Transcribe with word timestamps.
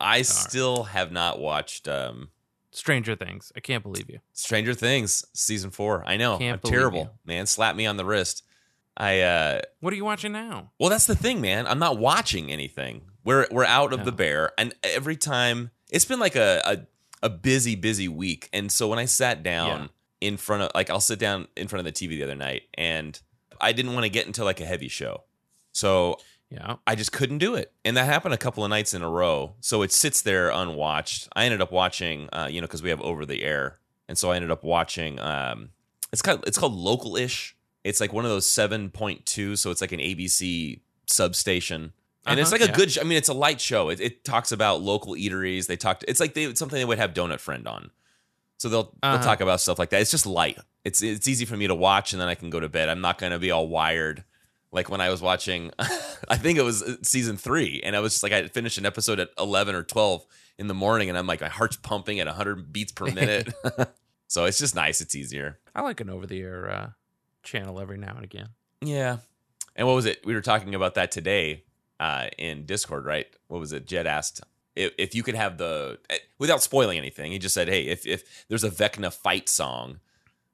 I 0.00 0.22
still 0.22 0.84
have 0.84 1.10
not 1.12 1.40
watched 1.40 1.88
um, 1.88 2.28
Stranger 2.70 3.16
Things. 3.16 3.52
I 3.56 3.60
can't 3.60 3.82
believe 3.82 4.08
you. 4.08 4.20
Stranger 4.32 4.74
Things 4.74 5.24
season 5.34 5.70
four. 5.70 6.04
I 6.06 6.16
know. 6.16 6.38
Can't 6.38 6.60
I'm 6.64 6.70
terrible, 6.70 7.00
you. 7.00 7.10
man. 7.24 7.46
Slap 7.46 7.74
me 7.76 7.86
on 7.86 7.96
the 7.96 8.04
wrist. 8.04 8.44
I 8.96 9.20
uh 9.20 9.60
What 9.80 9.92
are 9.92 9.96
you 9.96 10.04
watching 10.04 10.32
now? 10.32 10.72
well 10.80 10.90
that's 10.90 11.06
the 11.06 11.14
thing, 11.14 11.40
man. 11.40 11.66
I'm 11.66 11.78
not 11.78 11.98
watching 11.98 12.50
anything. 12.50 13.02
We're 13.24 13.46
we're 13.50 13.64
out 13.64 13.92
of 13.92 14.04
the 14.04 14.12
bear. 14.12 14.50
And 14.58 14.74
every 14.82 15.16
time 15.16 15.70
it's 15.90 16.04
been 16.04 16.18
like 16.18 16.34
a 16.36 16.60
a, 16.64 17.26
a 17.26 17.28
busy, 17.30 17.76
busy 17.76 18.08
week. 18.08 18.48
And 18.52 18.72
so 18.72 18.88
when 18.88 18.98
I 18.98 19.04
sat 19.04 19.42
down 19.42 19.90
in 20.20 20.36
front 20.36 20.64
of 20.64 20.70
like 20.74 20.90
I'll 20.90 21.00
sit 21.00 21.18
down 21.20 21.46
in 21.56 21.68
front 21.68 21.86
of 21.86 21.94
the 21.94 22.06
TV 22.08 22.10
the 22.10 22.24
other 22.24 22.34
night 22.34 22.62
and 22.74 23.20
I 23.60 23.72
didn't 23.72 23.94
want 23.94 24.04
to 24.04 24.10
get 24.10 24.26
into 24.26 24.44
like 24.44 24.60
a 24.60 24.66
heavy 24.66 24.88
show. 24.88 25.22
So 25.72 26.18
Yeah. 26.50 26.76
I 26.86 26.94
just 26.94 27.12
couldn't 27.12 27.38
do 27.38 27.54
it. 27.54 27.72
And 27.84 27.96
that 27.96 28.06
happened 28.06 28.32
a 28.34 28.38
couple 28.38 28.64
of 28.64 28.70
nights 28.70 28.94
in 28.94 29.02
a 29.02 29.08
row. 29.08 29.54
So 29.60 29.82
it 29.82 29.92
sits 29.92 30.22
there 30.22 30.48
unwatched. 30.50 31.28
I 31.36 31.44
ended 31.44 31.60
up 31.60 31.72
watching, 31.72 32.28
uh, 32.32 32.48
you 32.50 32.60
know, 32.60 32.66
because 32.66 32.82
we 32.82 32.88
have 32.90 33.00
over 33.02 33.26
the 33.26 33.42
air. 33.42 33.78
And 34.08 34.16
so 34.16 34.30
I 34.30 34.36
ended 34.36 34.50
up 34.50 34.64
watching, 34.64 35.18
um, 35.20 35.70
it's 36.12 36.22
called, 36.22 36.44
it's 36.46 36.56
called 36.56 36.72
Localish. 36.72 37.52
It's 37.84 38.00
like 38.00 38.12
one 38.14 38.24
of 38.24 38.30
those 38.30 38.46
7.2. 38.46 39.58
So 39.58 39.70
it's 39.70 39.80
like 39.82 39.92
an 39.92 40.00
ABC 40.00 40.80
substation. 41.06 41.92
And 42.26 42.40
it's 42.40 42.52
Uh-huh, 42.52 42.62
like 42.64 42.70
a 42.70 42.72
good, 42.76 42.98
I 42.98 43.04
mean, 43.04 43.18
it's 43.18 43.28
a 43.28 43.34
light 43.34 43.60
show. 43.60 43.90
It, 43.90 44.00
it 44.00 44.24
talks 44.24 44.50
about 44.52 44.80
local 44.80 45.14
eateries. 45.14 45.66
They 45.66 45.76
talked, 45.76 46.04
it's 46.08 46.20
like 46.20 46.34
they, 46.34 46.44
it's 46.44 46.58
something 46.58 46.78
they 46.78 46.84
would 46.84 46.98
have 46.98 47.12
Donut 47.14 47.40
Friend 47.40 47.66
on. 47.68 47.90
So 48.58 48.68
they'll, 48.68 48.82
they'll 49.02 49.12
Uh-huh. 49.14 49.22
talk 49.24 49.40
about 49.40 49.60
stuff 49.60 49.78
like 49.78 49.90
that. 49.90 50.00
It's 50.00 50.10
just 50.10 50.26
light. 50.26 50.58
It's, 50.84 51.02
it's 51.02 51.28
easy 51.28 51.44
for 51.44 51.56
me 51.56 51.66
to 51.66 51.74
watch 51.74 52.12
and 52.12 52.20
then 52.20 52.28
I 52.28 52.34
can 52.34 52.48
go 52.50 52.58
to 52.60 52.68
bed. 52.68 52.88
I'm 52.88 53.00
not 53.02 53.18
going 53.18 53.32
to 53.32 53.38
be 53.38 53.50
all 53.50 53.68
wired 53.68 54.24
like 54.72 54.90
when 54.90 55.00
I 55.00 55.10
was 55.10 55.22
watching, 55.22 55.70
I 56.28 56.36
think 56.36 56.58
it 56.58 56.62
was 56.62 56.82
uh, 56.82 56.96
season 57.02 57.36
three, 57.36 57.80
and 57.84 57.96
I 57.96 58.00
was 58.00 58.12
just 58.12 58.22
like, 58.22 58.32
I 58.32 58.46
finished 58.48 58.78
an 58.78 58.86
episode 58.86 59.18
at 59.20 59.30
11 59.38 59.74
or 59.74 59.82
12 59.82 60.26
in 60.58 60.66
the 60.68 60.74
morning, 60.74 61.08
and 61.08 61.16
I'm 61.16 61.26
like, 61.26 61.40
my 61.40 61.48
heart's 61.48 61.76
pumping 61.76 62.20
at 62.20 62.26
100 62.26 62.72
beats 62.72 62.92
per 62.92 63.06
minute. 63.06 63.52
so 64.28 64.44
it's 64.44 64.58
just 64.58 64.74
nice. 64.74 65.00
It's 65.00 65.14
easier. 65.14 65.58
I 65.74 65.82
like 65.82 66.00
an 66.00 66.10
over 66.10 66.26
the 66.26 66.40
air 66.40 66.70
uh, 66.70 66.90
channel 67.42 67.80
every 67.80 67.98
now 67.98 68.14
and 68.16 68.24
again. 68.24 68.48
Yeah. 68.80 69.18
And 69.76 69.86
what 69.86 69.94
was 69.94 70.06
it? 70.06 70.24
We 70.24 70.34
were 70.34 70.40
talking 70.40 70.74
about 70.74 70.94
that 70.94 71.10
today 71.12 71.64
uh, 72.00 72.28
in 72.36 72.66
Discord, 72.66 73.04
right? 73.04 73.26
What 73.46 73.60
was 73.60 73.72
it? 73.72 73.86
Jed 73.86 74.06
asked 74.06 74.42
if, 74.76 74.92
if 74.98 75.14
you 75.14 75.22
could 75.22 75.34
have 75.34 75.56
the, 75.58 75.98
eh, 76.10 76.18
without 76.38 76.62
spoiling 76.62 76.98
anything, 76.98 77.32
he 77.32 77.38
just 77.38 77.54
said, 77.54 77.68
hey, 77.68 77.82
if, 77.82 78.06
if 78.06 78.44
there's 78.48 78.64
a 78.64 78.70
Vecna 78.70 79.12
fight 79.12 79.48
song, 79.48 80.00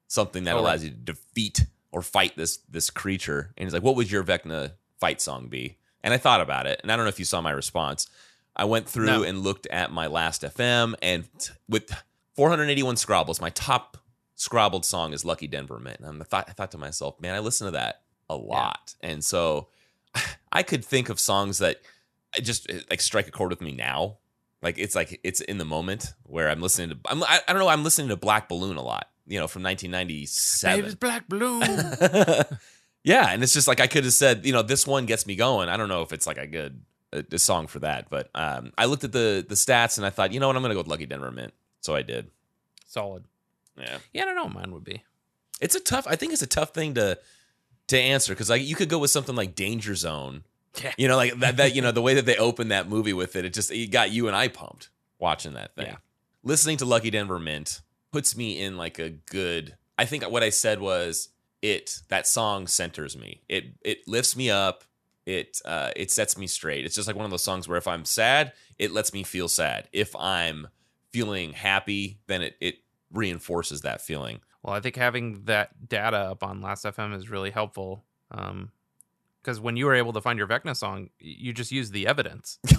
something 0.07 0.43
that 0.45 0.51
Oh, 0.53 0.55
right. 0.57 0.61
allows 0.61 0.83
you 0.83 0.91
to 0.91 0.95
defeat 0.95 1.65
or 1.95 2.01
fight 2.01 2.35
this 2.35 2.57
this 2.69 2.89
creature, 2.89 3.53
and 3.57 3.65
he's 3.65 3.73
like, 3.73 3.81
what 3.81 3.95
would 3.95 4.11
your 4.11 4.23
Vecna 4.23 4.73
fight 4.99 5.21
song 5.21 5.47
be? 5.47 5.77
And 6.03 6.13
I 6.13 6.17
thought 6.17 6.41
about 6.41 6.67
it, 6.67 6.81
and 6.83 6.91
I 6.91 6.95
don't 6.97 7.05
know 7.05 7.09
if 7.09 7.19
you 7.19 7.25
saw 7.25 7.39
my 7.41 7.51
response. 7.51 8.07
I 8.55 8.65
went 8.65 8.87
through 8.87 9.05
No. 9.05 9.23
and 9.23 9.39
looked 9.39 9.65
at 9.67 9.91
my 9.91 10.07
last 10.07 10.41
FM, 10.43 10.93
and 11.01 11.23
t- 11.39 11.53
with 11.69 11.89
481 12.35 12.95
Scrobbles, 12.95 13.39
my 13.41 13.49
top 13.49 13.97
Scrobbled 14.35 14.83
song 14.85 15.13
is 15.13 15.23
"Lucky 15.23 15.47
Denver 15.47 15.79
Mint." 15.79 16.01
And 16.01 16.21
I 16.21 16.25
thought, 16.25 16.45
I 16.49 16.51
thought 16.51 16.71
to 16.71 16.77
myself, 16.77 17.19
man, 17.21 17.33
I 17.33 17.39
listen 17.39 17.65
to 17.65 17.71
that 17.71 18.01
a 18.29 18.35
lot, 18.35 18.93
and 19.01 19.23
so 19.23 19.69
I 20.51 20.61
could 20.63 20.83
think 20.83 21.07
of 21.09 21.19
songs 21.19 21.59
that 21.59 21.77
just 22.41 22.69
eh, 22.69 22.81
like 22.89 22.99
strike 22.99 23.27
a 23.29 23.31
chord 23.31 23.49
with 23.51 23.61
me 23.61 23.71
now. 23.71 24.17
Like 24.61 24.77
it's 24.77 24.95
like 24.95 25.19
it's 25.23 25.39
in 25.41 25.57
the 25.59 25.65
moment 25.65 26.13
where 26.23 26.49
I'm 26.49 26.61
listening 26.61 26.89
to. 26.89 26.97
I'm, 27.05 27.23
I, 27.23 27.39
I 27.47 27.53
don't 27.53 27.59
know. 27.61 27.69
I'm 27.69 27.83
listening 27.83 28.09
to 28.09 28.17
Black 28.17 28.49
Balloon 28.49 28.75
a 28.77 28.81
lot. 28.83 29.09
You 29.27 29.39
know, 29.39 29.47
from 29.47 29.63
1997. 29.63 30.79
Baby's 30.79 30.95
black 30.95 31.27
Bloom. 31.27 31.61
yeah, 33.03 33.29
and 33.31 33.43
it's 33.43 33.53
just 33.53 33.67
like 33.67 33.79
I 33.79 33.87
could 33.87 34.03
have 34.03 34.13
said, 34.13 34.45
you 34.45 34.53
know, 34.53 34.61
this 34.61 34.85
one 34.85 35.05
gets 35.05 35.25
me 35.25 35.35
going. 35.35 35.69
I 35.69 35.77
don't 35.77 35.89
know 35.89 36.01
if 36.01 36.11
it's 36.13 36.27
like 36.27 36.37
a 36.37 36.47
good 36.47 36.81
a, 37.13 37.23
a 37.31 37.39
song 37.39 37.67
for 37.67 37.79
that, 37.79 38.09
but 38.09 38.29
um, 38.35 38.71
I 38.77 38.85
looked 38.85 39.03
at 39.03 39.11
the 39.11 39.45
the 39.47 39.55
stats 39.55 39.97
and 39.97 40.05
I 40.05 40.09
thought, 40.09 40.33
you 40.33 40.39
know 40.39 40.47
what, 40.47 40.55
I'm 40.55 40.61
gonna 40.61 40.73
go 40.73 40.81
with 40.81 40.87
Lucky 40.87 41.05
Denver 41.05 41.31
Mint. 41.31 41.53
So 41.81 41.95
I 41.95 42.01
did. 42.01 42.29
Solid. 42.87 43.25
Yeah, 43.77 43.97
Yeah, 44.13 44.21
I 44.23 44.25
don't 44.25 44.35
know 44.35 44.43
what 44.45 44.53
mine 44.53 44.71
would 44.71 44.83
be. 44.83 45.03
it's 45.59 45.75
a 45.75 45.79
tough. 45.79 46.07
I 46.07 46.15
think 46.15 46.33
it's 46.33 46.41
a 46.41 46.47
tough 46.47 46.73
thing 46.73 46.93
to 46.95 47.17
to 47.87 47.99
answer 47.99 48.33
because 48.33 48.49
like 48.49 48.63
you 48.63 48.75
could 48.75 48.89
go 48.89 48.99
with 48.99 49.11
something 49.11 49.35
like 49.35 49.55
Danger 49.55 49.95
Zone. 49.95 50.43
Yeah. 50.83 50.93
You 50.97 51.07
know, 51.07 51.15
like 51.15 51.39
that. 51.39 51.57
That 51.57 51.75
you 51.75 51.81
know 51.81 51.91
the 51.91 52.01
way 52.07 52.13
that 52.15 52.25
they 52.25 52.37
opened 52.37 52.71
that 52.71 52.87
movie 52.87 53.13
with 53.13 53.35
it, 53.35 53.45
it 53.45 53.53
just 53.53 53.71
it 53.71 53.91
got 53.91 54.11
you 54.11 54.27
and 54.27 54.35
I 54.35 54.47
pumped 54.47 54.89
watching 55.19 55.53
that 55.53 55.75
thing. 55.75 55.87
Yeah. 55.87 55.97
Listening 56.43 56.77
to 56.77 56.85
Lucky 56.85 57.09
Denver 57.09 57.39
Mint 57.39 57.81
puts 58.15 58.37
me 58.37 58.61
in 58.61 58.77
like 58.77 58.97
a 58.97 59.09
good. 59.09 59.75
I 59.99 60.05
think 60.05 60.23
what 60.23 60.41
I 60.41 60.49
said 60.49 60.79
was 60.79 61.27
it. 61.61 61.99
That 62.07 62.25
song 62.25 62.65
centers 62.65 63.17
me. 63.17 63.41
It 63.49 63.73
it 63.81 64.07
lifts 64.07 64.37
me 64.37 64.49
up. 64.49 64.85
It 65.25 65.61
uh 65.65 65.91
it 65.97 66.11
sets 66.11 66.37
me 66.37 66.47
straight. 66.47 66.85
It's 66.85 66.95
just 66.95 67.07
like 67.07 67.17
one 67.17 67.25
of 67.25 67.31
those 67.31 67.43
songs 67.43 67.67
where 67.67 67.77
if 67.77 67.89
I'm 67.89 68.05
sad, 68.05 68.53
it 68.79 68.93
lets 68.93 69.11
me 69.11 69.23
feel 69.23 69.49
sad. 69.49 69.89
If 69.91 70.15
I'm 70.15 70.69
feeling 71.11 71.51
happy, 71.51 72.19
then 72.27 72.41
it 72.41 72.55
it 72.61 72.75
reinforces 73.11 73.81
that 73.81 74.01
feeling. 74.01 74.39
Well, 74.63 74.73
I 74.73 74.79
think 74.79 74.95
having 74.95 75.43
that 75.43 75.89
data 75.89 76.17
up 76.17 76.41
on 76.41 76.61
Last 76.61 76.85
FM 76.85 77.13
is 77.17 77.29
really 77.29 77.51
helpful. 77.51 78.05
Um, 78.31 78.71
because 79.41 79.59
when 79.59 79.75
you 79.75 79.87
were 79.87 79.93
able 79.93 80.13
to 80.13 80.21
find 80.21 80.39
your 80.39 80.47
Vecna 80.47 80.73
song, 80.73 81.09
you 81.19 81.51
just 81.51 81.71
used 81.71 81.91
the 81.91 82.07
evidence. 82.07 82.59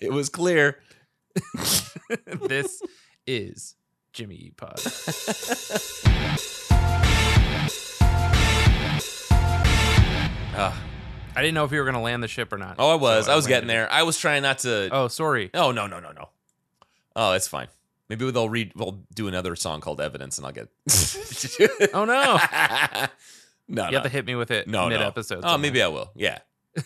It 0.00 0.10
was 0.10 0.28
clear. 0.28 0.80
this 2.48 2.82
is 3.26 3.76
Jimmy 4.12 4.34
E 4.36 4.52
Pod. 4.56 4.80
Ah. 10.54 10.82
I 11.34 11.40
didn't 11.40 11.54
know 11.54 11.64
if 11.64 11.72
you 11.72 11.78
were 11.78 11.84
going 11.84 11.94
to 11.94 12.00
land 12.00 12.22
the 12.22 12.28
ship 12.28 12.52
or 12.52 12.58
not. 12.58 12.76
Oh, 12.78 12.90
I 12.90 12.94
was. 12.96 13.24
so 13.26 13.32
I 13.32 13.36
was 13.36 13.46
getting 13.46 13.66
there. 13.68 13.90
I 13.90 14.02
was 14.02 14.18
trying 14.18 14.42
not 14.42 14.58
to. 14.60 14.90
Oh, 14.92 15.08
sorry. 15.08 15.50
Oh 15.54 15.72
no 15.72 15.86
no 15.86 15.98
no 15.98 16.12
no. 16.12 16.28
Oh, 17.16 17.32
it's 17.32 17.48
fine. 17.48 17.68
Maybe 18.10 18.30
they'll 18.30 18.50
read. 18.50 18.72
We'll 18.76 19.02
do 19.14 19.28
another 19.28 19.56
song 19.56 19.80
called 19.80 20.00
"Evidence," 20.00 20.36
and 20.38 20.46
I'll 20.46 20.52
get. 20.52 20.68
Oh 21.94 22.04
no! 22.04 22.38
no, 23.68 23.84
You 23.86 23.90
no, 23.92 23.96
have 23.96 24.02
to 24.02 24.08
hit 24.10 24.26
me 24.26 24.34
with 24.34 24.50
it 24.50 24.68
no, 24.68 24.88
mid 24.88 25.00
no. 25.00 25.06
episode. 25.06 25.40
Oh, 25.44 25.56
maybe 25.56 25.82
I 25.82 25.88
will. 25.88 26.10
Yeah. 26.14 26.38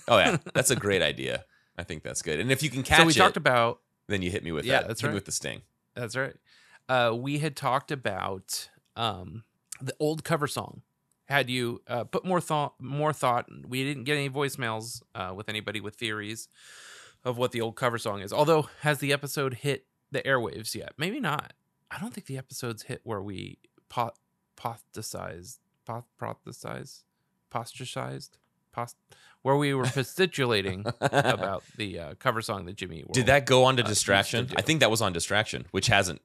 Oh 0.07 0.19
yeah, 0.19 0.37
that's 0.55 0.71
a 0.71 0.77
great 0.77 1.03
idea. 1.03 1.45
I 1.77 1.83
think 1.83 2.03
that's 2.05 2.23
good. 2.23 2.39
And 2.41 2.53
if 2.53 2.63
you 2.63 2.71
can 2.71 2.83
catch 2.85 3.01
So 3.01 3.05
we 3.05 3.13
it, 3.13 3.17
talked 3.17 3.37
about 3.37 3.81
then 4.09 4.23
you 4.23 4.31
hit 4.31 4.45
me 4.45 4.53
with 4.53 4.65
Yeah, 4.65 4.81
that. 4.81 4.89
that's 4.89 5.01
hit 5.01 5.09
right. 5.09 5.15
with 5.15 5.25
the 5.25 5.33
sting. 5.33 5.63
That's 5.95 6.17
right. 6.17 6.35
Uh, 6.89 7.15
we 7.17 7.39
had 7.39 7.57
talked 7.57 7.91
about 7.91 8.69
um, 8.95 9.45
the 9.81 9.95
old 9.99 10.23
cover 10.25 10.47
song. 10.47 10.83
Had 11.27 11.51
you 11.51 11.83
uh, 11.89 12.05
put 12.05 12.25
more 12.25 12.41
thought, 12.41 12.75
more 12.81 13.13
thought? 13.13 13.47
We 13.67 13.83
didn't 13.83 14.05
get 14.05 14.15
any 14.17 14.31
voicemails 14.31 15.03
uh, 15.15 15.33
with 15.35 15.49
anybody 15.49 15.81
with 15.81 15.97
theories 15.97 16.49
of 17.25 17.37
what 17.37 17.51
the 17.51 17.61
old 17.61 17.75
cover 17.75 17.99
song 17.99 18.21
is. 18.21 18.33
Although, 18.33 18.69
has 18.83 18.99
the 19.01 19.13
episode 19.13 19.55
hit 19.55 19.87
the 20.13 20.23
airwaves 20.23 20.75
yet? 20.77 20.93
Maybe 20.97 21.19
not. 21.19 21.53
I 21.91 21.99
don't 21.99 22.15
think 22.15 22.27
the 22.29 22.39
episodes 22.39 22.85
hit 22.85 23.01
where 23.03 23.21
we 23.21 23.59
po- 23.89 24.13
posticized, 24.57 25.59
po- 25.85 26.05
prophesized, 26.21 27.03
posticized, 27.53 28.31
post, 28.77 28.97
where 29.43 29.57
we 29.57 29.75
were 29.75 29.85
postulating 29.87 30.85
about 31.01 31.65
the 31.77 31.99
uh, 31.99 32.15
cover 32.19 32.43
song 32.43 32.67
that 32.67 32.77
Jimmy. 32.77 33.05
Did 33.13 33.27
that 33.27 33.47
go 33.47 33.65
on 33.65 33.77
to 33.79 33.85
uh, 33.85 33.87
distraction? 33.89 34.49
I 34.57 34.63
think 34.63 34.81
that 34.81 34.91
was 34.91 35.03
on 35.03 35.13
distraction, 35.13 35.67
which 35.73 35.89
hasn't. 35.89 36.21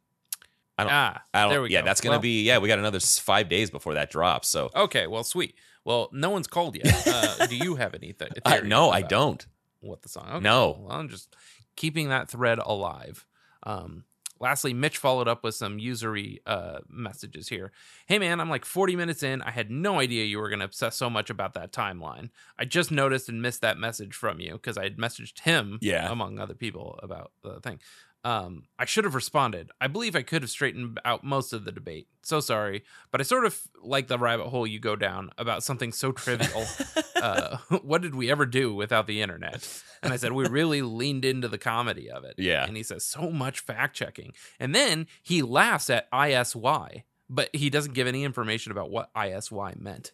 I 0.78 0.84
don't. 0.84 0.94
Ah, 0.94 1.24
I 1.34 1.42
don't. 1.42 1.50
there 1.52 1.62
we 1.62 1.70
yeah, 1.72 1.82
go. 1.82 1.86
that's 1.86 2.02
gonna 2.02 2.14
Well, 2.14 2.22
be. 2.22 2.44
Yeah, 2.44 2.60
we 2.60 2.68
got 2.68 2.80
another 2.80 3.00
five 3.00 3.50
days 3.50 3.72
before 3.72 3.94
that 3.96 4.12
drops. 4.12 4.48
So 4.50 4.70
Okay, 4.76 5.08
well, 5.08 5.24
sweet. 5.24 5.56
Well, 5.84 6.10
no 6.12 6.30
one's 6.30 6.48
called 6.48 6.76
yet. 6.76 7.08
Uh, 7.08 7.48
do 7.48 7.56
you 7.56 7.76
have 7.76 7.96
anything? 7.96 8.30
th- 8.46 8.64
no, 8.64 8.92
I 8.92 9.02
don't. 9.02 9.46
What 9.80 10.04
the 10.04 10.10
song? 10.10 10.28
Okay, 10.30 10.44
No. 10.44 10.78
Well, 10.80 10.92
I'm 10.98 11.10
just 11.10 11.36
keeping 11.76 12.10
that 12.10 12.30
thread 12.30 12.60
alive. 12.60 13.26
Um, 13.64 14.04
lastly, 14.42 14.74
Mitch 14.74 14.98
followed 14.98 15.28
up 15.30 15.44
with 15.44 15.56
some 15.56 15.80
usury 15.80 16.42
uh, 16.46 16.80
messages 16.90 17.48
here. 17.48 17.72
Hey, 18.08 18.20
man, 18.20 18.42
I'm 18.42 18.50
like 18.50 18.66
40 18.66 18.96
minutes 18.98 19.24
in. 19.24 19.42
I 19.44 19.52
had 19.52 19.72
no 19.72 20.00
idea 20.00 20.26
you 20.26 20.40
were 20.40 20.50
going 20.50 20.60
to 20.60 20.66
obsess 20.66 20.98
so 20.98 21.10
much 21.10 21.30
about 21.30 21.54
that 21.54 21.72
timeline. 21.72 22.30
I 22.60 22.66
just 22.66 22.92
noticed 22.92 23.30
and 23.30 23.42
missed 23.42 23.62
that 23.62 23.78
message 23.78 24.14
from 24.16 24.40
you 24.40 24.54
because 24.54 24.78
I 24.78 24.84
had 24.84 24.98
messaged 24.98 25.42
him, 25.42 25.78
Yeah. 25.82 26.12
among 26.12 26.40
other 26.40 26.56
people, 26.56 27.00
about 27.02 27.32
the 27.44 27.60
thing. 27.62 27.80
Um, 28.24 28.66
I 28.78 28.86
should 28.86 29.04
have 29.04 29.16
responded. 29.16 29.72
I 29.82 29.88
believe 29.88 30.16
I 30.16 30.22
could 30.22 30.44
have 30.44 30.52
straightened 30.52 31.00
out 31.04 31.24
most 31.24 31.54
of 31.54 31.66
the 31.66 31.72
debate. 31.72 32.08
So 32.22 32.40
sorry, 32.40 32.84
but 33.12 33.20
I 33.20 33.24
sort 33.24 33.46
of 33.46 33.60
like 33.82 34.08
the 34.08 34.20
rabbit 34.20 34.48
hole 34.50 34.68
you 34.68 34.80
go 34.80 34.96
down 34.96 35.32
about 35.40 35.64
something 35.64 35.92
so 35.92 36.12
trivial. 36.12 36.66
uh, 37.16 37.58
what 37.82 38.04
did 38.04 38.14
we 38.14 38.30
ever 38.30 38.46
do 38.46 38.76
without 38.76 39.08
the 39.08 39.24
internet? 39.24 39.68
And 40.04 40.14
I 40.14 40.18
said, 40.18 40.34
we 40.34 40.48
really 40.48 40.84
leaned 40.84 41.26
into 41.26 41.48
the 41.48 41.58
comedy 41.58 42.12
of 42.12 42.24
it. 42.24 42.36
Yeah. 42.38 42.64
And 42.66 42.78
he 42.78 42.84
says, 42.84 43.04
so 43.04 43.32
much 43.32 43.60
fact 43.60 43.96
checking. 43.96 44.34
And 44.60 44.76
then 44.76 45.08
he 45.24 45.42
laughs 45.42 45.90
at 45.90 46.08
ISY, 46.14 47.04
but 47.28 47.50
he 47.54 47.72
doesn't 47.72 47.94
give 47.94 48.06
any 48.06 48.24
information 48.24 48.72
about 48.72 48.92
what 48.92 49.10
ISY 49.16 49.74
meant. 49.80 50.12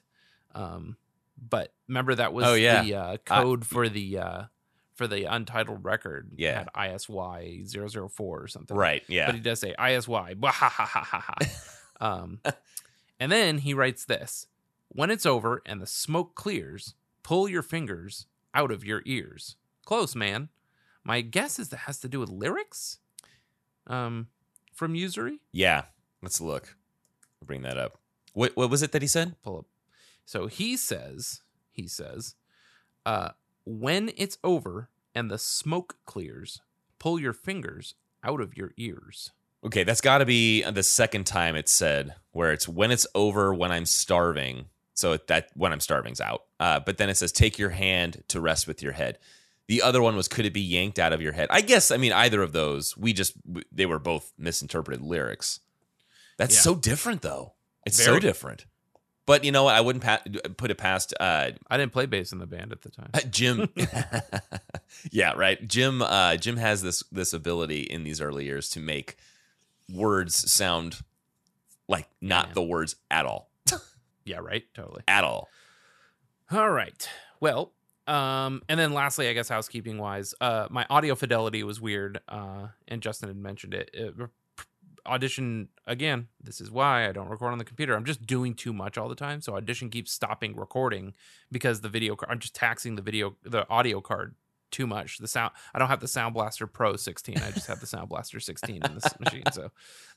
Um, 0.55 0.95
but 1.37 1.73
remember 1.89 2.15
that 2.15 2.33
was 2.33 2.45
Oh, 2.45 2.53
yeah. 2.53 2.83
the 2.83 2.95
uh, 2.95 3.17
code 3.17 3.65
for 3.65 3.89
the 3.89 4.17
uh, 4.17 4.43
for 4.97 5.07
the 5.07 5.25
untitled 5.25 5.85
record. 5.85 6.31
Yeah. 6.35 6.57
had 6.57 6.69
ISY 6.75 7.65
004 7.67 8.09
or 8.19 8.47
something. 8.47 8.75
Right. 8.75 9.03
Yeah. 9.07 9.27
But 9.27 9.35
he 9.35 9.41
does 9.41 9.59
say 9.59 9.75
ISY. 9.79 10.11
Ha, 10.11 10.35
ha, 10.51 10.69
ha, 10.69 10.85
ha, 10.85 11.19
ha. 11.19 11.35
um, 12.01 12.41
and 13.19 13.31
then 13.31 13.59
he 13.59 13.73
writes 13.73 14.05
this 14.05 14.47
When 14.89 15.11
it's 15.11 15.25
over 15.25 15.61
and 15.65 15.79
the 15.79 15.87
smoke 15.87 16.33
clears, 16.33 16.95
pull 17.21 17.47
your 17.47 17.61
fingers 17.61 18.25
out 18.53 18.71
of 18.71 18.83
your 18.83 19.03
ears. 19.05 19.55
Close, 19.85 20.15
man. 20.15 20.49
My 21.03 21.21
guess 21.21 21.59
is 21.59 21.69
that 21.69 21.77
has 21.77 21.99
to 21.99 22.09
do 22.09 22.19
with 22.19 22.29
lyrics 22.29 22.97
um, 23.85 24.27
from 24.73 24.95
Usury. 24.95 25.39
Yeah, 25.51 25.83
let's 26.21 26.41
look. 26.41 26.75
bring 27.45 27.61
that 27.61 27.77
up. 27.77 27.99
What 28.33 28.57
what 28.57 28.69
was 28.69 28.81
it 28.81 28.91
that 28.91 29.01
he 29.01 29.07
said? 29.07 29.35
Pull 29.43 29.59
up. 29.59 29.65
So 30.25 30.47
he 30.47 30.75
says, 30.75 31.41
he 31.71 31.87
says, 31.87 32.35
uh, 33.05 33.29
when 33.69 34.11
it's 34.17 34.37
over 34.43 34.89
and 35.13 35.29
the 35.29 35.37
smoke 35.37 35.97
clears, 36.05 36.61
pull 36.99 37.19
your 37.19 37.33
fingers 37.33 37.95
out 38.23 38.39
of 38.41 38.55
your 38.55 38.71
ears. 38.77 39.31
Okay, 39.65 39.83
that's 39.83 40.01
got 40.01 40.19
to 40.19 40.25
be 40.25 40.61
the 40.63 40.83
second 40.83 41.25
time 41.25 41.55
it's 41.55 41.71
said 41.71 42.15
where 42.31 42.51
it's 42.53 42.67
when 42.67 42.91
it's 42.91 43.07
over 43.15 43.53
when 43.53 43.71
I'm 43.71 43.85
starving. 43.85 44.65
So 44.93 45.17
that 45.27 45.49
when 45.53 45.71
I'm 45.73 45.79
starving's 45.79 46.19
out. 46.21 46.43
Uh, 46.59 46.79
but 46.79 46.97
then 46.97 47.07
it 47.09 47.17
says 47.17 47.31
take 47.31 47.59
your 47.59 47.69
hand 47.69 48.23
to 48.29 48.41
rest 48.41 48.67
with 48.67 48.81
your 48.81 48.93
head. 48.93 49.19
The 49.67 49.81
other 49.83 50.01
one 50.01 50.15
was 50.15 50.27
could 50.27 50.45
it 50.45 50.53
be 50.53 50.61
yanked 50.61 50.97
out 50.97 51.13
of 51.13 51.21
your 51.21 51.33
head? 51.33 51.49
I 51.51 51.61
guess 51.61 51.91
I 51.91 51.97
mean 51.97 52.13
either 52.13 52.41
of 52.41 52.51
those. 52.53 52.95
We 52.97 53.13
just 53.13 53.33
they 53.71 53.85
were 53.85 53.99
both 53.99 54.33
misinterpreted 54.39 55.03
lyrics. 55.03 55.59
That's 56.37 56.55
Yeah. 56.55 56.61
so 56.61 56.75
different 56.75 57.21
though. 57.21 57.53
It's 57.85 58.03
Very. 58.03 58.15
so 58.15 58.19
different. 58.19 58.65
But 59.27 59.43
you 59.43 59.51
know 59.51 59.65
what? 59.65 59.75
I 59.75 59.81
wouldn't 59.81 60.03
pa- 60.03 60.23
put 60.57 60.71
it 60.71 60.77
past 60.79 61.13
uh, 61.19 61.51
I 61.69 61.77
didn't 61.77 61.91
play 61.93 62.07
bass 62.07 62.31
in 62.31 62.39
the 62.39 62.47
band 62.47 62.71
at 62.71 62.81
the 62.81 62.89
time. 62.89 63.11
Jim. 63.29 63.69
yeah, 65.11 65.33
right. 65.33 65.65
Jim. 65.67 66.01
Uh, 66.01 66.37
Jim 66.37 66.57
has 66.57 66.81
this 66.81 67.03
this 67.11 67.33
ability 67.33 67.81
in 67.81 68.03
these 68.03 68.19
early 68.21 68.45
years 68.45 68.69
to 68.69 68.79
make 68.79 69.17
words 69.93 70.49
sound 70.51 71.03
like 71.87 72.07
not 72.21 72.47
Yeah. 72.47 72.53
the 72.55 72.63
words 72.63 72.95
at 73.11 73.25
all, 73.25 73.49
yeah, 74.25 74.37
right. 74.39 74.63
Totally. 74.73 75.03
at 75.07 75.23
all. 75.23 75.47
All 76.51 76.69
right. 76.69 77.07
Well, 77.39 77.71
um, 78.07 78.61
and 78.69 78.79
then 78.79 78.93
lastly, 78.93 79.27
I 79.29 79.33
guess 79.33 79.47
housekeeping 79.49 79.97
wise, 79.97 80.33
uh, 80.41 80.67
my 80.69 80.85
audio 80.89 81.15
fidelity 81.15 81.63
was 81.63 81.79
weird, 81.81 82.19
uh, 82.29 82.67
and 82.87 83.01
Justin 83.01 83.27
had 83.29 83.37
mentioned 83.37 83.73
it. 83.73 83.89
it 83.93 84.13
audition 85.07 85.69
again. 85.85 86.27
This 86.41 86.61
is 86.61 86.69
why 86.69 87.07
I 87.07 87.11
don't 87.11 87.29
record 87.29 87.51
on 87.51 87.57
the 87.57 87.65
computer. 87.65 87.95
I'm 87.95 88.05
just 88.05 88.25
doing 88.25 88.53
too 88.53 88.73
much 88.73 88.97
all 88.97 89.09
the 89.09 89.15
time, 89.15 89.41
so 89.41 89.55
audition 89.55 89.89
keeps 89.89 90.11
stopping 90.11 90.55
recording 90.55 91.13
because 91.51 91.81
the 91.81 91.89
video. 91.89 92.15
car- 92.15 92.29
I'm 92.29 92.39
just 92.39 92.55
taxing 92.55 92.95
the 92.95 93.01
video, 93.01 93.35
the 93.43 93.67
audio 93.69 94.01
card 94.01 94.35
too 94.71 94.87
much. 94.87 95.17
The 95.17 95.27
sound. 95.27 95.53
I 95.73 95.79
don't 95.79 95.87
have 95.87 95.99
the 95.99 96.07
Sound 96.07 96.33
Blaster 96.33 96.67
Pro 96.67 96.95
16. 96.95 97.37
I 97.37 97.51
just 97.51 97.67
have 97.67 97.79
the 97.79 97.87
Sound 97.87 98.09
Blaster 98.09 98.39
16 98.39 98.81
in 98.83 98.93
this 98.93 99.19
machine. 99.19 99.43
So, 99.53 99.71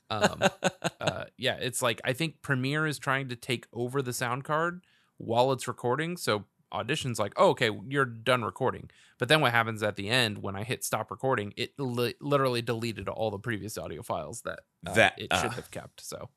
um, 0.09 0.41
uh, 1.01 1.25
yeah, 1.37 1.55
it's 1.55 1.81
like 1.81 2.01
I 2.03 2.13
think 2.13 2.41
Premiere 2.41 2.85
is 2.85 2.99
trying 2.99 3.29
to 3.29 3.35
take 3.35 3.67
over 3.73 4.01
the 4.01 4.13
sound 4.13 4.43
card 4.43 4.83
while 5.17 5.51
it's 5.51 5.67
recording. 5.67 6.17
So 6.17 6.45
Audition's 6.71 7.19
like, 7.19 7.33
oh, 7.37 7.49
okay, 7.49 7.69
you're 7.89 8.05
done 8.05 8.43
recording. 8.43 8.89
But 9.17 9.27
then 9.27 9.41
what 9.41 9.51
happens 9.51 9.83
at 9.83 9.95
the 9.95 10.09
end 10.09 10.39
when 10.39 10.55
I 10.55 10.63
hit 10.63 10.83
stop 10.83 11.11
recording? 11.11 11.53
It 11.57 11.73
li- 11.77 12.15
literally 12.21 12.61
deleted 12.61 13.07
all 13.09 13.29
the 13.31 13.37
previous 13.39 13.77
audio 13.77 14.01
files 14.01 14.41
that 14.41 14.61
uh, 14.85 14.93
That- 14.93 15.13
it 15.17 15.31
should 15.33 15.51
uh. 15.51 15.55
have 15.55 15.71
kept. 15.71 16.01
So 16.01 16.29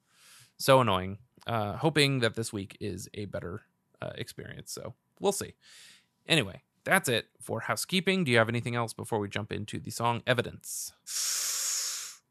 so 0.56 0.80
annoying. 0.80 1.18
Uh, 1.46 1.76
hoping 1.76 2.20
that 2.20 2.34
this 2.34 2.52
week 2.52 2.76
is 2.80 3.08
a 3.14 3.26
better 3.26 3.62
uh, 4.00 4.10
experience. 4.16 4.72
So 4.72 4.94
we'll 5.20 5.32
see. 5.32 5.54
Anyway, 6.26 6.62
that's 6.84 7.08
it 7.08 7.26
for 7.40 7.60
housekeeping. 7.60 8.24
Do 8.24 8.30
you 8.32 8.38
have 8.38 8.48
anything 8.48 8.74
else 8.74 8.92
before 8.94 9.18
we 9.18 9.28
jump 9.28 9.52
into 9.52 9.78
the 9.78 9.90
song 9.90 10.22
Evidence? 10.26 10.92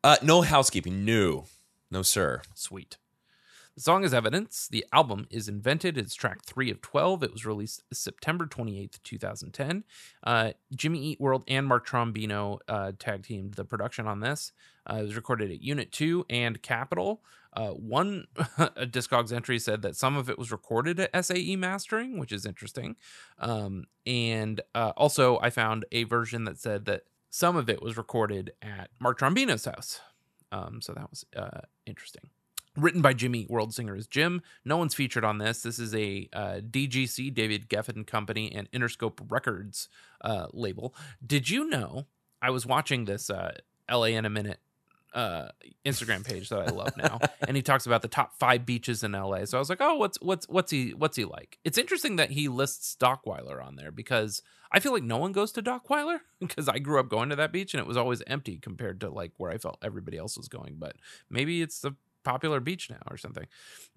Uh, 0.03 0.17
no 0.21 0.41
housekeeping. 0.41 1.05
No, 1.05 1.45
no, 1.91 2.01
sir. 2.01 2.41
Sweet. 2.55 2.97
The 3.75 3.81
song 3.81 4.03
is 4.03 4.13
Evidence. 4.13 4.67
The 4.67 4.85
album 4.93 5.25
is 5.31 5.49
Invented. 5.49 5.97
It's 5.97 6.13
track 6.13 6.43
3 6.45 6.69
of 6.69 6.79
12. 6.81 7.23
It 7.23 7.31
was 7.31 7.43
released 7.43 7.83
September 7.91 8.45
28th, 8.45 9.01
2010. 9.01 9.83
Uh, 10.23 10.51
Jimmy 10.75 10.99
Eat 10.99 11.19
World 11.19 11.43
and 11.47 11.65
Mark 11.65 11.87
Trombino 11.87 12.59
uh, 12.67 12.91
tag 12.99 13.23
teamed 13.23 13.55
the 13.55 13.65
production 13.65 14.05
on 14.05 14.19
this. 14.19 14.51
Uh, 14.87 14.97
it 14.97 15.01
was 15.01 15.15
recorded 15.15 15.49
at 15.49 15.63
Unit 15.63 15.91
2 15.91 16.27
and 16.29 16.61
Capitol. 16.61 17.23
Uh, 17.51 17.69
one 17.69 18.27
Discogs 18.35 19.33
entry 19.33 19.57
said 19.57 19.81
that 19.81 19.95
some 19.95 20.17
of 20.17 20.29
it 20.29 20.37
was 20.37 20.51
recorded 20.51 20.99
at 20.99 21.25
SAE 21.25 21.55
Mastering, 21.55 22.19
which 22.19 22.31
is 22.31 22.45
interesting. 22.45 22.95
Um, 23.39 23.85
and 24.05 24.61
uh, 24.75 24.91
also, 24.95 25.39
I 25.39 25.49
found 25.49 25.85
a 25.91 26.03
version 26.03 26.43
that 26.43 26.59
said 26.59 26.85
that 26.85 27.05
some 27.31 27.55
of 27.55 27.71
it 27.71 27.81
was 27.81 27.97
recorded 27.97 28.53
at 28.61 28.91
Mark 28.99 29.17
Trombino's 29.17 29.65
house. 29.65 29.99
Um, 30.51 30.79
so 30.79 30.93
that 30.93 31.09
was 31.09 31.25
uh, 31.35 31.61
interesting 31.87 32.29
written 32.77 33.01
by 33.01 33.13
Jimmy 33.13 33.45
World 33.49 33.73
Singer 33.73 33.95
is 33.95 34.07
Jim. 34.07 34.41
No 34.65 34.77
one's 34.77 34.95
featured 34.95 35.23
on 35.23 35.37
this. 35.37 35.61
This 35.61 35.79
is 35.79 35.93
a 35.93 36.29
uh, 36.33 36.59
DGC, 36.61 37.33
David 37.33 37.69
Geffen 37.69 38.05
Company, 38.05 38.51
and 38.53 38.69
Interscope 38.71 39.19
Records 39.29 39.89
uh, 40.21 40.47
label. 40.51 40.93
Did 41.25 41.49
you 41.49 41.69
know? 41.69 42.05
I 42.41 42.49
was 42.49 42.65
watching 42.65 43.05
this 43.05 43.29
uh, 43.29 43.53
LA 43.89 44.07
in 44.07 44.25
a 44.25 44.29
Minute 44.29 44.59
uh, 45.13 45.49
Instagram 45.85 46.25
page 46.25 46.49
that 46.49 46.67
I 46.67 46.71
love 46.71 46.97
now, 46.97 47.19
and 47.47 47.55
he 47.55 47.63
talks 47.63 47.85
about 47.85 48.01
the 48.01 48.07
top 48.07 48.37
five 48.37 48.65
beaches 48.65 49.03
in 49.03 49.13
LA. 49.13 49.45
So 49.45 49.57
I 49.57 49.59
was 49.59 49.69
like, 49.69 49.81
oh, 49.81 49.95
what's 49.95 50.17
what's 50.21 50.47
what's 50.49 50.71
he 50.71 50.93
what's 50.93 51.15
he 51.15 51.25
like? 51.25 51.59
It's 51.63 51.77
interesting 51.77 52.17
that 52.17 52.31
he 52.31 52.47
lists 52.49 52.97
Dockweiler 52.99 53.63
on 53.63 53.75
there 53.75 53.91
because 53.91 54.41
I 54.71 54.79
feel 54.79 54.91
like 54.91 55.03
no 55.03 55.17
one 55.17 55.31
goes 55.31 55.51
to 55.53 55.61
Dockweiler 55.61 56.19
because 56.39 56.67
I 56.67 56.79
grew 56.79 56.99
up 56.99 57.09
going 57.09 57.29
to 57.29 57.35
that 57.35 57.51
beach 57.51 57.73
and 57.73 57.79
it 57.79 57.87
was 57.87 57.97
always 57.97 58.23
empty 58.27 58.57
compared 58.57 58.99
to 59.01 59.09
like 59.09 59.31
where 59.37 59.51
I 59.51 59.57
felt 59.57 59.77
everybody 59.81 60.17
else 60.17 60.37
was 60.37 60.47
going. 60.47 60.75
But 60.79 60.95
maybe 61.29 61.61
it's 61.61 61.79
the 61.79 61.95
popular 62.23 62.59
beach 62.59 62.89
now 62.89 63.01
or 63.09 63.17
something. 63.17 63.45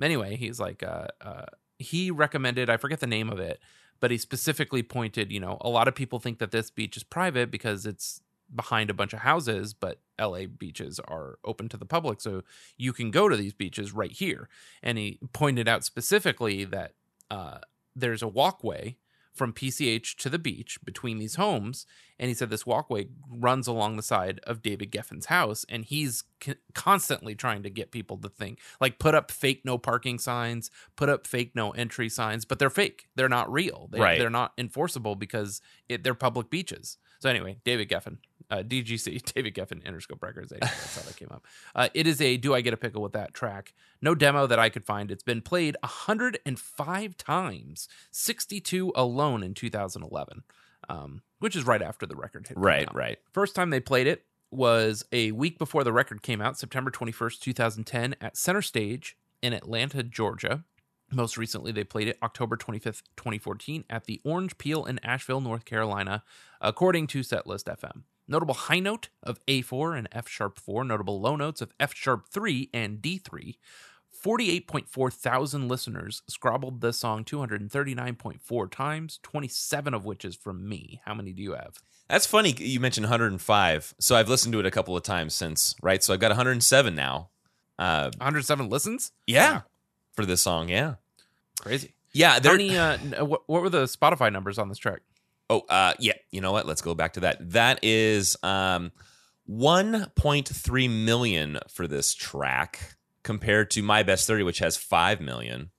Anyway, 0.01 0.37
he's 0.37 0.61
like, 0.61 0.83
uh, 0.83 1.07
uh, 1.21 1.47
he 1.79 2.11
recommended, 2.11 2.71
I 2.71 2.77
forget 2.77 3.01
the 3.01 3.07
name 3.07 3.31
of 3.31 3.39
it, 3.39 3.61
but 4.01 4.11
he 4.11 4.19
specifically 4.19 4.83
pointed, 4.83 5.33
you 5.33 5.41
know, 5.41 5.59
a 5.61 5.69
lot 5.69 5.89
of 5.89 5.95
people 5.95 6.19
think 6.19 6.39
that 6.39 6.51
this 6.51 6.71
beach 6.71 6.97
is 6.97 7.03
private 7.03 7.51
because 7.51 7.87
it's 7.87 8.21
behind 8.55 8.91
a 8.91 8.95
bunch 8.95 9.13
of 9.13 9.21
houses, 9.21 9.75
but 9.75 10.01
LA 10.21 10.47
beaches 10.47 11.01
are 11.01 11.39
open 11.45 11.69
to 11.69 11.77
the 11.77 11.85
public. 11.85 12.21
So 12.21 12.43
you 12.77 12.93
can 12.93 13.11
go 13.11 13.29
to 13.29 13.37
these 13.37 13.55
beaches 13.55 13.93
right 13.93 14.13
here. 14.13 14.49
And 14.83 14.99
he 14.99 15.19
pointed 15.33 15.69
out 15.69 15.85
specifically 15.85 16.65
that 16.65 16.93
uh, 17.31 17.59
there's 17.95 18.23
a 18.23 18.29
walkway 18.29 18.97
from 19.37 19.53
PCH 19.53 20.17
to 20.17 20.29
the 20.31 20.39
beach 20.39 20.79
between 20.85 21.19
these 21.19 21.37
homes. 21.37 21.87
And 22.19 22.29
he 22.29 22.35
said 22.35 22.49
this 22.49 22.65
walkway 22.65 23.09
runs 23.31 23.67
along 23.67 23.97
the 23.97 24.03
side 24.03 24.41
of 24.45 24.63
David 24.63 24.91
Geffen's 24.91 25.27
house. 25.27 25.67
And 25.69 25.85
he's 25.85 26.25
c- 26.43 26.55
constantly 26.75 27.35
trying 27.35 27.63
to 27.63 27.71
get 27.71 27.91
people 27.91 28.17
to 28.19 28.29
think, 28.29 28.59
like, 28.81 28.99
put 28.99 29.15
up 29.15 29.31
fake 29.31 29.63
no 29.65 29.77
parking 29.77 30.19
signs, 30.19 30.71
put 30.97 31.09
up 31.09 31.27
fake 31.27 31.53
no 31.55 31.73
entry 31.73 32.09
signs, 32.09 32.45
but 32.45 32.59
they're 32.59 32.71
fake. 32.71 33.07
They're 33.15 33.29
not 33.29 33.53
real. 33.53 33.89
They, 33.93 34.01
Right. 34.01 34.19
They're 34.19 34.31
not 34.31 34.53
enforceable 34.57 35.15
because 35.15 35.61
it, 35.89 36.03
they're 36.03 36.15
public 36.15 36.49
beaches. 36.49 36.97
So 37.19 37.31
anyway, 37.31 37.59
David 37.65 37.89
Geffen, 37.89 38.19
uh, 38.51 38.59
DGC, 38.59 39.23
David 39.35 39.55
Geffen, 39.55 39.83
Interscope 39.85 40.23
Records. 40.23 40.53
That's 40.59 40.97
how 40.97 41.03
that 41.03 41.17
came 41.17 41.29
up. 41.31 41.45
Uh, 41.75 41.89
it 41.95 42.07
is 42.07 42.21
a 42.21 42.37
Do 42.37 42.55
I 42.55 42.61
Get 42.61 42.75
a 42.75 42.77
Pickle 42.77 43.03
with 43.03 43.13
That 43.13 43.35
track. 43.35 43.75
No 44.01 44.15
demo 44.15 44.47
that 44.47 44.59
I 44.59 44.69
could 44.69 44.85
find. 44.85 45.11
It's 45.11 45.23
been 45.23 45.43
played 45.43 45.77
105 45.83 47.17
times, 47.17 47.89
62 48.11 48.93
alone 48.95 49.43
in 49.43 49.55
2011, 49.55 50.43
um, 50.89 51.23
which 51.39 51.57
is 51.57 51.65
right 51.65 51.83
after 51.83 52.07
the 52.07 52.17
record 52.17 52.49
hit. 52.49 52.59
Right, 52.59 52.93
right. 52.95 53.19
First 53.33 53.55
time 53.55 53.71
they 53.71 53.81
played 53.81 54.07
it 54.07 54.25
was 54.51 55.05
a 55.13 55.33
week 55.33 55.59
before 55.59 55.85
the 55.85 55.93
record 55.93 56.23
came 56.23 56.41
out, 56.41 56.59
September 56.59 56.91
21st, 56.91 57.41
2010, 57.41 58.17
at 58.21 58.37
Center 58.37 58.63
Stage 58.63 59.17
in 59.43 59.53
Atlanta, 59.53 60.03
Georgia. 60.03 60.65
Most 61.13 61.37
recently, 61.37 61.71
they 61.71 61.85
played 61.85 62.09
it 62.09 62.19
October 62.23 62.57
25th, 62.57 63.03
2014, 63.17 63.85
at 63.89 64.07
the 64.07 64.21
Orange 64.25 64.59
Peel 64.59 64.85
in 64.85 64.99
Asheville, 65.05 65.41
North 65.41 65.65
Carolina, 65.65 66.25
according 66.61 67.07
to 67.09 67.21
Setlist 67.21 67.65
FM. 67.65 68.03
Notable 68.29 68.55
high 68.55 68.81
note 68.81 69.09
of 69.23 69.39
A4 69.47 69.97
and 69.97 70.09
F 70.11 70.29
sharp 70.29 70.59
4, 70.59 70.85
notable 70.85 71.21
low 71.21 71.37
notes 71.37 71.61
of 71.61 71.73
F 71.79 71.95
sharp 71.95 72.27
3 72.29 72.71
and 72.75 73.01
D3. 73.01 73.55
48.4 74.25 75.13
thousand 75.13 75.69
listeners 75.69 76.23
scrobbled 76.27 76.81
the 76.81 76.93
song 76.93 77.23
239.4 77.25 78.71
times, 78.71 79.21
27 79.23 79.95
of 79.95 80.05
which 80.05 80.25
is 80.25 80.35
from 80.35 80.69
me. 80.69 81.01
How 81.05 81.15
many 81.15 81.33
do 81.33 81.43
you 81.43 81.53
have? 81.53 81.79
That's 82.09 82.27
funny. 82.27 82.55
You 82.59 82.81
mentioned 82.81 83.05
105. 83.05 83.95
So 84.01 84.17
I've 84.17 84.29
listened 84.29 84.53
to 84.55 84.61
it 84.61 84.67
a 84.67 84.71
couple 84.71 84.97
of 84.97 85.03
times 85.03 85.35
since, 85.35 85.75
right? 85.83 86.03
So 86.03 86.15
I've 86.15 86.21
got 86.21 86.31
107 86.31 86.95
now. 86.95 87.31
Uh, 87.79 88.11
107 88.17 88.69
listens? 88.71 89.13
yeah, 89.27 89.61
for 90.17 90.27
this 90.27 90.41
song. 90.43 90.69
Yeah, 90.69 90.95
Crazy. 91.61 91.95
yeah. 92.13 92.39
There. 92.41 92.53
many, 92.53 92.77
uh, 92.77 93.25
what, 93.25 93.43
what 93.47 93.63
were 93.63 93.71
the 93.71 93.85
Spotify 93.85 94.33
numbers 94.33 94.59
on 94.59 94.69
this 94.69 94.79
track? 94.79 95.01
Oh, 95.49 95.61
uh, 95.69 95.95
yeah. 96.01 96.15
You 96.33 96.41
know 96.41 96.51
what? 96.51 96.67
Let's 96.67 96.83
go 96.83 96.95
back 96.95 97.13
to 97.13 97.21
that. 97.21 97.53
That 97.53 97.79
is 97.83 98.37
um, 98.43 98.91
1.3 99.49 101.05
million 101.05 101.59
for 101.69 101.87
this 101.87 102.15
track 102.15 102.97
compared 103.23 103.71
to 103.73 103.83
My 103.83 104.03
Best 104.03 104.27
Theory, 104.27 104.43
which 104.43 104.59
has 104.59 104.77
5 104.77 105.21
million. 105.21 105.71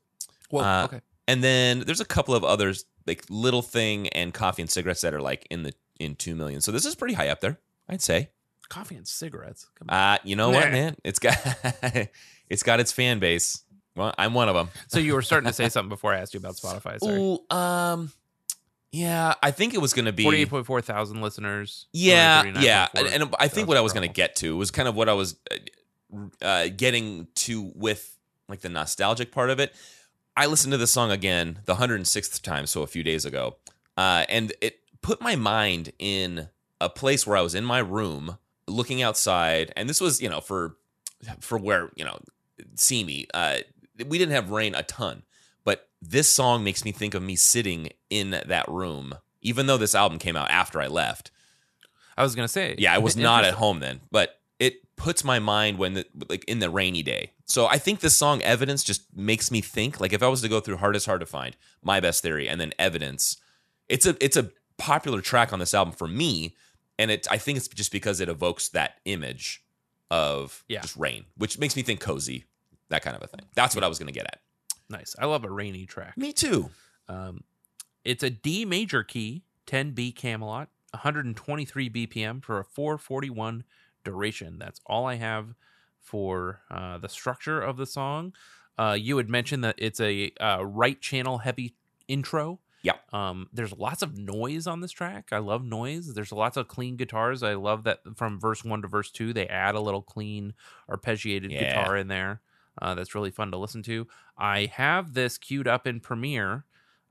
Well, 0.51 0.63
Uh, 0.63 0.85
okay. 0.85 1.01
And 1.27 1.43
then 1.43 1.81
there's 1.81 1.99
a 1.99 2.05
couple 2.05 2.33
of 2.35 2.43
others 2.45 2.85
like 3.05 3.25
Little 3.29 3.61
Thing 3.61 4.07
and 4.09 4.33
Coffee 4.33 4.61
and 4.61 4.69
Cigarettes 4.69 5.01
that 5.01 5.13
are 5.13 5.21
like 5.21 5.45
in 5.49 5.63
the 5.63 5.73
in 5.99 6.15
2 6.15 6.35
million. 6.35 6.61
So 6.61 6.71
this 6.71 6.85
is 6.85 6.95
pretty 6.95 7.15
high 7.15 7.27
up 7.29 7.41
there, 7.41 7.59
I'd 7.89 8.01
say. 8.01 8.29
Coffee 8.69 8.95
and 8.95 9.07
cigarettes. 9.07 9.67
Come 9.75 9.89
on. 9.89 9.95
Uh, 10.13 10.17
you 10.23 10.35
know 10.35 10.49
what, 10.49 10.71
man? 10.71 10.95
It's 11.03 11.19
got 11.19 11.37
it's 12.49 12.63
got 12.63 12.79
its 12.79 12.91
fan 12.91 13.19
base. 13.19 13.63
Well, 13.97 14.13
I'm 14.17 14.33
one 14.33 14.47
of 14.47 14.55
them. 14.55 14.69
so 14.87 14.99
you 14.99 15.13
were 15.13 15.21
starting 15.21 15.47
to 15.47 15.53
say 15.53 15.69
something 15.69 15.89
before 15.89 16.13
I 16.13 16.19
asked 16.19 16.33
you 16.33 16.39
about 16.39 16.55
Spotify. 16.55 16.99
Sorry. 16.99 17.19
Ooh, 17.19 17.39
um, 17.55 18.11
Yeah, 18.91 19.33
I 19.43 19.51
think 19.51 19.73
it 19.73 19.81
was 19.81 19.93
going 19.93 20.05
to 20.05 20.13
be 20.13 20.23
Forty-eight 20.23 20.49
point 20.49 20.65
four 20.65 20.81
thousand 20.81 21.21
listeners. 21.21 21.87
Yeah, 21.91 22.43
yeah, 22.59 22.87
and, 22.95 23.07
and 23.07 23.35
I 23.39 23.47
think 23.47 23.67
what 23.67 23.77
I 23.77 23.81
was 23.81 23.93
going 23.93 24.07
to 24.07 24.13
get 24.13 24.35
to 24.37 24.55
was 24.55 24.71
kind 24.71 24.87
of 24.87 24.95
what 24.95 25.09
I 25.09 25.13
was 25.13 25.35
uh, 25.51 26.45
uh, 26.45 26.67
getting 26.75 27.27
to 27.35 27.71
with 27.75 28.17
like 28.47 28.61
the 28.61 28.69
nostalgic 28.69 29.31
part 29.31 29.49
of 29.49 29.59
it. 29.59 29.75
I 30.37 30.45
listened 30.45 30.71
to 30.71 30.77
the 30.77 30.87
song 30.87 31.11
again 31.11 31.59
the 31.65 31.75
106th 31.75 32.41
time, 32.43 32.67
so 32.67 32.83
a 32.83 32.87
few 32.87 33.03
days 33.03 33.25
ago, 33.25 33.57
uh, 33.97 34.23
and 34.29 34.53
it 34.61 34.79
put 35.01 35.19
my 35.19 35.35
mind 35.35 35.91
in 35.97 36.49
a 36.79 36.89
place 36.89 37.25
where 37.25 37.35
I 37.35 37.41
was 37.41 37.55
in 37.55 37.65
my 37.65 37.79
room 37.79 38.37
looking 38.67 39.01
outside, 39.01 39.73
and 39.75 39.89
this 39.89 39.99
was 39.99 40.21
you 40.21 40.29
know 40.29 40.39
for 40.41 40.77
for 41.39 41.57
where 41.57 41.89
you 41.95 42.05
know 42.05 42.19
see 42.75 43.03
me. 43.03 43.27
Uh, 43.33 43.57
we 44.05 44.17
didn't 44.17 44.33
have 44.33 44.51
rain 44.51 44.75
a 44.75 44.83
ton, 44.83 45.23
but 45.63 45.89
this 46.01 46.29
song 46.29 46.63
makes 46.63 46.85
me 46.85 46.91
think 46.91 47.13
of 47.13 47.21
me 47.23 47.35
sitting 47.35 47.89
in 48.09 48.31
that 48.31 48.67
room, 48.67 49.15
even 49.41 49.65
though 49.67 49.77
this 49.77 49.95
album 49.95 50.19
came 50.19 50.35
out 50.35 50.49
after 50.51 50.79
I 50.81 50.87
left. 50.87 51.31
I 52.17 52.23
was 52.23 52.35
gonna 52.35 52.47
say. 52.47 52.75
Yeah, 52.77 52.93
I 52.93 52.97
was 52.97 53.15
not 53.17 53.45
at 53.45 53.55
home 53.55 53.79
then, 53.79 54.01
but 54.11 54.39
it 54.59 54.95
puts 54.95 55.23
my 55.23 55.37
mind 55.39 55.77
when 55.77 55.93
the 55.93 56.05
like 56.29 56.43
in 56.45 56.59
the 56.59 56.69
rainy 56.69 57.03
day. 57.03 57.31
So 57.45 57.67
I 57.67 57.77
think 57.77 57.99
this 57.99 58.17
song 58.17 58.41
Evidence 58.41 58.83
just 58.83 59.03
makes 59.15 59.51
me 59.51 59.61
think 59.61 59.99
like 60.01 60.13
if 60.13 60.23
I 60.23 60.27
was 60.27 60.41
to 60.41 60.49
go 60.49 60.59
through 60.59 60.77
Heart 60.77 60.95
Is 60.95 61.05
Hard 61.05 61.19
to 61.21 61.25
Find, 61.25 61.55
My 61.83 61.99
Best 61.99 62.21
Theory 62.23 62.49
and 62.49 62.59
then 62.59 62.73
Evidence, 62.79 63.37
it's 63.87 64.05
a 64.05 64.15
it's 64.23 64.35
a 64.35 64.49
popular 64.77 65.21
track 65.21 65.53
on 65.53 65.59
this 65.59 65.73
album 65.73 65.93
for 65.93 66.07
me 66.07 66.55
and 66.99 67.09
it 67.11 67.27
I 67.31 67.37
think 67.37 67.57
it's 67.57 67.67
just 67.67 67.91
because 67.91 68.19
it 68.19 68.29
evokes 68.29 68.69
that 68.69 68.95
image 69.05 69.63
of 70.09 70.63
Yeah. 70.67 70.81
just 70.81 70.95
rain, 70.95 71.25
which 71.35 71.59
makes 71.59 71.75
me 71.75 71.83
think 71.83 71.99
cozy, 71.99 72.45
that 72.89 73.01
kind 73.01 73.15
of 73.15 73.23
a 73.23 73.27
thing. 73.27 73.45
That's 73.55 73.75
what 73.75 73.83
I 73.83 73.87
was 73.87 73.99
going 73.99 74.07
to 74.07 74.13
get 74.13 74.25
at. 74.25 74.39
Nice. 74.89 75.15
I 75.19 75.25
love 75.25 75.43
a 75.43 75.49
rainy 75.49 75.85
track. 75.85 76.17
Me 76.17 76.31
too. 76.31 76.69
Um, 77.09 77.41
it's 78.05 78.23
a 78.23 78.29
D 78.29 78.63
major 78.65 79.03
key, 79.03 79.43
10B 79.67 80.15
Camelot, 80.15 80.69
123 80.91 81.89
BPM 81.89 82.43
for 82.43 82.59
a 82.59 82.63
441 82.63 83.63
duration. 84.03 84.57
That's 84.59 84.79
all 84.85 85.05
I 85.05 85.15
have 85.15 85.55
for 85.99 86.61
uh, 86.71 86.97
the 86.99 87.09
structure 87.09 87.61
of 87.61 87.77
the 87.77 87.85
song. 87.85 88.33
Uh, 88.77 88.95
you 88.97 89.17
had 89.17 89.27
mentioned 89.29 89.63
that 89.63 89.75
it's 89.77 89.99
a 89.99 90.31
uh, 90.39 90.63
right 90.63 90.99
channel 91.01 91.39
heavy 91.39 91.75
intro. 92.07 92.59
Yeah. 92.83 92.93
Um, 93.11 93.49
there's 93.51 93.73
lots 93.73 94.01
of 94.03 94.17
noise 94.17 94.67
on 94.67 94.79
this 94.79 94.91
track. 94.91 95.29
I 95.33 95.39
love 95.39 95.65
noise. 95.65 96.13
There's 96.13 96.31
lots 96.31 96.55
of 96.55 96.67
clean 96.69 96.95
guitars. 96.95 97.43
I 97.43 97.55
love 97.55 97.83
that 97.83 97.99
from 98.15 98.39
verse 98.39 98.63
one 98.63 98.81
to 98.83 98.87
verse 98.87 99.11
two, 99.11 99.33
they 99.33 99.47
add 99.47 99.75
a 99.75 99.81
little 99.81 100.01
clean 100.03 100.53
arpeggiated 100.89 101.51
Yeah. 101.51 101.81
guitar 101.81 101.97
in 101.97 102.07
there. 102.07 102.39
Uh, 102.81 102.95
that's 102.95 103.15
really 103.15 103.31
fun 103.31 103.51
to 103.51 103.57
listen 103.57 103.83
to. 103.83 104.07
I 104.37 104.65
have 104.73 105.13
this 105.13 105.37
queued 105.37 105.67
up 105.67 105.87
in 105.87 105.99
Premiere, 105.99 106.65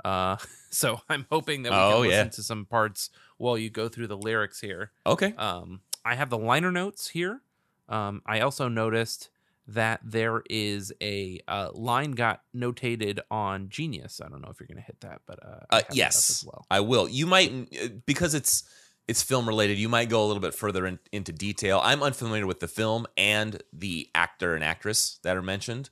uh, 0.05 0.37
so 0.71 1.01
I'm 1.09 1.27
hoping 1.31 1.63
that 1.65 1.73
we 1.73 1.77
Oh, 1.79 2.03
can 2.03 2.11
yeah. 2.11 2.17
listen 2.19 2.31
to 2.31 2.43
some 2.43 2.65
parts 2.67 3.11
while 3.39 3.59
you 3.59 3.71
go 3.71 3.89
through 3.89 4.07
the 4.09 4.17
lyrics 4.17 4.61
here. 4.61 4.93
Okay. 5.07 5.35
Um, 5.37 5.81
I 6.05 6.15
have 6.15 6.31
the 6.31 6.39
liner 6.39 6.71
notes 6.73 7.09
here. 7.09 7.43
Um, 7.89 8.23
I 8.27 8.41
also 8.41 8.69
noticed 8.69 9.29
that 9.69 10.01
there 10.05 10.43
is 10.49 10.93
a 11.03 11.41
uh, 11.49 11.71
line 11.75 12.13
got 12.13 12.43
notated 12.55 13.19
on 13.33 13.69
Genius. 13.69 14.21
I 14.25 14.29
don't 14.29 14.41
know 14.41 14.49
if 14.51 14.61
you're 14.61 14.69
going 14.69 14.77
to 14.79 14.83
hit 14.85 15.01
that, 15.01 15.23
but 15.27 15.41
uh, 15.45 15.49
I 15.49 15.51
Uh, 15.51 15.57
have 15.59 15.69
that 15.71 15.91
up 15.91 15.97
yes, 15.97 16.31
as 16.31 16.45
well. 16.47 16.67
I 16.71 16.81
will. 16.81 17.09
You 17.09 17.27
might 17.27 17.51
uh, 17.83 17.89
because 18.07 18.35
it's 18.35 18.63
it's 19.09 19.23
film 19.23 19.47
related. 19.47 19.79
You 19.79 19.89
might 19.89 20.09
go 20.09 20.25
a 20.25 20.27
little 20.27 20.41
bit 20.41 20.55
further 20.55 20.87
in, 20.87 20.99
into 21.13 21.33
detail. 21.33 21.81
I'm 21.83 22.03
unfamiliar 22.03 22.47
with 22.47 22.61
the 22.61 22.69
film 22.69 23.07
and 23.17 23.63
the 23.73 24.09
actor 24.15 24.55
and 24.55 24.65
actress 24.65 25.19
that 25.23 25.37
are 25.37 25.43
mentioned. 25.43 25.91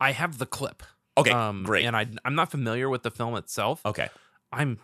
I 0.00 0.12
have 0.12 0.38
the 0.38 0.46
clip. 0.46 0.82
Okay, 1.16 1.30
um, 1.30 1.64
great. 1.64 1.84
And 1.84 1.96
I, 1.96 2.06
I'm 2.24 2.34
not 2.34 2.50
familiar 2.50 2.88
with 2.88 3.02
the 3.02 3.10
film 3.10 3.34
itself. 3.34 3.84
okay, 3.84 4.08
I'm 4.52 4.78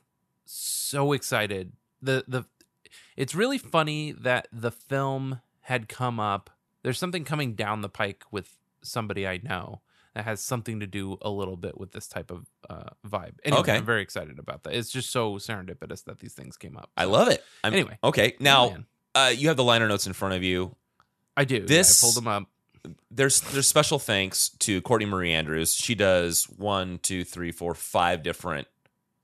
so 0.44 1.12
excited. 1.12 1.72
The 2.02 2.24
the 2.26 2.44
it's 3.16 3.34
really 3.34 3.58
funny 3.58 4.12
that 4.12 4.48
the 4.52 4.70
film 4.72 5.40
had 5.60 5.88
come 5.88 6.18
up. 6.18 6.50
There's 6.82 6.98
something 6.98 7.24
coming 7.24 7.54
down 7.54 7.80
the 7.80 7.88
pike 7.88 8.24
with 8.30 8.56
somebody 8.82 9.26
I 9.26 9.38
know 9.42 9.80
that 10.14 10.24
has 10.24 10.40
something 10.40 10.80
to 10.80 10.86
do 10.86 11.18
a 11.22 11.30
little 11.30 11.56
bit 11.56 11.78
with 11.78 11.92
this 11.92 12.06
type 12.08 12.30
of 12.30 12.46
uh, 12.70 12.90
vibe. 13.06 13.34
Anyway, 13.44 13.60
Okay. 13.60 13.76
I'm 13.76 13.84
very 13.84 14.02
excited 14.02 14.38
about 14.38 14.62
that. 14.64 14.74
It's 14.74 14.90
just 14.90 15.10
so 15.10 15.34
serendipitous 15.34 16.04
that 16.04 16.20
these 16.20 16.34
things 16.34 16.56
came 16.56 16.76
up. 16.76 16.90
I 16.96 17.04
love 17.04 17.28
it. 17.28 17.42
I'm, 17.62 17.72
Anyway. 17.72 17.98
okay. 18.02 18.34
Now 18.40 18.70
man, 18.70 18.86
uh, 19.14 19.32
you 19.34 19.48
have 19.48 19.56
the 19.56 19.64
liner 19.64 19.88
notes 19.88 20.06
in 20.06 20.12
front 20.12 20.34
of 20.34 20.42
you. 20.42 20.74
I 21.36 21.44
do. 21.44 21.60
this- 21.66 22.00
yeah, 22.02 22.06
I 22.06 22.10
pulled 22.10 22.16
them 22.16 22.28
up. 22.28 22.44
There's 23.10 23.40
there's 23.40 23.66
special 23.66 23.98
thanks 23.98 24.50
to 24.60 24.82
Courtney 24.82 25.06
Marie 25.06 25.32
Andrews. 25.32 25.74
She 25.74 25.94
does 25.94 26.44
one, 26.50 26.98
two, 26.98 27.24
three, 27.24 27.50
four, 27.50 27.74
five 27.74 28.22
different 28.22 28.68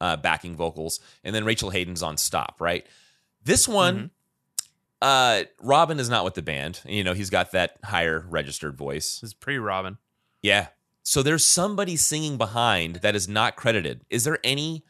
uh, 0.01 0.17
backing 0.17 0.57
vocals, 0.57 0.99
and 1.25 1.35
then 1.35 1.45
Rachel 1.45 1.69
Haden's 1.69 2.03
on 2.03 2.17
stop. 2.17 2.57
Right. 2.59 2.87
This 3.45 3.69
one. 3.69 3.97
Mm-hmm. 3.97 4.07
Uh, 5.03 5.45
Robin 5.63 5.99
is 5.99 6.11
not 6.11 6.25
with 6.25 6.35
the 6.35 6.43
band. 6.43 6.81
You 6.85 7.05
know, 7.05 7.15
he's 7.15 7.31
got 7.31 7.53
that 7.53 7.77
higher 7.85 8.25
registered 8.29 8.77
voice. 8.77 9.23
Is 9.23 9.33
pre 9.35 9.57
Robin. 9.59 9.97
Yeah. 10.43 10.69
So 11.03 11.23
there's 11.23 11.45
somebody 11.45 11.97
singing 11.97 12.37
behind 12.37 12.97
that 12.97 13.15
is 13.17 13.29
not 13.29 13.57
credited. 13.57 14.03
Is 14.11 14.25
there 14.25 14.39
any 14.45 14.85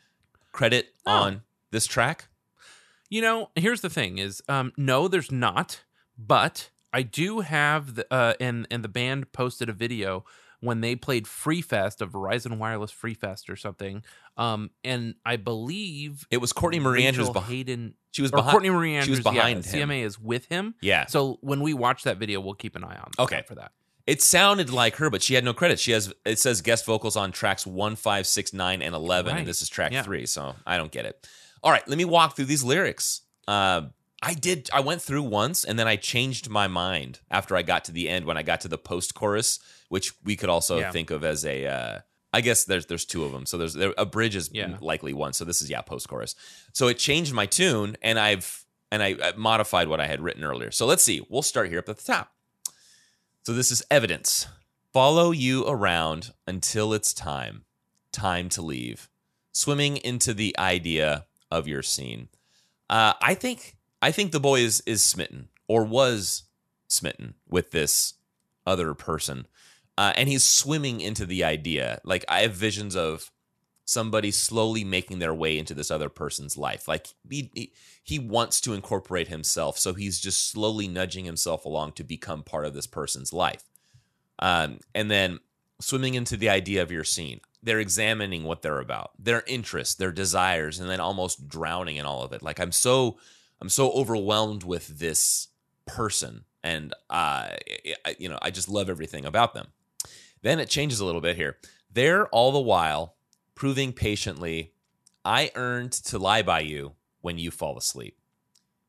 credit 0.52 0.94
No. 1.06 1.12
on 1.12 1.42
this 1.70 1.86
track? 1.86 2.28
You 3.08 3.22
know, 3.22 3.50
here's 3.56 3.80
the 3.80 3.90
thing: 3.90 4.18
is 4.18 4.42
um, 4.48 4.72
no, 4.76 5.08
there's 5.08 5.32
not, 5.32 5.82
but 6.18 6.70
I 6.92 7.02
do 7.02 7.40
have 7.40 7.94
the 7.96 8.06
uh, 8.12 8.34
and 8.40 8.66
and 8.70 8.84
the 8.84 8.88
band 8.88 9.32
posted 9.32 9.68
a 9.68 9.72
video 9.72 10.24
when 10.60 10.80
they 10.82 10.94
played 10.94 11.26
Free 11.26 11.62
Fest, 11.62 12.02
a 12.02 12.06
Verizon 12.06 12.58
Wireless 12.58 12.90
Free 12.90 13.14
Fest 13.14 13.48
or 13.48 13.56
something. 13.56 14.02
Um, 14.36 14.70
and 14.84 15.14
I 15.24 15.36
believe 15.36 16.26
It 16.30 16.36
was 16.36 16.52
Courtney 16.52 16.78
Marie 16.80 17.06
Andrews 17.06 17.28
Rachel 17.28 17.32
behind. 17.34 17.52
Haden 17.52 17.94
She 18.12 18.20
was 18.22 18.30
behind. 18.30 18.50
Courtney 18.52 18.70
Marie 18.70 18.90
she 19.02 19.10
was 19.10 19.18
Andrews. 19.20 19.24
behind 19.24 19.64
yeah, 19.66 19.72
him. 19.72 19.88
CMA 19.88 20.04
is 20.04 20.18
with 20.20 20.44
him. 20.46 20.74
Yeah. 20.82 21.06
So 21.06 21.38
when 21.40 21.62
we 21.62 21.72
watch 21.72 22.02
that 22.04 22.18
video, 22.18 22.40
we'll 22.40 22.54
keep 22.54 22.76
an 22.76 22.84
eye 22.84 22.96
on 22.96 23.10
Okay. 23.18 23.42
for 23.48 23.54
that. 23.54 23.72
It 24.06 24.22
sounded 24.22 24.70
like 24.70 24.96
her, 24.96 25.10
but 25.10 25.22
she 25.22 25.34
had 25.34 25.44
no 25.44 25.52
credit. 25.52 25.78
She 25.78 25.92
has 25.92 26.12
it 26.24 26.38
says 26.38 26.62
guest 26.62 26.84
vocals 26.86 27.16
on 27.16 27.32
tracks 27.32 27.66
one, 27.66 27.96
five, 27.96 28.26
six, 28.26 28.52
nine, 28.52 28.82
and 28.82 28.94
eleven, 28.94 29.32
Right. 29.32 29.38
and 29.40 29.48
this 29.48 29.62
is 29.62 29.68
track 29.68 29.92
Yeah. 29.92 30.02
three. 30.02 30.26
So 30.26 30.56
I 30.66 30.76
don't 30.76 30.90
get 30.92 31.04
it. 31.06 31.26
All 31.62 31.70
right, 31.70 31.86
let 31.86 31.98
me 31.98 32.04
walk 32.04 32.36
through 32.36 32.46
these 32.46 32.64
lyrics. 32.64 33.22
Uh, 33.46 33.82
I 34.22 34.34
did. 34.34 34.68
I 34.72 34.80
went 34.80 35.00
through 35.02 35.22
once, 35.22 35.64
and 35.64 35.78
then 35.78 35.86
I 35.88 35.96
changed 35.96 36.48
my 36.48 36.66
mind 36.68 37.20
after 37.30 37.56
I 37.56 37.62
got 37.62 37.84
to 37.86 37.92
the 37.92 38.08
end 38.08 38.24
when 38.26 38.36
I 38.36 38.42
got 38.42 38.60
to 38.62 38.68
the 38.68 38.78
post 38.78 39.14
chorus, 39.14 39.58
which 39.88 40.12
we 40.24 40.36
could 40.36 40.48
also 40.48 40.78
Yeah. 40.78 40.90
think 40.92 41.10
of 41.10 41.22
as 41.24 41.44
a. 41.44 41.66
Uh, 41.66 41.98
I 42.32 42.40
guess 42.42 42.64
there's 42.64 42.86
there's 42.86 43.04
two 43.04 43.24
of 43.24 43.32
them. 43.32 43.44
So 43.46 43.58
there's 43.58 43.74
there, 43.74 43.92
a 43.98 44.06
bridge 44.06 44.36
is 44.36 44.50
Yeah. 44.52 44.76
likely 44.80 45.12
one. 45.12 45.32
So 45.32 45.44
this 45.44 45.60
is 45.62 45.68
yeah 45.70 45.80
post 45.82 46.08
chorus. 46.08 46.34
So 46.72 46.88
it 46.88 46.98
changed 46.98 47.32
my 47.32 47.46
tune, 47.46 47.96
and 48.02 48.18
I've 48.18 48.64
and 48.92 49.02
I, 49.02 49.16
I 49.22 49.32
modified 49.36 49.88
what 49.88 50.00
I 50.00 50.06
had 50.06 50.20
written 50.20 50.44
earlier. 50.44 50.70
So 50.70 50.84
let's 50.86 51.02
see. 51.02 51.22
We'll 51.28 51.42
start 51.42 51.68
here 51.70 51.78
up 51.78 51.88
at 51.88 51.96
the 51.98 52.04
top. 52.04 52.32
So 53.50 53.56
this 53.56 53.72
is 53.72 53.82
evidence. 53.90 54.46
Follow 54.92 55.32
you 55.32 55.66
around 55.66 56.32
until 56.46 56.92
it's 56.92 57.12
time. 57.12 57.64
Time 58.12 58.48
to 58.50 58.62
leave. 58.62 59.08
Swimming 59.50 59.96
into 59.96 60.32
the 60.32 60.56
idea 60.56 61.26
of 61.50 61.66
your 61.66 61.82
scene. 61.82 62.28
Uh, 62.88 63.14
I 63.20 63.34
think 63.34 63.76
I 64.00 64.12
think 64.12 64.30
the 64.30 64.38
boy 64.38 64.60
is 64.60 64.84
is 64.86 65.02
smitten 65.02 65.48
or 65.66 65.82
was 65.82 66.44
smitten 66.86 67.34
with 67.48 67.72
this 67.72 68.14
other 68.68 68.94
person, 68.94 69.48
uh, 69.98 70.12
and 70.14 70.28
he's 70.28 70.48
swimming 70.48 71.00
into 71.00 71.26
the 71.26 71.42
idea. 71.42 72.00
Like 72.04 72.24
I 72.28 72.42
have 72.42 72.54
visions 72.54 72.94
of 72.94 73.32
somebody 73.90 74.30
slowly 74.30 74.84
making 74.84 75.18
their 75.18 75.34
way 75.34 75.58
into 75.58 75.74
this 75.74 75.90
other 75.90 76.08
person's 76.08 76.56
life. 76.56 76.86
Like 76.86 77.08
he, 77.28 77.50
he 77.54 77.72
he 78.02 78.18
wants 78.18 78.60
to 78.62 78.72
incorporate 78.72 79.28
himself, 79.28 79.78
so 79.78 79.94
he's 79.94 80.20
just 80.20 80.48
slowly 80.50 80.86
nudging 80.86 81.24
himself 81.24 81.64
along 81.64 81.92
to 81.92 82.04
become 82.04 82.42
part 82.42 82.66
of 82.66 82.74
this 82.74 82.86
person's 82.86 83.32
life. 83.32 83.64
Um, 84.38 84.78
and 84.94 85.10
then 85.10 85.40
swimming 85.80 86.14
into 86.14 86.36
the 86.36 86.48
idea 86.48 86.82
of 86.82 86.92
your 86.92 87.04
scene. 87.04 87.40
They're 87.62 87.80
examining 87.80 88.44
what 88.44 88.62
they're 88.62 88.80
about, 88.80 89.10
their 89.18 89.42
interests, 89.46 89.94
their 89.94 90.12
desires, 90.12 90.78
and 90.78 90.88
then 90.88 91.00
almost 91.00 91.46
drowning 91.46 91.96
in 91.96 92.06
all 92.06 92.22
of 92.22 92.32
it. 92.32 92.42
Like 92.42 92.58
I'm 92.58 92.72
so, 92.72 93.18
I'm 93.60 93.68
so 93.68 93.90
overwhelmed 93.92 94.62
with 94.62 94.98
this 94.98 95.48
person, 95.86 96.44
and 96.62 96.94
uh, 97.10 97.50
I, 98.06 98.16
you 98.18 98.30
know, 98.30 98.38
I 98.40 98.50
just 98.50 98.68
love 98.68 98.88
everything 98.88 99.26
about 99.26 99.52
them. 99.52 99.66
Then 100.42 100.58
it 100.58 100.70
changes 100.70 101.00
a 101.00 101.04
little 101.04 101.20
bit 101.20 101.36
here. 101.36 101.58
They're 101.92 102.26
all 102.28 102.52
the 102.52 102.60
while 102.60 103.16
proving 103.60 103.92
patiently, 103.92 104.72
I 105.22 105.50
earned 105.54 105.92
to 105.92 106.18
lie 106.18 106.40
by 106.40 106.60
you 106.60 106.92
when 107.20 107.36
you 107.36 107.50
fall 107.50 107.76
asleep. 107.76 108.16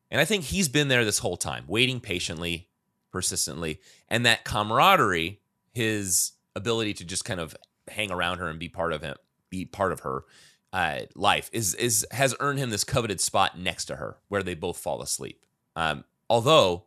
And 0.09 0.21
I 0.21 0.23
think 0.23 0.45
he's 0.45 0.69
been 0.69 0.87
there 0.87 1.03
this 1.03 1.19
whole 1.19 1.35
time, 1.35 1.65
waiting 1.67 1.99
patiently, 1.99 2.69
persistently, 3.11 3.81
and 4.07 4.25
that 4.25 4.45
camaraderie, 4.45 5.41
his 5.73 6.31
ability 6.55 6.93
to 6.93 7.03
just 7.03 7.25
kind 7.25 7.41
of 7.41 7.53
hang 7.89 8.11
around 8.11 8.37
her 8.37 8.47
and 8.47 8.59
be 8.59 8.69
part 8.69 8.93
of 8.93 9.01
him, 9.01 9.17
be 9.49 9.65
part 9.65 9.91
of 9.91 9.99
her 9.99 10.23
uh, 10.71 10.99
life, 11.15 11.49
is 11.51 11.73
is 11.75 12.07
has 12.11 12.33
earned 12.39 12.57
him 12.57 12.69
this 12.69 12.85
coveted 12.85 13.19
spot 13.19 13.59
next 13.59 13.85
to 13.85 13.97
her, 13.97 14.19
where 14.29 14.41
they 14.41 14.55
both 14.55 14.77
fall 14.77 15.01
asleep. 15.01 15.45
Um, 15.75 16.05
although 16.29 16.85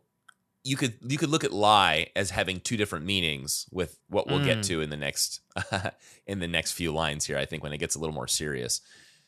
you 0.65 0.75
could 0.75 0.95
you 1.07 1.17
could 1.17 1.29
look 1.29 1.43
at 1.45 1.53
lie 1.53 2.07
as 2.15 2.31
having 2.31 2.59
two 2.59 2.75
different 2.75 3.05
meanings 3.05 3.67
with 3.71 3.97
what 4.09 4.27
we'll 4.27 4.43
get 4.43 4.57
Mm. 4.57 4.65
to 4.67 4.81
in 4.81 4.89
the 4.89 4.97
next 4.97 5.39
in 6.27 6.39
the 6.39 6.47
next 6.47 6.73
few 6.73 6.91
lines 6.91 7.25
here. 7.25 7.37
I 7.37 7.45
think 7.45 7.63
when 7.63 7.71
it 7.71 7.77
gets 7.77 7.95
a 7.95 7.99
little 7.99 8.15
more 8.15 8.27
serious. 8.27 8.81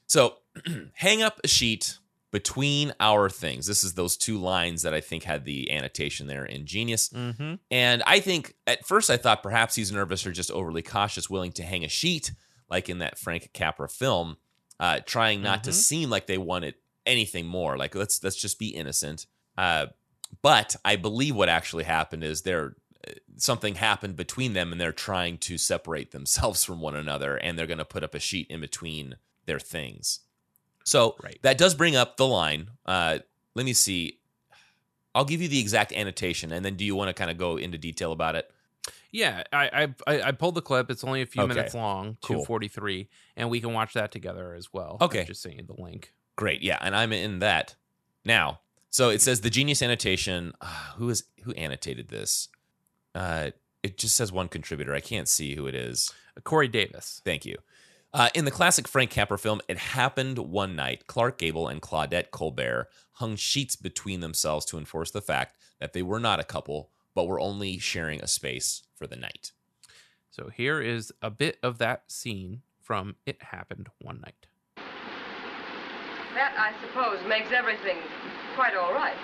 So 0.08 0.38
hang 0.96 1.22
up 1.22 1.39
a 1.44 1.48
sheet 1.48 2.00
between 2.32 2.94
our 3.00 3.29
things. 3.29 3.67
This 3.67 3.84
is 3.84 3.94
those 3.94 4.17
two 4.17 4.38
lines 4.38 4.82
that 4.82 4.94
I 4.94 5.00
think 5.00 5.24
had 5.24 5.46
the 5.46 5.72
annotation 5.72 6.27
there 6.27 6.44
in 6.44 6.65
Genius. 6.65 7.10
Mm-hmm. 7.10 7.56
And 7.72 8.03
I 8.06 8.20
think 8.20 8.56
at 8.65 8.86
first 8.86 9.10
I 9.10 9.15
thought 9.17 9.41
perhaps 9.44 9.75
he's 9.75 9.91
nervous 9.94 10.25
or 10.25 10.32
just 10.34 10.51
overly 10.51 10.82
cautious, 10.82 11.29
willing 11.29 11.53
to 11.53 11.63
hang 11.63 11.86
a 11.86 11.89
sheet 11.89 12.32
like 12.70 12.89
in 12.89 13.00
that 13.00 13.17
Frank 13.17 13.51
Capra 13.53 13.88
film, 13.88 14.38
uh, 14.79 15.00
trying 15.06 15.41
not 15.41 15.63
to 15.65 15.70
Mhm. 15.70 15.74
seem 15.75 16.10
like 16.10 16.27
they 16.27 16.38
wanted 16.38 16.75
anything 17.06 17.46
more. 17.46 17.77
Like 17.77 17.96
let's 17.96 18.22
let's 18.24 18.36
just 18.36 18.60
be 18.60 18.70
innocent. 18.70 19.25
Uh, 19.58 19.88
but 20.41 20.75
I 20.86 20.96
believe 20.96 21.36
what 21.36 21.50
actually 21.50 21.84
happened 21.86 22.24
is 22.24 22.41
there 22.43 22.75
something 23.38 23.75
happened 23.75 24.15
between 24.15 24.53
them, 24.53 24.72
and 24.72 24.81
they're 24.81 24.91
trying 24.91 25.38
to 25.39 25.57
separate 25.57 26.12
themselves 26.12 26.63
from 26.65 26.81
one 26.81 26.96
another, 26.96 27.36
and 27.38 27.57
they're 27.57 27.67
going 27.67 27.77
to 27.77 27.86
put 27.86 28.03
up 28.03 28.13
a 28.15 28.19
sheet 28.19 28.48
in 28.50 28.60
between 28.62 29.15
their 29.46 29.60
things. 29.60 30.19
So 30.84 31.15
Right. 31.24 31.39
that 31.41 31.57
does 31.57 31.75
bring 31.75 31.96
up 31.96 32.17
the 32.17 32.27
line. 32.27 32.69
Uh, 32.86 33.19
let 33.55 33.65
me 33.65 33.74
see. 33.74 34.19
I'll 35.15 35.25
give 35.25 35.41
you 35.41 35.48
the 35.48 35.60
exact 35.60 35.91
annotation, 35.93 36.51
and 36.51 36.63
then 36.63 36.75
do 36.75 36.86
you 36.86 36.96
want 36.96 37.10
to 37.10 37.13
kind 37.13 37.31
of 37.31 37.38
go 37.38 37.57
into 37.57 37.77
detail 37.77 38.12
about 38.12 38.36
it? 38.36 38.50
Yeah, 39.12 39.43
I, 39.51 39.89
I 40.05 40.22
I 40.22 40.31
pulled 40.34 40.55
the 40.55 40.62
clip. 40.62 40.91
It's 40.91 41.03
only 41.03 41.22
a 41.22 41.25
few 41.25 41.41
Okay. 41.43 41.53
minutes 41.55 41.74
long, 41.74 42.17
Cool. 42.22 42.39
two 42.41 42.46
forty 42.46 42.67
three, 42.67 43.10
and 43.36 43.50
we 43.50 43.60
can 43.60 43.74
watch 43.74 43.93
that 43.93 44.12
together 44.12 44.53
as 44.53 44.72
well. 44.74 44.98
Okay. 45.01 45.22
I 45.22 45.25
just 45.25 45.41
sent 45.41 45.55
you 45.55 45.63
the 45.63 45.81
link. 45.81 46.13
Great, 46.36 46.62
yeah, 46.62 46.77
and 46.81 46.96
I'm 46.96 47.12
in 47.13 47.39
that 47.39 47.75
now. 48.25 48.60
So 48.89 49.10
it 49.10 49.22
says 49.22 49.41
the 49.41 49.50
genius 49.50 49.82
annotation. 49.82 50.53
Uh, 50.62 50.91
who 50.98 51.10
is 51.10 51.24
who 51.44 51.51
annotated 51.53 52.10
this? 52.10 52.50
Uh, 53.13 53.51
it 53.84 53.98
just 53.98 54.15
says 54.15 54.32
one 54.32 54.48
contributor. 54.48 54.94
I 54.94 55.00
can't 55.00 55.27
see 55.27 55.56
who 55.56 55.67
it 55.67 55.75
is. 55.75 56.12
Corey 56.44 56.67
Davis. 56.67 57.22
Thank 57.24 57.46
you. 57.46 57.58
Uh, 58.13 58.29
in 58.34 58.46
the 58.46 58.51
classic 58.51 58.88
Frank 58.88 59.12
Capra 59.12 59.38
film, 59.38 59.62
It 59.67 59.77
Happened 59.77 60.39
One 60.39 60.75
Night, 60.75 61.08
Clark 61.08 61.38
Gable 61.38 61.67
and 61.67 61.82
Claudette 61.82 62.32
Colbert 62.32 62.88
hung 63.13 63.36
sheets 63.36 63.75
between 63.75 64.22
themselves 64.22 64.65
to 64.67 64.77
enforce 64.77 65.12
the 65.12 65.22
fact 65.22 65.58
that 65.79 65.94
they 65.94 66.01
were 66.01 66.20
not 66.20 66.39
a 66.39 66.46
couple, 66.46 66.89
but 67.13 67.27
were 67.27 67.39
only 67.39 67.77
sharing 67.77 68.22
a 68.22 68.27
space 68.27 68.84
for 68.96 69.08
the 69.08 69.15
night. 69.15 69.51
So 70.32 70.50
here 70.50 70.82
is 70.82 71.12
a 71.22 71.29
bit 71.29 71.58
of 71.62 71.79
that 71.79 72.12
scene 72.12 72.62
from 72.82 73.15
It 73.25 73.41
Happened 73.41 73.89
One 74.00 74.22
Night. 74.22 74.46
That, 76.38 76.53
I 76.56 76.72
suppose, 76.86 77.17
makes 77.27 77.51
everything 77.51 77.98
quite 78.53 78.75
all 78.75 78.94
right. 78.94 79.15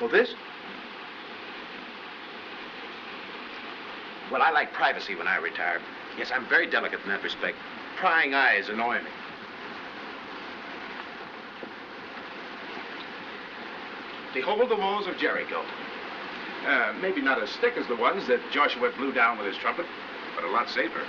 Well, 0.00 0.08
this? 0.08 0.32
Well, 4.30 4.40
I 4.40 4.52
like 4.52 4.72
privacy 4.72 5.16
when 5.16 5.26
I 5.26 5.38
retire. 5.38 5.80
Yes, 6.16 6.30
I'm 6.32 6.48
very 6.48 6.70
delicate 6.70 7.00
in 7.02 7.08
that 7.08 7.24
respect. 7.24 7.56
Prying 7.96 8.34
eyes 8.34 8.68
annoy 8.68 9.02
me. 9.02 9.10
Behold 14.32 14.70
the 14.70 14.76
walls 14.76 15.08
of 15.08 15.16
Jericho. 15.18 15.64
Uh, 16.68 16.94
maybe 17.02 17.20
not 17.20 17.42
as 17.42 17.50
thick 17.56 17.76
as 17.76 17.86
the 17.88 17.96
ones 17.96 18.28
that 18.28 18.38
Joshua 18.52 18.92
blew 18.96 19.12
down 19.12 19.38
with 19.38 19.48
his 19.48 19.56
trumpet, 19.56 19.86
but 20.36 20.44
a 20.44 20.50
lot 20.52 20.68
safer. 20.68 21.02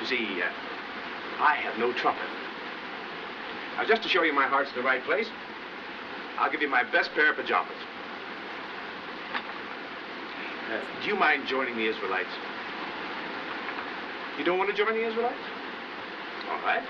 You 0.00 0.06
see, 0.06 0.42
uh, 0.42 1.42
I 1.42 1.56
have 1.56 1.76
no 1.76 1.92
trumpet. 1.92 2.41
Now, 3.76 3.84
just 3.84 4.02
to 4.02 4.08
show 4.08 4.22
you 4.22 4.32
my 4.32 4.46
heart's 4.46 4.70
in 4.70 4.76
the 4.76 4.82
right 4.82 5.02
place, 5.04 5.28
I'll 6.38 6.50
give 6.50 6.62
you 6.62 6.68
my 6.68 6.82
best 6.82 7.12
pair 7.14 7.30
of 7.30 7.36
pajamas. 7.36 7.72
Uh, 10.70 10.80
do 11.02 11.08
you 11.08 11.16
mind 11.16 11.46
joining 11.46 11.76
the 11.76 11.86
Israelites? 11.86 12.30
You 14.38 14.44
don't 14.44 14.58
want 14.58 14.70
to 14.70 14.76
join 14.76 14.94
the 14.94 15.06
Israelites? 15.06 15.38
All 16.50 16.60
right. 16.62 16.82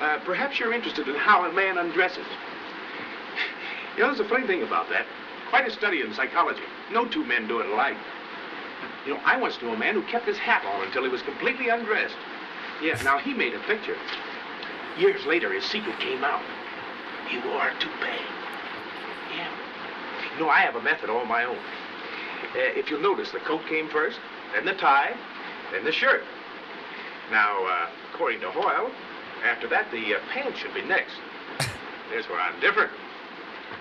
Uh, 0.00 0.18
perhaps 0.24 0.58
you're 0.58 0.72
interested 0.72 1.06
in 1.08 1.14
how 1.14 1.48
a 1.48 1.52
man 1.52 1.78
undresses. 1.78 2.26
You 3.96 4.06
know, 4.06 4.14
there's 4.14 4.24
a 4.24 4.30
funny 4.30 4.46
thing 4.46 4.62
about 4.62 4.88
that. 4.90 5.04
Quite 5.50 5.66
a 5.66 5.70
study 5.70 6.00
in 6.00 6.14
psychology. 6.14 6.62
No 6.92 7.06
two 7.06 7.24
men 7.24 7.48
do 7.48 7.58
it 7.58 7.66
alike. 7.66 7.96
You 9.04 9.14
know, 9.14 9.20
I 9.24 9.36
once 9.36 9.60
knew 9.60 9.70
a 9.70 9.76
man 9.76 9.94
who 9.94 10.02
kept 10.02 10.26
his 10.26 10.38
hat 10.38 10.64
on 10.64 10.86
until 10.86 11.02
he 11.02 11.08
was 11.08 11.22
completely 11.22 11.68
undressed. 11.68 12.14
Yeah, 12.80 13.02
now 13.02 13.18
he 13.18 13.34
made 13.34 13.52
a 13.52 13.58
picture. 13.60 13.96
Years 14.98 15.24
later, 15.26 15.52
his 15.52 15.64
secret 15.64 15.98
came 16.00 16.24
out. 16.24 16.42
He 17.28 17.38
wore 17.38 17.68
a 17.68 17.74
toupee. 17.78 18.24
Yeah. 19.36 19.48
You 20.34 20.40
know, 20.40 20.48
I 20.48 20.60
have 20.60 20.76
a 20.76 20.82
method 20.82 21.10
all 21.10 21.24
my 21.24 21.44
own. 21.44 21.56
Uh, 21.56 22.74
if 22.74 22.90
you'll 22.90 23.00
notice, 23.00 23.30
the 23.30 23.38
coat 23.40 23.62
came 23.68 23.88
first, 23.88 24.18
then 24.54 24.64
the 24.64 24.74
tie, 24.74 25.14
then 25.72 25.84
the 25.84 25.92
shirt. 25.92 26.24
Now, 27.30 27.64
uh, 27.64 27.88
according 28.12 28.40
to 28.40 28.50
Hoyle, 28.50 28.90
after 29.44 29.68
that, 29.68 29.90
the 29.92 30.16
uh, 30.16 30.18
pants 30.32 30.58
should 30.58 30.74
be 30.74 30.82
next. 30.82 31.14
There's 32.10 32.28
where 32.28 32.40
I'm 32.40 32.58
different. 32.60 32.90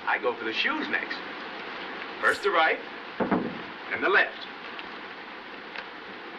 I 0.05 0.19
go 0.19 0.33
for 0.33 0.45
the 0.45 0.53
shoes 0.53 0.87
next. 0.89 1.17
First 2.21 2.43
the 2.43 2.51
right, 2.51 2.77
then 3.19 4.01
the 4.01 4.09
left. 4.09 4.45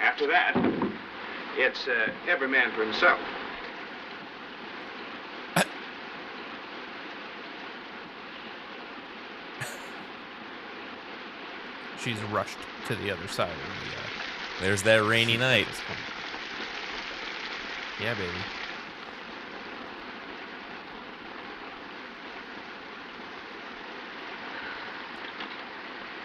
After 0.01 0.27
that, 0.29 0.53
it's 1.57 1.89
uh, 1.89 2.13
every 2.29 2.49
man 2.49 2.71
for 2.73 2.85
himself. 2.85 3.19
She's 12.03 12.21
rushed 12.25 12.59
to 12.87 12.95
the 12.97 13.11
other 13.11 13.29
side 13.29 13.51
of 13.51 13.57
the. 13.57 13.97
Uh, 13.97 14.63
There's 14.63 14.83
that 14.83 15.05
rainy 15.05 15.37
night. 15.37 15.67
Yeah, 18.01 18.15
baby. 18.15 18.33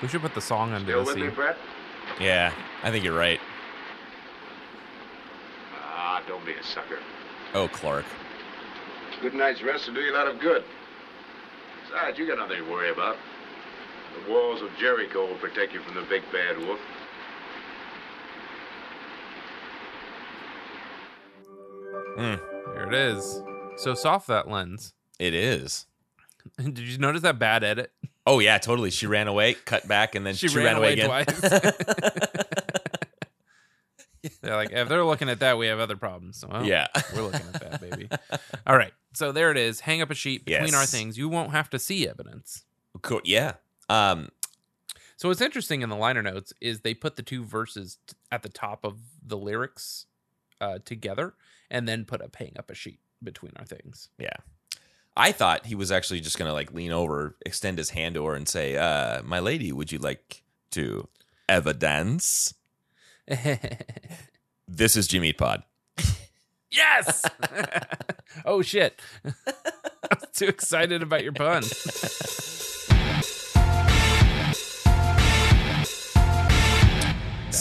We 0.02 0.08
should 0.08 0.22
put 0.22 0.34
the 0.34 0.42
song 0.42 0.74
under 0.74 0.92
Still 0.92 1.04
the 1.04 1.06
with 1.08 1.18
me. 1.18 1.30
Brett? 1.30 1.58
Yeah, 2.20 2.54
I 2.84 2.92
think 2.92 3.04
you're 3.04 3.18
right. 3.18 3.40
Ah, 5.82 6.22
don't 6.28 6.46
be 6.46 6.54
a 6.54 6.64
sucker. 6.64 7.00
Oh, 7.54 7.68
Clark. 7.68 8.06
Good 9.22 9.34
night's 9.34 9.62
rest 9.62 9.88
will 9.88 9.96
do 9.96 10.02
you 10.02 10.14
a 10.14 10.16
lot 10.16 10.28
of 10.28 10.40
good. 10.40 10.64
Besides, 11.84 12.18
you 12.20 12.28
got 12.28 12.38
nothing 12.38 12.64
to 12.64 12.72
worry 12.72 12.92
about. 12.92 13.18
The 14.16 14.32
walls 14.32 14.62
of 14.62 14.70
Jericho 14.80 15.28
will 15.28 15.36
protect 15.38 15.74
you 15.74 15.82
from 15.82 15.96
the 15.96 16.02
big 16.04 16.24
bad 16.32 16.58
wolf. 16.58 16.80
Mm, 22.18 22.40
There 22.74 22.88
it 22.88 22.94
is. 22.94 23.42
So 23.78 23.94
soft 23.94 24.28
that 24.28 24.48
lens. 24.50 24.94
it 25.20 25.34
is. 25.34 25.86
Did 26.58 26.80
you 26.80 26.98
notice 26.98 27.22
that 27.24 27.40
bad 27.40 27.64
edit? 27.64 27.92
Oh 28.26 28.40
yeah, 28.40 28.58
totally. 28.58 28.90
She 28.92 29.08
ran 29.08 29.28
away, 29.28 29.54
cut 29.54 29.88
back, 29.88 30.16
and 30.16 30.26
then 30.26 30.34
She 30.36 30.48
she, 30.48 30.58
ran 30.58 30.66
ran, 30.66 30.76
away, 30.78 31.00
away 31.02 31.22
again. 31.22 31.72
They're 34.42 34.56
like, 34.56 34.72
if 34.72 34.88
they're 34.90 35.04
looking 35.04 35.30
at 35.30 35.40
that, 35.42 35.58
we 35.58 35.68
have 35.68 35.80
other 35.80 35.96
problems. 35.96 36.38
So, 36.40 36.48
well, 36.50 36.66
yeah. 36.66 36.88
we're 37.16 37.22
looking 37.24 37.42
at 37.54 37.62
that, 37.62 37.82
baby. 37.82 38.10
All 38.66 38.78
right. 38.78 38.94
So 39.14 39.32
there 39.32 39.52
it 39.52 39.58
is. 39.58 39.82
Hang 39.82 40.02
up 40.02 40.10
a 40.10 40.16
sheet 40.16 40.46
between 40.46 40.74
our 40.74 40.86
things. 40.86 41.18
You 41.18 41.30
won't 41.30 41.52
have 41.52 41.70
to 41.72 41.80
see 41.80 42.08
evidence. 42.08 42.64
Cool. 43.02 43.22
Yeah. 43.24 43.54
Um. 43.90 44.30
So 45.18 45.30
what's 45.30 45.42
interesting 45.42 45.82
in 45.82 45.90
the 45.90 45.96
liner 45.96 46.22
notes 46.22 46.52
is 46.60 46.82
they 46.82 46.94
put 46.94 47.16
the 47.16 47.24
two 47.24 47.46
verses 47.46 47.98
t- 48.06 48.16
at 48.32 48.44
the 48.44 48.50
top 48.50 48.84
of 48.84 48.98
the 49.26 49.38
lyrics 49.38 50.08
uh, 50.60 50.80
together 50.84 51.36
and 51.72 51.88
then 51.88 52.04
put 52.04 52.20
a 52.22 52.30
hang 52.38 52.54
up 52.60 52.70
a 52.70 52.76
sheet 52.76 53.00
between 53.24 53.54
our 53.56 53.66
things. 53.66 54.10
Yeah. 54.20 54.36
I 55.16 55.32
thought 55.32 55.66
he 55.66 55.76
was 55.76 55.90
actually 55.92 56.20
just 56.20 56.38
gonna 56.38 56.52
like 56.52 56.74
lean 56.74 56.92
over, 56.92 57.38
extend 57.46 57.78
his 57.78 57.92
hand 57.92 58.16
to 58.16 58.26
her, 58.26 58.36
and 58.36 58.48
say, 58.48 58.76
uh, 58.76 59.22
"My 59.24 59.40
lady, 59.40 59.72
would 59.72 59.92
you 59.92 60.00
like 60.00 60.44
to 60.72 61.08
evidence?" 61.48 62.54
This 64.68 64.96
is 64.96 65.08
Jimmy 65.08 65.32
Pod. 65.32 65.64
yes. 66.72 67.24
oh 68.46 68.62
shit. 68.62 69.00
I 69.26 69.32
was 70.20 70.30
too 70.34 70.48
excited 70.48 71.04
about 71.04 71.24
your 71.24 71.34
pun. 71.34 71.64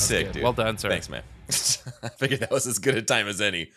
Sick, 0.05 0.33
dude. 0.33 0.43
Well 0.43 0.53
done, 0.53 0.79
sir. 0.79 0.88
Thanks, 0.88 1.09
man. 1.09 1.23
I 1.49 2.09
figured 2.09 2.40
that 2.40 2.51
was 2.51 2.67
as 2.67 2.79
good 2.79 2.97
a 2.97 3.03
time 3.03 3.29
as 3.29 3.40
any. 3.40 3.71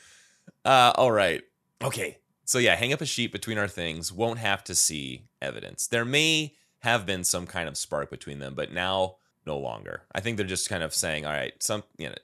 Uh, 0.63 0.94
all 0.96 1.12
right. 1.12 1.44
Okay. 1.84 2.18
So 2.46 2.60
yeah, 2.60 2.76
hang 2.76 2.94
up 2.94 3.02
a 3.02 3.06
sheet 3.06 3.32
between 3.32 3.58
our 3.58 3.68
things. 3.68 4.12
Won't 4.12 4.40
have 4.40 4.63
to 4.66 4.76
see 4.76 5.26
evidence. 5.42 5.88
There 5.88 6.06
may 6.06 6.56
have 6.80 7.06
been 7.06 7.24
some 7.24 7.46
kind 7.46 7.68
of 7.68 7.78
spark 7.78 8.10
between 8.10 8.40
them, 8.40 8.54
but 8.56 8.72
now 8.72 9.18
no 9.46 9.58
longer. 9.58 10.04
I 10.13 10.22
think 10.22 10.38
they're 10.38 10.46
just 10.46 10.70
kind 10.70 10.84
of 10.84 10.94
saying, 10.94 11.26
all 11.26 11.34
right, 11.34 11.54
some 11.62 11.84
you 11.98 12.10
know, 12.10 12.16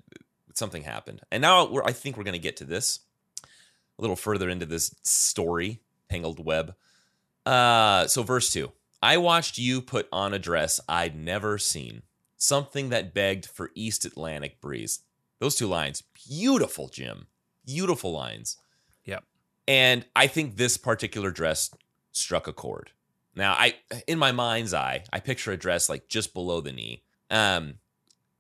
something 0.54 0.84
happened, 0.84 1.22
and 1.32 1.42
now 1.42 1.70
we're. 1.70 1.84
I 1.84 1.92
think 1.92 2.18
we're 2.18 2.24
going 2.24 2.34
to 2.34 2.40
get 2.40 2.58
to 2.58 2.66
this 2.66 3.00
a 3.42 4.02
little 4.02 4.16
further 4.16 4.50
into 4.50 4.66
this 4.66 4.96
story, 5.04 5.82
tangled 6.10 6.44
web. 6.44 6.76
Uh, 7.46 8.08
so 8.08 8.24
verse 8.24 8.50
two. 8.52 8.72
I 9.02 9.18
watched 9.18 9.58
you 9.58 9.82
put 9.82 10.08
on 10.14 10.34
a 10.34 10.40
dress 10.40 10.80
I'd 10.88 11.18
never 11.18 11.58
seen 11.58 12.04
something 12.44 12.90
that 12.90 13.14
begged 13.14 13.46
for 13.46 13.72
East 13.74 14.06
Atlantic 14.06 14.60
breeze. 14.60 15.00
Those 15.40 15.56
two 15.56 15.68
lines, 15.68 16.04
beautiful, 16.28 16.90
Jim. 16.90 17.28
Beautiful 17.66 18.12
lines. 18.12 18.58
Yep. 19.06 19.24
And 19.68 20.06
I 20.16 20.28
think 20.28 20.58
this 20.58 20.78
particular 20.78 21.32
dress 21.32 21.72
struck 22.12 22.48
a 22.48 22.54
chord. 22.54 22.92
Now, 23.36 23.54
I 23.54 23.76
in 24.08 24.20
my 24.20 24.32
mind's 24.32 24.74
eye, 24.74 25.06
I 25.12 25.20
picture 25.20 25.52
a 25.52 25.58
dress 25.58 25.90
like 25.90 26.08
just 26.08 26.34
below 26.34 26.62
the 26.62 26.72
knee. 26.72 27.02
Um, 27.32 27.76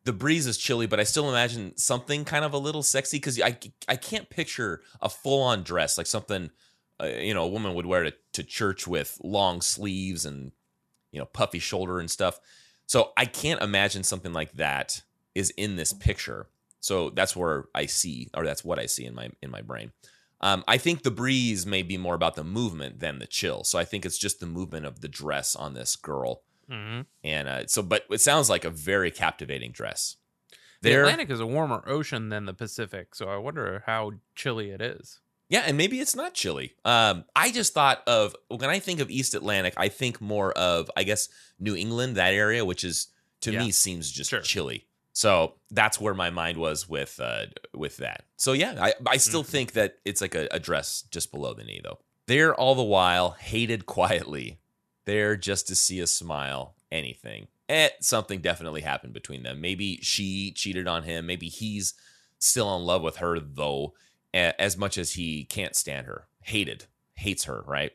the 0.03 0.13
breeze 0.13 0.45
is 0.45 0.57
chilly, 0.57 0.85
but 0.85 0.99
I 0.99 1.03
still 1.03 1.29
imagine 1.29 1.75
something 1.77 2.25
kind 2.25 2.45
of 2.45 2.53
a 2.53 2.57
little 2.57 2.83
sexy 2.83 3.17
because 3.17 3.41
I 3.41 3.57
I 3.87 3.95
can't 3.95 4.29
picture 4.29 4.81
a 5.01 5.09
full 5.09 5.41
on 5.41 5.63
dress 5.63 5.97
like 5.97 6.07
something 6.07 6.51
uh, 7.01 7.05
you 7.05 7.33
know 7.33 7.43
a 7.43 7.47
woman 7.47 7.73
would 7.73 7.85
wear 7.85 8.03
to, 8.03 8.13
to 8.33 8.43
church 8.43 8.85
with 8.85 9.17
long 9.23 9.61
sleeves 9.61 10.25
and 10.25 10.51
you 11.11 11.19
know 11.19 11.25
puffy 11.25 11.59
shoulder 11.59 11.99
and 11.99 12.11
stuff. 12.11 12.39
So 12.85 13.11
I 13.17 13.25
can't 13.25 13.61
imagine 13.61 14.03
something 14.03 14.33
like 14.33 14.53
that 14.53 15.01
is 15.35 15.49
in 15.51 15.75
this 15.75 15.93
picture. 15.93 16.47
So 16.79 17.09
that's 17.09 17.35
where 17.35 17.65
I 17.73 17.85
see, 17.85 18.29
or 18.33 18.43
that's 18.43 18.63
what 18.63 18.79
I 18.79 18.87
see 18.87 19.05
in 19.05 19.15
my 19.15 19.29
in 19.41 19.49
my 19.49 19.61
brain. 19.61 19.91
Um, 20.41 20.65
I 20.67 20.77
think 20.77 21.03
the 21.03 21.11
breeze 21.11 21.65
may 21.65 21.83
be 21.83 21.97
more 21.97 22.15
about 22.15 22.35
the 22.35 22.43
movement 22.43 22.99
than 22.99 23.19
the 23.19 23.25
chill. 23.25 23.63
So 23.63 23.79
I 23.79 23.85
think 23.85 24.05
it's 24.05 24.17
just 24.17 24.41
the 24.41 24.45
movement 24.45 24.85
of 24.85 24.99
the 24.99 25.07
dress 25.07 25.55
on 25.55 25.73
this 25.73 25.95
girl. 25.95 26.41
Mm-hmm. 26.69 27.01
And 27.23 27.47
uh, 27.47 27.67
so, 27.67 27.81
but 27.81 28.03
it 28.09 28.19
sounds 28.19 28.49
like 28.49 28.65
a 28.65 28.69
very 28.69 29.09
captivating 29.09 29.71
dress. 29.71 30.17
The 30.81 30.99
Atlantic 30.99 31.29
is 31.29 31.39
a 31.39 31.45
warmer 31.45 31.81
ocean 31.87 32.27
than 32.27 32.45
the 32.45 32.53
Pacific, 32.53 33.15
so 33.15 33.29
I 33.29 33.37
wonder 33.37 33.83
how 33.85 34.11
chilly 34.35 34.71
it 34.71 34.81
is. 34.81 35.21
Yeah, 35.53 35.63
and 35.67 35.77
maybe 35.77 35.99
it's 35.99 36.15
not 36.15 36.33
chilly. 36.33 36.73
Um, 36.83 37.25
I 37.35 37.51
just 37.51 37.73
thought 37.73 38.01
of 38.07 38.35
when 38.49 38.69
I 38.69 38.79
think 38.79 38.99
of 38.99 39.09
East 39.11 39.33
Atlantic, 39.35 39.73
I 39.77 39.87
think 39.87 40.19
more 40.19 40.51
of 40.53 40.89
I 40.97 41.03
guess 41.03 41.29
New 41.59 41.75
England, 41.75 42.15
that 42.17 42.33
area, 42.33 42.65
which 42.65 42.83
is 42.83 43.07
to 43.41 43.51
Yeah. 43.51 43.59
me 43.63 43.71
seems 43.71 44.11
just 44.11 44.29
Sure. 44.31 44.41
chilly. 44.41 44.87
So 45.13 45.55
that's 45.69 46.01
where 46.01 46.15
my 46.15 46.31
mind 46.31 46.57
was 46.57 46.89
with 46.89 47.19
uh, 47.19 47.45
with 47.73 47.97
that. 47.97 48.25
So 48.35 48.53
yeah, 48.53 48.73
I, 48.87 48.93
I 49.05 49.17
still 49.17 49.43
Mhm. 49.43 49.47
think 49.55 49.71
that 49.73 49.99
it's 50.05 50.21
like 50.21 50.33
a, 50.35 50.47
a 50.51 50.59
dress 50.59 51.03
just 51.11 51.31
below 51.31 51.53
the 51.53 51.63
knee 51.63 51.81
though. 51.83 51.99
They're 52.25 52.55
all 52.55 52.73
the 52.73 52.81
while 52.83 53.31
hated 53.31 53.85
quietly. 53.97 54.59
There 55.05 55.35
just 55.35 55.67
to 55.67 55.75
see 55.75 55.99
a 55.99 56.07
smile, 56.07 56.75
anything. 56.91 57.47
Eh, 57.69 57.89
something 58.01 58.39
definitely 58.41 58.81
happened 58.81 59.13
between 59.13 59.43
them. 59.43 59.61
Maybe 59.61 59.99
she 60.01 60.51
cheated 60.51 60.87
on 60.87 61.03
him. 61.03 61.25
Maybe 61.27 61.47
he's 61.47 61.93
still 62.39 62.75
in 62.75 62.83
love 62.83 63.01
with 63.03 63.17
her 63.17 63.39
though, 63.39 63.93
as 64.33 64.77
much 64.77 64.97
as 64.97 65.13
he 65.13 65.45
can't 65.45 65.75
stand 65.75 66.07
her. 66.07 66.27
Hated, 66.41 66.85
hates 67.13 67.45
her, 67.45 67.63
right? 67.65 67.91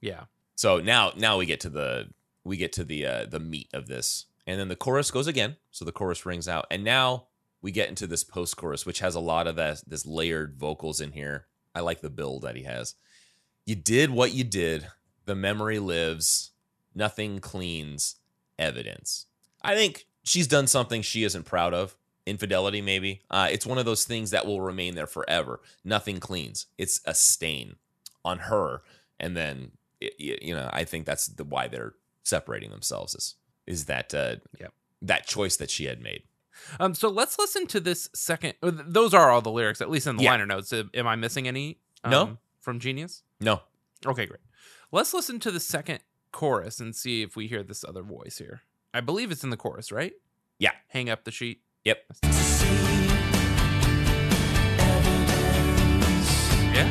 Yeah. 0.00 0.24
So 0.54 0.78
now 0.78 1.12
now 1.16 1.38
we 1.38 1.46
get 1.46 1.60
to 1.60 1.70
the 1.70 2.08
we 2.44 2.56
get 2.56 2.72
to 2.74 2.84
the 2.84 3.06
uh, 3.06 3.26
the 3.26 3.40
meat 3.40 3.68
of 3.72 3.86
this, 3.86 4.26
and 4.46 4.58
then 4.60 4.68
the 4.68 4.76
chorus 4.76 5.10
goes 5.10 5.26
again. 5.26 5.56
So 5.70 5.84
the 5.84 5.92
chorus 5.92 6.26
rings 6.26 6.48
out, 6.48 6.66
and 6.70 6.84
now 6.84 7.26
we 7.60 7.70
get 7.70 7.88
into 7.88 8.06
this 8.06 8.24
post 8.24 8.56
chorus, 8.56 8.84
which 8.84 9.00
has 9.00 9.14
a 9.14 9.20
lot 9.20 9.46
of 9.46 9.56
that 9.56 9.82
this 9.86 10.06
layered 10.06 10.56
vocals 10.58 11.00
in 11.00 11.12
here. 11.12 11.46
I 11.74 11.80
like 11.80 12.00
the 12.00 12.10
build 12.10 12.42
that 12.42 12.56
he 12.56 12.64
has. 12.64 12.94
You 13.64 13.76
did 13.76 14.10
what 14.10 14.34
you 14.34 14.44
did. 14.44 14.88
The 15.24 15.34
memory 15.34 15.78
lives. 15.78 16.50
Nothing 16.94 17.38
cleans 17.38 18.16
evidence. 18.58 19.26
I 19.62 19.74
think 19.74 20.04
she's 20.22 20.46
done 20.46 20.66
something 20.66 21.00
she 21.00 21.24
isn't 21.24 21.44
proud 21.44 21.72
of. 21.72 21.96
Infidelity, 22.26 22.80
maybe. 22.80 23.22
Uh, 23.30 23.48
it's 23.50 23.66
one 23.66 23.78
of 23.78 23.84
those 23.84 24.04
things 24.04 24.30
that 24.30 24.46
will 24.46 24.60
remain 24.60 24.94
there 24.94 25.06
forever. 25.08 25.60
Nothing 25.84 26.20
cleans. 26.20 26.66
It's 26.78 27.00
a 27.04 27.14
stain 27.14 27.76
on 28.24 28.38
her, 28.40 28.82
and 29.18 29.36
then 29.36 29.72
it, 30.00 30.14
you 30.42 30.54
know 30.54 30.70
I 30.72 30.84
think 30.84 31.04
that's 31.04 31.26
the 31.26 31.42
why 31.44 31.66
they're 31.68 31.94
separating 32.22 32.70
themselves 32.70 33.14
is 33.16 33.34
is 33.66 33.84
that 33.86 34.14
uh, 34.14 34.36
that 35.00 35.26
choice 35.26 35.56
that 35.56 35.70
she 35.70 35.86
had 35.86 36.00
made. 36.00 36.22
Um. 36.78 36.94
So 36.94 37.08
let's 37.08 37.38
listen 37.38 37.66
to 37.68 37.80
this 37.80 38.08
second. 38.14 38.54
uh, 38.62 38.70
Those 38.72 39.14
are 39.14 39.30
all 39.30 39.42
the 39.42 39.50
lyrics, 39.50 39.80
at 39.80 39.90
least 39.90 40.06
in 40.06 40.16
the 40.16 40.22
Yeah. 40.24 40.30
liner 40.32 40.46
notes. 40.46 40.72
Am 40.72 41.06
I 41.08 41.16
missing 41.16 41.48
any? 41.48 41.78
No. 42.06 42.22
um, 42.22 42.38
From 42.60 42.78
Genius. 42.78 43.22
No, 43.40 43.62
Okay, 44.06 44.26
great. 44.26 44.40
Let's 44.92 45.12
listen 45.14 45.40
to 45.40 45.50
the 45.50 45.58
second 45.60 46.00
chorus 46.30 46.78
and 46.78 46.94
see 46.94 47.22
if 47.22 47.34
we 47.34 47.46
hear 47.48 47.62
this 47.64 47.84
other 47.84 48.02
voice 48.02 48.38
here. 48.38 48.62
I 48.94 49.00
believe 49.00 49.30
it's 49.32 49.42
in 49.42 49.50
the 49.50 49.56
chorus, 49.56 49.90
right? 49.90 50.12
Yeah. 50.58 50.72
Hang 50.88 51.08
up 51.10 51.24
the 51.24 51.30
sheet. 51.32 51.62
Yep. 51.84 51.98
Yeah. 56.74 56.88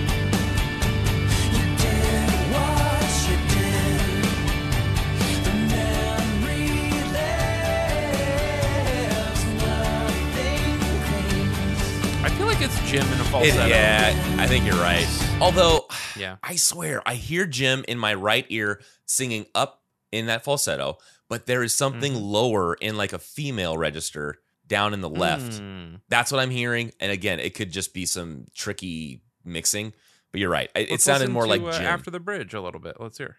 I 12.24 12.30
feel 12.38 12.46
like 12.46 12.62
it's 12.62 12.78
Jim 12.90 13.06
in 13.08 13.20
a 13.20 13.24
It- 13.24 13.28
falsetto. 13.28 13.66
yeah, 13.68 14.36
I 14.38 14.46
think 14.48 14.66
you're 14.66 14.76
right. 14.76 15.08
Although 15.40 15.88
Yeah. 16.16 16.36
I 16.44 16.56
swear 16.56 17.02
I 17.08 17.16
hear 17.16 17.46
Jim 17.48 17.84
in 17.88 17.98
my 17.98 18.14
right 18.14 18.46
ear 18.50 18.82
singing 19.06 19.48
up 19.56 19.82
in 20.12 20.28
that 20.28 20.44
falsetto, 20.44 20.98
but 21.30 21.46
there 21.48 21.64
is 21.64 21.74
something 21.74 22.14
Mm-hmm. 22.14 22.24
lower 22.24 22.74
in 22.76 22.96
like 22.98 23.14
a 23.14 23.18
female 23.20 23.78
register 23.78 24.38
down 24.72 24.94
in 24.94 25.02
the 25.02 25.10
left. 25.10 25.62
Mm. 25.62 26.00
That's 26.08 26.32
what 26.32 26.40
I'm 26.40 26.50
hearing. 26.50 26.94
And 27.02 27.12
again, 27.12 27.42
it 27.42 27.54
could 27.54 27.72
just 27.72 27.94
be 27.94 28.06
some 28.06 28.48
tricky 28.56 29.22
mixing. 29.44 29.94
But 30.32 30.40
you're 30.40 30.50
right. 30.50 30.72
It, 30.74 30.92
it 30.92 31.02
sounded 31.02 31.30
more 31.30 31.44
to, 31.44 31.50
like 31.50 31.62
uh, 31.62 31.84
after 31.84 32.10
the 32.10 32.22
bridge 32.22 32.54
a 32.54 32.62
little 32.62 32.80
bit. 32.80 32.96
Let's 32.98 33.18
hear. 33.18 33.36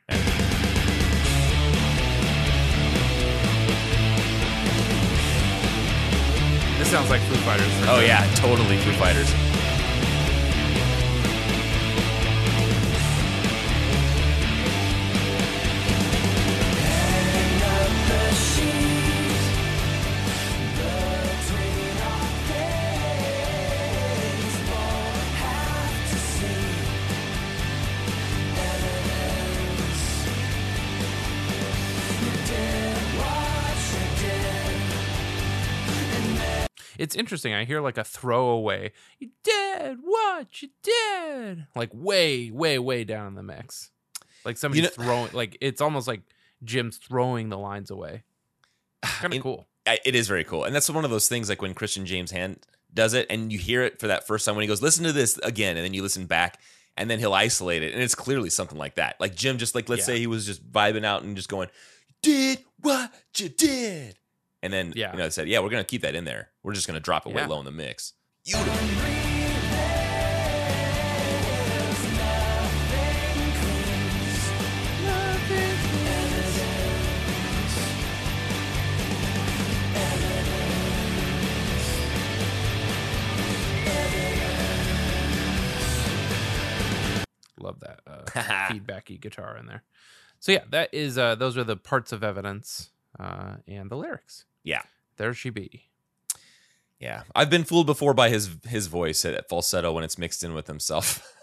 This 6.79 6.91
sounds 6.91 7.09
like 7.09 7.23
Foo 7.23 7.35
Fighters. 7.37 7.73
oh 7.89 8.03
yeah, 8.05 8.31
totally 8.35 8.77
Foo 8.77 8.93
Fighters. 8.93 9.52
It's 37.03 37.17
interesting. 37.17 37.53
I 37.53 37.65
hear 37.65 37.81
like 37.81 37.99
a 37.99 38.05
throwaway. 38.05 38.93
You 39.19 39.31
did 39.43 39.99
what 40.05 40.63
you 40.63 40.69
did. 40.85 41.67
Like 41.75 41.91
way, 41.93 42.53
way, 42.53 42.79
way 42.79 43.03
down 43.03 43.27
in 43.27 43.35
the 43.35 43.43
mix. 43.43 43.91
Like 44.45 44.57
somebody's 44.57 44.85
know- 44.85 45.05
throwing. 45.05 45.33
Like 45.33 45.59
it's 45.61 45.81
almost 45.81 46.07
like 46.07 46.21
Jim's 46.63 46.99
throwing 46.99 47.49
the 47.49 47.59
lines 47.59 47.91
away. 47.91 48.23
Kind 49.03 49.35
of 49.35 49.43
cool. 49.43 49.67
It 49.85 50.15
is 50.15 50.29
very 50.29 50.45
cool. 50.45 50.63
And 50.63 50.73
that's 50.73 50.89
one 50.89 51.05
of 51.05 51.11
those 51.11 51.27
things 51.29 51.49
like 51.49 51.61
when 51.61 51.75
Christian 51.75 52.07
James 52.07 52.31
Hand 52.31 52.61
does 52.95 53.15
it 53.15 53.27
and 53.29 53.53
you 53.53 53.59
hear 53.59 53.83
it 53.83 53.99
for 53.99 54.07
that 54.07 54.25
first 54.29 54.45
time 54.47 54.55
when 54.55 54.63
he 54.63 54.69
goes, 54.69 54.81
listen 54.81 55.03
to 55.05 55.13
this 55.13 55.39
again. 55.39 55.77
And 55.77 55.85
then 55.85 55.93
you 55.95 56.03
listen 56.03 56.27
back 56.27 56.61
and 56.97 57.11
then 57.11 57.19
he'll 57.19 57.35
isolate 57.35 57.83
it. 57.83 57.95
And 57.95 58.01
it's 58.03 58.15
clearly 58.15 58.49
something 58.49 58.79
like 58.79 58.95
that. 58.95 59.17
Like 59.19 59.35
Jim, 59.35 59.59
just 59.59 59.75
like, 59.75 59.89
let's 59.89 60.03
Yeah. 60.03 60.15
say 60.15 60.19
he 60.21 60.29
was 60.29 60.47
just 60.47 60.65
vibing 60.71 61.05
out 61.05 61.25
and 61.25 61.35
just 61.35 61.49
going, 61.49 61.69
did 62.23 62.61
what 62.81 63.13
you 63.37 63.49
did. 63.49 64.19
And 64.63 64.73
then, 64.73 64.93
Yeah. 64.95 65.13
you 65.13 65.19
know, 65.19 65.25
it 65.27 65.33
said, 65.33 65.49
yeah, 65.49 65.59
we're 65.59 65.71
going 65.71 65.83
to 65.85 65.89
keep 65.89 66.03
that 66.03 66.15
in 66.15 66.25
there. 66.25 66.51
We're 66.63 66.73
just 66.75 66.87
going 66.87 66.95
to 66.97 67.01
drop 67.01 67.27
it 67.27 67.35
way 67.35 67.45
low 67.47 67.59
in 67.59 67.65
the 67.65 67.73
mix. 67.73 68.13
Beautiful. 68.45 68.73
Love 87.61 87.79
that 87.81 88.01
uh, 88.07 88.25
feedbacky 88.73 89.21
guitar 89.21 89.57
in 89.57 89.67
there. 89.67 89.85
So 90.41 90.51
yeah, 90.51 90.65
that 90.71 90.89
is. 90.93 91.17
uh 91.17 91.37
Those 91.37 91.57
are 91.57 91.63
the 91.65 91.77
parts 91.77 92.11
of 92.13 92.25
evidence 92.25 92.91
uh 93.21 93.57
and 93.69 93.89
the 93.91 93.97
lyrics. 93.97 94.47
Yeah. 94.65 94.83
There 95.17 95.35
she 95.35 95.51
be. 95.51 95.85
Yeah. 96.99 97.23
I've 97.35 97.51
been 97.51 97.65
fooled 97.65 97.87
before 97.87 98.15
by 98.15 98.29
his 98.29 98.49
his 98.69 98.87
voice 98.87 99.25
at 99.25 99.49
falsetto 99.49 99.93
when 99.93 100.05
it's 100.05 100.19
mixed 100.19 100.45
in 100.45 100.55
with 100.55 100.67
himself. 100.67 101.27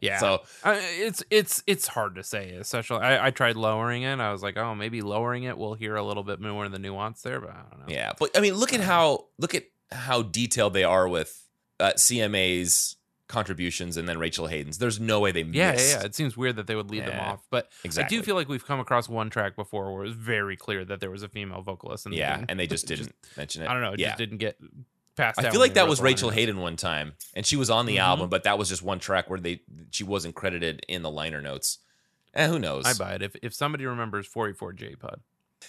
Yeah. 0.00 0.18
So 0.18 0.42
Uh, 0.62 0.78
it's 0.80 1.22
it's 1.28 1.62
it's 1.66 1.86
hard 1.86 2.14
to 2.14 2.22
say. 2.24 2.52
Especially, 2.52 3.00
I, 3.00 3.26
I 3.26 3.30
tried 3.30 3.54
lowering 3.56 4.02
it. 4.02 4.18
I 4.18 4.32
was 4.32 4.42
like, 4.42 4.56
oh, 4.56 4.74
maybe 4.74 5.02
lowering 5.02 5.42
it, 5.44 5.58
we'll 5.58 5.74
hear 5.74 5.94
a 5.96 6.02
little 6.02 6.22
bit 6.22 6.40
more 6.40 6.64
of 6.64 6.72
the 6.72 6.78
nuance 6.78 7.20
there. 7.20 7.38
But 7.38 7.50
I 7.50 7.62
don't 7.70 7.80
know. 7.80 7.94
Yeah, 7.94 8.12
but 8.18 8.30
I 8.34 8.40
mean, 8.40 8.54
look 8.54 8.72
at 8.72 8.80
how 8.80 9.26
look 9.38 9.54
at 9.54 9.64
how 9.92 10.22
detailed 10.22 10.72
they 10.72 10.84
are 10.84 11.06
with 11.06 11.46
uh, 11.80 11.92
CMA's 11.96 12.96
contributions 13.34 13.96
and 13.96 14.08
then 14.08 14.18
Rachel 14.18 14.46
Haden's. 14.46 14.78
There's 14.78 14.98
no 15.00 15.20
way 15.20 15.32
they 15.32 15.42
Yeah, 15.42 15.66
yeah, 15.66 15.72
missed. 15.72 15.96
yeah. 16.00 16.04
It 16.06 16.14
seems 16.14 16.36
weird 16.36 16.56
that 16.56 16.66
they 16.66 16.74
would 16.76 16.90
leave 16.90 17.04
them 17.04 17.18
off, 17.20 17.44
but 17.50 17.70
exactly. 17.84 18.16
I 18.16 18.20
do 18.20 18.24
feel 18.24 18.34
like 18.34 18.48
we've 18.48 18.64
come 18.66 18.80
across 18.80 19.08
one 19.08 19.28
track 19.30 19.56
before 19.56 19.92
where 19.92 20.04
it 20.04 20.08
was 20.08 20.16
very 20.16 20.56
clear 20.56 20.84
that 20.84 21.00
there 21.00 21.10
was 21.10 21.22
a 21.22 21.28
female 21.28 21.62
vocalist. 21.62 22.06
And 22.06 22.14
they 22.14 22.18
yeah, 22.18 22.36
didn't- 22.36 22.50
and 22.50 22.60
they 22.60 22.66
just 22.66 22.86
didn't 22.86 23.14
mention 23.36 23.62
it. 23.62 23.68
I 23.68 23.72
don't 23.72 23.82
know. 23.82 23.92
It 23.92 23.98
yeah, 24.00 24.08
just 24.08 24.18
didn't 24.18 24.38
get 24.38 24.56
passed. 25.16 25.38
I 25.38 25.50
feel 25.50 25.60
like 25.60 25.74
that 25.74 25.88
was 25.88 26.00
Rachel. 26.00 26.30
Haden 26.30 26.58
one 26.58 26.76
time, 26.76 27.14
and 27.34 27.44
she 27.44 27.56
was 27.56 27.70
on 27.70 27.86
the 27.86 27.96
Mhm. 27.96 28.00
album, 28.00 28.28
but 28.30 28.44
that 28.44 28.58
was 28.58 28.68
just 28.68 28.82
one 28.82 28.98
track 29.00 29.28
where 29.28 29.38
they 29.40 29.60
she 29.90 30.04
wasn't 30.04 30.34
credited 30.34 30.84
in 30.88 31.02
the 31.02 31.10
liner 31.10 31.40
notes. 31.42 31.78
And 32.32 32.50
who 32.50 32.58
knows? 32.58 32.84
I 32.84 32.94
buy 32.94 33.14
it. 33.14 33.22
If 33.22 33.36
if 33.42 33.54
somebody 33.54 33.86
remembers 33.86 34.26
44 34.26 34.72
J 34.72 34.94
Pod. 34.96 35.20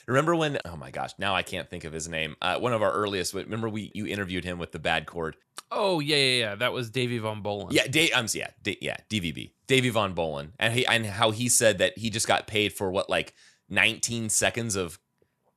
Remember 0.08 0.36
when? 0.36 0.58
Oh 0.66 0.76
my 0.76 0.92
gosh, 0.92 1.12
now 1.18 1.36
I 1.36 1.44
can't 1.44 1.70
think 1.70 1.84
of 1.84 1.94
his 1.94 2.08
name. 2.08 2.36
Uh, 2.42 2.58
one 2.60 2.74
of 2.74 2.82
our 2.82 2.92
earliest. 2.92 3.34
Remember 3.34 3.70
we 3.70 3.92
you 3.94 4.06
interviewed 4.08 4.44
him 4.44 4.58
with 4.60 4.72
the 4.72 4.80
bad 4.80 5.06
chord. 5.06 5.36
Oh 5.72 6.00
yeah, 6.00 6.16
yeah, 6.16 6.38
yeah. 6.40 6.56
That 6.56 6.74
was 6.74 6.90
Davey 6.90 7.18
Von 7.18 7.42
Bohlen. 7.42 7.72
Yeah, 7.72 7.88
Dave. 7.88 8.12
I'm 8.16 8.28
yeah, 8.34 8.50
Da- 8.64 8.78
yeah, 8.82 8.98
DVB, 9.10 9.52
Davey 9.68 9.90
Von 9.90 10.14
Bohlen, 10.16 10.52
and 10.60 10.74
he 10.74 10.86
and 10.86 11.06
how 11.06 11.32
he 11.32 11.50
said 11.50 11.80
that 11.80 11.98
he 11.98 12.10
just 12.10 12.28
got 12.28 12.48
paid 12.48 12.74
for 12.74 12.92
what 12.92 13.10
like 13.10 13.34
19 13.70 14.30
seconds 14.30 14.76
of 14.76 15.00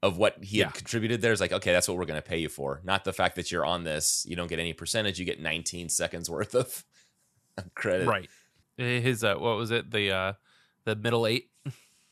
of 0.02 0.16
what 0.16 0.42
he 0.44 0.58
Yeah. 0.58 0.66
had 0.66 0.74
contributed. 0.74 1.20
There's 1.20 1.40
like, 1.40 1.52
okay, 1.52 1.72
that's 1.72 1.88
what 1.88 1.96
we're 1.98 2.04
going 2.06 2.22
to 2.22 2.26
pay 2.28 2.38
you 2.38 2.48
for, 2.48 2.80
not 2.84 3.04
the 3.04 3.12
fact 3.12 3.34
that 3.36 3.50
you're 3.50 3.66
on 3.66 3.82
this. 3.84 4.24
You 4.28 4.36
don't 4.36 4.46
get 4.46 4.60
any 4.60 4.72
percentage. 4.72 5.18
You 5.18 5.24
get 5.24 5.40
19 5.40 5.88
seconds 5.88 6.30
worth 6.30 6.54
of 6.54 6.84
credit. 7.74 8.06
right. 8.06 8.28
His 8.76 9.24
uh, 9.24 9.34
what 9.34 9.56
was 9.56 9.72
it? 9.72 9.90
The 9.90 10.12
uh, 10.12 10.32
the 10.84 10.94
middle 10.94 11.26
eight. 11.26 11.50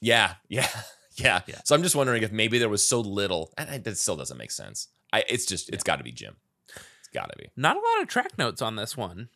Yeah, 0.01 0.35
yeah, 0.49 0.69
yeah, 1.17 1.43
Yeah. 1.47 1.61
So 1.65 1.75
I'm 1.75 1.83
just 1.83 1.97
wondering 1.97 2.23
if 2.23 2.33
maybe 2.33 2.59
there 2.59 2.69
was 2.69 2.87
so 2.87 3.01
little, 3.01 3.53
and 3.59 3.69
it- 3.71 3.85
that 3.85 3.99
still 3.99 4.17
doesn't 4.17 4.37
make 4.39 4.51
sense. 4.51 4.89
I, 5.13 5.25
it's 5.29 5.47
just, 5.47 5.69
it's 5.71 5.85
got 5.85 5.97
to 5.97 6.05
be 6.05 6.13
Jim. 6.13 6.37
It's 6.75 7.09
got 7.13 7.31
to 7.31 7.37
be. 7.39 7.49
Not 7.57 7.77
a 7.77 7.81
lot 7.81 8.03
of 8.03 8.09
track 8.09 8.37
notes 8.39 8.61
on 8.61 8.77
this 8.77 8.97
one. 8.97 9.29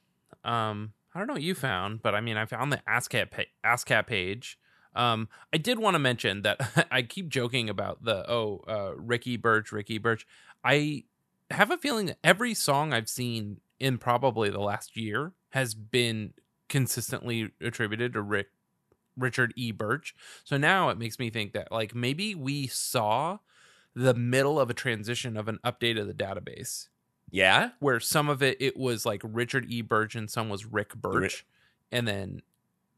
Um, 0.44 0.92
I 1.14 1.18
don't 1.18 1.26
know 1.28 1.34
what 1.34 1.42
you 1.42 1.54
found, 1.54 2.02
but 2.02 2.14
I 2.14 2.20
mean, 2.20 2.36
I 2.36 2.44
found 2.44 2.72
the 2.72 2.80
ASCAP 2.88 3.30
pa- 3.30 3.42
ASCAP 3.64 4.06
page. 4.06 4.58
Um, 4.94 5.28
I 5.52 5.56
did 5.58 5.78
want 5.78 5.94
to 5.94 5.98
mention 6.00 6.42
that 6.42 6.88
I 6.90 7.02
keep 7.02 7.28
joking 7.28 7.68
about 7.70 8.04
the 8.04 8.28
oh 8.30 8.64
uh, 8.68 8.92
Ricky 8.96 9.36
Burch, 9.36 9.70
Ricky 9.72 9.98
Burch. 9.98 10.26
I 10.64 11.04
have 11.50 11.70
a 11.70 11.78
feeling 11.78 12.06
that 12.06 12.18
every 12.24 12.54
song 12.54 12.92
I've 12.92 13.08
seen 13.08 13.60
in 13.78 13.98
probably 13.98 14.50
the 14.50 14.60
last 14.60 14.96
year 14.96 15.32
has 15.50 15.74
been 15.74 16.32
consistently 16.68 17.50
attributed 17.60 18.12
to 18.14 18.22
Rick 18.22 18.48
Richard 19.16 19.52
E. 19.56 19.72
Burch. 19.72 20.14
So 20.44 20.56
now 20.56 20.88
it 20.90 20.98
makes 20.98 21.18
me 21.18 21.30
think 21.30 21.52
that 21.52 21.70
like 21.72 21.94
maybe 21.94 22.34
we 22.34 22.66
saw 22.66 23.38
the 23.94 24.14
middle 24.14 24.58
of 24.60 24.70
a 24.70 24.74
transition 24.74 25.36
of 25.36 25.48
an 25.48 25.58
update 25.64 26.00
of 26.00 26.06
the 26.06 26.14
database 26.14 26.88
Yeah, 27.30 27.70
where 27.80 27.98
some 28.00 28.28
of 28.28 28.42
it 28.42 28.56
it 28.60 28.76
was 28.76 29.04
like 29.04 29.20
Richard 29.24 29.66
E. 29.70 29.82
Burch 29.82 30.14
and 30.14 30.30
some 30.30 30.48
was 30.48 30.64
Rick 30.64 30.94
Burch, 30.94 31.44
and 31.92 32.06
then 32.06 32.42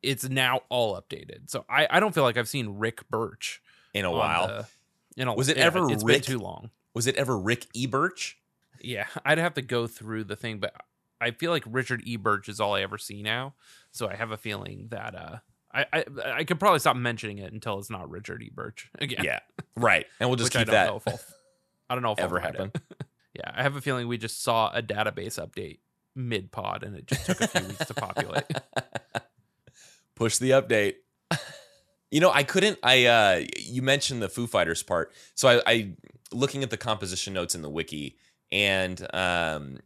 it's 0.02 0.28
now 0.28 0.60
all 0.68 1.00
updated. 1.00 1.48
So 1.50 1.64
I 1.68 1.86
I 1.90 2.00
don't 2.00 2.14
feel 2.14 2.24
like 2.24 2.36
I've 2.36 2.48
seen 2.48 2.78
Rick 2.78 3.08
Burch 3.10 3.62
in 3.94 4.04
a 4.04 4.10
while. 4.10 4.46
the- 4.48 4.66
in 5.16 5.28
a, 5.28 5.34
Was 5.34 5.48
it 5.50 5.58
yeah, 5.58 5.64
ever 5.66 5.90
It's 5.92 6.02
Rick- 6.02 6.24
been 6.24 6.38
too 6.38 6.38
long. 6.38 6.70
Was 6.94 7.06
it 7.06 7.16
ever 7.16 7.38
Rick 7.38 7.66
E. 7.74 7.86
Burch? 7.86 8.38
Yeah, 8.80 9.06
I'd 9.26 9.38
have 9.38 9.54
to 9.54 9.62
go 9.62 9.86
through 9.86 10.24
the 10.24 10.36
thing, 10.36 10.58
but 10.58 10.74
I 11.20 11.30
feel 11.32 11.50
like 11.52 11.64
Richard 11.66 12.00
E. 12.04 12.16
Burch 12.16 12.48
is 12.48 12.60
all 12.60 12.74
I 12.74 12.80
ever 12.82 12.96
see 12.98 13.22
now. 13.22 13.54
So 13.92 14.08
I 14.08 14.14
have 14.16 14.30
a 14.30 14.36
feeling 14.38 14.88
that 14.90 15.14
uh, 15.14 15.36
I 15.72 15.86
I, 15.92 16.04
I 16.36 16.44
could 16.44 16.60
probably 16.60 16.78
stop 16.80 16.96
mentioning 16.96 17.38
it 17.38 17.52
until 17.52 17.78
it's 17.78 17.90
not 17.90 18.10
Richard 18.10 18.42
E. 18.42 18.50
Burch 18.52 18.90
again. 18.98 19.24
Yeah, 19.24 19.40
right. 19.76 20.06
And 20.20 20.28
we'll 20.28 20.36
just 20.36 20.54
I 20.54 20.60
keep 20.60 20.68
don't 20.68 20.74
that. 20.74 20.86
know 20.88 20.96
if 20.96 21.08
I'll, 21.08 21.20
I 21.90 21.94
don't 21.94 22.02
know 22.02 22.12
if 22.12 22.18
ever 22.18 22.38
happen. 22.40 22.72
Yeah, 23.34 23.50
I 23.54 23.62
have 23.62 23.76
a 23.76 23.80
feeling 23.80 24.08
we 24.08 24.18
just 24.18 24.42
saw 24.42 24.70
a 24.74 24.82
database 24.82 25.40
update 25.40 25.78
mid 26.14 26.52
pod 26.52 26.82
and 26.82 26.94
it 26.94 27.06
just 27.06 27.24
took 27.24 27.40
a 27.40 27.48
few 27.48 27.66
weeks 27.66 27.86
to 27.86 27.94
populate. 27.94 28.44
Push 30.16 30.36
the 30.36 30.50
update. 30.50 30.96
You 32.10 32.20
know, 32.20 32.30
I 32.30 32.42
couldn't. 32.42 32.78
I 32.82 33.06
uh 33.06 33.44
you 33.58 33.80
mentioned 33.80 34.20
the 34.20 34.28
Foo 34.28 34.46
Fighters 34.46 34.82
part, 34.82 35.14
so 35.34 35.48
I, 35.48 35.62
I 35.66 35.92
looking 36.30 36.62
at 36.62 36.68
the 36.68 36.76
composition 36.76 37.32
notes 37.32 37.54
in 37.54 37.62
the 37.62 37.70
wiki, 37.70 38.18
and 38.50 39.00
um, 39.14 39.78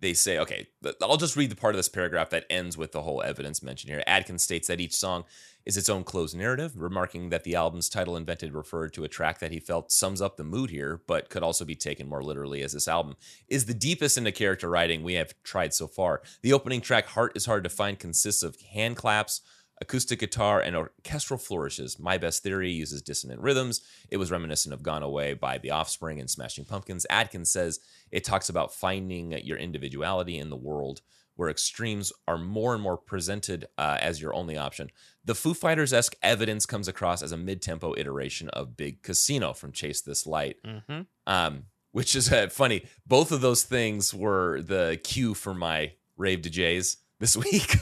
they 0.00 0.14
say, 0.14 0.38
okay, 0.38 0.68
I'll 1.02 1.16
just 1.16 1.36
read 1.36 1.50
the 1.50 1.56
part 1.56 1.74
of 1.74 1.78
this 1.78 1.88
paragraph 1.88 2.30
that 2.30 2.46
ends 2.48 2.76
with 2.76 2.92
the 2.92 3.02
whole 3.02 3.22
evidence 3.22 3.62
mentioned 3.62 3.90
here. 3.90 4.02
Adkins 4.06 4.42
states 4.42 4.68
that 4.68 4.80
each 4.80 4.94
song 4.94 5.24
is 5.66 5.76
its 5.76 5.90
own 5.90 6.04
closed 6.04 6.36
narrative, 6.36 6.72
remarking 6.76 7.28
that 7.28 7.44
the 7.44 7.54
album's 7.54 7.88
title 7.88 8.16
invented 8.16 8.54
referred 8.54 8.92
to 8.94 9.04
a 9.04 9.08
track 9.08 9.38
that 9.38 9.52
he 9.52 9.60
felt 9.60 9.92
sums 9.92 10.22
up 10.22 10.36
the 10.36 10.44
mood 10.44 10.70
here, 10.70 11.02
but 11.06 11.28
could 11.28 11.42
also 11.42 11.64
be 11.64 11.74
taken 11.74 12.08
more 12.08 12.22
literally 12.22 12.62
as 12.62 12.72
this 12.72 12.88
album 12.88 13.16
is 13.48 13.66
the 13.66 13.74
deepest 13.74 14.16
into 14.16 14.32
character 14.32 14.70
writing 14.70 15.02
we 15.02 15.14
have 15.14 15.34
tried 15.42 15.74
so 15.74 15.86
far. 15.86 16.22
The 16.42 16.52
opening 16.52 16.80
track, 16.80 17.06
Heart 17.06 17.36
is 17.36 17.46
Hard 17.46 17.64
to 17.64 17.70
Find, 17.70 17.98
consists 17.98 18.42
of 18.42 18.60
hand 18.60 18.96
claps, 18.96 19.42
acoustic 19.80 20.18
guitar, 20.18 20.60
and 20.60 20.76
orchestral 20.76 21.38
flourishes. 21.38 21.98
My 21.98 22.18
Best 22.18 22.42
Theory 22.42 22.70
uses 22.70 23.02
dissonant 23.02 23.40
rhythms. 23.40 23.80
It 24.10 24.16
was 24.16 24.30
reminiscent 24.30 24.72
of 24.72 24.82
Gone 24.82 25.02
Away 25.02 25.34
by 25.34 25.58
The 25.58 25.70
Offspring 25.70 26.20
and 26.20 26.28
Smashing 26.28 26.64
Pumpkins. 26.64 27.06
Adkins 27.10 27.50
says 27.50 27.80
it 28.10 28.24
talks 28.24 28.48
about 28.48 28.74
finding 28.74 29.32
your 29.44 29.58
individuality 29.58 30.38
in 30.38 30.50
the 30.50 30.56
world 30.56 31.02
where 31.36 31.48
extremes 31.48 32.12
are 32.26 32.36
more 32.36 32.74
and 32.74 32.82
more 32.82 32.96
presented 32.96 33.64
uh, 33.78 33.96
as 34.00 34.20
your 34.20 34.34
only 34.34 34.56
option. 34.56 34.90
The 35.24 35.36
Foo 35.36 35.54
Fighters 35.54 35.92
esque 35.92 36.16
evidence 36.20 36.66
comes 36.66 36.88
across 36.88 37.22
as 37.22 37.30
a 37.30 37.36
mid 37.36 37.62
tempo 37.62 37.94
iteration 37.96 38.48
of 38.48 38.76
Big 38.76 39.02
Casino 39.02 39.52
from 39.52 39.70
Chase 39.70 40.00
This 40.00 40.26
Light 40.26 40.56
mm-hmm. 40.64 41.02
um, 41.28 41.66
which 41.92 42.14
is 42.14 42.32
uh, 42.32 42.48
funny. 42.48 42.84
Both 43.06 43.32
of 43.32 43.40
those 43.40 43.62
things 43.62 44.12
were 44.12 44.60
the 44.62 45.00
cue 45.02 45.34
for 45.34 45.54
my 45.54 45.92
rave 46.16 46.40
DJs 46.40 46.96
this 47.20 47.36
week. 47.44 47.76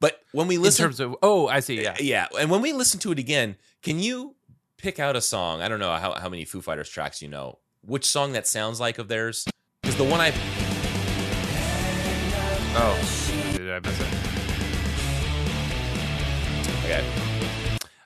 But 0.00 0.20
when 0.32 0.46
we 0.46 0.56
In 0.56 0.62
listen, 0.62 0.84
terms 0.84 1.00
of 1.00 1.16
oh, 1.22 1.48
I 1.48 1.60
see. 1.60 1.82
Yeah, 1.82 1.96
yeah, 2.00 2.26
and 2.38 2.50
when 2.50 2.60
we 2.62 2.72
listen 2.72 3.00
to 3.00 3.12
it 3.12 3.18
again, 3.18 3.56
can 3.82 3.98
you 3.98 4.36
pick 4.76 4.98
out 4.98 5.16
a 5.16 5.20
song? 5.20 5.60
I 5.62 5.68
don't 5.68 5.80
know 5.80 5.94
how, 5.96 6.12
how 6.14 6.28
many 6.28 6.44
Foo 6.44 6.60
Fighters 6.60 6.88
tracks 6.88 7.20
you 7.22 7.28
know. 7.28 7.58
Which 7.84 8.04
song 8.06 8.32
that 8.32 8.46
sounds 8.46 8.80
like 8.80 8.98
of 8.98 9.08
theirs? 9.08 9.46
Because 9.82 9.96
the 9.96 10.04
one 10.04 10.20
I 10.20 10.32
Oh, 12.80 13.52
did 13.56 13.70
I 13.72 13.80
miss 13.80 14.00
it? 14.00 14.06
okay, 16.84 17.04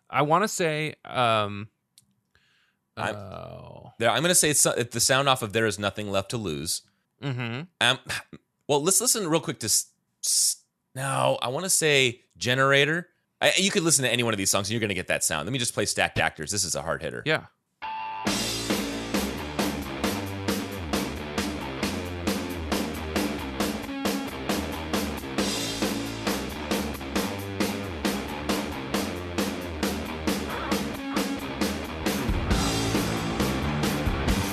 I 0.08 0.22
want 0.22 0.44
to 0.44 0.48
say, 0.48 0.94
um, 1.04 1.68
I'm- 2.96 3.14
oh, 3.14 3.92
there, 3.98 4.10
I'm 4.10 4.20
going 4.22 4.30
to 4.30 4.34
say 4.34 4.50
it's 4.50 4.64
uh, 4.64 4.82
the 4.90 5.00
sound 5.00 5.28
off 5.28 5.42
of 5.42 5.52
"There 5.52 5.66
Is 5.66 5.78
Nothing 5.78 6.10
Left 6.10 6.30
to 6.30 6.36
Lose." 6.36 6.82
mm-hmm. 7.22 7.62
Um, 7.80 7.98
well, 8.68 8.82
let's 8.82 9.00
listen 9.00 9.28
real 9.28 9.40
quick 9.40 9.58
to. 9.60 9.68
No, 10.94 11.38
I 11.40 11.48
want 11.48 11.64
to 11.64 11.70
say 11.70 12.20
generator. 12.36 13.08
I, 13.40 13.52
you 13.56 13.70
could 13.70 13.82
listen 13.82 14.04
to 14.04 14.10
any 14.10 14.22
one 14.22 14.34
of 14.34 14.38
these 14.38 14.50
songs 14.50 14.68
and 14.68 14.72
you're 14.72 14.80
going 14.80 14.88
to 14.88 14.94
get 14.94 15.06
that 15.08 15.24
sound. 15.24 15.46
Let 15.46 15.52
me 15.52 15.58
just 15.58 15.74
play 15.74 15.86
Stacked 15.86 16.18
Actors. 16.18 16.50
This 16.50 16.64
is 16.64 16.74
a 16.74 16.82
hard 16.82 17.02
hitter. 17.02 17.22
yeah. 17.24 17.46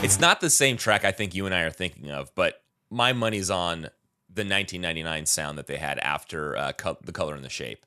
It's 0.01 0.19
not 0.19 0.41
the 0.41 0.49
same 0.49 0.77
track 0.77 1.05
I 1.05 1.11
think 1.11 1.35
you 1.35 1.45
and 1.45 1.53
I 1.53 1.61
are 1.61 1.69
thinking 1.69 2.09
of, 2.09 2.33
but 2.33 2.63
my 2.89 3.13
money's 3.13 3.51
on 3.51 3.89
the 4.33 4.41
1999 4.41 5.25
sound 5.25 5.57
that 5.57 5.67
they 5.67 5.77
had 5.77 5.99
after 5.99 6.55
uh, 6.55 6.71
Co- 6.73 6.97
The 7.03 7.11
Color 7.11 7.35
and 7.35 7.43
the 7.43 7.49
Shape. 7.49 7.85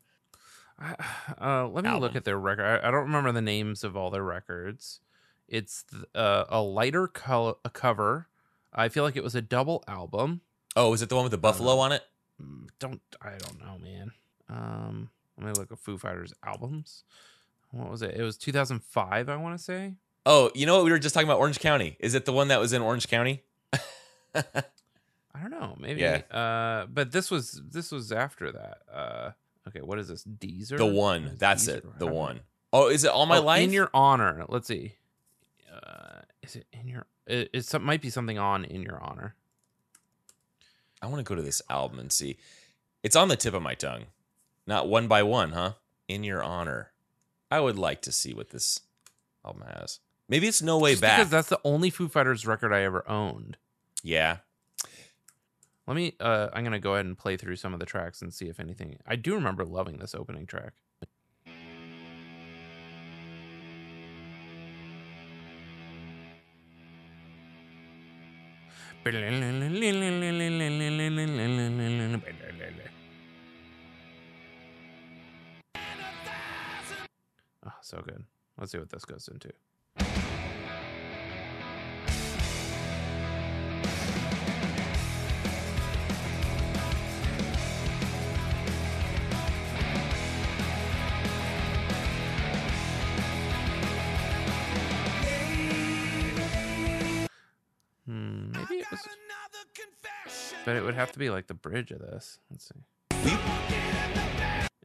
Uh, 1.40 1.68
let 1.68 1.85
me 1.85 1.90
look 1.92 2.16
at 2.16 2.24
their 2.24 2.38
record. 2.38 2.64
I, 2.64 2.88
I 2.88 2.90
don't 2.90 3.02
remember 3.05 3.31
the 3.33 3.40
names 3.42 3.85
of 3.85 3.96
all 3.96 4.11
their 4.11 4.22
records. 4.22 5.00
It's 5.48 5.85
uh, 6.14 6.44
a 6.48 6.61
lighter 6.61 7.07
color 7.07 7.55
a 7.64 7.70
cover. 7.70 8.28
I 8.72 8.88
feel 8.88 9.05
like 9.05 9.16
it 9.16 9.22
was 9.22 9.35
a 9.35 9.42
double 9.42 9.85
album. 9.87 10.40
Oh, 10.74 10.92
is 10.92 11.02
it 11.02 11.09
the 11.09 11.14
one 11.14 11.24
with 11.24 11.31
the 11.33 11.38
buffalo 11.38 11.78
on 11.78 11.92
it? 11.92 12.02
Mm, 12.42 12.68
Don't 12.81 13.00
I 13.20 13.31
don't 13.38 13.61
know, 13.61 13.78
man. 13.78 14.12
Um, 14.48 15.11
let 15.37 15.46
me 15.46 15.52
look 15.52 15.70
at 15.72 15.78
Foo 15.78 15.98
Fighters 15.98 16.33
albums. 16.44 17.05
What 17.70 17.90
was 17.90 18.02
it? 18.02 18.14
It 18.16 18.22
was 18.22 18.37
2005, 18.38 19.28
I 19.28 19.37
want 19.37 19.57
to 19.59 19.62
say. 19.62 19.94
Oh, 20.26 20.50
you 20.55 20.66
know 20.66 20.76
what? 20.76 20.85
We 20.85 20.90
were 20.90 20.98
just 20.98 21.14
talking 21.14 21.28
about 21.28 21.38
Orange 21.38 21.59
County. 21.61 21.96
Is 22.00 22.14
it 22.14 22.24
the 22.24 22.33
one 22.33 22.48
that 22.48 22.61
was 22.61 22.72
in 22.72 22.83
Orange 22.83 23.09
County? 23.09 23.42
I 25.35 25.40
don't 25.40 25.51
know, 25.51 25.77
maybe. 25.79 26.01
Yeah. 26.03 26.23
Uh, 26.31 26.87
but 26.87 27.11
this 27.12 27.31
was 27.31 27.61
this 27.71 27.90
was 27.90 28.12
after 28.12 28.53
that. 28.53 28.79
Uh, 28.92 29.31
okay, 29.68 29.81
what 29.81 29.99
is 29.99 30.09
this? 30.09 30.25
Deezer. 30.25 30.77
the 30.77 30.87
one. 30.87 31.37
That's 31.38 31.66
Deezer? 31.66 31.77
it. 31.77 31.99
The 31.99 32.07
one. 32.07 32.40
Oh, 32.73 32.88
is 32.88 33.05
it 33.05 33.11
All 33.11 33.27
My 33.27 33.38
Oh, 33.38 33.42
Life? 33.42 33.62
in 33.64 33.73
your 33.73 33.90
honor. 33.95 34.45
Let's 34.49 34.66
see. 34.68 34.95
Uh, 35.73 36.21
is 36.42 36.57
it 36.57 36.66
in 36.73 36.87
your? 36.88 37.07
It, 37.27 37.51
it's 37.55 37.68
some 37.68 37.85
might 37.85 38.01
be 38.03 38.11
something 38.11 38.38
on 38.38 38.64
in 38.64 38.83
your 38.83 39.01
honor. 39.03 39.35
I 41.01 41.07
want 41.07 41.18
to 41.18 41.25
go 41.25 41.35
to 41.35 41.42
this 41.42 41.62
album 41.68 41.99
and 41.99 42.12
see. 42.12 42.37
It's 43.03 43.16
on 43.16 43.29
the 43.29 43.37
tip 43.37 43.55
of 43.55 43.62
my 43.62 43.75
tongue. 43.75 44.05
Not 44.66 44.88
one 44.88 45.09
by 45.09 45.23
one, 45.25 45.53
huh? 45.53 45.73
In 46.07 46.23
Your 46.23 46.42
Honor. 46.42 46.92
I 47.51 47.59
would 47.59 47.77
like 47.77 48.01
to 48.03 48.12
see 48.12 48.33
what 48.33 48.51
this 48.51 48.81
album 49.45 49.64
has. 49.77 49.99
Maybe 50.29 50.47
it's 50.47 50.62
No 50.62 50.79
Way 50.79 50.92
Just 50.92 51.03
Back. 51.03 51.18
because 51.18 51.31
that's 51.31 51.49
the 51.49 51.59
only 51.64 51.90
Foo 51.90 52.07
Fighters 52.09 52.47
record 52.47 52.73
I 52.73 52.83
ever 52.83 53.09
owned. 53.11 53.57
yeah. 54.05 54.37
Let 55.87 55.97
me. 55.97 56.14
Uh, 56.21 56.49
I'm 56.53 56.62
gonna 56.64 56.79
go 56.79 56.95
ahead 56.95 57.07
and 57.07 57.18
play 57.18 57.37
through 57.37 57.57
some 57.57 57.75
of 57.75 57.81
the 57.81 57.87
tracks 57.87 58.23
and 58.23 58.33
see 58.33 58.49
if 58.49 58.61
anything. 58.61 58.99
I 59.07 59.16
do 59.16 59.35
remember 59.35 59.64
loving 59.64 59.99
this 59.99 60.14
opening 60.14 60.47
track. 60.47 60.75
Oh, 77.64 77.73
so 77.81 78.01
good. 78.07 78.25
Let's 78.57 78.71
see 78.71 78.79
what 78.79 78.90
this 78.90 79.05
goes 79.05 79.29
into. 79.33 79.51
But 100.64 100.76
it 100.76 100.82
would 100.85 100.94
have 100.94 101.12
to 101.12 101.18
be 101.18 101.30
like 101.30 101.46
the 101.46 101.54
bridge 101.54 101.90
of 101.90 101.98
this. 102.00 102.38
Let's 102.50 102.68
see. 102.68 102.80
Will 103.24 103.30
you, 103.30 103.38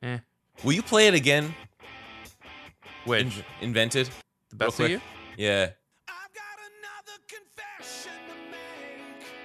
Eh, 0.04 0.17
will 0.63 0.73
you 0.73 0.84
play 0.84 1.08
it 1.08 1.13
again? 1.13 1.54
which 3.06 3.38
In- 3.38 3.43
invented? 3.62 4.10
the 4.50 4.56
best 4.56 4.80
of 4.80 4.89
you? 4.89 5.02
Yeah. 5.38 5.71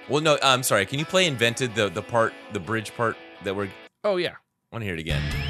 Well, 0.09 0.21
no, 0.21 0.37
I'm 0.43 0.63
sorry. 0.63 0.85
Can 0.85 0.99
you 0.99 1.05
play 1.05 1.27
invented 1.27 1.75
the 1.75 1.87
the 1.89 2.01
part, 2.01 2.33
the 2.51 2.59
bridge 2.59 2.93
part 2.95 3.15
that 3.45 3.55
we're? 3.55 3.69
Oh 4.03 4.17
yeah. 4.17 4.31
I 4.31 4.35
want 4.75 4.81
to 4.81 4.85
hear 4.85 4.95
it 4.95 4.99
again. 4.99 5.42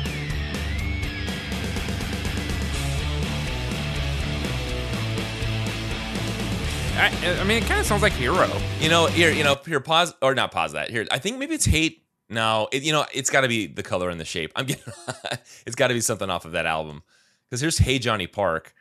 I, 6.95 7.39
I 7.39 7.43
mean, 7.43 7.63
it 7.63 7.65
kind 7.65 7.79
of 7.79 7.87
sounds 7.87 8.03
like 8.03 8.13
Hero. 8.13 8.47
You 8.79 8.87
know, 8.87 9.07
here, 9.07 9.31
you 9.31 9.43
know, 9.43 9.55
here, 9.65 9.79
pause 9.79 10.13
or 10.21 10.35
not 10.35 10.51
pause 10.51 10.73
that. 10.73 10.91
Here, 10.91 11.07
I 11.09 11.17
think 11.17 11.39
maybe 11.39 11.55
it's 11.55 11.65
hate. 11.65 12.03
No, 12.29 12.67
it, 12.71 12.83
you 12.83 12.91
know, 12.91 13.05
it's 13.11 13.31
got 13.31 13.41
to 13.41 13.47
be 13.47 13.65
the 13.65 13.81
color 13.81 14.09
and 14.09 14.19
the 14.19 14.25
shape. 14.25 14.51
I'm 14.55 14.67
getting, 14.67 14.83
it's 15.65 15.75
got 15.75 15.87
to 15.87 15.95
be 15.95 16.01
something 16.01 16.29
off 16.29 16.45
of 16.45 16.51
that 16.51 16.67
album. 16.67 17.01
Because 17.49 17.61
here's 17.61 17.79
Hey 17.79 17.97
Johnny 17.97 18.27
Park. 18.27 18.75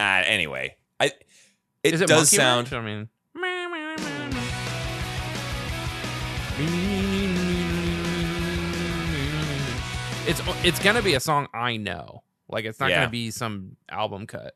Ah, 0.00 0.22
anyway, 0.24 0.76
I 1.00 1.06
it, 1.82 1.94
Is 1.94 2.00
it 2.00 2.06
does 2.06 2.30
sound. 2.30 2.72
I 2.72 2.80
mean, 2.80 3.08
it's 10.28 10.40
it's 10.64 10.78
gonna 10.78 11.02
be 11.02 11.14
a 11.14 11.20
song 11.20 11.48
I 11.54 11.76
know. 11.76 12.22
Like 12.48 12.64
it's 12.64 12.78
not 12.80 12.90
Yeah. 12.90 13.00
gonna 13.00 13.10
be 13.10 13.30
some 13.30 13.76
album 13.88 14.26
cut. 14.26 14.54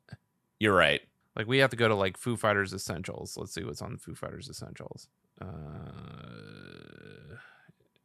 You're 0.60 0.74
right. 0.74 1.00
Like 1.34 1.46
we 1.46 1.58
have 1.58 1.70
to 1.70 1.76
go 1.76 1.88
to 1.88 1.94
like 1.94 2.16
Foo 2.16 2.36
Fighters 2.36 2.72
Essentials. 2.72 3.36
Let's 3.36 3.52
see 3.54 3.64
what's 3.64 3.82
on 3.82 3.96
Foo 3.96 4.14
Fighters 4.14 4.48
Essentials. 4.48 5.08
Uh, 5.40 5.46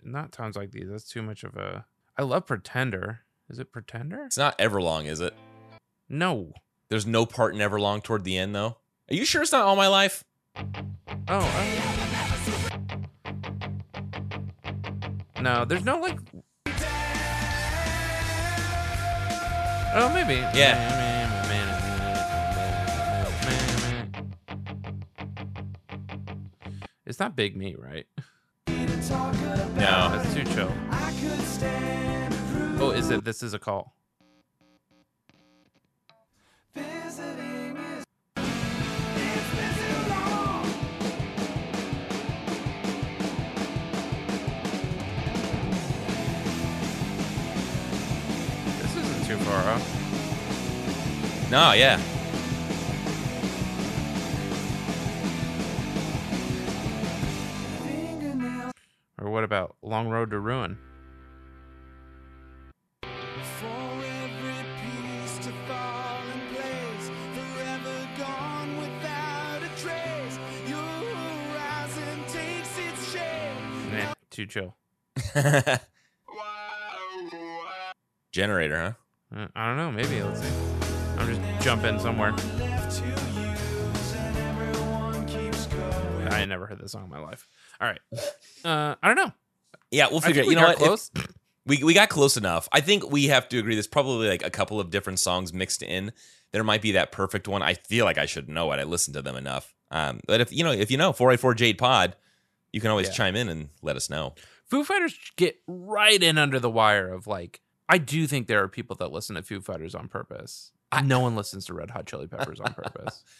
not 0.03 0.31
times 0.31 0.55
like 0.55 0.71
these. 0.71 0.87
That's 0.89 1.03
too 1.09 1.21
much 1.21 1.43
of 1.43 1.55
a. 1.57 1.85
I 2.17 2.23
love 2.23 2.45
Pretender. 2.45 3.19
Is 3.49 3.59
it 3.59 3.71
Pretender? 3.71 4.23
It's 4.25 4.37
not 4.37 4.57
Everlong, 4.57 5.05
is 5.05 5.19
it? 5.21 5.33
No. 6.09 6.53
There's 6.89 7.05
no 7.05 7.25
part 7.25 7.53
in 7.53 7.59
Everlong 7.59 8.01
toward 8.01 8.23
the 8.23 8.37
end, 8.37 8.55
though. 8.55 8.77
Are 9.09 9.15
you 9.15 9.25
sure 9.25 9.41
it's 9.41 9.51
not 9.51 9.63
All 9.65 9.75
My 9.75 9.87
Life? 9.87 10.23
Oh. 11.27 11.39
uh, 15.37 15.41
no, 15.41 15.65
there's 15.65 15.83
no 15.83 15.99
like. 15.99 16.17
Oh, 19.93 20.11
maybe. 20.13 20.35
Yeah. 20.57 21.07
It's 27.05 27.19
not 27.19 27.35
Big 27.35 27.55
Me, 27.55 27.75
right? 27.75 28.05
No. 28.67 30.21
it's 30.21 30.33
too 30.33 30.43
chill. 30.53 30.73
Oh, 32.79 32.91
is 32.93 33.09
it? 33.09 33.23
This 33.23 33.41
is 33.41 33.53
a 33.53 33.59
call. 33.59 33.96
Too 49.27 49.37
far 49.39 49.73
off. 49.73 49.83
No, 51.51 51.73
yeah. 51.73 51.99
Or 59.19 59.29
what 59.29 59.43
about 59.43 59.75
Long 59.81 60.07
Road 60.07 60.31
to 60.31 60.39
Ruin? 60.39 60.77
Nah, 73.91 74.13
too 74.29 74.45
chill. 74.45 74.77
Generator, 78.31 78.77
huh? 78.77 78.93
I 79.33 79.67
don't 79.67 79.77
know. 79.77 79.91
Maybe 79.91 80.21
let's 80.23 80.41
see. 80.41 80.53
I'm 81.17 81.27
just 81.27 81.63
jumping 81.63 81.99
somewhere. 81.99 82.33
I 86.29 86.45
never 86.45 86.65
heard 86.67 86.79
this 86.79 86.91
song 86.91 87.05
in 87.05 87.09
my 87.09 87.19
life. 87.19 87.47
All 87.81 87.87
right. 87.87 87.99
Uh, 88.63 88.95
I 89.01 89.07
don't 89.07 89.15
know. 89.15 89.31
Yeah, 89.91 90.07
we'll 90.11 90.21
figure. 90.21 90.41
it. 90.43 90.47
we 90.47 90.53
You 90.55 90.59
know 90.61 90.67
what? 90.67 90.73
If- 90.79 90.83
close. 90.83 91.11
we 91.65 91.83
we 91.83 91.93
got 91.93 92.09
close 92.09 92.37
enough. 92.37 92.67
I 92.71 92.81
think 92.81 93.09
we 93.11 93.27
have 93.27 93.47
to 93.49 93.57
agree. 93.59 93.75
There's 93.75 93.87
probably 93.87 94.27
like 94.27 94.45
a 94.45 94.49
couple 94.49 94.79
of 94.79 94.89
different 94.89 95.19
songs 95.19 95.53
mixed 95.53 95.81
in. 95.81 96.11
There 96.51 96.63
might 96.63 96.81
be 96.81 96.91
that 96.93 97.11
perfect 97.11 97.47
one. 97.47 97.61
I 97.61 97.73
feel 97.73 98.05
like 98.05 98.17
I 98.17 98.25
should 98.25 98.49
know 98.49 98.71
it. 98.71 98.79
I 98.79 98.83
listened 98.83 99.15
to 99.15 99.21
them 99.21 99.35
enough. 99.35 99.73
Um, 99.91 100.19
but 100.27 100.41
if 100.41 100.51
you 100.51 100.63
know, 100.63 100.71
if 100.71 100.91
you 100.91 100.97
know 100.97 101.13
484 101.13 101.53
Jade 101.55 101.77
Pod, 101.77 102.15
you 102.73 102.81
can 102.81 102.89
always 102.91 103.07
Yeah. 103.07 103.13
chime 103.13 103.35
in 103.35 103.49
and 103.49 103.69
let 103.81 103.95
us 103.95 104.09
know. 104.09 104.35
Foo 104.65 104.83
Fighters 104.83 105.17
get 105.37 105.57
right 105.67 106.21
in 106.21 106.37
under 106.37 106.59
the 106.59 106.69
wire 106.69 107.11
of 107.13 107.25
like. 107.27 107.61
I 107.89 107.97
do 107.97 108.27
think 108.27 108.47
there 108.47 108.61
are 108.63 108.67
people 108.67 108.95
that 108.97 109.11
listen 109.11 109.35
to 109.35 109.43
Foo 109.43 109.61
Fighters 109.61 109.95
on 109.95 110.07
purpose. 110.07 110.71
no 111.03 111.19
one 111.27 111.35
listens 111.35 111.65
to 111.67 111.73
Red 111.73 111.91
Hot 111.91 112.05
Chili 112.05 112.27
Peppers 112.27 112.59
on 112.59 112.73
purpose. 112.73 113.23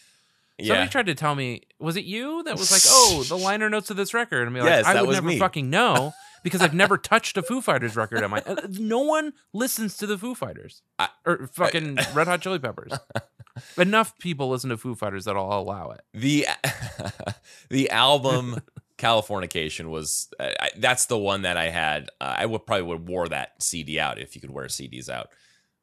Yeah, 0.60 0.70
Somebody 0.74 0.90
tried 0.90 1.06
to 1.06 1.14
tell 1.14 1.36
me, 1.36 1.62
was 1.78 1.98
it 1.98 2.06
you 2.06 2.42
that 2.42 2.58
was 2.58 2.72
like, 2.72 2.82
"Oh, 2.88 3.22
the 3.28 3.38
liner 3.38 3.70
notes 3.70 3.92
of 3.92 3.96
this 3.98 4.12
record," 4.16 4.48
and 4.48 4.56
be 4.56 4.60
like, 4.60 4.70
Yes, 4.72 4.86
"I 4.88 5.04
would 5.04 5.14
never 5.14 5.28
me. 5.28 5.38
fucking 5.38 5.70
know 5.70 6.14
because 6.44 6.64
I've 6.64 6.74
never 6.74 6.98
touched 6.98 7.38
a 7.38 7.44
Foo 7.44 7.62
Fighters 7.62 7.96
record." 7.96 8.24
on 8.24 8.32
my 8.32 8.40
uh, 8.44 8.56
no 8.72 9.02
one 9.02 9.34
listens 9.54 9.98
to 9.98 10.08
the 10.08 10.18
Foo 10.18 10.34
Fighters 10.34 10.82
I- 10.98 11.10
or 11.28 11.46
fucking 11.54 12.00
Red 12.16 12.26
Hot 12.26 12.42
Chili 12.42 12.58
Peppers. 12.58 12.92
Enough 13.78 14.18
people 14.18 14.50
listen 14.50 14.72
to 14.72 14.78
Foo 14.78 14.96
Fighters 14.96 15.26
that 15.26 15.36
I'll 15.38 15.60
allow 15.60 15.92
it. 15.92 16.02
the 16.16 16.48
the 17.70 17.92
album 17.92 18.60
Californication 18.98 19.90
was 19.90 20.28
uh, 20.40 20.50
I, 20.60 20.70
that's 20.78 21.06
the 21.06 21.18
one 21.18 21.44
that 21.44 21.58
I 21.58 21.70
had. 21.70 22.10
Uh, 22.20 22.36
I 22.40 22.46
would 22.46 22.66
probably 22.66 22.84
would 22.84 23.08
wore 23.08 23.28
that 23.30 23.62
CD 23.62 24.00
out 24.00 24.18
if 24.20 24.36
you 24.36 24.42
could 24.42 24.52
wear 24.52 24.66
CDs 24.66 25.10
out. 25.10 25.30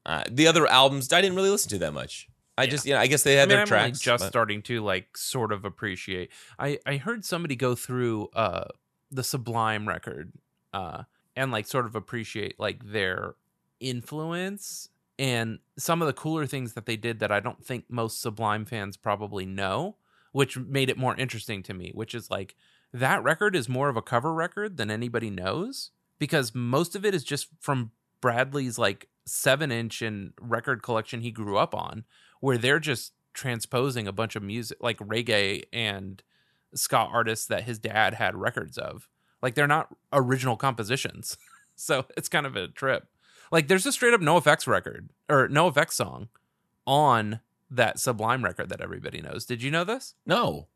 Uh, 0.06 0.24
the 0.30 0.46
other 0.46 0.66
albums 0.66 1.12
I 1.12 1.20
didn't 1.20 1.36
really 1.36 1.50
listen 1.50 1.70
to 1.70 1.78
that 1.78 1.92
much. 1.94 2.28
I 2.56 2.66
just 2.66 2.86
yeah, 2.86 3.00
I 3.00 3.06
guess 3.06 3.22
they 3.22 3.36
I 3.36 3.40
had 3.40 3.48
mean, 3.48 3.56
their 3.56 3.60
I'm 3.62 3.66
tracks. 3.66 4.00
just 4.00 4.22
but- 4.24 4.28
starting 4.28 4.62
to 4.62 4.80
like 4.82 5.16
sort 5.16 5.52
of 5.52 5.64
appreciate. 5.64 6.30
I 6.58 6.78
I 6.86 6.96
heard 6.98 7.24
somebody 7.24 7.56
go 7.56 7.74
through 7.74 8.28
uh 8.34 8.64
the 9.10 9.24
Sublime 9.24 9.86
record 9.88 10.32
uh 10.72 11.04
and 11.36 11.50
like 11.52 11.66
sort 11.66 11.86
of 11.86 11.94
appreciate 11.94 12.58
like 12.60 12.84
their 12.84 13.34
influence 13.80 14.88
and 15.18 15.58
some 15.78 16.02
of 16.02 16.06
the 16.06 16.12
cooler 16.12 16.46
things 16.46 16.72
that 16.74 16.86
they 16.86 16.96
did 16.96 17.20
that 17.20 17.30
I 17.30 17.40
don't 17.40 17.64
think 17.64 17.84
most 17.88 18.20
Sublime 18.20 18.64
fans 18.64 18.96
probably 18.96 19.46
know, 19.46 19.96
which 20.32 20.58
made 20.58 20.90
it 20.90 20.98
more 20.98 21.16
interesting 21.16 21.62
to 21.64 21.74
me, 21.74 21.92
which 21.94 22.14
is 22.14 22.30
like 22.30 22.56
that 22.94 23.24
record 23.24 23.56
is 23.56 23.68
more 23.68 23.88
of 23.88 23.96
a 23.96 24.02
cover 24.02 24.32
record 24.32 24.76
than 24.76 24.88
anybody 24.88 25.28
knows 25.28 25.90
because 26.20 26.54
most 26.54 26.94
of 26.94 27.04
it 27.04 27.12
is 27.12 27.24
just 27.24 27.48
from 27.60 27.90
Bradley's 28.20 28.78
like 28.78 29.08
7-inch 29.28 30.00
and 30.00 30.32
record 30.40 30.80
collection 30.82 31.20
he 31.20 31.32
grew 31.32 31.58
up 31.58 31.74
on 31.74 32.04
where 32.40 32.56
they're 32.56 32.78
just 32.78 33.12
transposing 33.32 34.06
a 34.06 34.12
bunch 34.12 34.36
of 34.36 34.44
music 34.44 34.78
like 34.80 34.98
reggae 34.98 35.64
and 35.72 36.22
ska 36.72 36.96
artists 36.96 37.46
that 37.46 37.64
his 37.64 37.80
dad 37.80 38.14
had 38.14 38.36
records 38.36 38.78
of. 38.78 39.08
Like 39.42 39.56
they're 39.56 39.66
not 39.66 39.88
original 40.12 40.56
compositions. 40.56 41.36
so 41.74 42.06
it's 42.16 42.28
kind 42.28 42.46
of 42.46 42.54
a 42.54 42.68
trip. 42.68 43.08
Like 43.50 43.66
there's 43.66 43.86
a 43.86 43.92
straight 43.92 44.14
up 44.14 44.20
NOFX 44.20 44.68
record 44.68 45.10
or 45.28 45.48
NOFX 45.48 45.92
song 45.92 46.28
on 46.86 47.40
that 47.70 47.98
Sublime 47.98 48.44
record 48.44 48.68
that 48.68 48.80
everybody 48.80 49.20
knows. 49.20 49.44
Did 49.44 49.64
you 49.64 49.72
know 49.72 49.82
this? 49.82 50.14
no. 50.24 50.68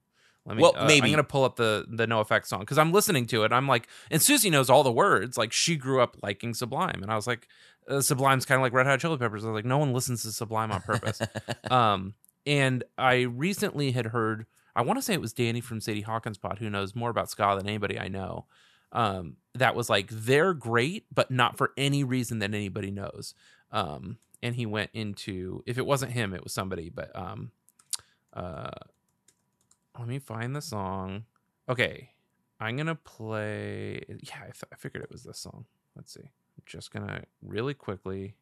Let 0.48 0.56
me. 0.56 0.62
Well, 0.62 0.72
uh, 0.76 0.86
maybe. 0.86 1.06
I'm 1.06 1.12
gonna 1.12 1.24
pull 1.24 1.44
up 1.44 1.56
the 1.56 1.84
the 1.88 2.06
NOFX 2.06 2.46
song 2.46 2.60
because 2.60 2.78
I'm 2.78 2.90
listening 2.90 3.26
to 3.26 3.44
it. 3.44 3.52
I'm 3.52 3.68
like, 3.68 3.86
and 4.10 4.20
Susie 4.20 4.48
knows 4.48 4.70
all 4.70 4.82
the 4.82 4.90
words. 4.90 5.36
Like 5.36 5.52
she 5.52 5.76
grew 5.76 6.00
up 6.00 6.16
liking 6.22 6.54
Sublime, 6.54 7.00
and 7.02 7.12
I 7.12 7.16
was 7.16 7.26
like, 7.26 7.46
uh, 7.86 8.00
Sublime's 8.00 8.46
kind 8.46 8.58
of 8.58 8.62
like 8.62 8.72
Red 8.72 8.86
Hot 8.86 8.98
Chili 8.98 9.18
Peppers. 9.18 9.44
I 9.44 9.48
was 9.48 9.54
like, 9.54 9.66
no 9.66 9.76
one 9.76 9.92
listens 9.92 10.22
to 10.22 10.32
Sublime 10.32 10.72
on 10.72 10.80
purpose. 10.80 11.20
um, 11.70 12.14
and 12.46 12.82
I 12.96 13.20
recently 13.22 13.92
had 13.92 14.06
heard. 14.06 14.46
I 14.74 14.82
want 14.82 14.98
to 14.98 15.02
say 15.02 15.12
it 15.12 15.20
was 15.20 15.34
Danny 15.34 15.60
from 15.60 15.80
Sadie 15.80 16.00
Hawkins 16.00 16.38
Pod, 16.38 16.60
who 16.60 16.70
knows 16.70 16.94
more 16.94 17.10
about 17.10 17.28
ska 17.28 17.54
than 17.58 17.68
anybody 17.68 17.98
I 17.98 18.08
know. 18.08 18.46
Um, 18.92 19.36
that 19.54 19.74
was 19.74 19.90
like 19.90 20.08
they're 20.10 20.54
great, 20.54 21.04
but 21.12 21.30
not 21.30 21.58
for 21.58 21.72
any 21.76 22.04
reason 22.04 22.38
that 22.38 22.54
anybody 22.54 22.90
knows. 22.90 23.34
Um, 23.70 24.16
and 24.42 24.54
he 24.54 24.64
went 24.64 24.90
into 24.94 25.62
if 25.66 25.76
it 25.76 25.84
wasn't 25.84 26.12
him, 26.12 26.32
it 26.32 26.42
was 26.42 26.54
somebody. 26.54 26.88
But 26.88 27.14
um, 27.14 27.50
uh, 28.32 28.70
let 29.98 30.08
me 30.08 30.18
find 30.18 30.54
the 30.54 30.62
song. 30.62 31.24
Okay, 31.68 32.10
I'm 32.60 32.76
gonna 32.76 32.94
play. 32.94 34.02
Yeah, 34.08 34.36
I, 34.40 34.44
th- 34.44 34.64
I 34.72 34.76
figured 34.76 35.02
it 35.04 35.10
was 35.10 35.24
this 35.24 35.38
song. 35.38 35.64
Let's 35.96 36.12
see. 36.14 36.22
I'm 36.22 36.62
just 36.66 36.92
gonna 36.92 37.24
really 37.42 37.74
quickly. 37.74 38.34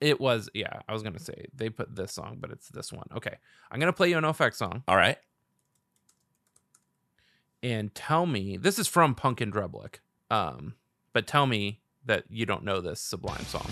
It 0.00 0.20
was 0.20 0.48
yeah. 0.54 0.80
I 0.88 0.92
was 0.92 1.02
gonna 1.02 1.18
say 1.18 1.46
they 1.54 1.68
put 1.68 1.94
this 1.94 2.12
song, 2.12 2.38
but 2.40 2.50
it's 2.50 2.68
this 2.68 2.92
one. 2.92 3.06
Okay, 3.14 3.36
I'm 3.70 3.80
gonna 3.80 3.92
play 3.92 4.10
you 4.10 4.18
an 4.18 4.24
effect 4.24 4.56
song 4.56 4.82
All 4.88 4.96
right. 4.96 5.18
and 7.62 7.94
tell 7.94 8.26
me 8.26 8.56
this 8.56 8.78
is 8.78 8.88
from 8.88 9.14
Punk 9.14 9.40
in 9.40 9.52
Drublic. 9.52 9.96
Um, 10.30 10.74
but 11.12 11.26
tell 11.26 11.46
me 11.46 11.80
that 12.06 12.24
you 12.30 12.46
don't 12.46 12.64
know 12.64 12.80
this 12.80 13.00
Sublime 13.00 13.44
song. 13.44 13.68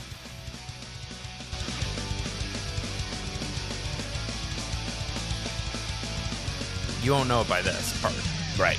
You 7.08 7.14
won't 7.14 7.26
know 7.26 7.40
it 7.40 7.48
by 7.48 7.62
this 7.62 7.98
part. 8.02 8.12
Right. 8.58 8.76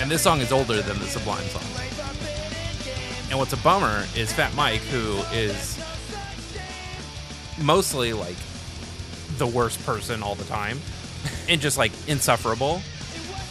And 0.00 0.10
this 0.10 0.22
song 0.22 0.40
is 0.40 0.50
older 0.50 0.82
than 0.82 0.98
the 0.98 1.04
Sublime 1.04 1.44
song. 1.50 1.62
And 3.30 3.38
what's 3.38 3.52
a 3.52 3.56
bummer 3.58 4.04
is 4.16 4.32
Fat 4.32 4.52
Mike, 4.56 4.80
who 4.80 5.18
is 5.32 5.80
mostly 7.62 8.12
like 8.12 8.34
the 9.38 9.46
worst 9.46 9.86
person 9.86 10.20
all 10.20 10.34
the 10.34 10.42
time 10.46 10.80
and 11.48 11.60
just 11.60 11.78
like 11.78 11.92
insufferable, 12.08 12.82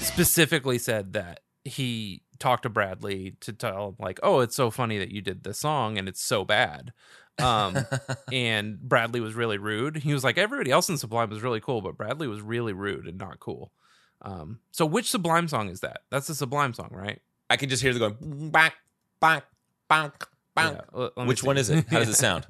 specifically 0.01 0.79
said 0.79 1.13
that 1.13 1.39
he 1.63 2.23
talked 2.39 2.63
to 2.63 2.69
Bradley 2.69 3.35
to 3.41 3.53
tell 3.53 3.89
him 3.89 3.95
like, 3.99 4.19
"Oh, 4.23 4.39
it's 4.39 4.55
so 4.55 4.71
funny 4.71 4.97
that 4.97 5.11
you 5.11 5.21
did 5.21 5.43
this 5.43 5.59
song 5.59 5.97
and 5.97 6.07
it's 6.07 6.21
so 6.21 6.43
bad." 6.45 6.93
Um, 7.37 7.77
and 8.33 8.79
Bradley 8.79 9.19
was 9.21 9.33
really 9.33 9.57
rude. 9.57 9.97
He 9.97 10.13
was 10.13 10.23
like, 10.23 10.37
everybody 10.37 10.71
else 10.71 10.89
in 10.89 10.97
Sublime 10.97 11.29
was 11.29 11.41
really 11.41 11.61
cool, 11.61 11.81
but 11.81 11.95
Bradley 11.97 12.27
was 12.27 12.41
really 12.41 12.73
rude 12.73 13.07
and 13.07 13.17
not 13.17 13.39
cool. 13.39 13.71
Um, 14.21 14.59
so 14.71 14.85
which 14.85 15.09
Sublime 15.09 15.47
song 15.47 15.69
is 15.69 15.79
that? 15.79 16.01
That's 16.11 16.27
the 16.27 16.35
Sublime 16.35 16.73
song, 16.73 16.89
right? 16.91 17.21
I 17.49 17.55
can 17.55 17.69
just 17.69 17.81
hear 17.81 17.93
the 17.93 17.99
going. 17.99 18.51
Yeah, 20.57 20.81
l- 20.93 21.11
let 21.15 21.17
me 21.17 21.25
Which 21.27 21.41
see. 21.41 21.47
one 21.47 21.57
is 21.57 21.69
it? 21.69 21.87
How 21.89 21.99
does 21.99 22.09
it 22.09 22.15
sound? 22.17 22.45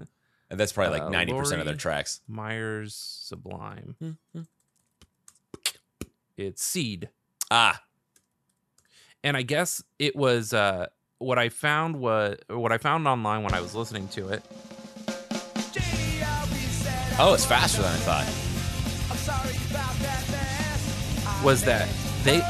And 0.49 0.59
that's 0.59 0.71
probably 0.73 0.93
like 0.97 1.03
Uh, 1.07 1.09
ninety 1.09 1.31
percent 1.33 1.59
of 1.61 1.67
their 1.67 1.75
tracks. 1.75 2.21
Myers 2.27 2.95
Sublime. 2.95 3.95
Hmm, 4.33 4.41
It's 6.37 6.63
Seed. 6.63 7.09
Ah, 7.51 7.81
And 9.23 9.35
I 9.35 9.41
guess 9.41 9.83
it 9.97 10.15
was 10.15 10.53
uh 10.53 10.87
what 11.17 11.37
I 11.37 11.49
found 11.49 11.97
was 11.97 12.37
what 12.49 12.71
I 12.71 12.77
found 12.77 13.07
online 13.07 13.43
when 13.43 13.53
I 13.53 13.59
was 13.61 13.75
listening 13.75 14.07
to 14.09 14.29
it 14.29 14.43
Gee, 15.73 16.21
I'll 16.23 16.47
be 16.47 16.53
sad. 16.55 17.15
oh, 17.19 17.33
it's 17.33 17.45
faster 17.45 17.81
than 17.81 17.91
I 17.91 17.97
thought. 17.97 18.25
I'm 19.11 19.17
sorry 19.17 19.55
about 19.69 19.93
that 19.99 20.23
mess. 20.31 21.25
I 21.27 21.43
was 21.43 21.63
that 21.65 21.89
they 22.23 22.41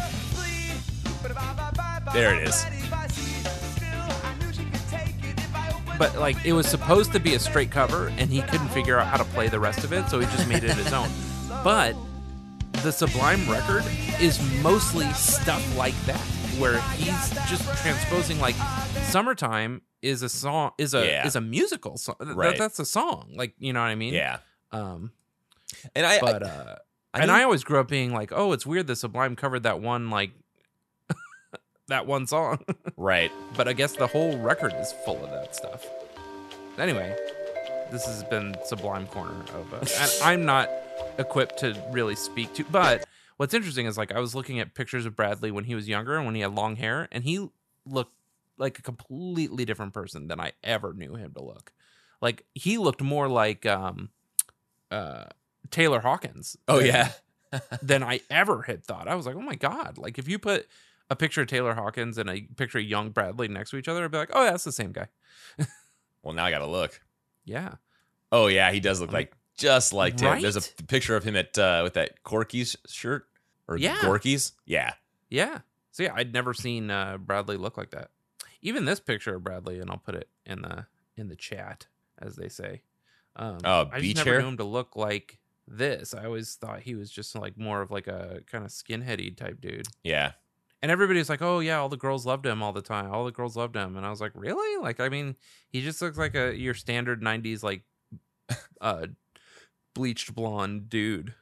There 2.14 2.36
it 2.36 2.48
is. 2.48 2.64
bye, 2.64 2.70
if 2.74 2.94
I 2.94 3.08
see 3.08 3.42
it, 3.42 3.48
still, 3.76 4.30
I 4.30 4.36
knew 4.40 4.54
she 4.54 4.64
could 4.70 4.88
take 4.90 5.24
it 5.24 5.40
if 5.40 5.56
I 5.56 5.70
opened 5.70 5.98
but 6.00 6.18
like 6.20 6.38
it 6.46 6.54
was 6.54 6.68
supposed 6.68 7.12
to 7.14 7.20
be 7.20 7.34
a 7.34 7.40
straight 7.40 7.72
cover 7.72 8.10
and 8.20 8.30
he 8.30 8.42
couldn't 8.44 8.70
figure 8.70 9.00
out 9.00 9.08
how 9.08 9.18
to 9.18 9.26
play 9.26 9.48
the 9.48 9.60
rest 9.60 9.84
of 9.84 9.92
it, 9.94 10.08
so 10.10 10.20
he 10.20 10.26
just 10.28 10.48
made 10.48 10.64
it 10.64 10.76
his 10.78 10.94
own. 10.94 11.10
But 11.64 11.96
the 12.84 12.92
Sublime 12.92 13.50
record 13.50 13.84
is 14.22 14.40
mostly 14.62 15.12
stuff 15.14 15.64
like 15.76 15.96
that 16.06 16.22
where 16.60 16.80
he's 16.98 17.30
just 17.50 17.64
transposing 17.82 18.40
like 18.40 18.56
Summertime 19.10 19.82
is 20.02 20.22
a 20.24 20.30
song 20.30 20.72
is 20.78 20.94
a 20.94 21.06
Yeah. 21.06 21.26
is 21.28 21.36
a 21.36 21.42
musical 21.42 21.98
song. 21.98 22.16
Right. 22.20 22.58
that's 22.58 22.80
a 22.80 22.86
song. 22.86 23.34
Like, 23.36 23.54
you 23.60 23.74
know 23.74 23.80
what 23.82 23.88
I 23.88 23.96
mean? 23.96 24.14
Yeah, 24.14 24.38
Um 24.72 25.12
and 25.96 26.06
I, 26.06 26.20
but 26.20 26.44
I, 26.44 26.50
uh 26.50 26.76
I 27.14 27.20
and 27.22 27.32
I 27.32 27.44
always 27.44 27.64
grew 27.64 27.80
up 27.80 27.88
being 27.88 28.14
like, 28.14 28.32
"Oh, 28.32 28.52
it's 28.54 28.66
weird 28.68 28.86
that 28.88 28.96
Sublime 28.98 29.36
covered 29.36 29.64
that 29.64 29.80
one 29.82 30.10
like 30.12 30.32
that 31.88 32.06
one 32.06 32.28
song." 32.28 32.60
right. 32.98 33.32
but 33.58 33.68
I 33.68 33.74
guess 33.74 33.94
the 33.96 34.08
whole 34.08 34.38
record 34.38 34.74
is 34.80 34.94
full 35.06 35.24
of 35.24 35.32
that 35.32 35.56
stuff. 35.56 35.86
Anyway, 36.78 37.16
this 37.92 38.06
has 38.06 38.24
been 38.26 38.56
Sublime 38.66 39.08
Corner 39.08 39.42
of, 39.56 39.74
uh, 39.74 39.78
and 40.00 40.12
I'm 40.24 40.46
not 40.46 40.70
equipped 41.18 41.58
to 41.60 41.76
really 41.92 42.16
speak 42.16 42.54
to. 42.54 42.64
But 42.66 43.06
what's 43.40 43.54
interesting 43.54 43.86
is 43.86 43.98
like 43.98 44.12
I 44.12 44.20
was 44.20 44.36
looking 44.36 44.60
at 44.60 44.76
pictures 44.76 45.06
of 45.06 45.16
Bradley 45.16 45.50
when 45.50 45.64
he 45.64 45.74
was 45.74 45.88
younger 45.88 46.18
and 46.18 46.26
when 46.26 46.36
he 46.36 46.42
had 46.42 46.54
long 46.54 46.76
hair, 46.76 47.08
and 47.12 47.24
he 47.24 47.48
looked 47.86 48.14
like 48.58 48.78
a 48.78 48.82
completely 48.82 49.64
different 49.64 49.94
person 49.94 50.28
than 50.28 50.42
I 50.42 50.52
ever 50.62 50.94
knew 50.94 51.16
him 51.16 51.34
to 51.34 51.42
look. 51.42 51.72
Like 52.22 52.46
he 52.54 52.78
looked 52.78 53.02
more 53.02 53.30
like 53.30 53.66
um, 53.66 54.10
uh, 54.92 55.26
Taylor 55.72 56.02
Hawkins. 56.02 56.58
Oh 56.68 56.80
than- 56.80 56.88
yeah, 56.88 57.12
than 57.82 58.04
I 58.04 58.20
ever 58.30 58.64
had 58.64 58.84
thought. 58.84 59.08
I 59.08 59.16
was 59.16 59.26
like, 59.26 59.36
oh 59.36 59.42
my 59.42 59.56
god! 59.56 59.98
Like 59.98 60.20
if 60.20 60.28
you 60.28 60.38
put 60.38 60.68
a 61.10 61.16
picture 61.16 61.42
of 61.42 61.48
Taylor 61.48 61.74
Hawkins 61.74 62.18
and 62.18 62.30
a 62.30 62.42
picture 62.42 62.80
of 62.80 62.84
young 62.84 63.12
Bradley 63.12 63.48
next 63.48 63.72
to 63.72 63.78
each 63.78 63.88
other, 63.88 64.04
I'd 64.04 64.12
be 64.12 64.18
like, 64.18 64.32
oh, 64.34 64.44
yeah, 64.44 64.52
that's 64.52 64.66
the 64.66 64.72
same 64.72 64.92
guy. 64.92 65.08
well 66.24 66.34
now 66.34 66.46
I 66.46 66.52
got 66.52 66.60
to 66.60 66.68
look. 66.68 67.02
Yeah, 67.46 67.76
Oh 68.32 68.48
yeah, 68.48 68.72
he 68.72 68.80
does 68.80 69.02
look 69.02 69.12
like 69.12 69.34
just 69.58 69.94
like 69.94 70.18
Tim. 70.18 70.42
There's 70.42 70.56
a 70.56 70.84
picture 70.84 71.16
of 71.16 71.24
him 71.24 71.36
at 71.36 71.58
uh, 71.58 71.82
with 71.84 71.94
that 71.94 72.24
Corky's 72.24 72.76
shirt 72.88 73.26
or 73.70 73.78
Yeah. 73.78 73.98
Gorky's. 74.02 74.52
Yeah, 74.66 74.94
yeah. 75.30 75.60
So 75.92 76.04
yeah, 76.04 76.14
I'd 76.16 76.34
never 76.34 76.54
seen 76.54 76.90
uh, 76.92 77.18
Bradley 77.18 77.58
look 77.58 77.78
like 77.78 77.92
that. 77.92 78.10
Even 78.62 78.86
this 78.86 79.00
picture 79.00 79.36
of 79.36 79.44
Bradley, 79.44 79.80
and 79.80 79.90
I'll 79.90 79.98
put 79.98 80.16
it 80.16 80.28
in 80.46 80.62
the 80.62 80.86
in 81.16 81.30
the 81.30 81.36
chat 81.36 81.88
as 82.22 82.36
they 82.36 82.50
say. 82.50 82.82
Um, 83.36 83.60
Oh, 83.64 83.90
I 83.92 84.02
just 84.02 84.18
never 84.18 84.30
hair? 84.32 84.42
knew 84.42 84.48
him 84.50 84.58
to 84.58 84.64
look 84.66 84.96
like 84.96 85.40
this. 85.68 86.14
I 86.14 86.26
always 86.26 86.56
thought 86.56 86.82
he 86.82 86.96
was 86.96 87.10
just 87.12 87.36
like 87.36 87.58
more 87.58 87.82
of 87.82 87.92
like 87.92 88.08
a 88.08 88.42
kind 88.52 88.66
of 88.66 88.72
skinheady 88.72 89.36
type 89.38 89.62
dude. 89.62 89.88
yeah. 90.04 90.32
And 90.82 90.90
everybody's 90.92 91.30
like, 91.30 91.42
"Oh 91.42 91.60
yeah, 91.60 91.78
all 91.78 91.90
the 91.90 91.98
girls 91.98 92.26
loved 92.26 92.46
him 92.46 92.64
all 92.64 92.72
the 92.72 92.82
time. 92.82 93.12
All 93.12 93.26
the 93.26 93.34
girls 93.34 93.58
loved 93.58 93.76
him." 93.76 93.98
And 93.98 94.06
I 94.06 94.10
was 94.10 94.22
like, 94.22 94.32
"Really? 94.34 94.82
Like, 94.82 95.02
I 95.02 95.10
mean, 95.10 95.36
he 95.70 95.82
just 95.82 96.02
looks 96.02 96.18
like 96.18 96.36
a 96.36 96.58
your 96.58 96.74
standard 96.74 97.22
'90s 97.22 97.64
like 97.64 97.84
uh 98.82 99.08
bleached 99.94 100.34
blonde 100.34 100.90
dude." 100.90 101.34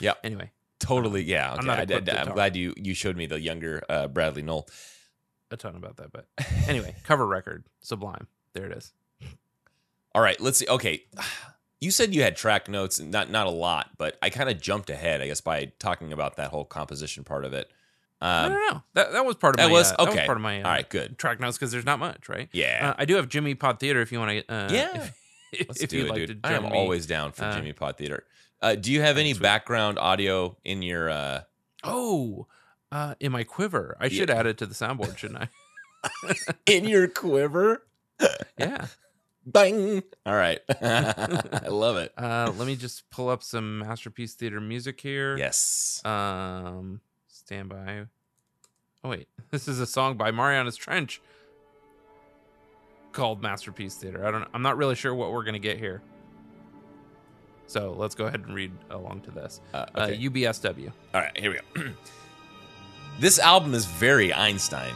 Yep. 0.00 0.18
Anyway, 0.24 0.50
Totally. 0.80 1.22
Yeah. 1.22 1.50
Okay. 1.52 1.58
I'm 1.60 1.66
not 1.66 1.78
I, 1.78 1.82
equipped 1.82 2.06
to 2.06 2.18
am 2.20 2.26
talk. 2.26 2.34
glad 2.34 2.56
you 2.56 2.74
you 2.76 2.94
showed 2.94 3.16
me 3.16 3.26
the 3.26 3.40
younger 3.40 3.82
uh, 3.88 4.08
Bradley 4.08 4.42
Nowell. 4.42 4.68
a 5.50 5.56
ton 5.56 5.76
about 5.76 5.96
that, 5.98 6.12
but 6.12 6.26
anyway, 6.68 6.94
cover 7.04 7.26
record, 7.26 7.64
Sublime. 7.80 8.26
There 8.54 8.66
it 8.66 8.76
is. 8.76 8.92
All 10.14 10.22
right, 10.22 10.40
let's 10.40 10.58
see. 10.58 10.66
Okay, 10.68 11.04
you 11.80 11.90
said 11.90 12.14
you 12.14 12.22
had 12.22 12.36
track 12.36 12.68
notes, 12.68 13.00
not 13.00 13.30
not 13.30 13.46
a 13.46 13.50
lot, 13.50 13.90
but 13.98 14.16
I 14.22 14.30
kind 14.30 14.48
of 14.48 14.60
jumped 14.60 14.90
ahead, 14.90 15.20
I 15.20 15.26
guess, 15.26 15.40
by 15.40 15.72
talking 15.78 16.12
about 16.12 16.36
that 16.36 16.50
whole 16.50 16.64
composition 16.64 17.24
part 17.24 17.44
of 17.44 17.52
it. 17.52 17.70
Um, 18.20 18.52
no, 18.52 18.58
no, 18.58 18.68
no. 18.74 18.82
That 18.94 19.12
that 19.12 19.24
was 19.26 19.36
part 19.36 19.54
of 19.54 19.58
that 19.58 19.66
my. 19.68 19.72
was- 19.72 19.92
uh, 19.92 19.96
that 19.96 20.08
okay. 20.08 20.20
was 20.20 20.26
part 20.26 20.38
of 20.38 20.42
my. 20.42 20.62
Uh, 20.62 20.64
all 20.66 20.70
right, 20.72 20.88
good. 20.88 21.18
Track 21.18 21.40
notes 21.40 21.56
because 21.58 21.72
there's 21.72 21.84
not 21.84 21.98
much, 21.98 22.28
right? 22.28 22.48
Yeah, 22.52 22.90
Uh, 22.90 22.94
I 22.98 23.04
do 23.04 23.16
have 23.16 23.28
Jimmy 23.28 23.54
Pod 23.54 23.80
Theater 23.80 24.00
if 24.02 24.12
you 24.12 24.18
want 24.18 24.46
to. 24.46 24.52
Uh, 24.54 24.68
Yeah. 24.72 25.08
If, 25.56 25.68
let's 25.68 25.82
if 25.84 25.90
do 25.90 25.98
you'd 25.98 26.06
it, 26.06 26.10
like 26.10 26.26
dude. 26.26 26.42
to 26.42 26.48
I 26.48 26.54
am 26.54 26.64
always 26.66 27.06
down 27.06 27.30
for 27.30 27.44
uh, 27.44 27.54
Jimmy 27.54 27.72
Pot 27.72 27.96
Theater. 27.96 28.24
Uh, 28.64 28.74
do 28.76 28.90
you 28.90 29.02
have 29.02 29.18
any 29.18 29.34
background 29.34 29.98
audio 29.98 30.56
in 30.64 30.80
your? 30.82 31.10
Uh, 31.10 31.42
Oh, 31.86 32.46
uh, 32.90 33.14
in 33.20 33.30
my 33.30 33.44
quiver. 33.44 33.94
I 34.00 34.08
should 34.08 34.30
Yeah. 34.30 34.36
add 34.36 34.46
it 34.46 34.56
to 34.58 34.66
the 34.66 34.72
soundboard, 34.74 35.18
shouldn't 35.18 35.40
I? 35.42 36.34
in 36.66 36.84
your 36.88 37.08
quiver? 37.08 37.86
Yeah. 38.58 38.86
Bang! 39.46 40.02
All 40.24 40.34
right, 40.34 40.60
I 40.80 41.66
love 41.68 41.98
it. 41.98 42.14
Uh, 42.16 42.50
let 42.56 42.66
me 42.66 42.74
just 42.76 43.10
pull 43.10 43.28
up 43.28 43.42
some 43.42 43.80
masterpiece 43.80 44.32
theater 44.32 44.58
music 44.62 44.98
here. 44.98 45.36
Yes. 45.36 46.00
Um, 46.06 47.02
stand 47.28 47.68
by. 47.68 48.06
Oh 49.04 49.10
wait, 49.10 49.28
this 49.50 49.68
is 49.68 49.80
a 49.80 49.86
song 49.86 50.16
by 50.16 50.30
Marianas 50.30 50.76
Trench 50.76 51.20
called 53.12 53.42
Masterpiece 53.42 53.96
Theater. 53.96 54.26
I 54.26 54.30
don't. 54.30 54.48
I'm 54.54 54.62
not 54.62 54.78
really 54.78 54.94
sure 54.94 55.14
what 55.14 55.30
we're 55.30 55.44
gonna 55.44 55.58
get 55.58 55.76
here. 55.78 56.00
So 57.66 57.92
let's 57.96 58.14
go 58.14 58.26
ahead 58.26 58.40
and 58.46 58.54
read 58.54 58.72
along 58.90 59.22
to 59.22 59.30
this. 59.30 59.60
Uh, 59.72 59.86
Uh. 59.94 60.06
UBSW. 60.08 60.92
All 61.14 61.20
right, 61.20 61.36
here 61.38 61.50
we 61.74 61.82
go. 61.82 61.90
this 63.20 63.38
album 63.38 63.74
is 63.74 63.86
very 63.86 64.32
Einstein. 64.32 64.92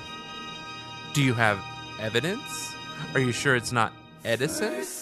Do 1.14 1.22
you 1.22 1.34
have 1.34 1.58
evidence? 2.00 2.74
Are 3.14 3.20
you 3.20 3.32
sure 3.32 3.56
it's 3.56 3.72
not 3.72 3.92
Edison? 4.24 4.84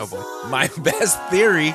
Oh 0.00 0.06
boy. 0.08 0.48
My 0.50 0.68
best 0.78 1.20
theory. 1.30 1.72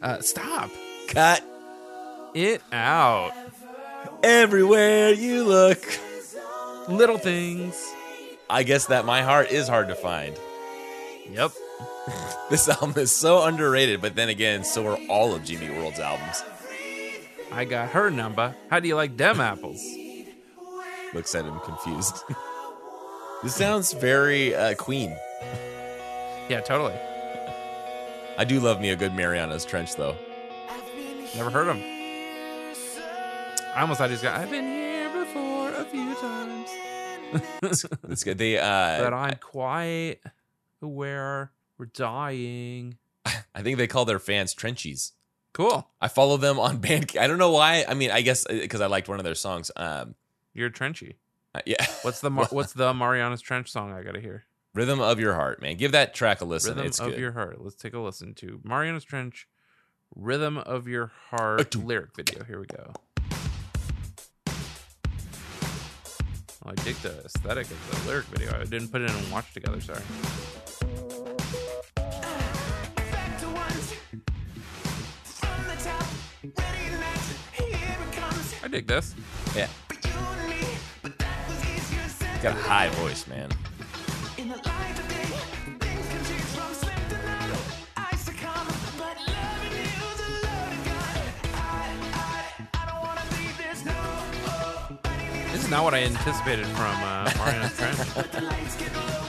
Uh, 0.00 0.20
stop 0.20 0.70
Cut 1.08 1.44
it 2.34 2.62
out. 2.72 3.32
everywhere 4.22 5.10
you 5.12 5.44
look. 5.44 5.84
Little 6.88 7.18
things. 7.18 7.92
I 8.48 8.62
guess 8.62 8.86
that 8.86 9.04
my 9.04 9.22
heart 9.22 9.50
is 9.50 9.68
hard 9.68 9.88
to 9.88 9.94
find. 9.94 10.34
Yep. 11.30 11.52
This 12.50 12.68
album 12.68 12.94
is 12.96 13.10
so 13.10 13.44
underrated, 13.44 14.02
but 14.02 14.14
then 14.14 14.28
again, 14.28 14.62
so 14.62 14.86
are 14.86 14.98
all 15.08 15.34
of 15.34 15.42
Jimmy 15.42 15.70
World's 15.70 16.00
albums. 16.00 16.44
I 17.50 17.64
got 17.64 17.88
her 17.90 18.10
number. 18.10 18.54
How 18.68 18.78
do 18.78 18.88
you 18.88 18.96
like 18.96 19.16
them 19.16 19.40
apples? 19.40 19.82
Looks 21.14 21.34
at 21.34 21.46
him 21.46 21.58
confused. 21.60 22.24
this 23.42 23.54
sounds 23.54 23.92
very 23.94 24.54
uh, 24.54 24.74
Queen. 24.74 25.16
Yeah, 26.50 26.60
totally. 26.60 26.94
I 28.36 28.44
do 28.44 28.60
love 28.60 28.80
me 28.80 28.90
a 28.90 28.96
good 28.96 29.14
Marianas 29.14 29.64
Trench, 29.64 29.94
though. 29.96 30.16
Never 31.34 31.50
heard 31.50 31.68
them. 31.68 31.82
I 33.74 33.80
almost 33.80 33.98
thought 33.98 34.10
he's 34.10 34.20
got. 34.20 34.38
I've 34.38 34.50
been 34.50 34.66
here 34.66 35.24
before 35.24 35.70
a 35.70 35.84
few 35.84 36.14
times, 36.16 36.68
It's 38.10 38.24
good. 38.24 38.36
They, 38.36 38.58
uh, 38.58 39.02
but 39.02 39.14
I'm 39.14 39.36
quite 39.36 40.18
aware 40.82 41.52
we're 41.78 41.86
dying. 41.86 42.96
I 43.26 43.62
think 43.62 43.78
they 43.78 43.86
call 43.86 44.04
their 44.04 44.18
fans 44.18 44.54
Trenchies. 44.54 45.12
Cool. 45.52 45.86
I 46.00 46.08
follow 46.08 46.36
them 46.36 46.58
on 46.58 46.78
Bandcamp. 46.82 47.18
I 47.20 47.26
don't 47.26 47.38
know 47.38 47.50
why. 47.50 47.84
I 47.88 47.94
mean, 47.94 48.10
I 48.10 48.22
guess 48.22 48.46
because 48.46 48.80
I 48.80 48.86
liked 48.86 49.08
one 49.08 49.18
of 49.18 49.24
their 49.24 49.34
songs. 49.34 49.70
Um, 49.76 50.14
You're 50.54 50.70
trenchy. 50.70 51.14
uh, 51.54 51.60
yeah, 51.66 51.84
What's 52.02 52.20
the 52.20 52.30
Mar- 52.30 52.48
What's 52.50 52.72
the 52.72 52.92
Marianas 52.94 53.40
Trench 53.40 53.70
song 53.70 53.92
I 53.92 54.02
gotta 54.02 54.20
hear? 54.20 54.44
Rhythm 54.74 55.00
of 55.00 55.20
Your 55.20 55.34
Heart, 55.34 55.60
man. 55.60 55.76
Give 55.76 55.92
that 55.92 56.14
track 56.14 56.40
a 56.40 56.46
listen. 56.46 56.70
Rhythm 56.74 56.86
it's 56.86 56.98
of 56.98 57.10
good. 57.10 57.18
Your 57.20 57.32
Heart. 57.32 57.62
Let's 57.62 57.76
take 57.76 57.92
a 57.92 57.98
listen 57.98 58.32
to 58.36 58.60
Marianas 58.64 59.04
Trench. 59.04 59.46
Rhythm 60.14 60.56
of 60.58 60.88
Your 60.88 61.10
Heart 61.30 61.74
lyric 61.76 62.16
video. 62.16 62.44
Here 62.44 62.58
we 62.60 62.66
go. 62.66 62.92
Oh, 66.64 66.70
I 66.70 66.74
dig 66.84 66.94
the 66.96 67.22
aesthetic 67.24 67.66
of 67.70 68.04
the 68.04 68.08
lyric 68.08 68.26
video. 68.26 68.58
I 68.58 68.64
didn't 68.64 68.88
put 68.88 69.02
it 69.02 69.10
in 69.10 69.16
and 69.16 69.32
watch 69.32 69.52
together. 69.52 69.80
Sorry. 69.80 70.00
A. 76.42 76.52
I, 91.54 91.86
I, 92.12 92.44
I 92.74 92.86
don't 92.86 93.02
wanna 93.02 93.22
leave 93.36 93.56
this 93.58 93.84
no. 93.84 93.92
Oh, 93.94 94.98
This 95.52 95.62
is 95.64 95.70
not 95.70 95.84
what 95.84 95.94
I 95.94 96.02
anticipated 96.02 96.66
from 96.66 96.96
uh, 97.04 97.30
Marianas 97.38 97.76
Trench. 97.76 99.18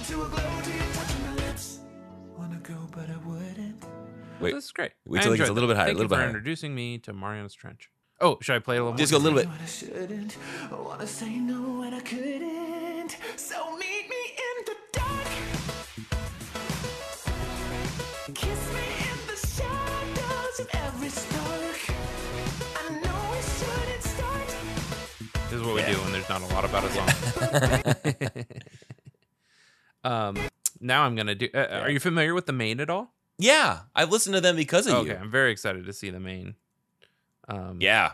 Wait, 4.44 4.54
This 4.56 4.66
is 4.66 4.72
great. 4.72 4.92
wait 5.06 5.20
I 5.20 5.24
till 5.24 5.34
it 5.34 5.38
gets 5.38 5.50
a 5.50 5.54
little 5.54 5.68
bit 5.70 5.78
higher, 5.78 5.88
Thank 5.88 5.96
a 5.96 6.02
little 6.02 6.06
you 6.06 6.10
bit 6.10 6.16
for 6.16 6.20
higher. 6.22 6.28
introducing 6.30 6.76
me 6.76 6.98
to 7.00 7.14
Marianas 7.14 7.54
Trench. 7.54 7.90
Oh, 8.22 8.38
should 8.42 8.56
I 8.56 8.60
play 8.60 8.76
a 8.78 8.80
little 8.80 8.92
more? 8.94 8.98
just 8.98 9.12
go 9.12 9.18
a 9.18 9.20
little 9.20 9.38
bit. 9.38 9.48
What 9.48 9.62
I 9.62 9.66
shouldn't. 9.66 10.38
I 10.72 10.76
wanna 10.76 11.08
say 11.08 11.30
no 11.38 11.82
and 11.84 11.96
I 11.96 12.00
couldn't. 12.02 13.18
So 13.36 13.76
meet 13.78 14.08
me 14.10 14.38
in 14.38 14.66
the 14.66 14.76
dark. 14.94 15.28
Kiss 18.34 18.74
me 18.74 18.86
in 19.10 19.18
the 19.28 19.36
shadows 19.48 20.60
of 20.60 20.68
every 20.74 21.10
spark. 21.10 21.98
I 22.76 22.90
know 23.04 23.32
we 23.32 23.42
shouldn't 23.42 24.04
start. 24.04 24.48
This 25.50 25.60
is 25.60 25.64
what 25.64 25.76
we 25.76 25.82
do 25.84 26.00
when 26.02 26.12
there's 26.14 26.30
not 26.30 26.42
a 26.42 26.46
lot 26.54 26.66
about 26.66 26.84
a 26.86 26.90
song. 28.34 28.46
um, 30.04 30.38
now 30.80 31.04
I'm 31.04 31.16
gonna 31.16 31.36
do. 31.36 31.50
Uh, 31.54 31.82
Are 31.84 31.90
you 31.92 32.00
familiar 32.00 32.34
with 32.34 32.46
the 32.46 32.54
Maine 32.54 32.80
at 32.80 32.90
all? 32.90 33.14
Yeah, 33.44 33.80
I've 33.94 34.10
listened 34.10 34.36
to 34.36 34.42
them 34.42 34.56
because 34.56 34.88
of 34.88 34.94
Okay, 34.94 35.08
you. 35.08 35.12
Okay, 35.12 35.22
I'm 35.22 35.30
very 35.30 35.52
excited 35.52 35.86
to 35.86 35.92
see 35.92 36.10
the 36.10 36.20
Maine. 36.20 36.56
Um, 37.50 37.82
Yeah, 37.82 38.14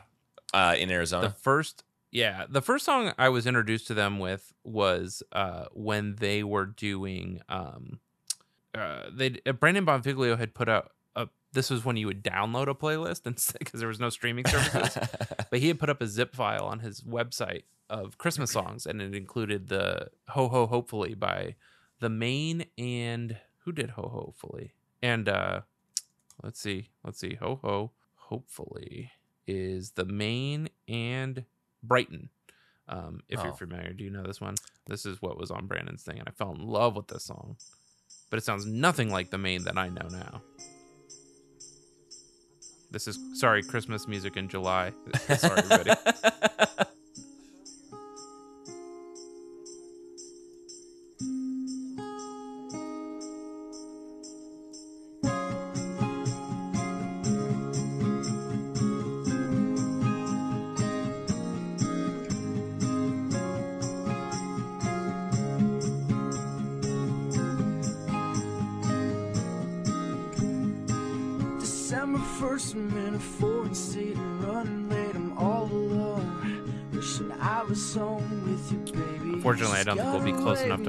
uh, 0.55 0.75
in 0.75 0.89
the 0.89 0.95
Arizona. 0.95 1.35
first, 1.39 1.83
yeah, 2.09 2.45
the 2.49 2.63
first 2.63 2.83
song 2.83 3.13
I 3.15 3.29
was 3.29 3.45
introduced 3.45 3.85
to 3.87 3.93
them 3.93 4.17
with 4.17 4.51
was 4.63 5.21
uh, 5.31 5.65
when 5.71 6.15
they 6.15 6.43
were 6.43 6.65
doing. 6.65 7.41
Um, 7.47 7.99
uh, 8.73 9.03
they 9.13 9.39
uh, 9.45 9.51
Brandon 9.51 9.85
Bonfiglio 9.85 10.35
had 10.35 10.55
put 10.55 10.67
out. 10.67 10.93
A, 11.15 11.27
this 11.53 11.69
was 11.69 11.85
when 11.85 11.95
you 11.95 12.07
would 12.07 12.23
download 12.23 12.67
a 12.67 12.73
playlist 12.73 13.27
and 13.27 13.35
because 13.59 13.79
there 13.79 13.89
was 13.89 13.99
no 13.99 14.09
streaming 14.09 14.45
services. 14.47 14.97
but 15.51 15.59
he 15.59 15.67
had 15.67 15.79
put 15.79 15.89
up 15.91 16.01
a 16.01 16.07
zip 16.07 16.35
file 16.35 16.65
on 16.65 16.79
his 16.79 17.01
website 17.01 17.63
of 17.87 18.17
Christmas 18.17 18.49
songs, 18.51 18.87
and 18.87 18.99
it 18.99 19.13
included 19.13 19.67
the 19.67 20.09
"Ho 20.29 20.47
Ho 20.47 20.65
Hopefully" 20.65 21.13
by 21.13 21.53
the 21.99 22.09
Maine 22.09 22.65
and 22.79 23.37
who 23.65 23.71
did 23.71 23.91
"Ho 23.91 24.01
Ho 24.01 24.21
Hopefully" 24.25 24.73
and 25.01 25.27
uh, 25.29 25.61
let's 26.43 26.59
see, 26.59 26.89
let's 27.03 27.19
see, 27.19 27.35
"Ho 27.35 27.59
Ho 27.63 27.91
Hopefully" 28.15 29.11
is 29.47 29.91
the 29.91 30.05
Maine 30.05 30.69
and 30.87 31.45
Brighton. 31.83 32.29
Um, 32.87 33.21
if 33.29 33.39
Oh. 33.39 33.43
you're 33.43 33.53
familiar, 33.53 33.93
do 33.93 34.03
you 34.03 34.09
know 34.09 34.23
this 34.23 34.41
one? 34.41 34.55
This 34.87 35.05
is 35.05 35.21
what 35.21 35.37
was 35.37 35.51
on 35.51 35.67
Brandon's 35.67 36.03
thing, 36.03 36.19
and 36.19 36.27
I 36.27 36.31
fell 36.31 36.51
in 36.53 36.61
love 36.61 36.95
with 36.95 37.07
this 37.07 37.25
song. 37.25 37.57
But 38.29 38.37
it 38.37 38.43
sounds 38.43 38.65
nothing 38.65 39.09
like 39.11 39.29
the 39.31 39.37
Maine 39.37 39.63
that 39.65 39.77
I 39.77 39.89
know 39.89 40.07
now. 40.09 40.41
This 42.91 43.07
is 43.07 43.19
sorry, 43.39 43.61
Christmas 43.63 44.07
music 44.07 44.37
in 44.37 44.49
July. 44.49 44.91
sorry, 45.37 45.59
everybody. 45.59 45.91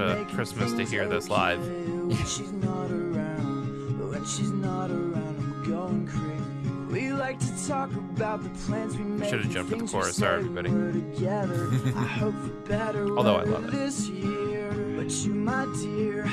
to 0.07 0.25
Christmas 0.33 0.73
to 0.73 0.83
hear 0.85 1.07
this 1.07 1.29
live. 1.29 1.59
When 1.59 2.15
she's 2.25 2.51
not 2.51 2.89
around, 2.91 4.09
when 4.11 4.25
she's 4.25 4.51
not 4.51 4.89
around, 4.89 5.37
I'm 5.39 5.63
going 5.69 6.07
crazy. 6.07 6.91
We 6.91 7.13
like 7.13 7.39
to 7.39 7.67
talk 7.67 7.91
about 7.93 8.43
the 8.43 8.49
plans 8.65 8.97
we 8.97 9.03
made. 9.03 9.29
should've 9.29 9.49
jumped 9.49 9.71
at 9.71 9.79
the 9.79 9.87
chorus. 9.87 10.17
Sorry, 10.17 10.39
everybody. 10.39 10.69
we're 10.71 10.91
together. 10.91 11.69
I 11.95 12.03
hope 12.05 12.35
for 12.35 12.49
better 12.67 13.07
Although 13.17 13.37
I 13.37 13.43
love 13.43 13.65
it. 13.65 13.71
this 13.71 14.07
year. 14.09 14.71
But 14.97 15.09
you, 15.11 15.33
my 15.33 15.65
dear, 15.81 16.25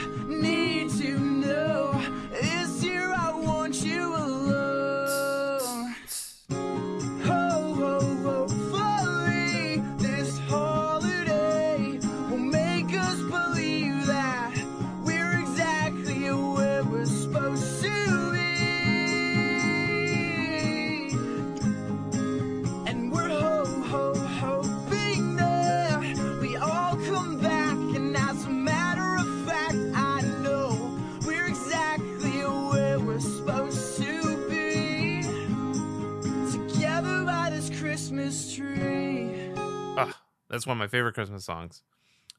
my 40.78 40.86
favorite 40.88 41.14
Christmas 41.14 41.44
songs. 41.44 41.82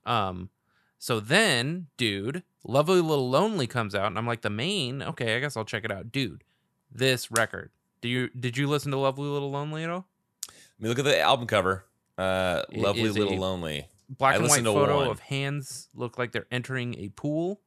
Um, 0.05 0.49
so 0.97 1.19
then, 1.19 1.87
dude, 1.97 2.43
"Lovely 2.65 3.01
Little 3.01 3.29
Lonely" 3.29 3.67
comes 3.67 3.93
out, 3.95 4.07
and 4.07 4.17
I'm 4.17 4.27
like, 4.27 4.41
the 4.41 4.49
Maine. 4.49 5.01
Okay, 5.01 5.35
I 5.35 5.39
guess 5.39 5.55
I'll 5.55 5.65
check 5.65 5.85
it 5.85 5.91
out, 5.91 6.11
dude. 6.11 6.43
This 6.91 7.31
record. 7.31 7.71
Do 8.01 8.09
you 8.09 8.29
did 8.29 8.57
you 8.57 8.67
listen 8.67 8.91
to 8.91 8.97
"Lovely 8.97 9.27
Little 9.27 9.51
Lonely" 9.51 9.83
at 9.83 9.89
all? 9.89 10.07
I 10.49 10.51
mean, 10.79 10.89
look 10.89 10.99
at 10.99 11.05
the 11.05 11.19
album 11.19 11.47
cover. 11.47 11.85
Uh, 12.17 12.63
It 12.71 12.79
lovely 12.79 13.09
little 13.09 13.37
lonely. 13.37 13.87
black 14.09 14.33
I 14.33 14.37
and 14.37 14.47
white 14.49 14.63
photo 14.63 14.97
one. 14.97 15.07
of 15.07 15.19
hands 15.19 15.87
look 15.93 16.17
like 16.17 16.31
they're 16.31 16.47
entering 16.51 16.95
a 16.99 17.09
pool, 17.09 17.61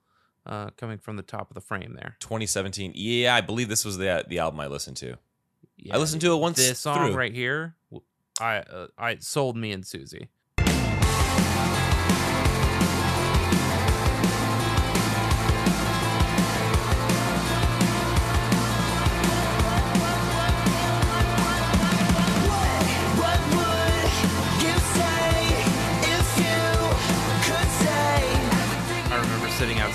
uh, 0.45 0.71
coming 0.77 0.99
from 0.99 1.17
the 1.17 1.23
top 1.23 1.51
of 1.51 1.55
the 1.55 1.61
frame 1.61 1.95
there. 1.95 2.17
2017. 2.21 2.93
Yeah, 2.95 3.35
I 3.35 3.41
believe 3.41 3.69
this 3.69 3.85
was 3.85 3.97
the 3.99 4.25
the 4.29 4.39
album 4.41 4.61
I 4.61 4.67
listened 4.67 4.97
to. 4.99 5.17
Yeah, 5.77 5.95
I 5.95 5.99
listened 5.99 6.21
to 6.23 6.33
it 6.33 6.37
once 6.37 6.57
This 6.59 6.81
song 6.81 6.97
through. 7.09 7.15
right 7.17 7.33
here, 7.35 7.77
I 8.41 8.57
uh, 8.59 8.87
I 8.99 9.17
sold 9.19 9.57
me 9.57 9.73
and 9.73 9.87
Susie. 9.87 10.29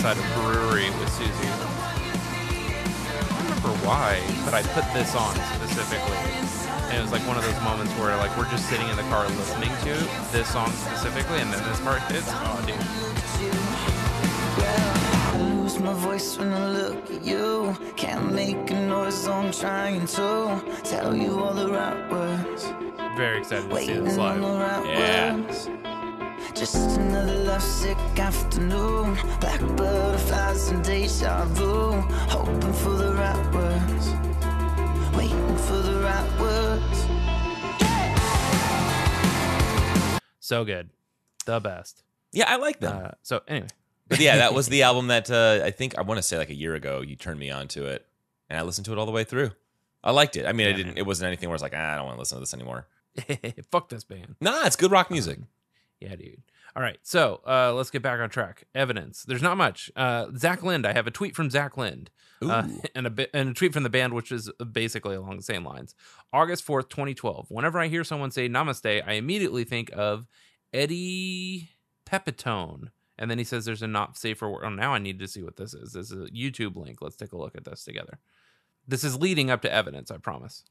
Outside 0.07 0.23
a 0.23 0.39
brewery 0.39 0.89
with 0.99 1.11
Susie. 1.11 1.31
I 1.31 1.57
don't 3.29 3.39
remember 3.43 3.85
why, 3.85 4.21
but 4.45 4.53
I 4.53 4.61
put 4.61 4.85
this 4.93 5.15
on 5.15 5.35
specifically. 5.55 6.17
And 6.87 6.97
it 6.97 7.01
was 7.01 7.11
like 7.11 7.27
one 7.27 7.35
of 7.37 7.43
those 7.43 7.61
moments 7.61 7.91
where 7.93 8.15
like 8.17 8.35
we're 8.37 8.49
just 8.49 8.69
sitting 8.69 8.87
in 8.87 8.95
the 8.95 9.03
car 9.03 9.27
listening 9.27 9.69
to 9.83 9.93
this 10.31 10.47
song 10.49 10.71
specifically, 10.71 11.39
and 11.39 11.51
then 11.51 11.61
this 11.67 11.79
part 11.81 12.01
hits. 12.03 12.27
Oh, 12.29 12.63
dude. 12.65 12.75
I 15.19 15.39
lose 15.41 15.79
my 15.79 15.93
voice 15.93 16.37
when 16.37 16.53
I 16.53 16.67
look 16.69 17.11
at 17.11 17.25
you. 17.25 17.75
Can't 17.97 18.31
make 18.33 18.71
a 18.71 18.79
noise, 18.87 19.27
I'm 19.27 19.51
trying 19.51 20.05
to 20.05 20.61
tell 20.83 21.13
you 21.15 21.39
all 21.39 21.53
the 21.53 21.67
right 21.67 22.09
words. 22.09 22.65
Very 23.17 23.39
excited 23.39 23.69
to 23.69 23.77
see 23.77 23.93
this 23.93 24.15
live. 24.15 24.41
Yeah. 24.85 25.96
Words. 26.39 26.59
Just 26.59 26.75
another 26.99 27.35
lovesick 27.43 27.97
afternoon. 28.19 29.17
Black 29.39 29.61
butterflies 29.75 30.69
and 30.69 30.83
deja 30.83 31.45
vu. 31.45 31.91
Hoping 32.29 32.73
for 32.73 32.91
the 32.91 33.13
right 33.13 33.53
words. 33.53 34.11
Waiting 35.15 35.57
for 35.57 35.77
the 35.77 35.99
right 36.01 36.39
words. 36.39 37.05
So 40.39 40.63
good, 40.63 40.89
the 41.45 41.59
best. 41.59 42.03
Yeah, 42.31 42.45
I 42.47 42.55
like 42.55 42.79
them. 42.79 43.05
Uh, 43.05 43.11
so 43.21 43.41
anyway, 43.47 43.67
But 44.07 44.19
yeah, 44.21 44.37
that 44.37 44.53
was 44.53 44.67
the 44.69 44.83
album 44.83 45.07
that 45.07 45.29
uh, 45.29 45.61
I 45.65 45.71
think 45.71 45.97
I 45.97 46.03
want 46.03 46.19
to 46.19 46.21
say 46.21 46.37
like 46.37 46.49
a 46.49 46.55
year 46.55 46.73
ago 46.73 47.01
you 47.01 47.15
turned 47.17 47.39
me 47.39 47.49
on 47.49 47.67
to 47.69 47.85
it, 47.87 48.05
and 48.49 48.57
I 48.57 48.61
listened 48.61 48.85
to 48.85 48.93
it 48.93 48.97
all 48.97 49.05
the 49.05 49.11
way 49.11 49.25
through. 49.25 49.51
I 50.03 50.11
liked 50.11 50.37
it. 50.37 50.45
I 50.45 50.53
mean, 50.53 50.67
I 50.67 50.71
didn't. 50.71 50.97
It 50.97 51.05
wasn't 51.05 51.27
anything 51.27 51.49
where 51.49 51.55
I 51.55 51.57
was 51.57 51.61
like, 51.61 51.73
ah, 51.75 51.93
I 51.93 51.95
don't 51.95 52.05
want 52.05 52.15
to 52.15 52.19
listen 52.19 52.37
to 52.37 52.39
this 52.39 52.53
anymore. 52.53 52.87
fuck 53.71 53.89
this 53.89 54.05
band. 54.05 54.35
Nah, 54.39 54.65
it's 54.65 54.77
good 54.77 54.91
rock 54.91 55.11
music. 55.11 55.39
Yeah, 55.99 56.15
dude. 56.15 56.43
All 56.75 56.83
right, 56.83 56.99
so 57.01 57.41
uh, 57.47 57.73
let's 57.73 57.89
get 57.89 58.03
back 58.03 58.19
on 58.19 58.29
track. 58.29 58.65
Evidence. 58.75 59.23
There's 59.23 59.41
not 59.41 59.57
much. 59.57 59.89
Uh, 59.95 60.27
Zach 60.35 60.61
Lind. 60.61 60.85
I 60.85 60.93
have 60.93 61.07
a 61.07 61.11
tweet 61.11 61.35
from 61.35 61.49
Zach 61.49 61.75
Lind, 61.75 62.11
uh, 62.41 62.67
and 62.95 63.07
a 63.07 63.09
bit 63.09 63.31
and 63.33 63.49
a 63.49 63.53
tweet 63.53 63.73
from 63.73 63.83
the 63.83 63.89
band, 63.89 64.13
which 64.13 64.31
is 64.31 64.51
basically 64.71 65.15
along 65.15 65.37
the 65.37 65.43
same 65.43 65.65
lines. 65.65 65.95
August 66.31 66.63
fourth, 66.63 66.89
2012. 66.89 67.47
Whenever 67.49 67.79
I 67.79 67.87
hear 67.87 68.03
someone 68.03 68.29
say 68.29 68.47
Namaste, 68.47 69.01
I 69.07 69.13
immediately 69.13 69.63
think 69.63 69.89
of 69.93 70.27
Eddie 70.71 71.71
Pepitone. 72.05 72.89
And 73.19 73.31
then 73.31 73.39
he 73.39 73.43
says 73.43 73.65
there's 73.65 73.81
a 73.81 73.87
not 73.87 74.15
safer 74.15 74.47
work. 74.47 74.61
Oh, 74.63 74.69
now 74.69 74.93
I 74.93 74.99
need 74.99 75.17
to 75.19 75.27
see 75.27 75.41
what 75.41 75.55
this 75.55 75.73
is. 75.73 75.93
This 75.93 76.11
is 76.11 76.27
a 76.27 76.31
YouTube 76.31 76.75
link. 76.75 77.01
Let's 77.01 77.15
take 77.15 77.31
a 77.31 77.37
look 77.37 77.55
at 77.55 77.65
this 77.65 77.83
together. 77.83 78.19
This 78.87 79.03
is 79.03 79.17
leading 79.17 79.49
up 79.49 79.63
to 79.63 79.73
evidence, 79.73 80.11
I 80.11 80.17
promise. 80.17 80.63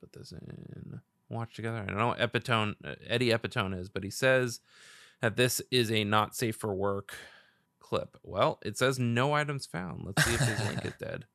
Put 0.00 0.12
this 0.12 0.30
in. 0.30 1.00
Watch 1.28 1.54
together. 1.54 1.78
I 1.78 1.86
don't 1.86 1.98
know 1.98 2.08
what 2.08 2.18
Epitone, 2.18 2.76
uh, 2.84 2.94
Eddie 3.06 3.30
Epitone 3.30 3.78
is, 3.78 3.88
but 3.88 4.02
he 4.04 4.10
says 4.10 4.60
that 5.20 5.36
this 5.36 5.60
is 5.70 5.90
a 5.92 6.04
not 6.04 6.34
safe 6.34 6.56
for 6.56 6.74
work 6.74 7.14
clip. 7.80 8.16
Well, 8.22 8.58
it 8.64 8.78
says 8.78 8.98
no 8.98 9.32
items 9.34 9.66
found. 9.66 10.04
Let's 10.04 10.24
see 10.24 10.34
if 10.34 10.40
his 10.40 10.66
link 10.66 10.84
is 10.86 10.92
dead. 10.98 11.26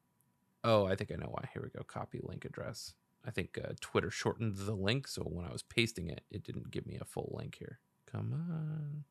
Oh, 0.63 0.85
I 0.85 0.95
think 0.95 1.11
I 1.11 1.15
know 1.15 1.29
why. 1.29 1.47
Here 1.53 1.61
we 1.61 1.69
go. 1.69 1.83
Copy 1.83 2.19
link 2.23 2.45
address. 2.45 2.93
I 3.25 3.31
think 3.31 3.57
uh, 3.63 3.73
Twitter 3.81 4.09
shortened 4.09 4.55
the 4.57 4.73
link, 4.73 5.07
so 5.07 5.21
when 5.23 5.45
I 5.45 5.51
was 5.51 5.61
pasting 5.63 6.09
it, 6.09 6.21
it 6.31 6.43
didn't 6.43 6.71
give 6.71 6.85
me 6.87 6.97
a 6.99 7.05
full 7.05 7.33
link 7.37 7.55
here. 7.59 7.79
Come 8.11 8.33
on. 8.33 9.03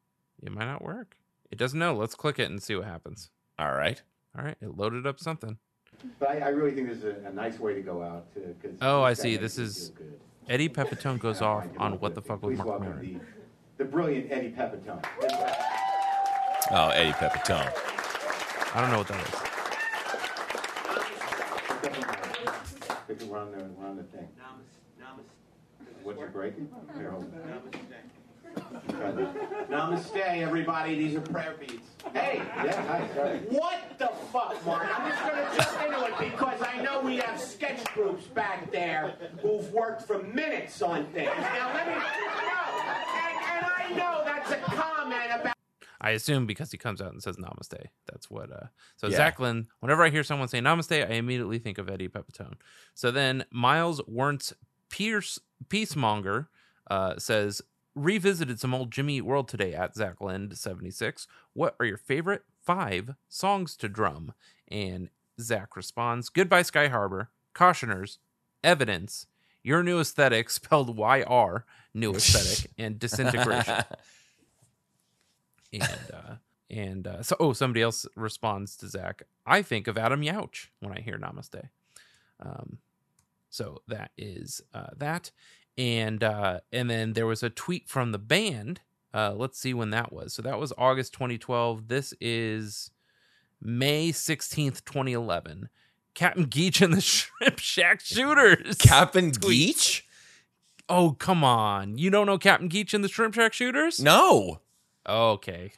It 0.43 0.53
might 0.53 0.67
not 0.67 0.83
work. 0.83 1.17
It 1.51 1.59
doesn't 1.59 1.79
know. 1.79 1.95
Let's 1.95 2.15
click 2.15 2.39
it 2.39 2.51
and 2.51 2.63
see 2.63 2.75
what 2.75 2.87
happens. 2.87 3.31
All 3.59 3.73
right. 3.73 4.03
All 4.37 4.45
right, 4.45 4.57
it 4.63 4.77
loaded 4.77 5.07
up 5.07 5.21
something. 5.21 5.59
But 6.19 6.31
I, 6.31 6.39
I 6.39 6.49
really 6.49 6.73
think 6.75 6.89
this 6.89 6.99
is 6.99 7.05
a, 7.05 7.29
a 7.29 7.33
nice 7.33 7.59
way 7.59 7.75
to 7.75 7.83
go 7.83 8.03
out 8.03 8.33
to. 8.35 8.41
Cause 8.63 8.79
Oh, 8.81 9.03
I 9.03 9.13
see. 9.13 9.37
This 9.37 9.59
is- 9.59 9.91
good. 9.91 10.19
Eddie 10.49 10.69
Pepitone 10.69 11.19
goes 11.19 11.41
off 11.41 11.67
on 11.79 11.93
what 12.01 12.15
the 12.15 12.23
fuck 12.23 12.43
it. 12.43 12.47
with 12.47 12.59
Mark 12.59 12.69
welcome 12.69 12.89
Maron. 12.89 13.21
the, 13.79 13.85
the 13.85 13.91
brilliant 13.91 14.31
Eddie 14.31 14.51
Pepitone. 14.51 15.03
Oh, 16.71 16.89
Eddie 16.91 17.13
Pepitone. 17.13 17.73
I 18.75 18.81
don't 18.81 18.91
know 18.91 18.99
what 18.99 19.09
that 19.09 19.21
is. 19.29 19.35
Because 23.07 23.25
we're 23.25 23.39
on 23.39 23.53
the, 23.53 23.59
the 23.97 24.05
thing. 24.05 24.29
What 26.03 26.19
you 26.19 26.27
breaking? 26.27 26.69
Here, 26.97 27.11
hold 27.11 27.25
it. 27.25 27.31
Try 28.89 29.11
this. 29.13 29.29
Namaste, 29.71 30.17
everybody. 30.43 30.95
These 30.97 31.17
are 31.17 31.21
prayer 31.21 31.57
beads. 31.59 31.83
Hey, 32.13 32.43
Yeah, 32.65 32.83
hi, 32.87 33.09
sorry. 33.15 33.39
what 33.49 33.99
the 33.99 34.09
fuck, 34.33 34.65
Mark? 34.67 34.87
I'm 34.99 35.11
just 35.11 35.23
gonna 35.23 35.51
jump 35.57 35.87
into 35.87 36.25
it 36.25 36.31
because 36.33 36.63
I 36.63 36.83
know 36.83 37.01
we 37.01 37.17
have 37.19 37.41
sketch 37.41 37.85
groups 37.95 38.25
back 38.27 38.71
there 38.73 39.15
who've 39.41 39.71
worked 39.73 40.07
for 40.07 40.23
minutes 40.23 40.81
on 40.83 41.05
things. 41.07 41.31
Now 41.37 41.73
let 41.75 41.87
me 41.87 41.95
no, 41.95 42.01
and, 43.15 43.37
and 43.57 43.67
I 43.67 43.95
know 43.97 44.23
that's 44.25 44.51
a 44.51 44.57
comment 44.57 45.31
about. 45.41 45.55
I 46.01 46.11
assume 46.11 46.47
because 46.47 46.73
he 46.73 46.79
comes 46.79 47.01
out 47.01 47.13
and 47.13 47.23
says 47.23 47.37
namaste. 47.37 47.79
That's 48.11 48.29
what 48.29 48.51
uh 48.51 48.67
so 48.97 49.07
Yeah. 49.07 49.17
Zach 49.19 49.39
whenever 49.39 50.03
I 50.03 50.11
hear 50.11 50.25
someone 50.25 50.49
say 50.49 50.61
namaste, 50.61 51.09
I 51.09 51.15
immediately 51.15 51.59
think 51.61 51.79
of 51.79 51.89
Eddie 51.89 52.09
Pepitone. 52.09 52.55
So 52.95 53.11
then 53.11 53.45
Miles 53.53 54.01
Wernz 54.03 54.53
Pierce 54.91 55.39
Peacemonger 55.69 56.49
uh 56.91 57.15
says 57.19 57.63
revisited 57.95 58.59
some 58.61 58.75
old 58.75 58.91
Jimmy 58.91 59.19
Eat 59.19 59.23
World 59.23 59.49
today 59.49 59.75
at 59.75 59.95
Zach 59.95 60.21
Lind 60.21 60.57
76. 60.57 61.27
What 61.53 61.77
are 61.79 61.87
your 61.87 61.99
favorite 61.99 62.45
five 62.63 63.15
songs 63.29 63.77
to 63.77 63.89
drum? 63.89 64.33
And 64.69 65.11
Zach 65.41 65.77
responds, 65.77 66.29
Goodbye 66.29 66.63
Sky 66.63 66.89
Harbor, 66.89 67.31
Cautioners, 67.55 68.19
Evidence, 68.65 69.27
Your 69.63 69.83
New 69.83 70.01
Aesthetic, 70.01 70.51
spelled 70.51 70.97
Y-R, 70.97 71.65
New 71.95 72.15
Aesthetic, 72.15 72.71
and 72.79 72.99
Disintegration. 72.99 73.85
And 75.73 75.83
uh 76.13 76.35
and 76.71 77.07
uh 77.07 77.23
so 77.23 77.37
oh 77.41 77.53
somebody 77.53 77.83
else 77.83 78.07
responds 78.15 78.77
to 78.77 78.89
zach 78.89 79.23
i 79.47 79.63
think 79.63 79.87
of 79.87 79.97
adam 79.97 80.23
yauch 80.23 80.71
when 80.81 80.93
i 80.93 81.01
hear 81.01 81.19
namaste. 81.19 81.69
Um 82.41 82.79
so 83.49 83.81
that 83.89 84.11
is 84.19 84.61
uh 84.75 84.89
that 84.97 85.31
and 85.79 86.23
uh 86.23 86.61
and 86.73 86.91
then 86.91 87.13
there 87.15 87.27
was 87.27 87.43
a 87.43 87.51
tweet 87.51 87.89
from 87.89 88.13
the 88.13 88.19
band 88.19 88.81
uh 89.15 89.33
let's 89.35 89.59
see 89.59 89.73
when 89.73 89.91
that 89.91 90.13
was 90.13 90.35
so 90.35 90.43
that 90.43 90.59
was 90.59 90.73
august 90.77 91.13
2012 91.15 91.89
this 91.89 92.13
is 92.21 92.91
may 93.61 94.11
16th 94.13 94.85
2011 94.85 95.69
captain 96.15 96.45
geech 96.47 96.83
and 96.83 96.93
the 96.93 97.01
shrimp 97.01 97.59
shack 97.59 98.01
shooters 98.01 98.77
Captain 98.77 99.31
Tweet. 99.33 99.77
Geech? 99.77 100.03
oh 100.89 101.13
come 101.13 101.43
on 101.43 101.97
you 101.97 102.11
don't 102.11 102.27
know 102.27 102.37
captain 102.39 102.69
geech 102.69 102.93
and 102.93 103.03
the 103.03 103.09
shrimp 103.09 103.35
shack 103.35 103.53
shooters 103.55 103.99
No. 104.01 104.61
okay 105.09 105.73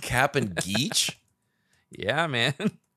Captain 0.00 0.48
Geech? 0.54 1.16
yeah 1.90 2.26
man 2.26 2.54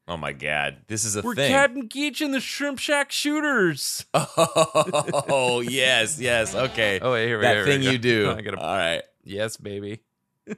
Oh 0.07 0.17
my 0.17 0.33
god. 0.33 0.81
This 0.87 1.03
is 1.03 1.15
a 1.15 1.21
We're 1.23 1.33
thing. 1.35 1.51
Captain 1.51 1.89
Geech 1.89 2.21
and 2.21 2.33
the 2.33 2.39
Shrimp 2.39 2.77
Shack 2.79 3.11
Shooters. 3.11 4.05
Oh, 4.13 5.61
yes, 5.61 6.19
yes. 6.19 6.53
Okay. 6.53 6.99
Oh, 7.01 7.13
wait, 7.13 7.25
here 7.27 7.37
we 7.39 7.43
that 7.45 7.55
here 7.55 7.65
we 7.65 7.71
thing 7.71 7.81
go. 7.81 7.89
you 7.91 7.97
do. 7.97 8.31
I 8.37 8.41
gotta- 8.41 8.59
All 8.59 8.75
right. 8.77 9.01
Yes, 9.23 9.57
baby. 9.57 10.01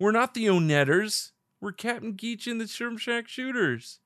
We're 0.00 0.10
not 0.12 0.34
the 0.34 0.46
Oneders. 0.46 1.30
We're 1.60 1.72
Captain 1.72 2.14
Geech 2.14 2.46
and 2.50 2.60
the 2.60 2.66
Shrimp 2.66 2.98
Shack 2.98 3.28
Shooters. 3.28 4.00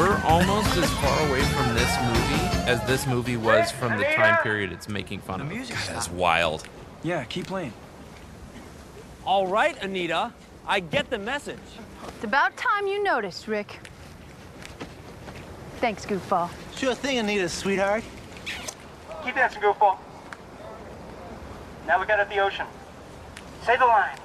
We're 0.00 0.18
almost 0.24 0.74
as 0.78 0.90
far 0.92 1.28
away 1.28 1.42
from 1.42 1.74
this 1.74 1.94
movie 2.02 2.70
as 2.70 2.82
this 2.86 3.06
movie 3.06 3.36
was 3.36 3.70
from 3.70 3.98
the 3.98 4.04
time 4.04 4.42
period 4.42 4.72
it's 4.72 4.88
making 4.88 5.20
fun 5.20 5.40
The 5.40 5.44
of. 5.44 5.50
music 5.52 5.76
That's 5.88 6.04
stopped. 6.06 6.12
wild. 6.12 6.64
Yeah, 7.02 7.22
keep 7.24 7.46
playing. 7.46 7.74
All 9.26 9.46
right, 9.46 9.76
Anita. 9.82 10.32
I 10.66 10.80
get 10.80 11.10
the 11.10 11.18
message. 11.18 11.58
It's 12.08 12.24
about 12.24 12.56
time 12.56 12.86
you 12.86 13.02
noticed, 13.02 13.46
Rick. 13.46 13.78
Thanks, 15.80 16.06
Goofball. 16.06 16.48
Sure 16.76 16.94
thing, 16.94 17.18
Anita, 17.18 17.50
sweetheart. 17.50 18.02
Keep 19.22 19.34
dancing, 19.34 19.60
goofball. 19.60 19.98
Now 21.86 22.00
we 22.00 22.06
got 22.06 22.20
at 22.20 22.30
the 22.30 22.38
ocean. 22.38 22.64
Say 23.66 23.76
the 23.76 23.84
line. 23.84 24.16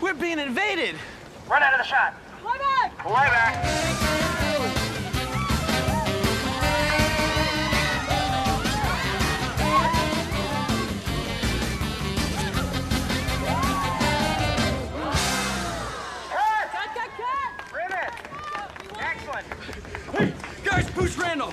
We're 0.00 0.14
being 0.14 0.38
invaded. 0.38 0.94
Run 1.50 1.62
out 1.62 1.74
of 1.74 1.80
the 1.80 1.84
shot. 1.84 2.14
Fly 2.40 2.56
back. 2.56 3.02
Fly 3.02 3.26
back. 3.28 4.29
Guys, 21.16 21.16
push 21.16 21.22
Randall. 21.22 21.52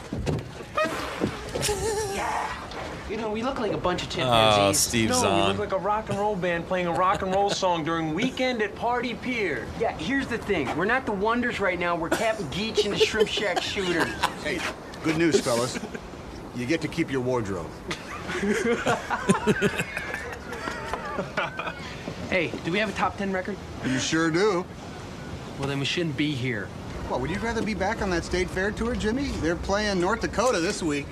You 3.10 3.16
know, 3.16 3.30
we 3.32 3.42
look 3.42 3.60
like 3.60 3.72
a 3.72 3.78
bunch 3.78 4.02
of 4.04 4.10
Oh, 4.10 4.12
chimpanzees. 4.12 4.28
Ah, 4.60 4.72
Steve 4.74 5.10
no, 5.10 5.16
you 5.16 5.22
Zahn. 5.22 5.48
look 5.50 5.60
like 5.60 5.72
a 5.72 5.78
rock 5.78 6.10
and 6.10 6.20
roll 6.20 6.36
band 6.36 6.68
playing 6.68 6.88
a 6.88 6.92
rock 6.92 7.22
and 7.22 7.34
roll 7.34 7.50
song 7.50 7.86
during 7.86 8.14
Weekend 8.14 8.62
at 8.62 8.76
Party 8.76 9.14
Pier. 9.14 9.66
Yeah, 9.80 9.94
here's 9.98 10.28
the 10.28 10.38
thing. 10.38 10.76
We're 10.78 10.84
not 10.86 11.06
the 11.06 11.14
Wonders 11.14 11.62
right 11.62 11.80
now. 11.80 11.96
We're 11.96 12.10
Captain 12.10 12.46
Geech 12.48 12.84
and 12.84 12.94
the 12.94 12.98
Shrimp 13.00 13.30
Shack 13.30 13.62
Shooters. 13.62 14.10
Hey, 14.44 14.60
good 15.04 15.18
news, 15.18 15.40
fellas. 15.40 15.80
You 16.56 16.66
get 16.66 16.82
to 16.82 16.88
keep 16.90 17.10
your 17.10 17.22
wardrobe. 17.22 17.68
Hey, 22.30 22.52
do 22.66 22.72
we 22.74 22.80
have 22.80 22.90
a 22.90 22.94
top 22.94 23.18
10 23.18 23.32
record? 23.32 23.56
You 23.86 24.00
sure 24.00 24.30
do. 24.30 24.66
Well, 25.58 25.70
then 25.70 25.80
we 25.80 25.86
shouldn't 25.86 26.18
be 26.18 26.32
here. 26.34 26.68
What, 27.10 27.22
would 27.22 27.30
you 27.30 27.40
rather 27.40 27.62
be 27.62 27.74
back 27.74 28.02
on 28.02 28.10
that 28.10 28.26
state 28.26 28.50
fair 28.50 28.72
tour, 28.72 28.94
Jimmy? 28.94 29.28
They're 29.40 29.56
playing 29.56 30.02
North 30.02 30.22
Dakota 30.22 30.60
this 30.60 30.84
week. 30.84 31.06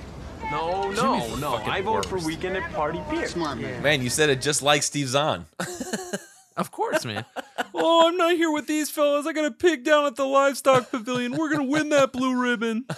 No, 0.51 0.91
no, 0.91 1.19
Jimmy's 1.19 1.41
no. 1.41 1.55
I 1.55 1.81
vote 1.81 2.05
for. 2.05 2.17
Weekend 2.19 2.57
at 2.57 2.71
Party 2.73 3.01
Pier. 3.09 3.27
Smart 3.27 3.59
man. 3.59 3.81
Man, 3.81 4.01
you 4.01 4.09
said 4.09 4.29
it 4.29 4.41
just 4.41 4.61
like 4.61 4.83
Steve 4.83 5.07
Zahn. 5.07 5.45
Of 6.57 6.71
course, 6.71 7.03
man. 7.03 7.25
oh, 7.73 8.07
I'm 8.07 8.15
not 8.17 8.31
here 8.35 8.49
with 8.51 8.65
these 8.67 8.89
fellas. 8.89 9.25
I 9.27 9.33
got 9.33 9.43
a 9.45 9.51
pig 9.51 9.83
down 9.83 10.05
at 10.05 10.15
the 10.15 10.25
livestock 10.25 10.89
pavilion. 10.89 11.35
We're 11.35 11.49
gonna 11.49 11.65
win 11.65 11.89
that 11.89 12.11
blue 12.13 12.35
ribbon. 12.39 12.85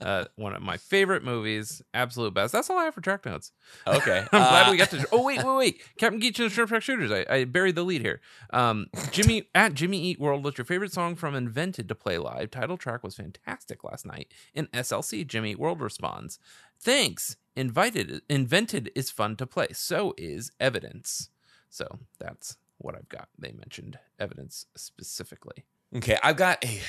Uh, 0.00 0.24
one 0.36 0.54
of 0.54 0.62
my 0.62 0.76
favorite 0.76 1.24
movies, 1.24 1.82
absolute 1.92 2.32
best. 2.32 2.52
That's 2.52 2.70
all 2.70 2.78
I 2.78 2.84
have 2.84 2.94
for 2.94 3.00
track 3.00 3.26
notes. 3.26 3.50
Okay. 3.84 4.20
I'm 4.32 4.40
glad 4.40 4.68
Uh, 4.68 4.70
we 4.70 4.76
got 4.76 4.90
to. 4.90 5.04
Oh 5.10 5.24
wait, 5.24 5.42
wait, 5.42 5.56
wait! 5.56 5.80
Captain 5.98 6.20
Geech 6.20 6.38
and 6.38 6.46
the 6.48 6.50
Shrimp 6.54 6.70
Shack 6.70 6.82
Shooters. 6.82 7.10
I, 7.10 7.26
I 7.28 7.44
buried 7.44 7.74
the 7.74 7.82
lead 7.82 8.00
here. 8.00 8.20
Um, 8.50 8.86
Jimmy 9.10 9.48
at 9.56 9.74
Jimmy 9.74 10.00
Eat 10.00 10.20
World. 10.20 10.44
What's 10.44 10.56
your 10.56 10.64
favorite 10.64 10.92
song 10.92 11.16
from 11.16 11.34
Invented 11.34 11.88
to 11.88 11.96
play 11.96 12.16
live? 12.16 12.52
Title 12.52 12.76
track 12.76 13.02
was 13.02 13.16
fantastic 13.16 13.82
last 13.82 14.06
night. 14.06 14.32
In 14.54 14.68
SLC, 14.68 15.26
Jimmy 15.26 15.50
Eat 15.50 15.58
World 15.58 15.80
responds, 15.80 16.38
"Thanks. 16.80 17.36
Invited, 17.56 18.22
invented 18.30 18.92
is 18.94 19.10
fun 19.10 19.34
to 19.34 19.46
play. 19.48 19.66
So 19.72 20.14
is 20.16 20.52
Evidence. 20.60 21.28
So 21.70 21.98
that's 22.18 22.56
what 22.78 22.94
I've 22.94 23.08
got. 23.08 23.28
They 23.38 23.52
mentioned 23.52 23.98
Evidence 24.18 24.66
specifically. 24.76 25.64
Okay, 25.96 26.18
I've 26.22 26.36
got 26.36 26.64
a, 26.64 26.80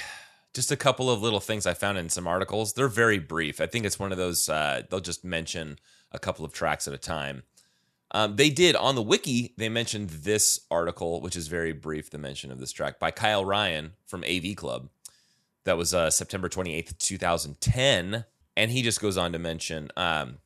just 0.54 0.72
a 0.72 0.78
couple 0.78 1.10
of 1.10 1.22
little 1.22 1.40
things 1.40 1.66
I 1.66 1.74
found 1.74 1.98
in 1.98 2.10
some 2.10 2.28
articles. 2.28 2.74
They're 2.74 2.88
very 2.88 3.20
brief. 3.20 3.62
I 3.62 3.66
think 3.66 3.86
it's 3.86 4.00
one 4.00 4.12
of 4.12 4.18
those 4.18 4.50
uh, 4.50 4.84
they'll 4.90 5.00
just 5.00 5.24
mention 5.24 5.78
a 6.12 6.20
couple 6.20 6.46
of 6.46 6.54
tracks 6.54 6.88
at 6.88 6.94
a 6.94 6.98
time. 6.98 7.44
Um, 8.12 8.36
they 8.36 8.50
did 8.50 8.76
on 8.76 8.96
the 8.96 9.04
wiki. 9.04 9.54
They 9.58 9.70
mentioned 9.70 10.10
this 10.10 10.62
article, 10.72 11.22
which 11.22 11.36
is 11.36 11.48
very 11.48 11.74
brief. 11.74 12.10
The 12.10 12.18
mention 12.18 12.52
of 12.52 12.60
this 12.60 12.72
track 12.72 13.00
by 13.00 13.12
Kyle 13.12 13.46
Ryan 13.46 13.94
from 14.08 14.24
AV 14.24 14.56
Club. 14.56 14.90
That 15.66 15.78
was 15.78 15.94
uh, 15.94 16.10
September 16.10 16.50
twenty 16.50 16.74
eighth, 16.74 16.98
two 16.98 17.18
thousand 17.18 17.62
ten, 17.62 18.26
and 18.58 18.72
he 18.72 18.82
just 18.82 19.02
goes 19.02 19.18
on 19.18 19.32
to 19.34 19.40
mention. 19.40 19.92
Um, 19.96 20.40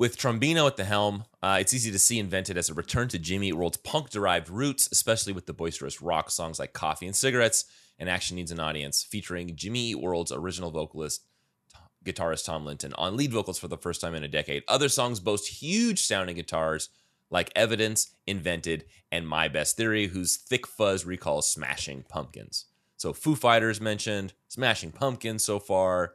with 0.00 0.16
Trombino 0.16 0.66
at 0.66 0.78
the 0.78 0.84
helm, 0.84 1.24
uh, 1.42 1.58
it's 1.60 1.74
easy 1.74 1.92
to 1.92 1.98
see 1.98 2.18
Invented 2.18 2.56
as 2.56 2.70
a 2.70 2.74
return 2.74 3.08
to 3.08 3.18
Jimmy 3.18 3.48
Eat 3.48 3.52
World's 3.52 3.76
punk 3.76 4.08
derived 4.08 4.48
roots, 4.48 4.88
especially 4.90 5.34
with 5.34 5.44
the 5.44 5.52
boisterous 5.52 6.00
rock 6.00 6.30
songs 6.30 6.58
like 6.58 6.72
Coffee 6.72 7.04
and 7.04 7.14
Cigarettes 7.14 7.66
and 7.98 8.08
Action 8.08 8.36
Needs 8.36 8.50
an 8.50 8.60
Audience, 8.60 9.02
featuring 9.02 9.54
Jimmy 9.54 9.90
Eat 9.90 10.00
World's 10.00 10.32
original 10.32 10.70
vocalist, 10.70 11.26
t- 11.70 12.10
guitarist 12.10 12.46
Tom 12.46 12.64
Linton, 12.64 12.94
on 12.94 13.14
lead 13.14 13.30
vocals 13.30 13.58
for 13.58 13.68
the 13.68 13.76
first 13.76 14.00
time 14.00 14.14
in 14.14 14.24
a 14.24 14.28
decade. 14.28 14.62
Other 14.68 14.88
songs 14.88 15.20
boast 15.20 15.60
huge 15.60 16.00
sounding 16.00 16.36
guitars 16.36 16.88
like 17.28 17.52
Evidence, 17.54 18.08
Invented, 18.26 18.86
and 19.12 19.28
My 19.28 19.48
Best 19.48 19.76
Theory, 19.76 20.06
whose 20.06 20.38
thick 20.38 20.66
fuzz 20.66 21.04
recalls 21.04 21.52
Smashing 21.52 22.04
Pumpkins. 22.08 22.64
So 22.96 23.12
Foo 23.12 23.34
Fighters 23.34 23.82
mentioned, 23.82 24.32
Smashing 24.48 24.92
Pumpkins 24.92 25.44
so 25.44 25.58
far. 25.58 26.14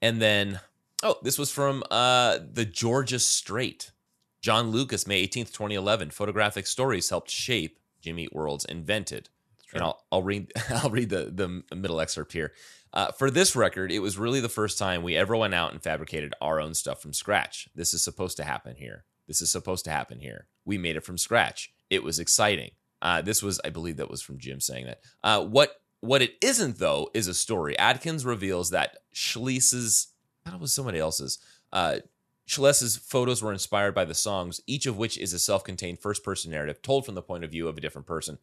And 0.00 0.22
then, 0.22 0.60
oh, 1.04 1.18
this 1.22 1.38
was 1.38 1.50
from 1.50 1.84
uh, 1.90 2.38
the 2.52 2.64
Georgia 2.64 3.18
Straight. 3.18 3.92
John 4.40 4.70
Lucas, 4.70 5.06
May 5.06 5.26
18th, 5.26 5.52
2011. 5.52 6.10
Photographic 6.10 6.66
stories 6.66 7.10
helped 7.10 7.30
shape 7.30 7.78
Jimmy 8.00 8.24
Eat 8.24 8.34
World's 8.34 8.64
Invented. 8.64 9.28
And 9.72 9.82
I'll, 9.82 10.04
I'll 10.12 10.22
read 10.22 10.52
I'll 10.70 10.90
read 10.90 11.10
the, 11.10 11.30
the 11.32 11.76
middle 11.76 12.00
excerpt 12.00 12.32
here. 12.32 12.52
Uh, 12.92 13.10
for 13.10 13.30
this 13.30 13.56
record, 13.56 13.90
it 13.90 13.98
was 13.98 14.18
really 14.18 14.40
the 14.40 14.48
first 14.48 14.78
time 14.78 15.02
we 15.02 15.16
ever 15.16 15.36
went 15.36 15.54
out 15.54 15.72
and 15.72 15.82
fabricated 15.82 16.32
our 16.40 16.60
own 16.60 16.74
stuff 16.74 17.02
from 17.02 17.12
scratch. 17.12 17.68
This 17.74 17.92
is 17.92 18.04
supposed 18.04 18.36
to 18.36 18.44
happen 18.44 18.76
here. 18.76 19.04
This 19.26 19.42
is 19.42 19.50
supposed 19.50 19.84
to 19.86 19.90
happen 19.90 20.20
here. 20.20 20.46
We 20.64 20.78
made 20.78 20.96
it 20.96 21.04
from 21.04 21.18
scratch. 21.18 21.72
It 21.90 22.04
was 22.04 22.18
exciting. 22.20 22.70
Uh, 23.02 23.20
this 23.20 23.42
was, 23.42 23.60
I 23.64 23.70
believe, 23.70 23.96
that 23.96 24.10
was 24.10 24.22
from 24.22 24.38
Jim 24.38 24.60
saying 24.60 24.86
that. 24.86 25.00
Uh, 25.22 25.44
what 25.44 25.76
what 26.04 26.20
it 26.20 26.34
isn't 26.42 26.78
though 26.78 27.10
is 27.14 27.26
a 27.26 27.34
story. 27.34 27.78
Adkins 27.78 28.26
reveals 28.26 28.70
that 28.70 28.98
Schles's, 29.12 30.08
I 30.13 30.13
thought 30.44 30.54
it 30.54 30.60
was 30.60 30.72
somebody 30.72 30.98
else's. 30.98 31.38
Uh, 31.72 31.98
Schles's 32.46 32.96
photos 32.96 33.42
were 33.42 33.52
inspired 33.52 33.94
by 33.94 34.04
the 34.04 34.14
songs, 34.14 34.60
each 34.66 34.86
of 34.86 34.98
which 34.98 35.16
is 35.16 35.32
a 35.32 35.38
self-contained 35.38 35.98
first-person 35.98 36.50
narrative 36.50 36.82
told 36.82 37.06
from 37.06 37.14
the 37.14 37.22
point 37.22 37.42
of 37.42 37.50
view 37.50 37.68
of 37.68 37.78
a 37.78 37.80
different 37.80 38.06
person. 38.06 38.38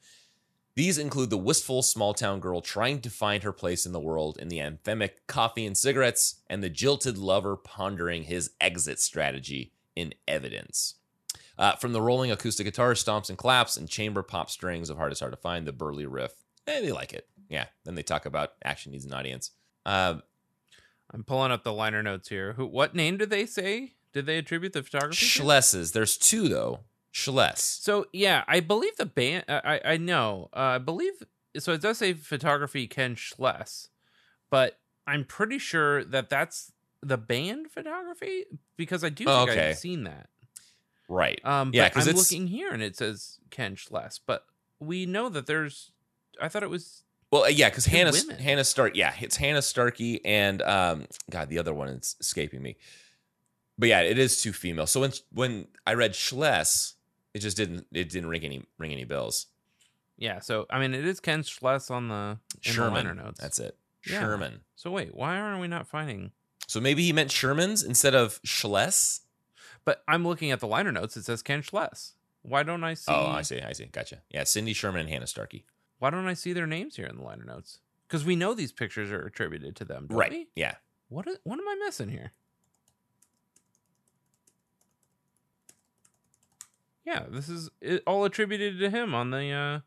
These 0.75 0.97
include 0.97 1.29
the 1.29 1.37
wistful 1.37 1.81
small 1.83 2.13
town 2.13 2.39
girl 2.39 2.61
trying 2.61 3.01
to 3.01 3.09
find 3.09 3.43
her 3.43 3.51
place 3.51 3.85
in 3.85 3.91
the 3.91 3.99
world 3.99 4.37
in 4.39 4.47
the 4.47 4.59
anthemic 4.59 5.11
coffee 5.27 5.65
and 5.65 5.77
cigarettes, 5.77 6.41
and 6.49 6.63
the 6.63 6.69
jilted 6.69 7.17
lover 7.17 7.55
pondering 7.55 8.23
his 8.23 8.51
exit 8.59 8.99
strategy 8.99 9.73
in 9.95 10.13
evidence. 10.27 10.95
Uh, 11.57 11.75
from 11.75 11.93
the 11.93 12.01
rolling 12.01 12.31
acoustic 12.31 12.65
guitar 12.65 12.93
stomps 12.93 13.29
and 13.29 13.37
claps 13.37 13.77
and 13.77 13.89
chamber 13.89 14.23
pop 14.23 14.49
strings 14.49 14.89
of 14.89 14.97
Hard 14.97 15.11
is 15.11 15.19
Hard 15.19 15.33
to 15.33 15.37
Find, 15.37 15.67
the 15.67 15.73
burly 15.73 16.05
riff, 16.05 16.33
eh, 16.65 16.81
they 16.81 16.91
like 16.91 17.13
it. 17.13 17.27
Yeah. 17.49 17.65
Then 17.83 17.95
they 17.95 18.03
talk 18.03 18.25
about 18.25 18.53
action 18.63 18.93
needs 18.93 19.05
an 19.05 19.13
audience. 19.13 19.51
Uh, 19.85 20.15
I'm 21.13 21.23
pulling 21.23 21.51
up 21.51 21.63
the 21.63 21.73
liner 21.73 22.01
notes 22.01 22.29
here. 22.29 22.53
Who? 22.53 22.65
What 22.65 22.95
name 22.95 23.17
do 23.17 23.25
they 23.25 23.45
say? 23.45 23.93
Did 24.13 24.25
they 24.25 24.37
attribute 24.37 24.73
the 24.73 24.83
photography? 24.83 25.17
to? 25.17 25.25
Schlesses. 25.25 25.91
There's 25.91 26.17
two 26.17 26.47
though. 26.47 26.79
Schles. 27.13 27.57
So 27.57 28.07
yeah, 28.13 28.43
I 28.47 28.61
believe 28.61 28.95
the 28.97 29.05
band. 29.05 29.45
I 29.49 29.81
I 29.83 29.97
know. 29.97 30.49
Uh, 30.53 30.59
I 30.59 30.77
believe 30.77 31.13
so. 31.57 31.73
It 31.73 31.81
does 31.81 31.97
say 31.97 32.13
photography 32.13 32.87
Ken 32.87 33.15
Schles, 33.15 33.89
but 34.49 34.79
I'm 35.05 35.25
pretty 35.25 35.57
sure 35.57 36.03
that 36.05 36.29
that's 36.29 36.71
the 37.03 37.17
band 37.17 37.71
photography 37.71 38.45
because 38.77 39.03
I 39.03 39.09
do 39.09 39.25
think 39.25 39.49
okay. 39.49 39.69
I've 39.71 39.77
seen 39.77 40.05
that. 40.05 40.29
Right. 41.09 41.41
Um, 41.43 41.71
yeah, 41.73 41.89
because 41.89 42.07
I'm 42.07 42.15
it's 42.15 42.31
looking 42.31 42.47
here 42.47 42.71
and 42.71 42.81
it 42.81 42.95
says 42.95 43.39
Ken 43.49 43.75
Schles, 43.75 44.19
but 44.25 44.45
we 44.79 45.05
know 45.05 45.27
that 45.29 45.47
there's. 45.47 45.91
I 46.41 46.47
thought 46.47 46.63
it 46.63 46.69
was. 46.69 47.03
Well, 47.31 47.45
uh, 47.45 47.47
yeah, 47.47 47.69
because 47.69 47.85
Hannah 47.85 48.11
women. 48.11 48.39
Hannah 48.39 48.63
Stark, 48.63 48.95
yeah, 48.95 49.13
it's 49.19 49.37
Hannah 49.37 49.61
Starkey 49.61 50.23
and 50.25 50.61
um, 50.61 51.07
God, 51.29 51.49
the 51.49 51.59
other 51.59 51.73
one 51.73 51.87
is 51.87 52.15
escaping 52.19 52.61
me. 52.61 52.77
But 53.77 53.89
yeah, 53.89 54.01
it 54.01 54.19
is 54.19 54.41
two 54.41 54.51
female. 54.53 54.85
So 54.85 54.99
when 54.99 55.11
when 55.31 55.67
I 55.87 55.93
read 55.93 56.11
Schles, 56.11 56.93
it 57.33 57.39
just 57.39 57.55
didn't 57.57 57.87
it 57.91 58.09
didn't 58.09 58.29
ring 58.29 58.43
any 58.43 58.63
ring 58.77 58.91
any 58.91 59.05
bells. 59.05 59.47
Yeah, 60.17 60.39
so 60.39 60.67
I 60.69 60.79
mean, 60.79 60.93
it 60.93 61.05
is 61.05 61.19
Ken 61.19 61.41
Schles 61.41 61.89
on 61.89 62.09
the 62.09 62.37
in 62.63 62.75
the 62.75 62.89
liner 62.89 63.15
notes. 63.15 63.39
that's 63.39 63.59
it. 63.59 63.77
Yeah. 64.05 64.19
Sherman. 64.19 64.61
So 64.75 64.91
wait, 64.91 65.15
why 65.15 65.37
aren't 65.37 65.61
we 65.61 65.67
not 65.67 65.87
finding? 65.87 66.31
So 66.67 66.79
maybe 66.79 67.03
he 67.03 67.13
meant 67.13 67.31
Sherman's 67.31 67.81
instead 67.81 68.13
of 68.13 68.41
Schles. 68.43 69.21
But 69.83 70.03
I'm 70.07 70.27
looking 70.27 70.51
at 70.51 70.59
the 70.59 70.67
liner 70.67 70.91
notes. 70.91 71.17
It 71.17 71.23
says 71.23 71.41
Ken 71.41 71.61
Schles. 71.61 72.11
Why 72.43 72.63
don't 72.63 72.83
I 72.83 72.93
see? 72.93 73.11
Oh, 73.11 73.27
I 73.27 73.41
see, 73.41 73.61
I 73.61 73.73
see, 73.73 73.85
gotcha. 73.85 74.21
Yeah, 74.29 74.43
Cindy 74.43 74.73
Sherman 74.73 75.01
and 75.01 75.09
Hannah 75.09 75.27
Starkey. 75.27 75.65
Why 76.01 76.09
don't 76.09 76.25
I 76.27 76.33
see 76.33 76.51
their 76.51 76.65
names 76.65 76.95
here 76.95 77.05
in 77.05 77.17
the 77.17 77.21
liner 77.21 77.43
notes? 77.43 77.77
Because 78.07 78.25
we 78.25 78.35
know 78.35 78.55
these 78.55 78.71
pictures 78.71 79.11
are 79.11 79.23
attributed 79.23 79.75
to 79.75 79.85
them, 79.85 80.07
Right. 80.09 80.31
we? 80.31 80.47
Yeah. 80.55 80.73
What 81.09 81.27
is, 81.27 81.37
what 81.43 81.59
am 81.59 81.67
I 81.67 81.75
missing 81.75 82.09
here? 82.09 82.31
Yeah, 87.05 87.25
this 87.29 87.49
is 87.49 87.69
all 88.07 88.25
attributed 88.25 88.79
to 88.79 88.89
him 88.89 89.13
on 89.13 89.29
the 89.29 89.51
uh 89.51 89.79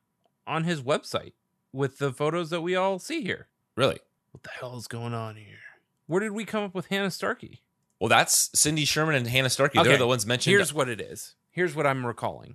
on 0.46 0.62
his 0.62 0.82
website 0.82 1.32
with 1.72 1.98
the 1.98 2.12
photos 2.12 2.50
that 2.50 2.60
we 2.60 2.76
all 2.76 3.00
see 3.00 3.22
here. 3.22 3.48
Really? 3.74 3.98
What 4.30 4.44
the 4.44 4.50
hell 4.50 4.76
is 4.76 4.86
going 4.86 5.14
on 5.14 5.34
here? 5.34 5.58
Where 6.06 6.20
did 6.20 6.30
we 6.30 6.44
come 6.44 6.62
up 6.62 6.74
with 6.76 6.86
Hannah 6.86 7.10
Starkey? 7.10 7.62
Well, 7.98 8.08
that's 8.08 8.56
Cindy 8.56 8.84
Sherman 8.84 9.16
and 9.16 9.26
Hannah 9.26 9.50
Starkey. 9.50 9.82
They're 9.82 9.96
the 9.96 10.06
ones 10.06 10.26
mentioned. 10.26 10.52
Here's 10.52 10.72
what 10.72 10.88
it 10.88 11.00
is. 11.00 11.34
Here's 11.50 11.74
what 11.74 11.88
I'm 11.88 12.06
recalling. 12.06 12.54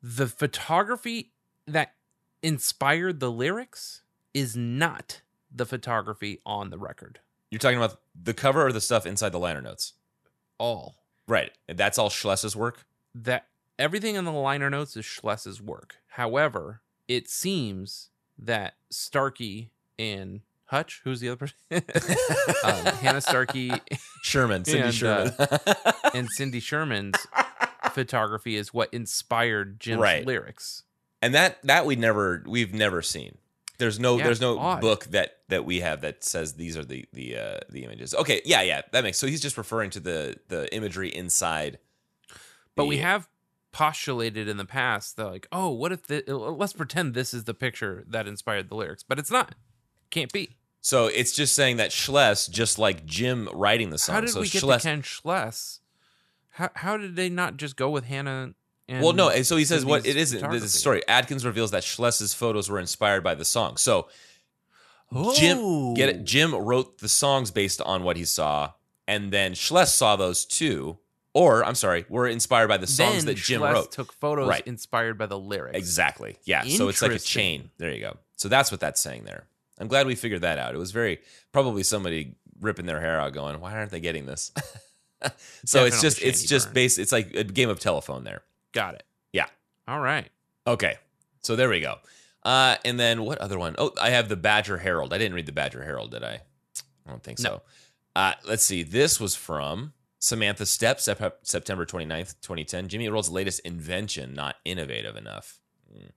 The 0.00 0.28
photography 0.28 1.32
that 1.66 1.94
inspired 2.46 3.18
the 3.18 3.30
lyrics 3.30 4.02
is 4.32 4.56
not 4.56 5.20
the 5.52 5.66
photography 5.66 6.38
on 6.46 6.70
the 6.70 6.78
record. 6.78 7.18
You're 7.50 7.58
talking 7.58 7.76
about 7.76 8.00
the 8.20 8.34
cover 8.34 8.64
or 8.64 8.70
the 8.72 8.80
stuff 8.80 9.04
inside 9.04 9.32
the 9.32 9.38
liner 9.40 9.60
notes? 9.60 9.94
All. 10.58 10.94
Right. 11.26 11.50
That's 11.68 11.98
all 11.98 12.08
Schles's 12.08 12.54
work? 12.54 12.86
That 13.16 13.46
everything 13.80 14.14
in 14.14 14.24
the 14.24 14.30
liner 14.32 14.70
notes 14.70 14.96
is 14.96 15.04
Schles's 15.04 15.60
work. 15.60 15.96
However, 16.10 16.82
it 17.08 17.28
seems 17.28 18.10
that 18.38 18.74
Starkey 18.90 19.72
and 19.98 20.42
Hutch, 20.66 21.00
who's 21.02 21.18
the 21.18 21.30
other 21.30 21.36
person? 21.36 21.56
um, 22.64 22.94
Hannah 22.96 23.20
Starkey, 23.20 23.72
Sherman, 24.22 24.64
Cindy 24.64 24.82
and, 24.82 24.94
Sherman. 24.94 25.34
uh, 25.38 25.92
and 26.14 26.28
Cindy 26.30 26.60
Sherman's 26.60 27.16
photography 27.90 28.54
is 28.54 28.72
what 28.72 28.92
inspired 28.94 29.80
Jim's 29.80 30.00
Right. 30.00 30.24
lyrics. 30.24 30.84
And 31.22 31.34
that 31.34 31.62
that 31.62 31.86
we 31.86 31.96
never 31.96 32.44
we've 32.46 32.74
never 32.74 33.02
seen. 33.02 33.38
There's 33.78 33.98
no 33.98 34.16
Yeah, 34.16 34.24
there's 34.24 34.40
no 34.40 34.58
odd. 34.58 34.80
book 34.80 35.04
that 35.06 35.38
that 35.48 35.64
we 35.64 35.80
have 35.80 36.00
that 36.00 36.24
says 36.24 36.54
these 36.54 36.76
are 36.76 36.84
the 36.84 37.06
the 37.12 37.36
uh 37.36 37.60
the 37.68 37.84
images. 37.84 38.14
Okay, 38.14 38.40
yeah, 38.44 38.62
yeah, 38.62 38.82
that 38.92 39.02
makes 39.02 39.18
so 39.18 39.26
he's 39.26 39.40
just 39.40 39.58
referring 39.58 39.90
to 39.90 40.00
the 40.00 40.36
the 40.48 40.72
imagery 40.74 41.14
inside. 41.14 41.78
But 42.74 42.86
we 42.86 42.98
have 42.98 43.28
postulated 43.72 44.48
in 44.48 44.56
the 44.56 44.64
past 44.64 45.16
that 45.16 45.26
like, 45.26 45.46
oh, 45.52 45.70
what 45.70 45.92
if 45.92 46.06
the, 46.06 46.22
let's 46.34 46.72
pretend 46.72 47.12
this 47.12 47.34
is 47.34 47.44
the 47.44 47.54
picture 47.54 48.04
that 48.08 48.26
inspired 48.26 48.68
the 48.70 48.74
lyrics, 48.74 49.02
but 49.02 49.18
it's 49.18 49.30
not. 49.30 49.54
Can't 50.10 50.32
be. 50.32 50.56
So 50.80 51.06
it's 51.06 51.34
just 51.34 51.54
saying 51.54 51.78
that 51.78 51.90
Schles, 51.90 52.48
just 52.48 52.78
like 52.78 53.04
Jim 53.04 53.48
writing 53.52 53.90
the 53.90 53.98
song. 53.98 54.14
How 54.14 54.20
did 54.20 54.30
so 54.30 54.40
we 54.40 54.48
get 54.48 54.62
Schles, 54.62 54.76
to 54.78 54.82
Ken 54.82 55.02
Schles? 55.02 55.80
How 56.50 56.70
how 56.74 56.96
did 56.96 57.16
they 57.16 57.28
not 57.28 57.56
just 57.56 57.76
go 57.76 57.90
with 57.90 58.04
Hannah? 58.04 58.54
Well, 58.88 59.12
no, 59.12 59.30
so 59.42 59.56
he 59.56 59.64
says 59.64 59.84
what 59.84 60.06
it 60.06 60.16
isn't. 60.16 60.48
This 60.50 60.72
story. 60.72 61.02
Adkins 61.08 61.44
reveals 61.44 61.72
that 61.72 61.82
Schles's 61.82 62.32
photos 62.34 62.70
were 62.70 62.78
inspired 62.78 63.24
by 63.24 63.34
the 63.34 63.44
song. 63.44 63.76
So 63.76 64.08
Jim 65.34 65.94
get 65.94 66.08
it. 66.08 66.16
Oh. 66.20 66.22
Jim 66.24 66.54
wrote 66.54 66.98
the 66.98 67.08
songs 67.08 67.50
based 67.50 67.80
on 67.80 68.04
what 68.04 68.16
he 68.16 68.24
saw, 68.24 68.72
and 69.06 69.32
then 69.32 69.54
Schles 69.54 69.88
saw 69.88 70.16
those 70.16 70.44
too. 70.44 70.98
Or 71.34 71.64
I'm 71.64 71.74
sorry, 71.74 72.06
were 72.08 72.26
inspired 72.26 72.68
by 72.68 72.78
the 72.78 72.86
songs 72.86 73.24
Then 73.24 73.34
that 73.34 73.40
Jim 73.42 73.60
Schles 73.60 73.72
wrote. 73.72 73.92
Took 73.92 74.12
photos 74.14 74.48
Right. 74.48 74.66
inspired 74.66 75.18
by 75.18 75.26
the 75.26 75.38
lyrics. 75.38 75.76
Exactly. 75.76 76.38
Yeah. 76.44 76.62
So 76.64 76.88
it's 76.88 77.02
like 77.02 77.12
a 77.12 77.18
chain. 77.18 77.70
There 77.76 77.90
you 77.92 78.00
go. 78.00 78.16
So 78.36 78.48
that's 78.48 78.70
what 78.70 78.80
that's 78.80 79.00
saying 79.02 79.24
there. 79.24 79.46
I'm 79.78 79.88
glad 79.88 80.06
we 80.06 80.14
figured 80.14 80.40
that 80.40 80.58
out. 80.58 80.74
It 80.74 80.78
was 80.78 80.92
very 80.92 81.20
probably 81.52 81.82
somebody 81.82 82.36
ripping 82.60 82.86
their 82.86 83.00
hair 83.00 83.20
out, 83.20 83.34
going, 83.34 83.60
"Why 83.60 83.74
aren't 83.74 83.90
they 83.90 84.00
getting 84.00 84.24
this?" 84.24 84.50
so 85.66 85.84
it's 85.84 86.00
just 86.00 86.22
it's 86.22 86.42
just 86.44 86.72
based. 86.72 86.98
It's 86.98 87.12
like 87.12 87.34
a 87.34 87.44
game 87.44 87.68
of 87.68 87.80
telephone 87.80 88.24
there. 88.24 88.42
Got 88.76 88.96
it. 88.96 89.04
Yeah. 89.32 89.46
All 89.88 90.00
right. 90.00 90.28
Okay. 90.66 90.96
So 91.40 91.56
there 91.56 91.70
we 91.70 91.80
go. 91.80 91.94
Uh, 92.42 92.76
and 92.84 93.00
then 93.00 93.22
what 93.22 93.38
other 93.38 93.58
one? 93.58 93.74
Oh, 93.78 93.92
I 93.98 94.10
have 94.10 94.28
the 94.28 94.36
Badger 94.36 94.76
Herald. 94.76 95.14
I 95.14 95.18
didn't 95.18 95.32
read 95.32 95.46
the 95.46 95.52
Badger 95.52 95.82
Herald, 95.82 96.10
did 96.10 96.22
I? 96.22 96.42
I 97.06 97.10
don't 97.10 97.22
think 97.22 97.38
so. 97.38 97.62
Uh, 98.14 98.34
let's 98.46 98.64
see. 98.64 98.82
This 98.82 99.18
was 99.18 99.34
from 99.34 99.94
Samantha 100.18 100.64
Stepp, 100.64 101.00
Sep- 101.00 101.38
September 101.42 101.86
29th, 101.86 102.34
2010. 102.42 102.88
Jimmy 102.88 103.08
World's 103.08 103.30
latest 103.30 103.60
invention, 103.60 104.34
not 104.34 104.56
innovative 104.66 105.16
enough. 105.16 105.58
Mm. 105.90 106.10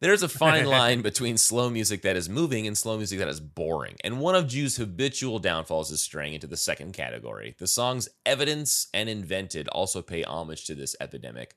There's 0.00 0.22
a 0.22 0.30
fine 0.30 0.64
line 0.78 1.02
between 1.02 1.36
slow 1.36 1.68
music 1.68 2.00
that 2.02 2.16
is 2.16 2.26
moving 2.26 2.66
and 2.66 2.76
slow 2.78 2.96
music 2.96 3.18
that 3.18 3.28
is 3.28 3.38
boring. 3.38 3.96
And 4.02 4.18
one 4.18 4.34
of 4.34 4.48
Jew's 4.48 4.78
habitual 4.78 5.40
downfalls 5.40 5.92
is 5.92 6.00
straying 6.00 6.32
into 6.32 6.46
the 6.46 6.56
second 6.56 6.94
category. 6.94 7.54
The 7.58 7.66
songs 7.66 8.08
Evidence 8.24 8.88
and 8.94 9.10
Invented 9.10 9.68
also 9.68 10.00
pay 10.00 10.24
homage 10.24 10.64
to 10.64 10.74
this 10.74 10.96
epidemic. 10.98 11.54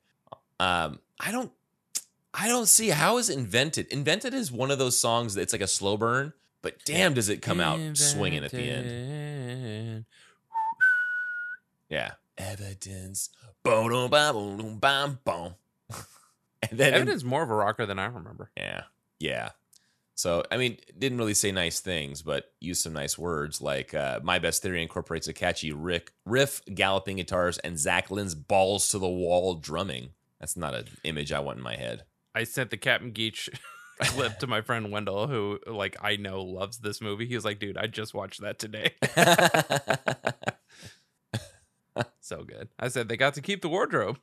Um, 0.59 0.99
I 1.19 1.31
don't 1.31 1.51
I 2.33 2.47
don't 2.47 2.67
see 2.67 2.89
how 2.89 3.17
is 3.17 3.29
Invented. 3.29 3.87
Invented 3.87 4.33
is 4.33 4.51
one 4.51 4.71
of 4.71 4.77
those 4.77 4.99
songs 4.99 5.35
that's 5.35 5.53
like 5.53 5.61
a 5.61 5.67
slow 5.67 5.95
burn, 5.95 6.33
but 6.61 6.83
damn 6.83 7.13
does 7.13 7.29
it 7.29 7.41
come 7.41 7.61
out 7.61 7.79
swinging 7.97 8.43
at 8.43 8.51
the 8.51 8.61
end. 8.61 10.05
Yeah. 11.89 12.11
Evidence. 12.37 13.29
Boom, 13.63 13.87
boom, 13.87 14.09
boom, 14.09 14.77
boom, 14.79 15.19
boom. 15.23 15.55
And 16.69 16.79
then 16.79 16.93
Evidence 16.93 17.23
more 17.23 17.43
of 17.43 17.49
a 17.49 17.55
rocker 17.55 17.85
than 17.85 17.99
I 17.99 18.05
remember. 18.05 18.51
Yeah. 18.57 18.83
Yeah. 19.19 19.49
So, 20.15 20.43
I 20.49 20.57
mean, 20.57 20.77
didn't 20.97 21.17
really 21.17 21.33
say 21.33 21.51
nice 21.51 21.79
things, 21.79 22.21
but 22.21 22.51
used 22.59 22.81
some 22.81 22.93
nice 22.93 23.17
words 23.17 23.61
like 23.61 23.93
uh, 23.93 24.19
My 24.23 24.39
Best 24.39 24.61
Theory 24.61 24.81
incorporates 24.81 25.27
a 25.27 25.33
catchy 25.33 25.71
rick, 25.71 26.13
riff, 26.25 26.61
galloping 26.73 27.17
guitars, 27.17 27.57
and 27.59 27.77
Zach 27.77 28.09
Lind's 28.09 28.33
balls 28.33 28.89
to 28.89 28.99
the 28.99 29.07
wall 29.07 29.55
drumming. 29.55 30.11
That's 30.39 30.57
not 30.57 30.75
an 30.75 30.85
image 31.03 31.31
I 31.31 31.39
want 31.39 31.57
in 31.57 31.63
my 31.63 31.75
head. 31.75 32.03
I 32.33 32.43
sent 32.43 32.69
the 32.69 32.77
Captain 32.77 33.11
Geech 33.11 33.49
clip 34.01 34.39
to 34.39 34.47
my 34.47 34.61
friend 34.61 34.91
Wendell, 34.91 35.27
who 35.27 35.59
like 35.65 35.95
I 36.01 36.17
know 36.17 36.41
loves 36.41 36.79
this 36.79 37.01
movie. 37.01 37.25
He 37.25 37.35
was 37.35 37.45
like, 37.45 37.59
"Dude, 37.59 37.77
I 37.77 37.87
just 37.87 38.13
watched 38.13 38.41
that 38.41 38.59
today." 38.59 38.93
so 42.19 42.43
good. 42.43 42.69
I 42.79 42.87
said 42.89 43.07
they 43.07 43.17
got 43.17 43.33
to 43.35 43.41
keep 43.41 43.61
the 43.61 43.69
wardrobe. 43.69 44.19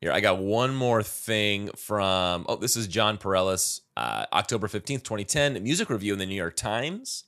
Here, 0.00 0.12
I 0.12 0.20
got 0.20 0.38
one 0.38 0.74
more 0.74 1.02
thing 1.02 1.70
from, 1.76 2.46
oh, 2.48 2.56
this 2.56 2.76
is 2.76 2.86
John 2.86 3.18
Pareles, 3.18 3.80
uh, 3.96 4.26
October 4.32 4.68
15th, 4.68 5.02
2010, 5.02 5.60
music 5.62 5.90
review 5.90 6.12
in 6.12 6.20
the 6.20 6.26
New 6.26 6.36
York 6.36 6.54
Times. 6.54 7.24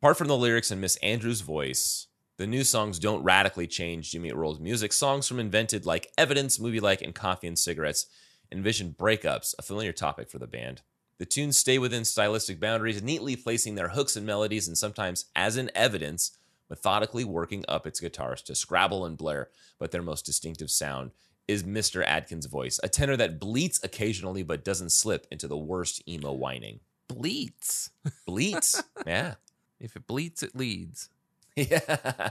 Apart 0.00 0.16
from 0.16 0.28
the 0.28 0.36
lyrics 0.36 0.70
and 0.70 0.80
Miss 0.80 0.96
Andrews' 0.96 1.42
voice, 1.42 2.05
the 2.38 2.46
new 2.46 2.64
songs 2.64 2.98
don't 2.98 3.22
radically 3.22 3.66
change 3.66 4.10
Jimmy 4.10 4.28
Eat 4.28 4.36
World's 4.36 4.60
music. 4.60 4.92
Songs 4.92 5.26
from 5.26 5.40
Invented, 5.40 5.86
like 5.86 6.12
Evidence, 6.18 6.60
Movie 6.60 6.80
Like, 6.80 7.00
and 7.00 7.14
Coffee 7.14 7.46
and 7.46 7.58
Cigarettes, 7.58 8.06
envision 8.52 8.94
breakups, 8.98 9.54
a 9.58 9.62
familiar 9.62 9.92
topic 9.92 10.30
for 10.30 10.38
the 10.38 10.46
band. 10.46 10.82
The 11.18 11.24
tunes 11.24 11.56
stay 11.56 11.78
within 11.78 12.04
stylistic 12.04 12.60
boundaries, 12.60 13.02
neatly 13.02 13.36
placing 13.36 13.74
their 13.74 13.88
hooks 13.88 14.16
and 14.16 14.26
melodies, 14.26 14.68
and 14.68 14.76
sometimes, 14.76 15.26
as 15.34 15.56
in 15.56 15.70
Evidence, 15.74 16.36
methodically 16.68 17.24
working 17.24 17.64
up 17.68 17.86
its 17.86 18.00
guitars 18.00 18.42
to 18.42 18.54
scrabble 18.54 19.06
and 19.06 19.16
blare, 19.16 19.48
but 19.78 19.90
their 19.90 20.02
most 20.02 20.26
distinctive 20.26 20.70
sound 20.70 21.12
is 21.48 21.62
Mr. 21.62 22.04
Adkins' 22.04 22.46
voice, 22.46 22.78
a 22.82 22.88
tenor 22.88 23.16
that 23.16 23.38
bleats 23.38 23.82
occasionally 23.82 24.42
but 24.42 24.64
doesn't 24.64 24.90
slip 24.90 25.26
into 25.30 25.48
the 25.48 25.56
worst 25.56 26.06
emo 26.08 26.32
whining. 26.32 26.80
Bleats. 27.08 27.90
Bleats. 28.26 28.82
yeah. 29.06 29.34
If 29.78 29.94
it 29.94 30.06
bleats, 30.06 30.42
it 30.42 30.56
leads. 30.56 31.08
Yeah. 31.70 32.30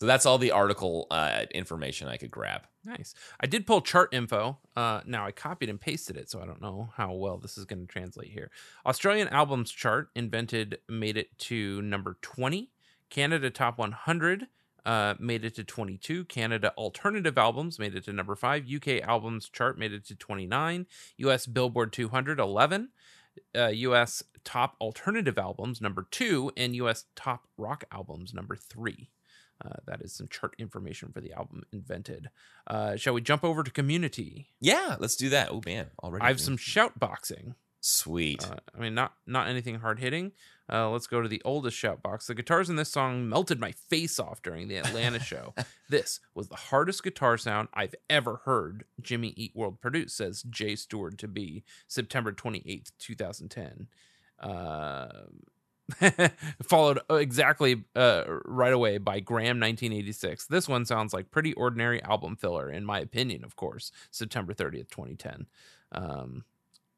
So 0.00 0.06
that's 0.06 0.24
all 0.24 0.38
the 0.38 0.52
article 0.52 1.06
uh, 1.10 1.44
information 1.54 2.08
I 2.08 2.16
could 2.16 2.30
grab. 2.30 2.62
Nice. 2.86 3.14
I 3.38 3.46
did 3.46 3.66
pull 3.66 3.82
chart 3.82 4.14
info. 4.14 4.58
Uh, 4.74 5.02
now 5.04 5.26
I 5.26 5.30
copied 5.30 5.68
and 5.68 5.78
pasted 5.78 6.16
it, 6.16 6.30
so 6.30 6.40
I 6.40 6.46
don't 6.46 6.62
know 6.62 6.90
how 6.96 7.12
well 7.12 7.36
this 7.36 7.58
is 7.58 7.66
going 7.66 7.86
to 7.86 7.92
translate 7.92 8.30
here. 8.30 8.50
Australian 8.86 9.28
albums 9.28 9.70
chart 9.70 10.08
invented 10.16 10.78
made 10.88 11.18
it 11.18 11.36
to 11.40 11.82
number 11.82 12.16
twenty. 12.22 12.70
Canada 13.10 13.50
top 13.50 13.76
one 13.76 13.92
hundred 13.92 14.46
uh, 14.86 15.16
made 15.18 15.44
it 15.44 15.54
to 15.56 15.64
twenty 15.64 15.98
two. 15.98 16.24
Canada 16.24 16.72
alternative 16.78 17.36
albums 17.36 17.78
made 17.78 17.94
it 17.94 18.04
to 18.04 18.12
number 18.14 18.34
five. 18.34 18.64
UK 18.74 19.02
albums 19.06 19.50
chart 19.50 19.78
made 19.78 19.92
it 19.92 20.06
to 20.06 20.14
twenty 20.14 20.46
nine. 20.46 20.86
US 21.18 21.44
Billboard 21.44 21.92
200 21.92 22.40
11. 22.40 22.88
Uh, 23.54 23.66
US 23.66 24.22
top 24.44 24.76
alternative 24.80 25.38
albums 25.38 25.80
number 25.80 26.06
two, 26.10 26.52
and 26.56 26.74
US 26.76 27.04
top 27.14 27.46
rock 27.56 27.84
albums 27.92 28.34
number 28.34 28.56
three. 28.56 29.10
Uh, 29.64 29.76
that 29.86 30.00
is 30.00 30.14
some 30.14 30.28
chart 30.28 30.54
information 30.58 31.12
for 31.12 31.20
the 31.20 31.32
album 31.32 31.62
Invented. 31.72 32.30
Uh, 32.66 32.96
shall 32.96 33.12
we 33.12 33.20
jump 33.20 33.44
over 33.44 33.62
to 33.62 33.70
Community? 33.70 34.48
Yeah, 34.60 34.96
let's 34.98 35.16
do 35.16 35.28
that. 35.30 35.50
Oh 35.50 35.60
man, 35.66 35.88
already. 36.02 36.24
I 36.24 36.28
have 36.28 36.40
some 36.40 36.56
shout 36.56 36.98
boxing. 36.98 37.54
Sweet. 37.80 38.44
Uh, 38.44 38.56
I 38.74 38.80
mean, 38.80 38.94
not 38.94 39.14
not 39.26 39.48
anything 39.48 39.80
hard 39.80 39.98
hitting. 39.98 40.32
Uh, 40.72 40.88
let's 40.90 41.08
go 41.08 41.20
to 41.20 41.28
the 41.28 41.42
oldest 41.44 41.76
shout 41.76 42.00
box. 42.02 42.26
The 42.26 42.34
guitars 42.34 42.70
in 42.70 42.76
this 42.76 42.92
song 42.92 43.28
melted 43.28 43.58
my 43.58 43.72
face 43.72 44.20
off 44.20 44.40
during 44.40 44.68
the 44.68 44.76
Atlanta 44.76 45.18
show. 45.24 45.52
This 45.88 46.20
was 46.32 46.48
the 46.48 46.56
hardest 46.56 47.02
guitar 47.02 47.36
sound 47.36 47.68
I've 47.74 47.94
ever 48.08 48.42
heard 48.44 48.84
Jimmy 49.00 49.34
Eat 49.36 49.56
World 49.56 49.80
produce, 49.80 50.14
says 50.14 50.44
Jay 50.48 50.76
Stewart 50.76 51.18
to 51.18 51.28
be 51.28 51.64
September 51.88 52.32
28th, 52.32 52.92
2010. 53.00 53.88
Uh, 54.40 55.08
followed 56.62 57.00
exactly 57.10 57.84
uh, 57.96 58.24
right 58.44 58.72
away 58.72 58.98
by 58.98 59.20
Graham 59.20 59.58
1986. 59.60 60.46
This 60.46 60.68
one 60.68 60.84
sounds 60.84 61.12
like 61.12 61.30
pretty 61.30 61.52
ordinary 61.54 62.02
album 62.02 62.36
filler, 62.36 62.70
in 62.70 62.84
my 62.84 63.00
opinion, 63.00 63.44
of 63.44 63.56
course. 63.56 63.90
September 64.10 64.54
30th, 64.54 64.90
2010. 64.90 65.46
Um, 65.92 66.44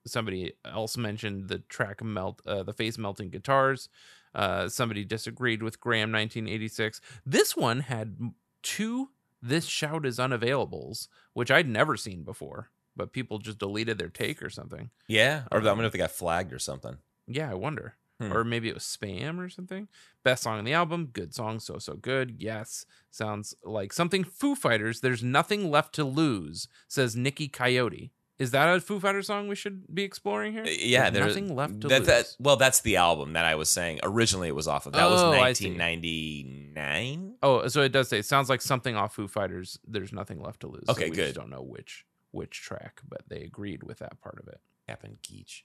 somebody 0.07 0.55
else 0.64 0.97
mentioned 0.97 1.49
the 1.49 1.59
track 1.59 2.03
melt, 2.03 2.43
uh, 2.47 2.62
the 2.62 2.72
face 2.72 2.99
melting 2.99 3.30
guitars. 3.30 3.88
Uh, 4.34 4.68
somebody 4.68 5.05
disagreed 5.05 5.62
with 5.62 5.80
Graham 5.80 6.12
1986. 6.12 7.01
This 7.24 7.57
one 7.57 7.80
had 7.80 8.32
two 8.62 9.11
"This 9.43 9.66
shout 9.66 10.07
is 10.07 10.18
unavailables," 10.18 11.09
which 11.34 11.51
I'd 11.51 11.68
never 11.68 11.97
seen 11.97 12.22
before, 12.22 12.70
but 12.97 13.12
people 13.12 13.38
just 13.38 13.59
deleted 13.59 13.99
their 13.99 14.09
take 14.09 14.43
or 14.43 14.49
something. 14.51 14.90
yeah, 15.07 15.43
or 15.51 15.61
I 15.61 15.64
wonder 15.64 15.84
if 15.84 15.93
they 15.93 15.99
got 15.99 16.12
flagged 16.12 16.53
or 16.53 16.59
something. 16.59 16.97
Yeah, 17.27 17.51
I 17.51 17.55
wonder. 17.55 17.95
Hmm. 18.20 18.33
or 18.33 18.45
maybe 18.45 18.68
it 18.68 18.75
was 18.75 18.85
Spam 18.85 19.39
or 19.39 19.49
something. 19.49 19.89
Best 20.23 20.43
song 20.45 20.59
on 20.59 20.64
the 20.64 20.75
album, 20.75 21.07
good 21.12 21.35
song, 21.35 21.59
so 21.59 21.79
so 21.79 21.95
good. 21.95 22.37
Yes, 22.39 22.85
sounds 23.11 23.55
like 23.64 23.93
something 23.93 24.23
Foo 24.23 24.55
Fighters. 24.55 25.01
There's 25.01 25.25
nothing 25.25 25.70
left 25.70 25.95
to 25.97 26.05
lose, 26.05 26.68
says 26.87 27.16
Nikki 27.16 27.49
Coyote. 27.49 28.12
Is 28.39 28.51
that 28.53 28.68
a 28.75 28.81
Foo 28.81 29.01
Fighter 29.01 29.23
song 29.23 29.49
we 29.49 29.55
should 29.57 29.93
be 29.95 30.03
exploring 30.05 30.53
here? 30.53 30.64
Yeah, 30.66 31.11
There's 31.11 31.35
there's 31.35 31.37
nothing 31.37 31.57
left 31.57 31.81
to 31.83 31.89
that, 31.89 31.99
lose. 32.01 32.07
that- 32.09 32.37
well, 32.39 32.57
that's 32.57 32.81
the 32.81 32.97
album 32.97 33.33
that 33.33 33.45
I 33.45 33.55
was 33.57 33.68
saying. 33.70 34.01
Originally, 34.03 34.49
it 34.49 34.55
was 34.55 34.68
off 34.68 34.87
of. 34.87 34.93
That 34.93 35.11
was 35.11 35.20
Oh, 35.23 35.33
see. 35.33 35.39
1999. 35.39 37.35
Oh, 37.43 37.66
so 37.68 37.83
it 37.83 37.93
does 37.93 38.09
say 38.09 38.18
it 38.18 38.27
sounds 38.27 38.49
like 38.49 38.61
something 38.61 38.97
off 38.97 39.14
Foo 39.14 39.29
Fighters. 39.29 39.79
There's 39.87 40.12
nothing 40.12 40.41
left 40.41 40.61
to 40.61 40.68
lose. 40.68 40.85
So 40.87 40.93
Okay, 40.93 41.11
we 41.11 41.16
good. 41.16 41.27
Just 41.27 41.37
don't 41.37 41.51
know 41.51 41.62
which 41.62 42.05
which 42.31 42.61
track, 42.62 43.01
but 43.09 43.23
they 43.29 43.43
agreed 43.43 43.83
with 43.83 43.99
that 43.99 44.20
part 44.20 44.39
of 44.41 44.49
it. 44.49 44.61
Captain 44.89 45.18
Geech. 45.23 45.62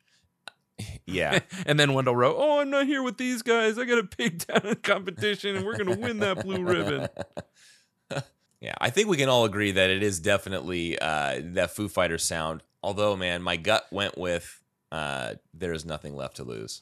Yeah. 1.05 1.39
and 1.65 1.79
then 1.79 1.93
Wendell 1.93 2.15
wrote, 2.15 2.35
"Oh, 2.37 2.59
I'm 2.59 2.69
not 2.69 2.85
here 2.85 3.01
with 3.03 3.17
these 3.17 3.41
guys. 3.41 3.77
I 3.77 3.85
got 3.85 3.97
a 3.99 4.03
big 4.17 4.45
down 4.47 4.75
competition, 4.83 5.55
and 5.55 5.65
we're 5.65 5.77
gonna 5.77 5.97
win 5.97 6.19
that 6.19 6.43
blue 6.43 6.63
ribbon." 6.63 7.07
Yeah, 8.59 8.73
I 8.81 8.89
think 8.89 9.07
we 9.07 9.17
can 9.17 9.29
all 9.29 9.45
agree 9.45 9.69
that 9.69 9.91
it 9.91 10.01
is 10.01 10.19
definitely 10.19 10.97
uh, 10.97 11.41
that 11.53 11.75
Foo 11.75 11.87
Fighter 11.87 12.17
sound. 12.17 12.63
Although, 12.81 13.15
man, 13.15 13.43
my 13.43 13.55
gut 13.55 13.85
went 13.91 14.17
with 14.17 14.63
uh, 14.91 15.35
"There's 15.53 15.85
nothing 15.85 16.15
left 16.15 16.37
to 16.37 16.43
lose." 16.43 16.81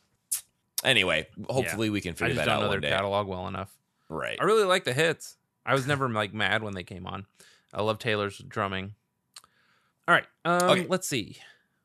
Anyway, 0.85 1.27
hopefully 1.49 1.87
Yeah. 1.87 1.91
we 1.93 1.99
can 1.99 2.11
I 2.11 2.15
figure 2.15 2.35
that 2.35 2.45
don't 2.45 2.53
out 2.53 2.59
know 2.61 2.67
one 2.69 2.79
their 2.79 2.89
day. 2.89 2.95
catalog 2.95 3.27
well 3.27 3.45
enough. 3.49 3.75
Right. 4.07 4.37
I 4.39 4.45
really 4.45 4.63
like 4.63 4.85
the 4.85 4.93
hits. 4.93 5.35
I 5.65 5.73
was 5.73 5.85
never 5.85 6.07
like 6.07 6.33
mad 6.33 6.63
when 6.63 6.75
they 6.75 6.83
came 6.83 7.05
on. 7.05 7.25
I 7.73 7.81
love 7.81 7.99
Taylor's 7.99 8.37
drumming. 8.37 8.93
All 10.07 10.15
right, 10.15 10.27
um, 10.45 10.69
Okay. 10.69 10.85
let's 10.87 11.09
see. 11.09 11.39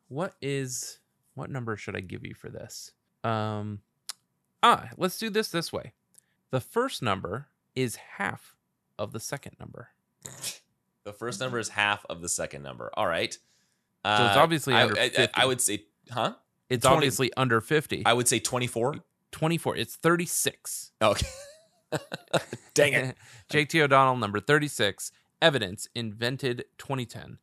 What 0.06 0.34
is 0.40 0.99
what 1.34 1.50
number 1.50 1.76
should 1.76 1.96
I 1.96 2.00
give 2.00 2.24
you 2.24 2.34
for 2.34 2.48
this? 2.48 2.92
Um, 3.24 3.80
ah, 4.62 4.90
let's 4.96 5.18
do 5.18 5.30
this 5.30 5.48
this 5.48 5.72
way. 5.72 5.92
The 6.50 6.60
first 6.60 7.02
number 7.02 7.48
is 7.74 7.96
half 7.96 8.56
of 8.98 9.12
the 9.12 9.20
second 9.20 9.56
number. 9.60 9.90
The 11.04 11.12
first 11.12 11.40
number 11.40 11.58
is 11.58 11.70
half 11.70 12.04
of 12.10 12.20
the 12.20 12.28
second 12.28 12.62
number. 12.62 12.90
All 12.94 13.06
right. 13.06 13.32
So 13.32 13.38
it's 14.12 14.36
Uh, 14.36 14.40
obviously 14.40 14.74
I, 14.74 14.82
under 14.82 14.98
I- 14.98 15.04
I- 15.04 15.08
50. 15.10 15.32
I 15.34 15.46
would 15.46 15.60
say, 15.60 15.84
huh? 16.10 16.34
It's 16.68 16.82
20 16.84 16.96
obviously 16.96 17.32
under 17.36 17.60
50. 17.60 18.04
I 18.06 18.12
would 18.12 18.28
say 18.28 18.38
24. 18.38 18.96
24. 19.32 19.76
It's 19.76 19.96
36. 19.96 20.92
Okay. 21.02 21.26
Dang 22.74 22.92
it. 22.92 23.16
JT 23.50 23.80
O'Donnell, 23.82 24.16
number 24.16 24.40
36. 24.40 25.12
Evidence 25.42 25.88
invented 25.94 26.64
2010. 26.78 27.38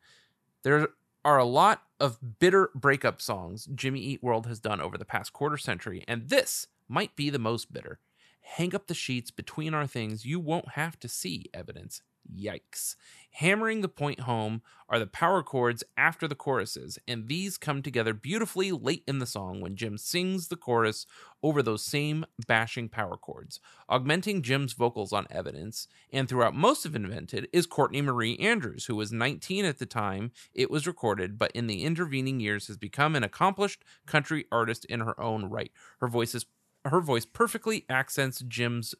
There 0.63 0.87
are 1.27 1.37
a 1.37 1.43
lot 1.43 1.83
of 1.99 2.39
bitter 2.39 2.69
breakup 2.73 3.21
songs 3.21 3.67
Jimmy 3.75 3.99
Eat 3.99 4.23
World 4.23 4.47
has 4.47 4.61
done 4.61 4.79
over 4.79 4.97
the 4.97 5.03
past 5.03 5.33
quarter 5.33 5.57
century, 5.57 6.05
and 6.07 6.29
this 6.29 6.67
might 6.87 7.17
be 7.17 7.29
the 7.29 7.37
most 7.37 7.73
bitter. 7.73 7.99
Hang 8.39 8.73
up 8.73 8.87
the 8.87 8.93
sheets 8.93 9.29
between 9.29 9.73
our 9.73 9.85
things. 9.85 10.25
You 10.25 10.39
won't 10.39 10.69
have 10.69 10.97
to 11.01 11.09
see 11.09 11.49
evidence. 11.53 12.01
Yikes. 12.35 12.95
Hammering 13.31 13.81
the 13.81 13.87
point 13.87 14.21
home 14.21 14.61
are 14.89 14.97
the 14.97 15.05
power 15.05 15.43
chords 15.43 15.83
after 15.95 16.27
the 16.27 16.35
choruses, 16.35 16.97
and 17.07 17.27
these 17.27 17.57
come 17.57 17.83
together 17.83 18.13
beautifully 18.13 18.71
late 18.71 19.03
in 19.07 19.19
the 19.19 19.25
song 19.25 19.61
when 19.61 19.75
Jim 19.75 19.97
sings 19.97 20.47
the 20.47 20.55
chorus 20.55 21.05
over 21.43 21.61
those 21.61 21.85
same 21.85 22.25
bashing 22.47 22.89
power 22.89 23.15
chords. 23.15 23.59
Augmenting 23.87 24.41
Jim's 24.41 24.73
vocals 24.73 25.13
on 25.13 25.27
Evidence, 25.29 25.87
and 26.11 26.27
throughout 26.27 26.55
most 26.55 26.85
of 26.85 26.95
Invented, 26.95 27.47
is 27.53 27.67
Courtney 27.67 28.01
Marie 28.01 28.37
Andrews, 28.37 28.85
who 28.85 28.95
was 28.95 29.11
19 29.11 29.65
at 29.65 29.77
the 29.77 29.85
time 29.85 30.31
it 30.53 30.71
was 30.71 30.87
recorded, 30.87 31.37
but 31.37 31.51
in 31.51 31.67
the 31.67 31.83
intervening 31.83 32.39
years 32.39 32.67
has 32.67 32.77
become 32.77 33.15
an 33.15 33.23
accomplished 33.23 33.83
country 34.07 34.45
artist 34.51 34.85
in 34.85 35.01
her 35.01 35.19
own 35.19 35.45
right. 35.45 35.71
Her 35.99 36.07
voice 36.07 36.33
is 36.33 36.45
her 36.85 37.01
voice 37.01 37.25
perfectly 37.25 37.85
accents 37.89 38.39
Jim's 38.47 38.95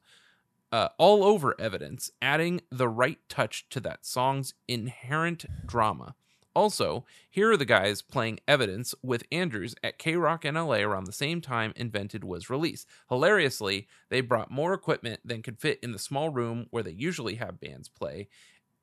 uh, 0.72 0.90
all 0.98 1.24
over 1.24 1.56
evidence, 1.60 2.12
adding 2.22 2.62
the 2.72 2.90
right 2.90 3.20
touch 3.30 3.68
to 3.70 3.80
that 3.82 4.06
song's 4.06 4.54
inherent 4.68 5.46
drama. 5.66 6.16
Also, 6.58 7.06
here 7.30 7.52
are 7.52 7.58
the 7.58 7.66
guys 7.66 8.02
playing 8.02 8.40
evidence 8.48 8.96
with 9.04 9.24
Andrews 9.32 9.76
at 9.84 10.00
K 10.00 10.16
Rock 10.16 10.44
in 10.44 10.56
LA 10.56 10.78
around 10.78 11.06
the 11.06 11.12
same 11.12 11.40
time 11.40 11.72
Invented 11.76 12.24
was 12.24 12.50
released. 12.50 12.88
Hilariously, 13.10 13.88
they 14.10 14.22
brought 14.22 14.50
more 14.50 14.74
equipment 14.74 15.20
than 15.24 15.44
could 15.44 15.60
fit 15.60 15.80
in 15.84 15.92
the 15.92 16.00
small 16.00 16.32
room 16.32 16.66
where 16.72 16.82
they 16.82 16.92
usually 16.92 17.36
have 17.36 17.60
bands 17.60 17.90
play. 17.90 18.28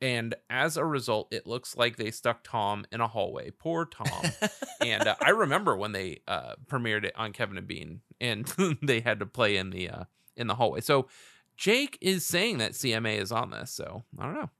And 0.01 0.37
as 0.49 0.77
a 0.77 0.85
result, 0.85 1.27
it 1.33 1.49
looks 1.49 1.77
like 1.77 1.97
they 1.97 2.13
stuck 2.13 2.45
Tom 2.45 2.85
in 2.93 3.01
a 3.01 3.09
hallway. 3.09 3.51
Poor 3.51 3.87
Tom. 3.87 4.31
and 4.81 5.09
uh, 5.09 5.17
I 5.21 5.31
remember 5.31 5.77
when 5.77 5.91
they 5.91 6.21
uh, 6.29 6.55
premiered 6.67 7.05
it 7.05 7.15
on 7.17 7.33
Kevin 7.33 7.59
and 7.59 7.67
Bean, 7.67 8.03
and 8.21 8.45
they 8.83 9.01
had 9.01 9.19
to 9.19 9.27
play 9.27 9.57
in 9.57 9.71
the 9.71 9.91
uh, 9.91 10.05
in 10.37 10.47
the 10.47 10.55
hallway. 10.55 10.81
So 10.81 11.09
Jake 11.57 11.99
is 12.01 12.25
saying 12.27 12.59
that 12.59 12.73
CMA 12.73 13.21
is 13.21 13.33
on 13.33 13.51
this. 13.51 13.71
So 13.71 14.05
I 14.19 14.25
don't 14.25 14.35
know. 14.35 14.51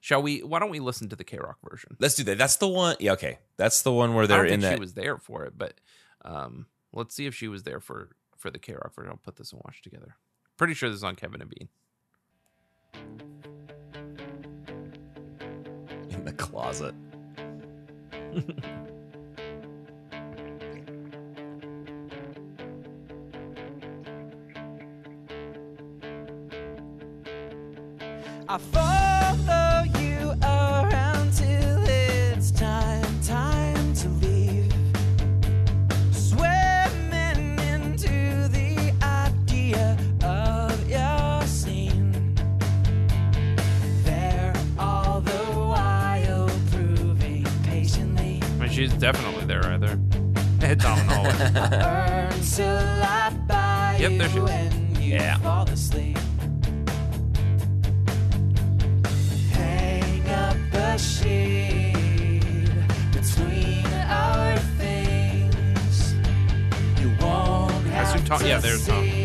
Shall 0.00 0.22
we? 0.22 0.40
Why 0.40 0.58
don't 0.58 0.70
we 0.70 0.80
listen 0.80 1.08
to 1.08 1.16
the 1.16 1.24
K 1.24 1.38
Rock 1.38 1.58
version? 1.68 1.96
Let's 1.98 2.14
do 2.14 2.24
that. 2.24 2.36
That's 2.36 2.56
the 2.56 2.68
one. 2.68 2.96
Yeah, 3.00 3.12
okay. 3.12 3.38
That's 3.56 3.82
the 3.82 3.92
one 3.92 4.14
where 4.14 4.26
they're 4.26 4.44
in 4.44 4.60
that. 4.60 4.74
she 4.74 4.80
was 4.80 4.92
there 4.94 5.16
for 5.16 5.44
it, 5.44 5.56
but 5.56 5.80
um, 6.24 6.66
let's 6.92 7.14
see 7.14 7.24
if 7.26 7.34
she 7.34 7.48
was 7.48 7.62
there 7.62 7.80
for 7.80 8.10
for 8.36 8.50
the 8.50 8.58
K 8.58 8.74
Rock 8.74 8.94
version. 8.94 9.10
I'll 9.10 9.16
put 9.16 9.36
this 9.36 9.52
and 9.52 9.62
watch 9.64 9.80
together. 9.80 10.16
Pretty 10.58 10.74
sure 10.74 10.90
this 10.90 10.98
is 10.98 11.04
on 11.04 11.16
Kevin 11.16 11.40
and 11.40 11.50
Bean. 11.50 11.68
in 16.10 16.24
the 16.24 16.32
closet. 16.32 16.94
I 28.54 28.58
follow 28.58 29.82
you 30.00 30.30
around 30.40 31.32
till 31.32 31.82
it's 31.88 32.52
time, 32.52 33.20
time 33.20 33.92
to 33.94 34.08
leave. 34.08 34.72
Swimming 36.12 37.58
into 37.58 38.46
the 38.50 38.94
idea 39.02 39.98
of 40.22 40.88
your 40.88 41.42
scene. 41.48 42.36
There 44.04 44.54
all 44.78 45.20
the 45.20 45.32
while 45.32 46.48
proving 46.70 47.44
patiently. 47.64 48.40
I 48.40 48.46
mean, 48.56 48.70
she's 48.70 48.92
definitely 48.92 49.46
there 49.46 49.62
right 49.62 49.80
there. 49.80 49.98
It's 50.60 50.84
on 50.84 50.98
the 50.98 51.12
hallway. 51.12 52.30
Earn 52.30 52.40
till 52.40 53.02
I 53.02 53.36
by 53.48 53.96
Yep, 53.98 54.12
there 54.12 54.28
she 54.28 54.38
is. 54.38 55.00
Yeah. 55.00 55.38
I 60.94 60.96
have 60.96 61.00
assume 68.14 68.24
Tom. 68.24 68.46
Yeah, 68.46 68.58
there's 68.58 68.86
Tom. 68.86 69.23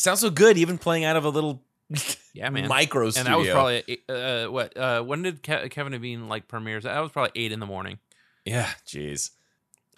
They 0.00 0.10
sound 0.10 0.18
so 0.18 0.30
good, 0.30 0.56
even 0.58 0.78
playing 0.78 1.04
out 1.04 1.16
of 1.16 1.24
a 1.24 1.28
little 1.30 1.62
Yeah, 2.32 2.48
man. 2.50 2.68
micro 2.68 3.04
And 3.06 3.14
studio. 3.14 3.30
that 3.32 3.38
was 3.38 3.48
probably 3.48 3.98
uh, 4.08 4.46
what? 4.50 4.76
Uh, 4.76 5.02
when 5.02 5.22
did 5.22 5.42
Ke- 5.42 5.70
Kevin 5.70 6.00
Bean 6.00 6.28
like 6.28 6.48
premieres? 6.48 6.84
That 6.84 6.98
was 7.00 7.10
probably 7.10 7.32
eight 7.34 7.52
in 7.52 7.60
the 7.60 7.66
morning. 7.66 7.98
yeah, 8.44 8.70
jeez. 8.86 9.30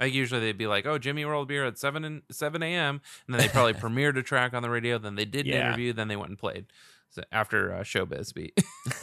Like 0.01 0.13
usually 0.15 0.41
they'd 0.41 0.59
be 0.59 0.67
like, 0.67 0.85
"Oh, 0.87 0.99
Jimmy 0.99 1.25
World 1.25 1.47
Beer 1.49 1.65
at 1.67 1.79
seven 1.79 2.05
and 2.05 2.23
seven 2.31 2.63
a.m." 2.63 3.01
and 3.27 3.35
then 3.35 3.41
they 3.43 3.49
probably 3.49 3.75
premiered 3.81 4.17
a 4.19 4.23
track 4.23 4.53
on 4.55 4.63
the 4.63 4.71
radio. 4.71 4.99
Then 4.99 5.15
they 5.15 5.25
did 5.27 5.47
an 5.47 5.53
Yeah. 5.53 5.67
interview. 5.69 5.93
Then 5.93 6.09
they 6.09 6.17
went 6.17 6.31
and 6.31 6.39
played 6.39 6.67
so 7.11 7.23
after 7.31 7.73
uh, 7.75 7.81
Showbiz 7.81 8.33
beat. 8.35 8.59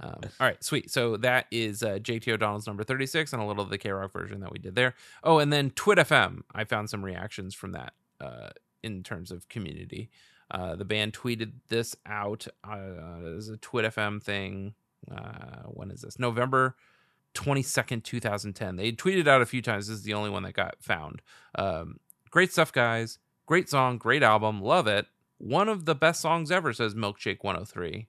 um, 0.00 0.20
all 0.38 0.46
right, 0.46 0.62
sweet. 0.62 0.90
So 0.90 1.16
that 1.18 1.46
is 1.50 1.82
uh, 1.82 1.98
JT 2.00 2.28
O'Donnell's 2.32 2.66
number 2.66 2.84
thirty 2.84 3.06
six, 3.06 3.32
and 3.32 3.42
a 3.42 3.44
little 3.46 3.62
of 3.64 3.70
the 3.70 3.78
K 3.78 3.90
Rock 3.90 4.12
version 4.12 4.40
that 4.40 4.52
we 4.52 4.58
did 4.58 4.74
there. 4.74 4.94
Oh, 5.24 5.38
and 5.38 5.52
then 5.52 5.70
Twit 5.70 5.98
FM. 5.98 6.42
I 6.54 6.64
found 6.64 6.88
some 6.90 7.04
reactions 7.04 7.54
from 7.54 7.72
that 7.72 7.94
uh, 8.20 8.50
in 8.82 9.02
terms 9.02 9.30
of 9.30 9.48
community. 9.48 10.10
Uh, 10.50 10.74
the 10.74 10.84
band 10.84 11.12
tweeted 11.12 11.52
this 11.68 11.96
out 12.06 12.46
uh, 12.64 13.36
as 13.36 13.48
a 13.48 13.56
Twit 13.56 13.84
FM 13.94 14.22
thing. 14.22 14.74
Uh, 15.10 15.62
when 15.66 15.90
is 15.90 16.02
this? 16.02 16.18
November 16.18 16.76
22nd, 17.34 18.02
2010. 18.02 18.76
They 18.76 18.92
tweeted 18.92 19.28
out 19.28 19.42
a 19.42 19.46
few 19.46 19.62
times. 19.62 19.86
This 19.86 19.98
is 19.98 20.02
the 20.02 20.14
only 20.14 20.30
one 20.30 20.42
that 20.42 20.52
got 20.52 20.76
found. 20.80 21.22
Um, 21.54 21.98
great 22.30 22.52
stuff, 22.52 22.72
guys. 22.72 23.18
Great 23.46 23.68
song, 23.68 23.98
great 23.98 24.22
album. 24.22 24.60
Love 24.60 24.86
it. 24.86 25.06
One 25.38 25.68
of 25.68 25.84
the 25.84 25.94
best 25.94 26.20
songs 26.20 26.50
ever, 26.50 26.72
says 26.72 26.94
Milkshake 26.94 27.42
103. 27.42 28.06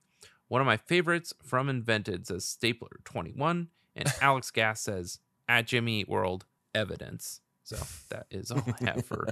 One 0.47 0.61
of 0.61 0.67
my 0.67 0.77
favorites 0.77 1.33
from 1.41 1.69
Invented 1.69 2.27
says 2.27 2.43
Stapler 2.43 2.99
21. 3.05 3.69
And 3.95 4.13
Alex 4.21 4.51
Gass 4.51 4.81
says, 4.81 5.19
at 5.47 5.67
Jimmy 5.67 6.05
World, 6.07 6.45
evidence. 6.73 7.41
So 7.63 7.77
that 8.09 8.25
is 8.31 8.51
all 8.51 8.63
I 8.81 8.85
have 8.91 9.05
for 9.05 9.27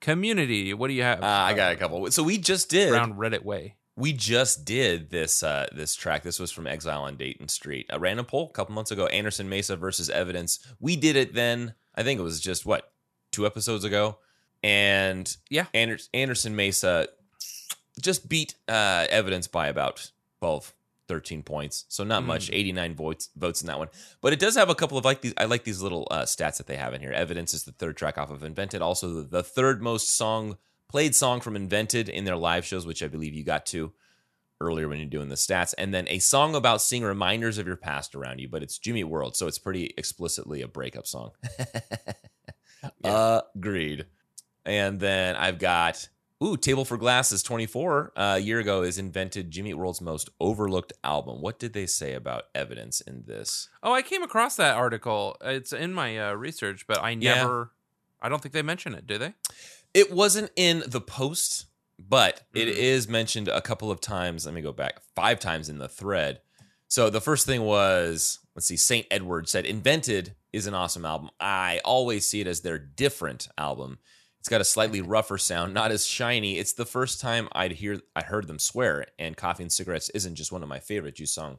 community. 0.00 0.72
What 0.74 0.88
do 0.88 0.94
you 0.94 1.02
have? 1.02 1.22
Uh, 1.22 1.26
I 1.26 1.54
got 1.54 1.72
a 1.72 1.76
couple. 1.76 2.10
So 2.10 2.22
we 2.22 2.38
just 2.38 2.68
did 2.70 2.92
Around 2.92 3.14
Reddit 3.14 3.42
Way. 3.44 3.76
we 3.96 4.12
just 4.12 4.64
did 4.64 5.10
this 5.10 5.42
uh 5.42 5.66
this 5.72 5.94
track 5.94 6.22
this 6.22 6.38
was 6.38 6.50
from 6.52 6.66
exile 6.66 7.02
on 7.02 7.16
dayton 7.16 7.48
street 7.48 7.86
a 7.90 7.98
random 7.98 8.24
poll 8.24 8.48
a 8.48 8.52
couple 8.52 8.74
months 8.74 8.90
ago 8.92 9.06
anderson 9.06 9.48
mesa 9.48 9.76
versus 9.76 10.08
evidence 10.08 10.58
we 10.78 10.94
did 10.96 11.16
it 11.16 11.34
then 11.34 11.74
i 11.96 12.02
think 12.02 12.18
it 12.20 12.22
was 12.22 12.40
just 12.40 12.64
what 12.64 12.92
two 13.32 13.44
episodes 13.44 13.84
ago 13.84 14.16
and 14.62 15.36
Yeah. 15.50 15.66
Ander- 15.74 15.98
anderson 16.14 16.54
mesa 16.56 17.08
just 18.00 18.28
beat 18.28 18.54
uh 18.68 19.06
evidence 19.10 19.48
by 19.48 19.66
about 19.68 20.10
12 20.40 20.72
13 21.10 21.42
points 21.42 21.86
so 21.88 22.04
not 22.04 22.22
much. 22.22 22.50
89 22.52 22.94
votes 22.94 23.30
votes 23.34 23.62
in 23.62 23.66
that 23.66 23.80
one. 23.80 23.88
But 24.20 24.32
it 24.32 24.38
does 24.38 24.54
have 24.54 24.70
a 24.70 24.76
couple 24.76 24.96
of 24.96 25.04
like 25.04 25.22
these 25.22 25.34
i 25.36 25.44
like 25.44 25.64
these 25.64 25.82
little 25.82 26.06
uh, 26.08 26.22
stats 26.22 26.58
that 26.58 26.68
they 26.68 26.76
have 26.76 26.94
in 26.94 27.00
here. 27.00 27.10
Evidence 27.10 27.52
is 27.52 27.64
the 27.64 27.72
third 27.72 27.96
track 27.96 28.16
off 28.16 28.30
of 28.30 28.44
invented. 28.44 28.80
Also 28.80 29.08
the, 29.08 29.22
the 29.22 29.42
third 29.42 29.82
most 29.82 30.16
song 30.16 30.56
played 30.86 31.16
song 31.16 31.40
from 31.40 31.56
invented 31.56 32.08
in 32.08 32.24
their 32.24 32.36
live 32.36 32.64
shows 32.64 32.86
which 32.86 33.02
i 33.02 33.08
believe 33.08 33.34
you 33.34 33.42
got 33.42 33.66
to 33.66 33.92
earlier 34.60 34.88
when 34.88 34.98
you're 34.98 35.08
doing 35.08 35.30
the 35.30 35.34
stats. 35.34 35.74
And 35.76 35.92
then 35.92 36.06
a 36.08 36.20
song 36.20 36.54
about 36.54 36.80
seeing 36.80 37.02
reminders 37.02 37.58
of 37.58 37.66
your 37.66 37.76
past 37.76 38.14
around 38.14 38.38
you 38.38 38.48
but 38.48 38.62
it's 38.62 38.78
jimmy 38.78 39.02
world 39.02 39.34
so 39.34 39.48
it's 39.48 39.58
pretty 39.58 39.92
explicitly 39.98 40.62
a 40.62 40.68
breakup 40.68 41.08
song. 41.08 41.32
Agreed. 43.56 44.06
And 44.64 45.00
then 45.00 45.34
i've 45.34 45.58
got 45.58 46.08
ooh 46.42 46.56
table 46.56 46.84
for 46.84 46.96
glasses 46.96 47.42
24 47.42 48.12
uh, 48.16 48.20
a 48.36 48.38
year 48.38 48.58
ago 48.58 48.82
is 48.82 48.98
invented 48.98 49.50
jimmy 49.50 49.74
world's 49.74 50.00
most 50.00 50.28
overlooked 50.40 50.92
album 51.04 51.40
what 51.40 51.58
did 51.58 51.72
they 51.72 51.86
say 51.86 52.14
about 52.14 52.44
evidence 52.54 53.00
in 53.02 53.24
this 53.26 53.68
Oh, 53.82 53.92
I 53.92 54.02
came 54.02 54.22
across 54.22 54.56
that 54.56 54.76
article. 54.76 55.36
It's 55.42 55.72
in 55.72 55.94
my 55.94 56.18
uh, 56.18 56.32
research, 56.34 56.86
but 56.86 56.98
I 57.02 57.10
Yeah. 57.10 57.34
never, 57.34 57.70
I 58.20 58.28
don't 58.28 58.42
think 58.42 58.52
they 58.52 58.60
mention 58.62 58.94
it, 58.94 59.06
do 59.06 59.16
they? 59.16 59.32
It 59.94 60.12
wasn't 60.12 60.50
in 60.54 60.82
the 60.86 61.00
post, 61.00 61.64
but 61.98 62.42
it 62.54 62.68
Mhm. 62.68 62.72
is 62.76 63.08
mentioned 63.08 63.48
a 63.48 63.62
couple 63.62 63.90
of 63.90 64.00
times. 64.00 64.44
Let 64.44 64.54
me 64.54 64.60
go 64.60 64.72
back 64.72 65.00
five 65.16 65.40
times 65.40 65.68
in 65.70 65.78
the 65.78 65.88
thread. 65.88 66.42
So 66.88 67.08
the 67.08 67.20
first 67.22 67.46
thing 67.46 67.62
was 67.62 68.38
let's 68.54 68.66
see, 68.66 68.76
St. 68.76 69.06
Edward 69.10 69.48
said, 69.48 69.64
Invented 69.64 70.34
is 70.52 70.66
an 70.66 70.74
awesome 70.74 71.06
album. 71.06 71.30
I 71.40 71.80
always 71.84 72.26
see 72.26 72.40
it 72.42 72.46
as 72.46 72.60
their 72.60 72.78
different 72.78 73.48
album. 73.56 73.98
It's 74.40 74.48
got 74.48 74.62
a 74.62 74.64
slightly 74.64 75.02
rougher 75.02 75.36
sound, 75.36 75.74
not 75.74 75.90
as 75.90 76.06
shiny. 76.06 76.58
It's 76.58 76.72
the 76.72 76.86
first 76.86 77.20
time 77.20 77.48
I'd 77.52 77.72
hear 77.72 78.00
I 78.16 78.22
heard 78.22 78.46
them 78.46 78.58
swear, 78.58 79.06
and 79.18 79.36
Coffee 79.36 79.62
and 79.62 79.72
Cigarettes 79.72 80.08
isn't 80.10 80.34
just 80.34 80.50
one 80.50 80.62
of 80.62 80.68
my 80.68 80.78
favorite 80.78 81.16
Juice 81.16 81.32
song 81.32 81.58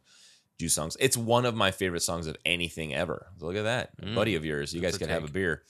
Juice 0.60 0.74
songs. 0.74 0.98
It's 1.00 1.16
one 1.16 1.46
of 1.46 1.56
my 1.56 1.72
favorite 1.72 2.02
songs 2.02 2.28
of 2.28 2.38
anything 2.46 2.94
ever. 2.94 3.28
Look 3.40 3.56
at 3.56 3.64
that. 3.64 4.00
Mm. 4.02 4.16
buddy 4.16 4.36
of 4.36 4.46
yours. 4.46 4.74
You 4.74 4.82
guys 4.82 4.98
could 4.98 5.10
have 5.10 5.24
a 5.24 5.32
beer. 5.32 5.64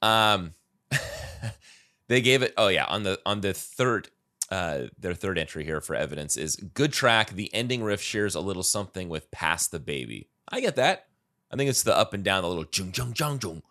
Um 0.00 0.54
they 2.08 2.20
gave 2.20 2.42
it 2.42 2.54
oh 2.56 2.68
yeah, 2.68 2.84
on 2.84 3.02
the 3.02 3.20
on 3.26 3.40
the 3.40 3.52
third 3.52 4.08
uh 4.50 4.84
their 4.98 5.14
third 5.14 5.38
entry 5.38 5.64
here 5.64 5.80
for 5.80 5.94
evidence 5.94 6.36
is 6.36 6.56
good 6.56 6.92
track. 6.92 7.30
The 7.30 7.52
ending 7.54 7.82
riff 7.82 8.00
shares 8.00 8.34
a 8.34 8.40
little 8.40 8.62
something 8.62 9.08
with 9.08 9.30
Pass 9.30 9.68
the 9.68 9.78
Baby. 9.78 10.28
I 10.48 10.60
get 10.60 10.76
that. 10.76 11.06
I 11.50 11.56
think 11.56 11.70
it's 11.70 11.82
the 11.82 11.96
up 11.96 12.12
and 12.14 12.24
down, 12.24 12.42
the 12.42 12.48
little 12.48 12.66
jung 12.72 12.92
jung 12.94 13.14
jung 13.18 13.40
jung. 13.42 13.62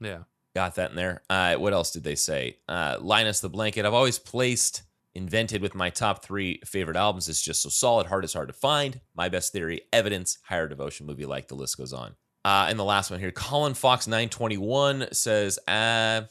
Yeah. 0.00 0.22
Got 0.54 0.74
that 0.74 0.90
in 0.90 0.96
there. 0.96 1.22
Uh, 1.30 1.54
what 1.54 1.72
else 1.72 1.90
did 1.90 2.04
they 2.04 2.14
say? 2.14 2.58
Uh, 2.68 2.98
Linus 3.00 3.40
the 3.40 3.48
Blanket. 3.48 3.86
I've 3.86 3.94
always 3.94 4.18
placed 4.18 4.82
Invented 5.14 5.60
with 5.60 5.74
my 5.74 5.90
top 5.90 6.24
three 6.24 6.58
favorite 6.64 6.96
albums. 6.96 7.28
It's 7.28 7.42
just 7.42 7.62
so 7.62 7.68
solid. 7.68 8.06
Heart 8.06 8.24
is 8.24 8.32
hard 8.32 8.48
to 8.48 8.54
find. 8.54 8.98
My 9.14 9.28
best 9.28 9.52
theory, 9.52 9.82
Evidence, 9.92 10.38
Higher 10.44 10.68
Devotion, 10.68 11.04
movie 11.04 11.26
like 11.26 11.48
the 11.48 11.54
list 11.54 11.76
goes 11.76 11.92
on. 11.92 12.14
Uh, 12.46 12.66
and 12.70 12.78
the 12.78 12.84
last 12.84 13.10
one 13.10 13.20
here, 13.20 13.30
Colin 13.30 13.74
Fox 13.74 14.06
921 14.06 15.08
says, 15.12 15.58
uh, 15.68 16.22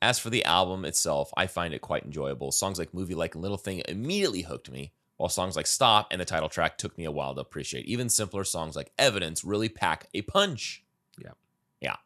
as 0.00 0.20
for 0.20 0.30
the 0.30 0.44
album 0.44 0.84
itself, 0.84 1.32
I 1.36 1.48
find 1.48 1.74
it 1.74 1.80
quite 1.80 2.04
enjoyable. 2.04 2.52
Songs 2.52 2.78
like 2.78 2.94
Movie 2.94 3.16
Like 3.16 3.34
and 3.34 3.42
Little 3.42 3.58
Thing 3.58 3.82
immediately 3.88 4.42
hooked 4.42 4.70
me, 4.70 4.92
while 5.16 5.28
songs 5.28 5.56
like 5.56 5.66
Stop 5.66 6.06
and 6.12 6.20
the 6.20 6.24
title 6.24 6.48
track 6.48 6.78
took 6.78 6.96
me 6.96 7.06
a 7.06 7.10
while 7.10 7.34
to 7.34 7.40
appreciate. 7.40 7.86
Even 7.86 8.08
simpler 8.08 8.44
songs 8.44 8.76
like 8.76 8.92
Evidence 9.00 9.42
really 9.42 9.68
pack 9.68 10.06
a 10.14 10.22
punch. 10.22 10.84
Yeah. 11.20 11.32
Yeah. 11.80 11.96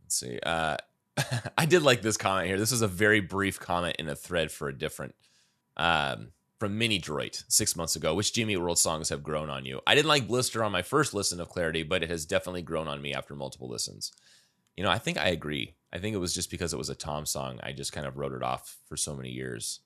Let's 0.00 0.14
see. 0.14 0.38
Uh, 0.46 0.76
I 1.58 1.66
did 1.66 1.82
like 1.82 2.02
this 2.02 2.16
comment 2.16 2.48
here. 2.48 2.58
This 2.58 2.72
is 2.72 2.82
a 2.82 2.88
very 2.88 3.20
brief 3.20 3.58
comment 3.58 3.96
in 3.98 4.08
a 4.08 4.16
thread 4.16 4.50
for 4.50 4.68
a 4.68 4.76
different 4.76 5.14
um, 5.76 6.28
from 6.58 6.78
Mini 6.78 7.00
Droid 7.00 7.44
six 7.48 7.76
months 7.76 7.96
ago. 7.96 8.14
Which 8.14 8.32
Jimmy 8.32 8.56
World 8.56 8.78
songs 8.78 9.08
have 9.08 9.22
grown 9.22 9.50
on 9.50 9.64
you? 9.64 9.80
I 9.86 9.94
didn't 9.94 10.08
like 10.08 10.28
Blister 10.28 10.62
on 10.62 10.72
my 10.72 10.82
first 10.82 11.14
listen 11.14 11.40
of 11.40 11.48
Clarity, 11.48 11.82
but 11.82 12.02
it 12.02 12.10
has 12.10 12.26
definitely 12.26 12.62
grown 12.62 12.88
on 12.88 13.00
me 13.00 13.14
after 13.14 13.34
multiple 13.34 13.68
listens. 13.68 14.12
You 14.76 14.84
know, 14.84 14.90
I 14.90 14.98
think 14.98 15.18
I 15.18 15.28
agree. 15.28 15.74
I 15.92 15.98
think 15.98 16.14
it 16.14 16.18
was 16.18 16.34
just 16.34 16.50
because 16.50 16.74
it 16.74 16.78
was 16.78 16.90
a 16.90 16.94
Tom 16.94 17.24
song. 17.24 17.60
I 17.62 17.72
just 17.72 17.92
kind 17.92 18.06
of 18.06 18.18
wrote 18.18 18.32
it 18.32 18.42
off 18.42 18.76
for 18.88 18.96
so 18.96 19.16
many 19.16 19.30
years. 19.30 19.80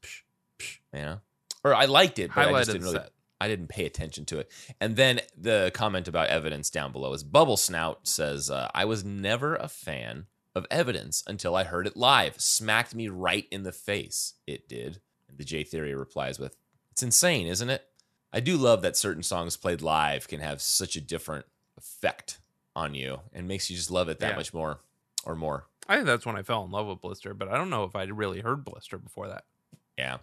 You 0.92 1.00
know, 1.00 1.20
or 1.62 1.74
I 1.74 1.84
liked 1.86 2.18
it, 2.18 2.30
but 2.34 2.48
I 2.48 2.58
just 2.58 2.72
didn't 2.72 2.82
really. 2.82 2.94
set. 2.94 3.12
I 3.40 3.48
didn't 3.48 3.68
pay 3.68 3.86
attention 3.86 4.26
to 4.26 4.38
it. 4.38 4.50
And 4.80 4.96
then 4.96 5.20
the 5.36 5.70
comment 5.72 6.08
about 6.08 6.28
evidence 6.28 6.68
down 6.68 6.92
below 6.92 7.12
is 7.14 7.24
Bubble 7.24 7.56
Snout 7.56 8.06
says, 8.06 8.50
uh, 8.50 8.68
I 8.74 8.84
was 8.84 9.02
never 9.02 9.56
a 9.56 9.66
fan 9.66 10.26
of 10.54 10.66
evidence 10.70 11.22
until 11.26 11.54
I 11.54 11.64
heard 11.64 11.86
it 11.86 11.96
live. 11.96 12.40
Smacked 12.40 12.94
me 12.94 13.08
right 13.08 13.46
in 13.50 13.62
the 13.62 13.72
face. 13.72 14.34
It 14.46 14.68
did. 14.68 15.00
And 15.28 15.38
the 15.38 15.44
J 15.44 15.62
Theory 15.64 15.94
replies 15.94 16.38
with, 16.38 16.56
It's 16.92 17.02
insane, 17.02 17.46
isn't 17.46 17.70
it? 17.70 17.84
I 18.32 18.40
do 18.40 18.56
love 18.56 18.82
that 18.82 18.96
certain 18.96 19.22
songs 19.22 19.56
played 19.56 19.82
live 19.82 20.28
can 20.28 20.40
have 20.40 20.60
such 20.62 20.96
a 20.96 21.00
different 21.00 21.46
effect 21.76 22.38
on 22.76 22.94
you 22.94 23.20
and 23.32 23.48
makes 23.48 23.68
you 23.70 23.76
just 23.76 23.90
love 23.90 24.08
it 24.08 24.18
that 24.20 24.30
Yeah. 24.32 24.36
much 24.36 24.54
more 24.54 24.80
or 25.24 25.34
more. 25.34 25.66
I 25.88 25.94
think 25.96 26.06
that's 26.06 26.24
when 26.26 26.36
I 26.36 26.42
fell 26.42 26.64
in 26.64 26.70
love 26.70 26.86
with 26.86 27.00
Blister, 27.00 27.34
but 27.34 27.48
I 27.48 27.56
don't 27.56 27.70
know 27.70 27.82
if 27.84 27.96
I'd 27.96 28.12
really 28.12 28.40
heard 28.40 28.64
Blister 28.64 28.96
before 28.98 29.26
that. 29.28 29.44
Yeah. 29.98 30.18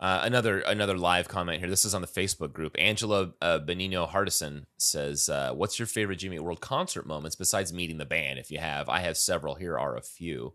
Uh, 0.00 0.20
another 0.22 0.60
another 0.60 0.96
live 0.96 1.28
comment 1.28 1.60
here. 1.60 1.68
This 1.68 1.84
is 1.84 1.94
on 1.94 2.00
the 2.00 2.08
Facebook 2.08 2.54
group. 2.54 2.74
Angela 2.78 3.32
uh, 3.42 3.58
Benino 3.58 4.08
Hardison 4.10 4.64
says, 4.78 5.28
uh, 5.28 5.52
"What's 5.52 5.78
your 5.78 5.84
favorite 5.86 6.16
Jimmy 6.16 6.38
World 6.38 6.62
concert 6.62 7.06
moments 7.06 7.36
besides 7.36 7.70
meeting 7.70 7.98
the 7.98 8.06
band? 8.06 8.38
If 8.38 8.50
you 8.50 8.58
have, 8.58 8.88
I 8.88 9.00
have 9.00 9.18
several. 9.18 9.56
Here 9.56 9.78
are 9.78 9.96
a 9.96 10.02
few. 10.02 10.54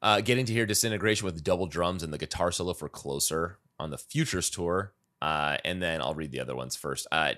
Uh, 0.00 0.20
getting 0.20 0.44
to 0.46 0.52
hear 0.52 0.64
Disintegration 0.66 1.24
with 1.24 1.42
double 1.42 1.66
drums 1.66 2.02
and 2.04 2.12
the 2.12 2.18
guitar 2.18 2.52
solo 2.52 2.72
for 2.72 2.88
Closer 2.88 3.58
on 3.80 3.90
the 3.90 3.98
Futures 3.98 4.48
tour, 4.48 4.92
uh, 5.20 5.56
and 5.64 5.82
then 5.82 6.00
I'll 6.00 6.14
read 6.14 6.30
the 6.30 6.40
other 6.40 6.54
ones 6.56 6.76
first. 6.76 7.06
Uh, 7.10 7.34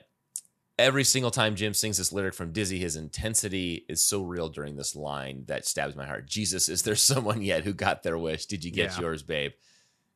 every 0.79 1.05
single 1.05 1.31
time 1.31 1.57
Jim 1.57 1.73
sings 1.73 1.97
this 1.99 2.13
lyric 2.13 2.35
from 2.35 2.53
Dizzy, 2.53 2.79
his 2.79 2.97
intensity 2.97 3.87
is 3.89 4.03
so 4.07 4.23
real 4.23 4.49
during 4.51 4.77
this 4.77 4.95
line 4.95 5.45
that 5.47 5.67
stabs 5.67 5.97
my 5.97 6.05
heart. 6.07 6.27
Jesus, 6.27 6.69
is 6.69 6.83
there 6.83 6.97
someone 7.13 7.41
yet 7.41 7.65
who 7.65 7.73
got 7.73 8.03
their 8.03 8.19
wish? 8.19 8.45
Did 8.47 8.63
you 8.65 8.71
get 8.71 8.93
Yeah. 8.95 9.01
yours, 9.01 9.23
babe? 9.23 9.53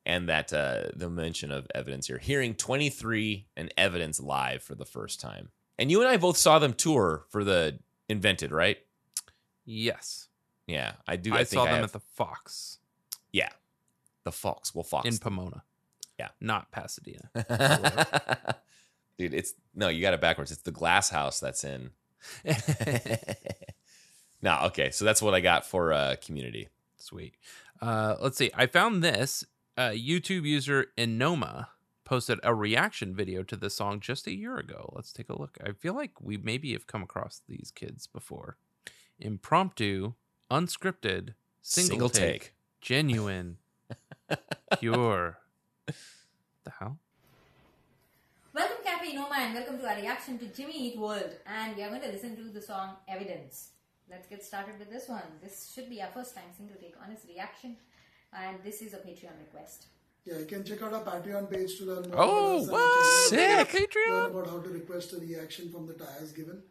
And 0.06 0.28
that 0.28 0.52
uh, 0.52 0.84
the 0.94 1.10
mention 1.10 1.50
of 1.50 1.66
evidence 1.74 2.06
here, 2.06 2.18
hearing 2.18 2.54
23 2.54 3.46
and 3.56 3.72
evidence 3.76 4.20
live 4.20 4.62
for 4.62 4.74
the 4.74 4.86
first 4.86 5.20
time. 5.20 5.50
And 5.78 5.90
you 5.90 6.00
and 6.00 6.08
I 6.08 6.16
both 6.16 6.38
saw 6.38 6.58
them 6.58 6.72
tour 6.72 7.26
for 7.28 7.44
the 7.44 7.78
Invented, 8.08 8.52
right? 8.52 8.78
Yes. 9.66 10.28
Yeah, 10.66 10.92
I 11.06 11.16
do. 11.16 11.34
I, 11.34 11.40
I, 11.40 11.42
saw 11.44 11.64
them 11.64 11.74
have- 11.74 11.84
at 11.84 11.92
the 11.92 12.00
Fox 12.00 12.78
yeah, 13.32 13.50
the 14.24 14.32
Fox. 14.32 14.74
Well, 14.74 14.84
Fox 14.84 15.06
in 15.06 15.18
Pomona. 15.18 15.62
Yeah. 16.18 16.28
Not 16.40 16.70
Pasadena. 16.72 17.30
Dude, 19.18 19.34
it's 19.34 19.54
no, 19.74 19.88
you 19.88 20.00
got 20.00 20.14
it 20.14 20.20
backwards. 20.20 20.50
It's 20.50 20.62
the 20.62 20.70
glass 20.70 21.10
house 21.10 21.40
that's 21.40 21.64
in. 21.64 21.90
no, 24.42 24.60
okay. 24.66 24.90
So 24.90 25.04
that's 25.04 25.22
what 25.22 25.34
I 25.34 25.40
got 25.40 25.66
for 25.66 25.92
uh 25.92 26.16
community. 26.24 26.68
Sweet. 26.96 27.34
Uh, 27.80 28.16
let's 28.20 28.36
see. 28.36 28.50
I 28.54 28.66
found 28.66 29.02
this. 29.04 29.44
Uh, 29.78 29.90
YouTube 29.90 30.42
user 30.42 30.86
Enoma 30.98 31.68
posted 32.04 32.40
a 32.42 32.52
reaction 32.52 33.14
video 33.14 33.44
to 33.44 33.54
this 33.54 33.76
song 33.76 34.00
just 34.00 34.26
a 34.26 34.34
year 34.34 34.58
ago. 34.58 34.92
Let's 34.96 35.12
take 35.12 35.28
a 35.28 35.38
look. 35.38 35.56
I 35.64 35.70
feel 35.70 35.94
like 35.94 36.20
we 36.20 36.36
maybe 36.36 36.72
have 36.72 36.88
come 36.88 37.04
across 37.04 37.42
these 37.48 37.70
kids 37.72 38.08
before. 38.08 38.56
Impromptu, 39.20 40.14
unscripted, 40.50 41.34
single, 41.62 41.90
Single 41.90 42.08
take, 42.08 42.40
take. 42.40 42.54
genuine, 42.80 43.58
pure. 44.80 45.38
The 45.86 46.72
hell? 46.80 46.98
Welcome 48.52 48.78
Cafe 48.82 49.12
Noma 49.14 49.36
and 49.38 49.54
welcome 49.54 49.78
to 49.78 49.88
our 49.88 49.94
reaction 49.94 50.40
to 50.40 50.46
Jimmy 50.46 50.88
Eat 50.88 50.98
World 50.98 51.36
and 51.46 51.76
we 51.76 51.84
are 51.84 51.88
going 51.90 52.02
to 52.02 52.08
listen 52.08 52.34
to 52.34 52.50
the 52.50 52.60
song 52.60 52.96
Evidence. 53.06 53.68
Let's 54.10 54.26
get 54.26 54.42
started 54.42 54.80
with 54.80 54.90
this 54.90 55.08
one. 55.08 55.22
This 55.40 55.70
should 55.72 55.88
be 55.88 56.02
our 56.02 56.08
first 56.08 56.34
time 56.34 56.50
single 56.56 56.74
take 56.80 56.96
on 57.00 57.12
his 57.12 57.24
reaction 57.28 57.76
and 58.32 58.58
this 58.64 58.82
is 58.82 58.94
a 58.94 58.98
Patreon 58.98 59.38
request. 59.40 59.86
Yeah, 60.24 60.38
you 60.38 60.44
can 60.46 60.64
check 60.64 60.82
out 60.82 60.92
our 60.92 61.00
Patreon 61.02 61.50
page 61.50 61.78
to 61.78 61.84
learn 61.84 62.10
more 62.10 62.18
Oh, 62.20 62.62
about 62.64 62.72
what? 62.72 63.28
Sick. 63.28 63.68
Patreon? 63.68 64.10
Learn 64.10 64.30
about 64.32 64.46
how 64.50 64.60
to 64.60 64.68
request 64.68 65.12
a 65.14 65.18
reaction 65.18 65.70
from 65.72 65.86
the 65.86 65.94
tires 65.94 66.32
given. 66.32 66.62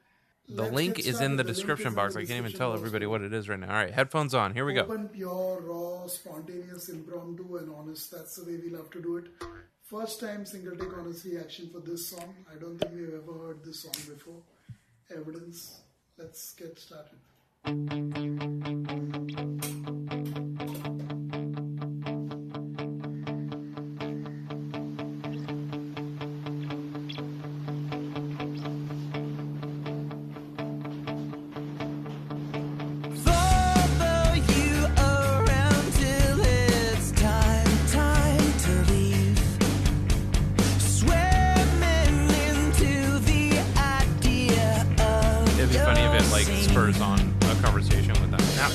The 0.49 0.61
Let's 0.63 0.73
link 0.75 0.99
is 0.99 1.07
in 1.07 1.13
started. 1.15 1.37
the 1.39 1.43
description 1.43 1.93
box. 1.93 2.13
the 2.13 2.21
I 2.21 2.25
can't 2.25 2.45
even 2.45 2.53
tell 2.57 2.69
box. 2.69 2.79
everybody 2.79 3.05
what 3.05 3.21
it 3.21 3.33
is 3.33 3.49
right 3.49 3.59
now. 3.59 3.67
All 3.67 3.73
right, 3.73 3.93
headphones 3.93 4.33
on. 4.33 4.53
Here 4.53 4.63
we 4.63 4.73
go. 4.73 4.81
Open, 4.81 5.09
pure, 5.09 5.59
raw, 5.61 6.07
spontaneous, 6.07 6.87
impromptu, 6.89 7.57
and 7.57 7.69
honest. 7.75 8.11
That's 8.11 8.35
the 8.37 8.45
way 8.45 8.57
we 8.63 8.69
love 8.69 8.89
to 8.91 9.01
do 9.01 9.17
it. 9.17 9.25
First 9.83 10.19
time 10.21 10.45
single 10.45 10.75
take 10.77 10.95
honest 10.97 11.25
reaction 11.25 11.69
for 11.71 11.79
this 11.79 12.07
song. 12.07 12.33
I 12.53 12.57
don't 12.59 12.77
think 12.77 12.93
we've 12.93 13.13
ever 13.13 13.33
heard 13.47 13.63
this 13.65 13.81
song 13.81 13.93
before. 14.07 14.41
Evidence. 15.09 15.81
Let's 16.17 16.53
get 16.53 16.77
started. 16.79 17.17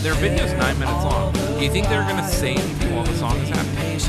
Their 0.02 0.14
video's 0.14 0.52
nine 0.54 0.76
minutes 0.78 1.04
long. 1.04 1.32
Do 1.32 1.64
you 1.64 1.70
think 1.70 1.86
they're 1.88 2.02
gonna 2.02 2.26
say 2.26 2.54
anything 2.54 2.94
while 2.94 3.04
the 3.04 3.14
song 3.14 3.36
is 3.38 3.48
happening, 3.48 4.00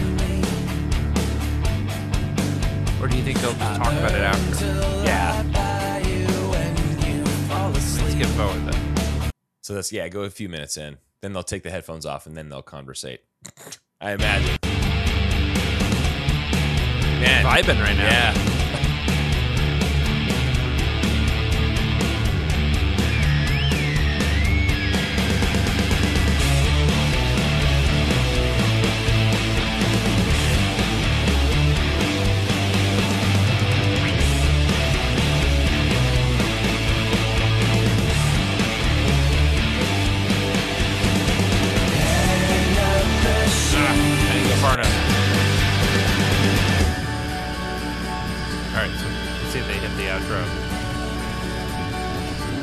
or 2.99 3.07
do 3.07 3.15
you 3.15 3.23
think 3.23 3.39
they'll 3.39 3.53
just 3.53 3.75
talk 3.79 3.93
about 3.93 4.11
it 4.11 4.21
after? 4.21 4.65
Yeah. 5.05 5.43
Let's 7.63 8.15
get 8.15 8.27
forward 8.29 8.65
then. 8.65 9.31
So 9.61 9.75
that's 9.75 9.91
yeah, 9.91 10.07
go 10.07 10.23
a 10.23 10.29
few 10.31 10.49
minutes 10.49 10.77
in. 10.77 10.97
Then 11.21 11.33
they'll 11.33 11.43
take 11.43 11.61
the 11.63 11.71
headphones 11.71 12.05
off 12.05 12.25
and 12.25 12.35
then 12.35 12.49
they'll 12.49 12.61
conversate. 12.63 13.21
I 14.01 14.11
imagine. 14.13 14.57
Man. 17.21 17.45
Vibing 17.45 17.81
right 17.81 17.95
now. 17.95 18.03
Yeah. 18.03 18.52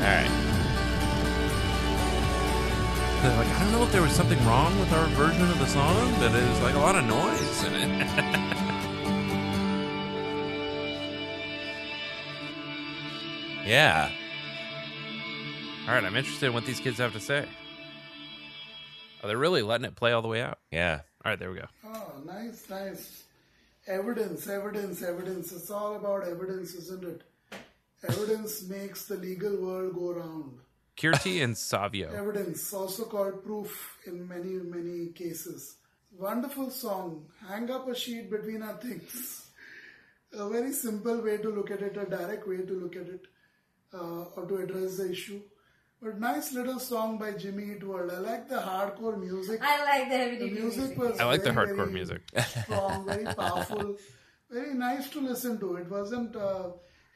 All 0.01 0.07
right. 0.07 0.47
Like, 3.21 3.47
I 3.47 3.59
don't 3.59 3.71
know 3.73 3.83
if 3.83 3.91
there 3.91 4.01
was 4.01 4.13
something 4.13 4.43
wrong 4.47 4.79
with 4.79 4.91
our 4.93 5.05
version 5.09 5.43
of 5.43 5.59
the 5.59 5.67
song, 5.67 6.11
but 6.17 6.33
it 6.33 6.49
was 6.49 6.59
like 6.61 6.73
a 6.73 6.79
lot 6.79 6.95
of 6.95 7.05
noise 7.05 7.63
in 7.65 7.73
it. 7.75 8.57
Yeah. 13.65 14.09
All 15.87 15.93
right, 15.93 16.03
I'm 16.03 16.15
interested 16.15 16.47
in 16.47 16.53
what 16.53 16.65
these 16.65 16.79
kids 16.79 16.97
have 16.97 17.13
to 17.13 17.19
say. 17.19 17.45
Oh, 19.23 19.27
they're 19.27 19.37
really 19.37 19.61
letting 19.61 19.85
it 19.85 19.95
play 19.95 20.11
all 20.11 20.21
the 20.21 20.27
way 20.27 20.41
out. 20.41 20.59
Yeah. 20.71 21.01
All 21.23 21.31
right, 21.31 21.39
there 21.39 21.51
we 21.51 21.59
go. 21.59 21.67
Oh, 21.85 22.13
nice, 22.25 22.69
nice. 22.69 23.23
Evidence, 23.87 24.47
evidence, 24.47 25.01
evidence. 25.01 25.51
It's 25.51 25.69
all 25.69 25.95
about 25.95 26.27
evidence, 26.27 26.73
isn't 26.73 27.03
it? 27.03 27.21
Evidence 28.07 28.63
makes 28.63 29.05
the 29.05 29.15
legal 29.15 29.55
world 29.57 29.93
go 29.93 30.13
round. 30.13 30.59
Kirti 30.97 31.43
and 31.43 31.57
Savio. 31.57 32.11
Evidence, 32.13 32.73
also 32.73 33.05
called 33.05 33.43
proof 33.43 33.97
in 34.05 34.27
many, 34.27 34.53
many 34.75 35.09
cases. 35.13 35.77
Wonderful 36.17 36.69
song. 36.69 37.25
Hang 37.47 37.69
up 37.71 37.87
a 37.87 37.95
sheet 37.95 38.29
between 38.29 38.61
our 38.63 38.73
things. 38.77 39.47
A 40.33 40.47
very 40.49 40.71
simple 40.73 41.21
way 41.21 41.37
to 41.37 41.49
look 41.49 41.71
at 41.71 41.81
it, 41.81 41.97
a 41.97 42.05
direct 42.05 42.47
way 42.47 42.57
to 42.57 42.73
look 42.73 42.95
at 42.95 43.07
it, 43.07 43.25
uh, 43.93 44.23
or 44.35 44.45
to 44.47 44.57
address 44.57 44.97
the 44.97 45.11
issue. 45.11 45.41
But 46.01 46.19
nice 46.19 46.51
little 46.53 46.79
song 46.79 47.17
by 47.19 47.33
Jimmy 47.33 47.73
Eat 47.75 47.83
World. 47.83 48.11
I 48.11 48.17
like 48.19 48.49
the 48.49 48.55
hardcore 48.55 49.19
music. 49.19 49.59
I 49.61 49.83
like 49.83 50.09
the 50.09 50.17
heavy 50.17 50.37
The 50.37 50.49
music 50.49 50.79
music. 50.79 50.97
was 50.97 51.19
I 51.19 51.25
like 51.25 51.43
the 51.43 51.51
hardcore 51.51 51.91
music. 51.91 52.21
strong, 52.63 53.05
very 53.05 53.25
powerful, 53.35 53.97
very 54.49 54.73
nice 54.73 55.09
to 55.11 55.19
listen 55.21 55.59
to. 55.59 55.75
It 55.75 55.89
wasn't 55.89 56.35
uh, 56.35 56.69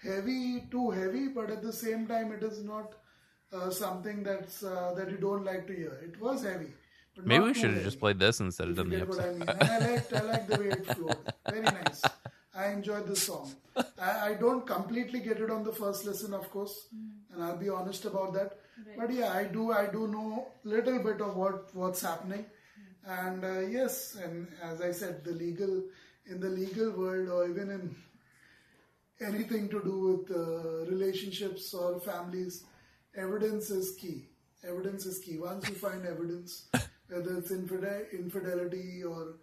heavy, 0.05 0.63
too 0.71 0.89
heavy, 0.91 1.27
but 1.27 1.49
at 1.49 1.61
the 1.61 1.73
same 1.73 2.07
time, 2.07 2.31
it 2.31 2.43
is 2.43 2.63
not 2.63 2.93
uh, 3.53 3.69
something 3.69 4.23
that's 4.23 4.63
uh, 4.63 4.93
that 4.97 5.09
you 5.11 5.17
don't 5.17 5.43
like 5.45 5.67
to 5.67 5.73
hear. 5.75 5.93
It 6.03 6.19
was 6.19 6.43
heavy. 6.43 6.71
But 7.15 7.27
Maybe 7.27 7.39
not 7.39 7.47
we 7.47 7.53
should 7.53 7.73
have 7.73 7.83
just 7.83 7.99
played 7.99 8.19
this 8.19 8.39
instead 8.41 8.67
of 8.67 8.71
if 8.71 8.77
done 8.77 8.89
the 8.89 8.97
get 8.97 9.07
what 9.07 9.19
I 9.19 9.27
episode. 9.29 9.39
mean. 9.39 9.71
I 9.71 9.79
liked, 9.91 10.13
I 10.13 10.21
liked 10.21 10.47
the 10.49 10.59
way 10.59 10.67
it 10.67 10.85
flowed. 10.85 11.17
Very 11.49 11.61
nice. 11.61 12.03
I 12.53 12.67
enjoyed 12.71 13.07
the 13.07 13.15
song. 13.15 13.51
I, 13.99 14.11
I 14.29 14.33
don't 14.33 14.65
completely 14.65 15.19
get 15.19 15.39
it 15.39 15.49
on 15.49 15.63
the 15.63 15.71
first 15.73 16.05
listen, 16.05 16.33
of 16.33 16.49
course, 16.51 16.87
and 17.33 17.43
I'll 17.43 17.57
be 17.57 17.69
honest 17.69 18.05
about 18.05 18.33
that. 18.33 18.57
But 18.97 19.11
yeah, 19.13 19.31
I 19.33 19.45
do. 19.45 19.71
I 19.71 19.87
do 19.87 20.07
know 20.07 20.47
little 20.65 20.99
bit 20.99 21.21
of 21.21 21.35
what 21.37 21.73
what's 21.73 22.01
happening, 22.01 22.45
and 23.05 23.43
uh, 23.43 23.59
yes, 23.59 24.17
and 24.21 24.47
as 24.61 24.81
I 24.81 24.91
said, 24.91 25.23
the 25.23 25.31
legal 25.31 25.83
in 26.27 26.39
the 26.41 26.49
legal 26.49 26.91
world, 26.91 27.29
or 27.29 27.47
even 27.49 27.69
in 27.71 27.95
anything 29.21 29.69
to 29.69 29.81
do 29.83 29.99
with 29.99 30.37
uh, 30.37 30.91
relationships 30.91 31.73
or 31.73 31.99
families, 31.99 32.63
evidence 33.17 33.69
is 33.69 33.95
key. 33.95 34.27
Evidence 34.67 35.05
is 35.05 35.19
key. 35.19 35.37
Once 35.37 35.67
you 35.69 35.75
find 35.75 36.05
evidence, 36.05 36.67
whether 37.09 37.37
it's 37.37 37.51
infide- 37.51 38.07
infidelity 38.11 39.03
or 39.03 39.35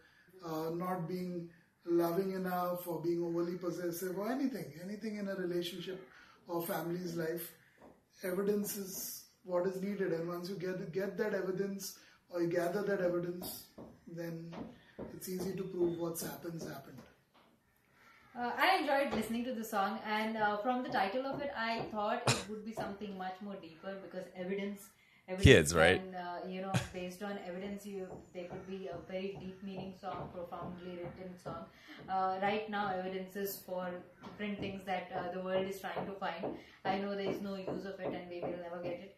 uh, 0.44 0.70
not 0.74 1.08
being 1.08 1.48
loving 1.84 2.32
enough 2.32 2.86
or 2.86 3.00
being 3.00 3.22
overly 3.22 3.56
possessive 3.56 4.18
or 4.18 4.30
anything, 4.30 4.72
anything 4.84 5.16
in 5.16 5.28
a 5.28 5.34
relationship 5.34 6.00
or 6.46 6.62
family's 6.62 7.16
life, 7.16 7.52
evidence 8.24 8.76
is 8.76 9.24
what 9.44 9.66
is 9.66 9.80
needed. 9.82 10.12
And 10.12 10.28
once 10.28 10.48
you 10.48 10.56
get 10.56 10.92
get 10.92 11.16
that 11.18 11.34
evidence 11.34 11.98
or 12.30 12.42
you 12.42 12.48
gather 12.48 12.82
that 12.82 13.00
evidence, 13.00 13.66
then 14.06 14.54
it's 15.14 15.28
easy 15.28 15.54
to 15.56 15.62
prove 15.64 15.98
what's 15.98 16.22
happen's 16.22 16.66
happened. 16.66 17.01
Uh, 18.34 18.50
I 18.56 18.78
enjoyed 18.78 19.12
listening 19.14 19.44
to 19.44 19.52
the 19.52 19.62
song, 19.62 19.98
and 20.06 20.38
uh, 20.38 20.56
from 20.56 20.82
the 20.82 20.88
title 20.88 21.26
of 21.26 21.42
it, 21.42 21.50
I 21.54 21.80
thought 21.90 22.22
it 22.26 22.44
would 22.48 22.64
be 22.64 22.72
something 22.72 23.16
much 23.18 23.34
more 23.42 23.56
deeper 23.56 23.94
because 24.02 24.26
evidence. 24.34 24.88
evidence 25.28 25.44
Kids, 25.44 25.74
right? 25.74 26.00
And 26.00 26.14
uh, 26.16 26.48
you 26.48 26.62
know, 26.62 26.72
based 26.94 27.22
on 27.22 27.38
evidence, 27.46 27.84
you 27.84 28.06
there 28.32 28.46
could 28.46 28.66
be 28.66 28.88
a 28.88 28.96
very 29.10 29.36
deep 29.38 29.62
meaning 29.62 29.92
song, 30.00 30.30
profoundly 30.34 30.96
written 31.02 31.36
song. 31.44 31.66
Uh, 32.08 32.38
right 32.40 32.70
now, 32.70 32.90
evidence 32.98 33.36
is 33.36 33.58
for 33.66 33.90
different 34.24 34.58
things 34.60 34.82
that 34.86 35.12
uh, 35.14 35.30
the 35.34 35.40
world 35.40 35.66
is 35.68 35.78
trying 35.78 36.06
to 36.06 36.12
find. 36.12 36.56
I 36.86 36.98
know 36.98 37.14
there 37.14 37.30
is 37.30 37.42
no 37.42 37.56
use 37.56 37.84
of 37.84 38.00
it, 38.00 38.14
and 38.18 38.30
we 38.30 38.40
will 38.40 38.62
never 38.62 38.82
get 38.82 38.98
it. 39.08 39.16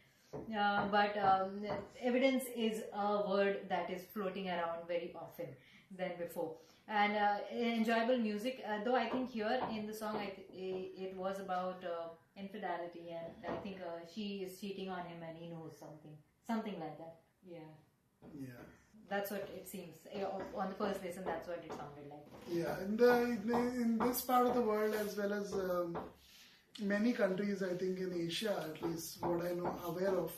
Uh, 0.59 0.89
but 0.91 1.16
um, 1.19 1.62
evidence 2.03 2.47
is 2.57 2.82
a 2.93 3.31
word 3.31 3.61
that 3.69 3.89
is 3.91 4.03
floating 4.12 4.49
around 4.51 4.89
very 4.89 5.15
often 5.15 5.47
than 5.97 6.11
before. 6.19 6.57
And 6.86 7.16
uh, 7.16 7.36
enjoyable 7.51 8.19
music, 8.19 8.62
uh, 8.69 8.85
though 8.85 8.94
I 8.94 9.09
think 9.09 9.31
here 9.31 9.59
in 9.70 9.86
the 9.86 9.94
song 9.94 10.16
I 10.16 10.27
th- 10.27 10.48
it 10.52 11.16
was 11.16 11.40
about 11.40 11.82
uh, 11.82 12.09
infidelity, 12.39 13.09
and 13.11 13.32
I 13.48 13.56
think 13.62 13.78
uh, 13.81 14.05
she 14.15 14.44
is 14.47 14.61
cheating 14.61 14.90
on 14.90 15.01
him 15.06 15.23
and 15.27 15.36
he 15.39 15.48
knows 15.48 15.73
something. 15.78 16.12
Something 16.47 16.78
like 16.78 16.98
that. 16.98 17.16
Yeah. 17.48 17.70
Yeah. 18.39 18.48
That's 19.09 19.31
what 19.31 19.48
it 19.56 19.69
seems. 19.69 19.97
Eh, 20.12 20.24
On 20.56 20.69
the 20.69 20.74
first 20.74 21.02
listen, 21.02 21.24
that's 21.24 21.48
what 21.48 21.62
it 21.65 21.70
sounded 21.73 22.06
like. 22.11 22.27
Yeah, 22.51 22.78
in 22.85 22.97
the 22.97 23.23
in, 23.23 23.51
in 23.82 23.98
this 23.98 24.20
part 24.23 24.47
of 24.47 24.55
the 24.55 24.61
world 24.61 24.94
as 24.94 25.16
well 25.16 25.32
as 25.32 25.52
um, 25.55 25.97
many 26.81 27.12
countries, 27.12 27.62
I 27.62 27.74
think 27.74 27.98
in 27.98 28.12
Asia 28.12 28.66
at 28.69 28.82
least, 28.82 29.23
what 29.23 29.44
I 29.47 29.52
know 29.52 29.74
aware 29.86 30.16
of. 30.16 30.32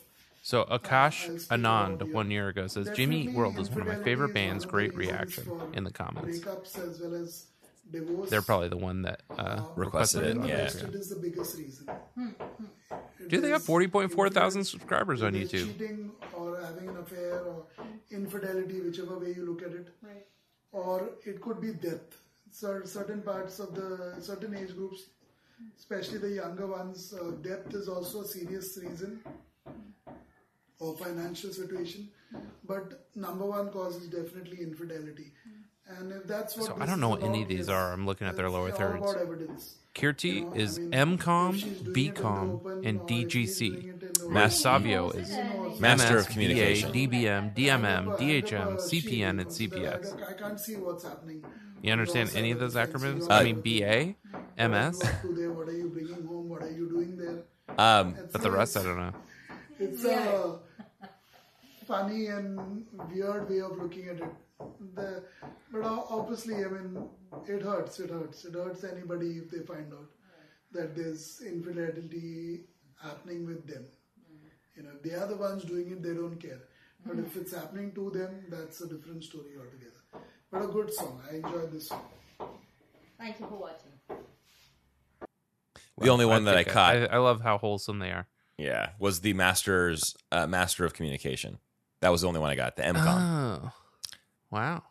So 0.46 0.64
Akash 0.66 1.28
Anand 1.48 2.12
one 2.12 2.30
year 2.30 2.46
ago 2.46 2.68
says 2.68 2.88
Jimmy 2.90 3.22
Eat 3.22 3.32
World 3.32 3.58
is 3.58 3.68
one 3.68 3.80
of 3.80 3.88
my 3.88 3.96
favorite 3.96 4.32
bands. 4.32 4.64
Great 4.64 4.94
reaction 4.94 5.52
in 5.72 5.82
the 5.82 5.90
comments. 5.90 6.38
As 6.78 7.00
well 7.00 7.14
as 7.14 7.46
divorce. 7.90 8.30
They're 8.30 8.42
probably 8.42 8.68
the 8.68 8.76
one 8.76 9.02
that 9.02 9.22
uh, 9.36 9.62
requested 9.74 10.22
it. 10.22 10.38
When 10.38 10.46
Yeah. 10.48 10.60
arrested 10.60 10.94
is 10.94 11.08
the 11.08 11.16
biggest 11.16 11.58
reason. 11.58 11.88
Do 13.28 13.40
they 13.40 13.50
have 13.50 13.64
forty 13.64 13.88
point 13.88 14.12
four 14.12 14.30
thousand 14.30 14.62
subscribers 14.62 15.20
on 15.20 15.32
Whether 15.32 15.44
YouTube? 15.46 15.66
Cheating 15.78 16.12
or 16.32 16.60
having 16.60 16.90
an 16.90 16.98
affair 16.98 17.40
or 17.40 17.66
infidelity, 18.12 18.80
whichever 18.82 19.18
way 19.18 19.32
you 19.34 19.44
look 19.50 19.62
at 19.62 19.72
it, 19.72 19.88
Right. 20.00 20.26
or 20.70 21.10
it 21.24 21.40
could 21.40 21.60
be 21.60 21.72
death. 21.72 22.06
Cer- 22.52 22.86
certain 22.86 23.20
parts 23.20 23.58
of 23.58 23.74
the 23.74 24.14
certain 24.20 24.54
age 24.54 24.76
groups, 24.76 25.06
especially 25.76 26.18
the 26.18 26.30
younger 26.30 26.68
ones. 26.68 27.12
Uh, 27.12 27.32
depth 27.50 27.74
is 27.74 27.88
also 27.88 28.20
a 28.20 28.24
serious 28.24 28.78
reason, 28.80 29.18
or 30.78 30.96
financial 30.96 31.50
situation. 31.52 32.08
But 32.66 33.06
number 33.14 33.44
one 33.46 33.70
cause 33.70 33.96
is 33.96 34.08
definitely 34.08 34.62
infidelity. 34.62 35.32
And 35.88 36.12
if 36.12 36.26
that's 36.26 36.56
what 36.56 36.66
So 36.66 36.76
I 36.80 36.86
don't 36.86 37.00
know 37.00 37.08
is 37.10 37.12
what 37.16 37.22
any 37.22 37.42
of 37.42 37.48
these 37.48 37.68
are. 37.68 37.92
I'm 37.92 38.06
looking 38.06 38.26
at 38.26 38.36
their 38.36 38.50
lower 38.50 38.72
thirds. 38.72 39.12
about 39.12 39.22
evidence. 39.22 39.76
Kirti 39.94 40.46
is 40.54 40.78
mean, 40.92 41.16
MCOM, 41.18 41.54
if 41.54 41.60
she's 41.60 41.80
doing 41.80 41.84
it 41.84 41.86
in 41.86 41.92
the 41.92 42.10
BCom, 42.10 42.60
and 42.82 43.00
or 43.00 43.02
if 43.02 43.08
he's 43.08 43.58
doing 43.58 43.72
DGC. 43.72 43.72
it 43.72 43.86
in 43.88 44.12
the 44.28 44.34
Mas- 44.34 44.60
Savio 44.60 45.10
is. 45.10 45.38
Master 45.78 46.18
of 46.18 46.28
Communication. 46.28 46.90
BA, 46.90 46.94
DBM, 47.08 47.54
DMM, 47.54 47.84
I 47.84 48.10
DHM, 48.22 48.70
have 48.70 48.78
CPN, 48.80 49.40
and 49.40 49.52
so 49.52 49.62
I 49.62 49.66
CPX. 49.68 50.14
I 50.30 50.32
can't 50.32 50.60
see 50.60 50.74
what's 50.76 51.04
happening. 51.04 51.44
You 51.82 51.92
understand 51.92 52.30
any 52.34 52.50
of 52.50 52.58
those 52.58 52.74
acronyms? 52.74 53.26
your 53.28 53.38
I 53.38 53.44
mean, 53.44 53.56
of 53.56 53.62
BA, 53.62 54.14
MS, 54.68 55.02
are 55.02 55.06
you 55.06 55.12
up 55.12 55.20
to 55.22 55.28
there? 55.38 55.50
What 55.52 55.68
are 55.68 55.72
you 55.76 55.88
bringing 55.88 56.24
home? 56.26 56.48
What 56.48 56.62
are 56.62 56.70
you 56.70 56.88
doing 56.88 57.16
there? 57.16 57.44
Um, 57.78 58.16
but 58.32 58.42
the 58.42 58.50
rest 58.50 58.76
I 58.76 58.82
don't 58.82 58.96
know. 58.98 59.14
It's 59.78 60.04
a 60.04 60.58
funny 61.86 62.26
and 62.26 62.86
weird 63.10 63.48
way 63.48 63.60
of 63.60 63.76
looking 63.78 64.08
at 64.08 64.16
it. 64.16 64.24
The, 64.94 65.22
but 65.70 65.82
obviously, 65.82 66.56
I 66.64 66.68
mean, 66.68 67.08
it 67.46 67.62
hurts. 67.62 68.00
It 68.00 68.10
hurts. 68.10 68.44
It 68.44 68.54
hurts 68.54 68.84
anybody 68.84 69.32
if 69.32 69.50
they 69.50 69.60
find 69.60 69.92
out 69.92 70.10
that 70.72 70.96
there's 70.96 71.42
infidelity 71.46 72.64
happening 73.02 73.46
with 73.46 73.66
them. 73.66 73.84
You 74.76 74.82
know, 74.82 74.90
they 75.02 75.14
are 75.14 75.26
the 75.26 75.36
ones 75.36 75.64
doing 75.64 75.90
it, 75.90 76.02
they 76.02 76.14
don't 76.14 76.36
care. 76.36 76.60
But 77.04 77.18
if 77.18 77.36
it's 77.36 77.54
happening 77.54 77.92
to 77.92 78.10
them, 78.10 78.44
that's 78.48 78.80
a 78.80 78.88
different 78.88 79.24
story 79.24 79.52
altogether. 79.58 80.26
But 80.50 80.64
a 80.64 80.66
good 80.66 80.92
song. 80.92 81.20
I 81.30 81.36
enjoyed 81.36 81.72
this 81.72 81.88
song. 81.88 82.04
Thank 83.18 83.40
you 83.40 83.46
for 83.46 83.56
watching. 83.56 83.92
the 85.98 86.08
only 86.08 86.26
one 86.26 86.44
that 86.44 86.56
I 86.56 86.64
caught, 86.64 86.96
I, 86.96 87.04
I 87.06 87.18
love 87.18 87.40
how 87.40 87.58
wholesome 87.58 87.98
they 87.98 88.10
are. 88.10 88.26
Yeah, 88.58 88.90
was 88.98 89.20
the 89.20 89.32
master's 89.32 90.14
uh, 90.32 90.46
master 90.46 90.84
of 90.84 90.94
communication. 90.94 91.58
That 92.00 92.10
was 92.10 92.20
the 92.22 92.28
only 92.28 92.40
one 92.40 92.50
I 92.50 92.54
got. 92.56 92.76
The 92.76 92.82
MCOM. 92.82 93.60
Oh, 93.64 93.70
wow. 94.50 94.82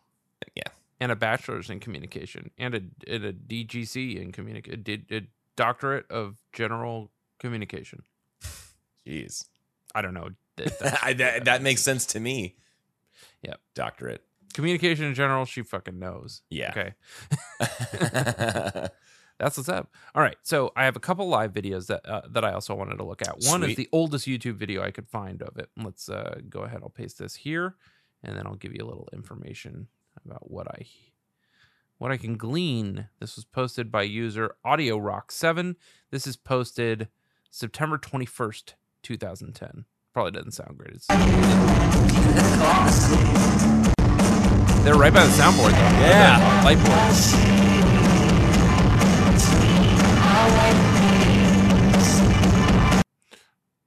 Yeah. 0.54 0.62
And 1.00 1.12
a 1.12 1.16
bachelor's 1.16 1.68
in 1.70 1.78
communication 1.80 2.50
and 2.58 2.74
a, 2.74 2.80
and 3.06 3.24
a 3.24 3.32
DGC 3.32 4.20
in 4.20 4.32
communication, 4.32 4.82
did 4.82 5.06
a 5.10 5.22
doctorate 5.56 6.10
of 6.10 6.36
general 6.52 7.10
communication. 7.38 8.02
Jeez, 9.06 9.46
I 9.94 10.02
don't 10.02 10.14
know. 10.14 10.30
That- 10.56 10.98
I, 11.02 11.12
that, 11.12 11.44
that 11.44 11.60
makes 11.62 11.82
sense 11.82 12.06
to 12.06 12.20
me. 12.20 12.56
Yep. 13.42 13.60
Doctorate. 13.74 14.22
communication 14.54 15.04
in 15.04 15.12
general, 15.14 15.44
she 15.44 15.60
fucking 15.62 15.98
knows. 15.98 16.40
Yeah. 16.48 16.70
Okay. 16.70 16.94
That's 19.38 19.58
what's 19.58 19.68
up. 19.68 19.92
All 20.14 20.22
right, 20.22 20.36
so 20.42 20.72
I 20.74 20.86
have 20.86 20.96
a 20.96 21.00
couple 21.00 21.28
live 21.28 21.52
videos 21.52 21.88
that 21.88 22.06
uh, 22.08 22.22
that 22.30 22.42
I 22.44 22.52
also 22.52 22.74
wanted 22.74 22.96
to 22.96 23.04
look 23.04 23.20
at. 23.20 23.36
One 23.46 23.62
is 23.64 23.76
the 23.76 23.88
oldest 23.92 24.26
YouTube 24.26 24.54
video 24.54 24.82
I 24.82 24.90
could 24.90 25.08
find 25.08 25.42
of 25.42 25.58
it. 25.58 25.68
Let's 25.76 26.08
uh, 26.08 26.40
go 26.48 26.60
ahead. 26.60 26.80
I'll 26.82 26.88
paste 26.88 27.18
this 27.18 27.34
here, 27.34 27.74
and 28.22 28.34
then 28.36 28.46
I'll 28.46 28.54
give 28.54 28.72
you 28.74 28.82
a 28.82 28.88
little 28.88 29.08
information 29.12 29.88
about 30.24 30.50
what 30.50 30.68
I 30.68 30.86
what 31.98 32.12
I 32.12 32.16
can 32.16 32.38
glean. 32.38 33.08
This 33.20 33.36
was 33.36 33.44
posted 33.44 33.92
by 33.92 34.04
user 34.04 34.54
Audio 34.64 34.96
Rock 34.96 35.30
Seven. 35.30 35.76
This 36.10 36.26
is 36.26 36.36
posted 36.36 37.08
September 37.50 37.98
twenty 37.98 38.26
first, 38.26 38.74
two 39.02 39.18
thousand 39.18 39.52
ten. 39.54 39.84
Probably 40.14 40.32
doesn't 40.32 40.52
sound 40.52 40.78
great. 40.78 40.94
It's 40.94 41.06
they're 44.82 44.94
right 44.94 45.12
by 45.12 45.26
the 45.26 45.32
soundboard 45.32 45.72
though. 45.72 46.06
Yeah. 46.06 46.62
Light 46.64 46.78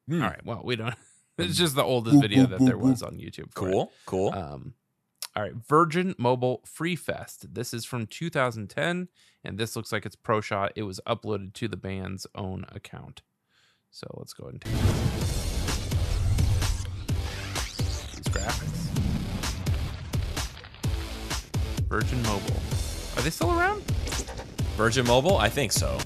Hmm. 0.10 0.22
All 0.24 0.30
right. 0.30 0.46
Well, 0.46 0.62
we 0.64 0.76
don't. 0.76 0.94
It's 1.38 1.56
just 1.58 1.74
the 1.74 1.84
oldest 1.86 2.20
video 2.20 2.46
that 2.48 2.60
there 2.60 2.78
was 2.78 3.02
on 3.02 3.14
YouTube. 3.14 3.54
for 3.54 3.70
it. 3.70 3.72
Cool. 3.72 3.92
Cool. 4.06 4.34
Um, 4.34 4.74
all 5.38 5.44
right, 5.44 5.54
Virgin 5.56 6.14
Mobile 6.18 6.60
Free 6.66 6.98
Fest. 6.98 7.54
This 7.54 7.74
is 7.74 7.86
from 7.86 8.08
2010, 8.08 9.08
and 9.46 9.58
this 9.58 9.78
looks 9.78 9.94
like 9.94 10.06
it's 10.06 10.18
pro 10.18 10.42
shot. 10.42 10.74
It 10.76 10.84
was 10.84 11.00
uploaded 11.08 11.54
to 11.54 11.70
the 11.70 11.78
band's 11.78 12.28
own 12.36 12.66
account. 12.74 13.22
So 13.90 14.06
let's 14.18 14.34
go 14.34 14.50
into 14.50 14.68
these 14.68 14.78
graphics. 18.28 18.90
Virgin 21.88 22.22
Mobile. 22.24 22.62
Are 23.16 23.22
they 23.22 23.30
still 23.30 23.58
around? 23.58 23.82
Virgin 24.76 25.08
Mobile? 25.08 25.38
I 25.38 25.48
think 25.48 25.72
so. 25.72 25.98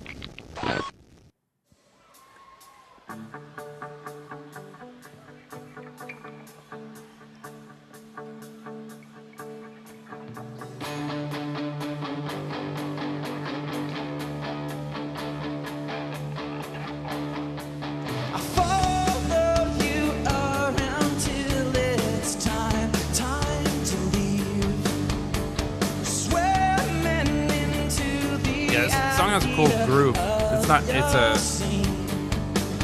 Song 29.40 29.42
has 29.42 29.52
a 29.52 29.56
cool 29.56 29.86
groove. 29.86 30.16
It's 30.18 30.68
not. 30.68 30.84
It's 30.88 31.14
a 31.14 31.38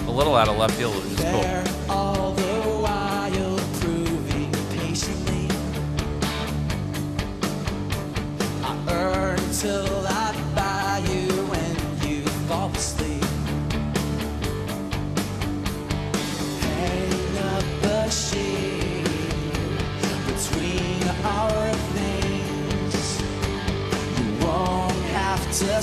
a 0.07 0.11
little 0.11 0.35
out 0.35 0.47
of 0.47 0.57
left 0.57 0.76
field, 0.76 0.95
which 0.95 1.05
is 1.05 1.26
cool. 1.26 1.43
till 9.59 10.07
I 10.07 10.31
buy 10.55 11.03
you 11.11 11.27
when 11.51 11.76
you 12.09 12.21
fall 12.47 12.69
asleep. 12.69 13.23
Hang 16.61 17.38
up 17.55 17.84
a 17.84 18.09
sheet 18.09 19.03
between 20.27 21.03
our 21.26 21.73
things. 21.97 23.21
You 24.17 24.45
won't 24.45 24.93
have 25.11 25.43
to 25.59 25.81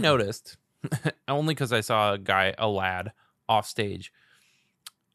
noticed? 0.00 0.56
Only 1.28 1.54
because 1.54 1.72
I 1.72 1.80
saw 1.80 2.14
a 2.14 2.18
guy, 2.18 2.54
a 2.58 2.68
lad, 2.68 3.12
off 3.48 3.66
stage. 3.66 4.12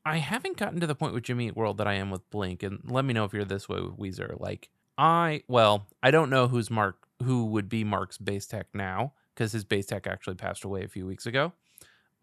I 0.06 0.18
haven't 0.18 0.58
gotten 0.58 0.80
to 0.82 0.88
the 0.88 0.96
point 0.96 1.14
with 1.14 1.24
Jimmy 1.24 1.48
Eat 1.48 1.56
World 1.56 1.78
that 1.78 1.88
I 1.88 1.94
am 1.94 2.12
with 2.12 2.30
Blink, 2.30 2.62
and 2.64 2.80
let 2.86 3.06
me 3.06 3.14
know 3.14 3.24
if 3.24 3.34
you're 3.34 3.46
this 3.46 3.70
way 3.70 3.80
with 3.80 3.98
Weezer. 3.98 4.40
Like 4.40 4.70
I, 4.98 5.44
well, 5.48 5.88
I 6.02 6.12
don't 6.12 6.30
know 6.30 6.48
who's 6.48 6.70
Mark, 6.70 7.08
who 7.24 7.46
would 7.46 7.70
be 7.70 7.84
Mark's 7.84 8.18
bass 8.18 8.46
tech 8.46 8.68
now, 8.74 9.14
because 9.34 9.54
his 9.54 9.64
bass 9.64 9.86
tech 9.86 10.06
actually 10.06 10.36
passed 10.36 10.66
away 10.66 10.84
a 10.84 10.90
few 10.90 11.06
weeks 11.06 11.26
ago. 11.26 11.54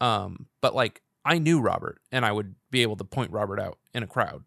Um, 0.01 0.47
but 0.61 0.75
like 0.75 1.03
I 1.25 1.39
knew 1.39 1.61
Robert, 1.61 2.01
and 2.13 2.25
I 2.25 2.33
would 2.33 2.55
be 2.71 2.83
able 2.83 2.97
to 2.97 3.05
point 3.05 3.31
Robert 3.31 3.61
out 3.61 3.79
in 3.95 4.03
a 4.03 4.07
crowd. 4.07 4.45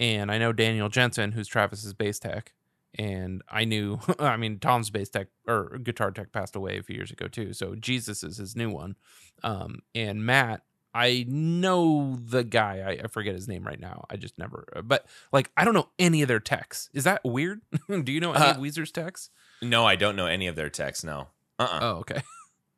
And 0.00 0.32
I 0.32 0.38
know 0.38 0.52
Daniel 0.52 0.88
Jensen, 0.88 1.32
who's 1.32 1.46
Travis's 1.46 1.94
bass 1.94 2.18
tech, 2.18 2.52
and 2.98 3.42
I 3.48 3.64
knew, 3.64 3.98
I 4.18 4.36
mean, 4.36 4.58
Tom's 4.58 4.90
bass 4.90 5.08
tech 5.10 5.28
or 5.46 5.78
guitar 5.82 6.10
tech 6.10 6.32
passed 6.32 6.56
away 6.56 6.78
a 6.78 6.82
few 6.82 6.96
years 6.96 7.10
ago 7.10 7.28
too. 7.28 7.52
So 7.52 7.74
Jesus 7.74 8.22
is 8.22 8.36
his 8.36 8.54
new 8.56 8.70
one. 8.70 8.96
Um, 9.42 9.80
and 9.94 10.24
Matt, 10.26 10.62
I 10.94 11.24
know 11.28 12.16
the 12.22 12.44
guy. 12.44 12.82
I, 13.00 13.04
I 13.04 13.06
forget 13.08 13.34
his 13.34 13.48
name 13.48 13.64
right 13.66 13.80
now. 13.80 14.04
I 14.10 14.16
just 14.16 14.38
never. 14.38 14.66
But 14.84 15.06
like, 15.32 15.50
I 15.56 15.64
don't 15.64 15.72
know 15.74 15.88
any 15.98 16.20
of 16.22 16.28
their 16.28 16.40
techs. 16.40 16.90
Is 16.92 17.04
that 17.04 17.22
weird? 17.24 17.60
Do 17.88 18.12
you 18.12 18.20
know 18.20 18.32
any 18.32 18.44
Uh, 18.44 18.50
of 18.52 18.56
Weezer's 18.58 18.90
techs? 18.92 19.30
No, 19.62 19.86
I 19.86 19.96
don't 19.96 20.16
know 20.16 20.26
any 20.26 20.48
of 20.48 20.54
their 20.56 20.68
texts. 20.68 21.02
No. 21.04 21.28
Uh-uh. 21.58 21.78
Oh, 21.80 21.90
okay. 22.00 22.22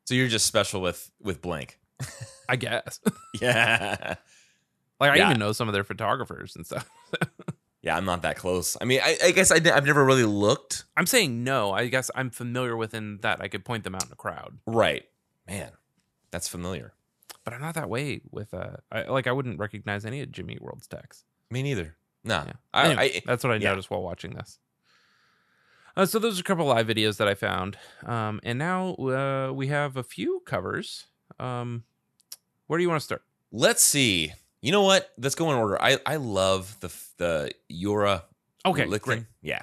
So 0.07 0.13
you're 0.13 0.27
just 0.27 0.45
special 0.45 0.81
with 0.81 1.09
with 1.19 1.41
Blink. 1.41 1.79
I 2.47 2.57
guess. 2.57 2.99
yeah. 3.41 4.13
Like 4.99 5.11
I 5.13 5.15
Yeah. 5.15 5.25
even 5.29 5.39
know 5.39 5.51
some 5.51 5.67
of 5.67 5.73
their 5.73 5.83
photographers 5.83 6.55
and 6.55 6.63
stuff. 6.63 6.87
Yeah, 7.85 7.95
I'm 7.95 8.05
not 8.05 8.23
that 8.23 8.35
close. 8.35 8.75
I 8.81 8.85
mean, 8.85 8.99
I, 9.03 9.15
I 9.25 9.31
guess 9.31 9.51
I, 9.51 9.59
have 9.63 9.85
never 9.85 10.03
really 10.03 10.23
looked. 10.23 10.85
I'm 10.97 11.05
saying 11.05 11.43
no. 11.43 11.71
I 11.71 11.85
guess 11.85 12.09
I'm 12.15 12.31
familiar 12.31 12.75
within 12.75 13.19
that 13.21 13.41
I 13.41 13.47
could 13.47 13.63
point 13.63 13.83
them 13.83 13.93
out 13.93 14.07
in 14.07 14.11
a 14.11 14.15
crowd. 14.15 14.57
Right. 14.65 15.03
Man, 15.47 15.69
that's 16.31 16.47
familiar. 16.47 16.93
But 17.43 17.53
I'm 17.53 17.61
not 17.61 17.75
that 17.75 17.87
way 17.87 18.21
with 18.31 18.55
uh 18.55 18.77
I, 18.91 19.03
like 19.03 19.27
I 19.27 19.31
wouldn't 19.31 19.59
recognize 19.59 20.03
any 20.03 20.21
of 20.21 20.31
Jimmy 20.31 20.57
World's 20.59 20.87
techs. 20.87 21.25
Me 21.51 21.61
neither. 21.61 21.95
No. 22.23 22.43
Yeah. 22.47 22.53
I, 22.73 22.85
Anyway, 22.87 23.11
I, 23.17 23.21
that's 23.23 23.43
what 23.43 23.53
I 23.53 23.57
yeah. 23.57 23.69
noticed 23.69 23.91
while 23.91 24.01
watching 24.01 24.33
this. 24.33 24.57
Uh, 25.95 26.07
so 26.07 26.17
those 26.17 26.39
are 26.39 26.41
a 26.41 26.43
couple 26.43 26.65
live 26.65 26.87
videos 26.87 27.17
that 27.17 27.27
I 27.27 27.35
found, 27.35 27.77
um, 28.05 28.41
and 28.43 28.59
now 28.59 28.95
uh, 28.95 29.53
we 29.53 29.67
have 29.67 29.95
a 29.95 30.03
few 30.03 30.41
covers. 30.45 31.05
Um, 31.39 31.85
where 32.67 32.77
do 32.77 32.83
you 32.83 32.89
want 32.89 32.99
to 32.99 33.05
start? 33.05 33.21
Let's 33.51 33.81
see. 33.81 34.33
You 34.65 34.71
know 34.71 34.81
what? 34.81 35.11
Let's 35.19 35.35
go 35.35 35.51
in 35.51 35.57
order. 35.57 35.79
I 35.79 35.99
I 36.07 36.15
love 36.15 36.79
the 36.79 36.91
the 37.17 37.51
Yura. 37.69 38.23
Okay, 38.65 38.85
Lichten. 38.85 39.01
great. 39.01 39.23
Yeah. 39.43 39.61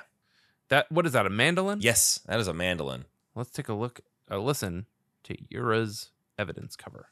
That 0.69 0.93
what 0.93 1.07
is 1.07 1.13
that? 1.15 1.27
A 1.27 1.31
mandolin? 1.31 1.81
Yes, 1.81 2.21
that 2.27 2.39
is 2.39 2.47
a 2.47 2.55
mandolin. 2.55 3.07
Let's 3.35 3.51
take 3.51 3.69
a 3.69 3.75
look, 3.75 4.03
a 4.29 4.39
listen 4.39 4.87
to 5.25 5.37
Yura's 5.51 6.11
evidence 6.39 6.77
cover. 6.77 7.09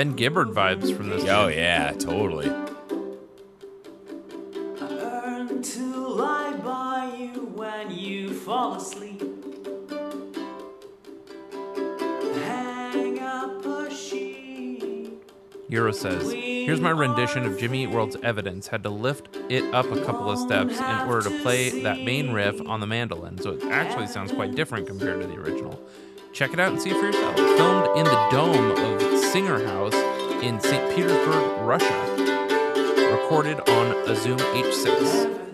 Ben 0.00 0.16
Gibbard 0.16 0.54
vibes 0.54 0.96
from 0.96 1.10
this. 1.10 1.24
Oh 1.28 1.48
yeah, 1.48 1.92
totally. 1.92 2.48
Learn 4.80 5.60
to 5.60 6.08
lie 6.08 6.56
by 6.64 7.14
you 7.18 7.44
when 7.54 7.90
you 7.90 8.32
fall 8.32 8.76
asleep. 8.76 9.20
Hang 12.32 13.18
up 13.18 13.62
a 13.66 13.94
sheet. 13.94 15.22
Yura 15.68 15.92
says, 15.92 16.32
Here's 16.32 16.80
my 16.80 16.88
rendition 16.88 17.44
of 17.44 17.58
Jimmy 17.58 17.82
Eat 17.82 17.90
World's 17.90 18.16
evidence. 18.22 18.68
Had 18.68 18.82
to 18.84 18.88
lift 18.88 19.36
it 19.50 19.74
up 19.74 19.84
a 19.92 20.02
couple 20.06 20.30
of 20.30 20.38
steps 20.38 20.78
in 20.78 21.08
order 21.10 21.28
to 21.28 21.42
play 21.42 21.82
that 21.82 22.00
main 22.00 22.32
riff 22.32 22.58
on 22.66 22.80
the 22.80 22.86
mandolin, 22.86 23.36
so 23.36 23.50
it 23.50 23.64
actually 23.64 24.06
sounds 24.06 24.32
quite 24.32 24.54
different 24.54 24.86
compared 24.86 25.20
to 25.20 25.26
the 25.26 25.34
original. 25.34 25.78
Check 26.40 26.54
it 26.54 26.58
out 26.58 26.72
and 26.72 26.80
see 26.80 26.88
for 26.88 27.04
yourself. 27.04 27.36
Filmed 27.36 27.98
in 27.98 28.04
the 28.06 28.28
dome 28.30 28.70
of 28.70 29.18
Singer 29.24 29.62
House 29.62 29.92
in 30.42 30.58
St. 30.58 30.96
Petersburg, 30.96 31.60
Russia. 31.60 32.16
Recorded 33.12 33.60
on 33.68 34.08
a 34.08 34.16
Zoom 34.16 34.38
H6. 34.38 35.49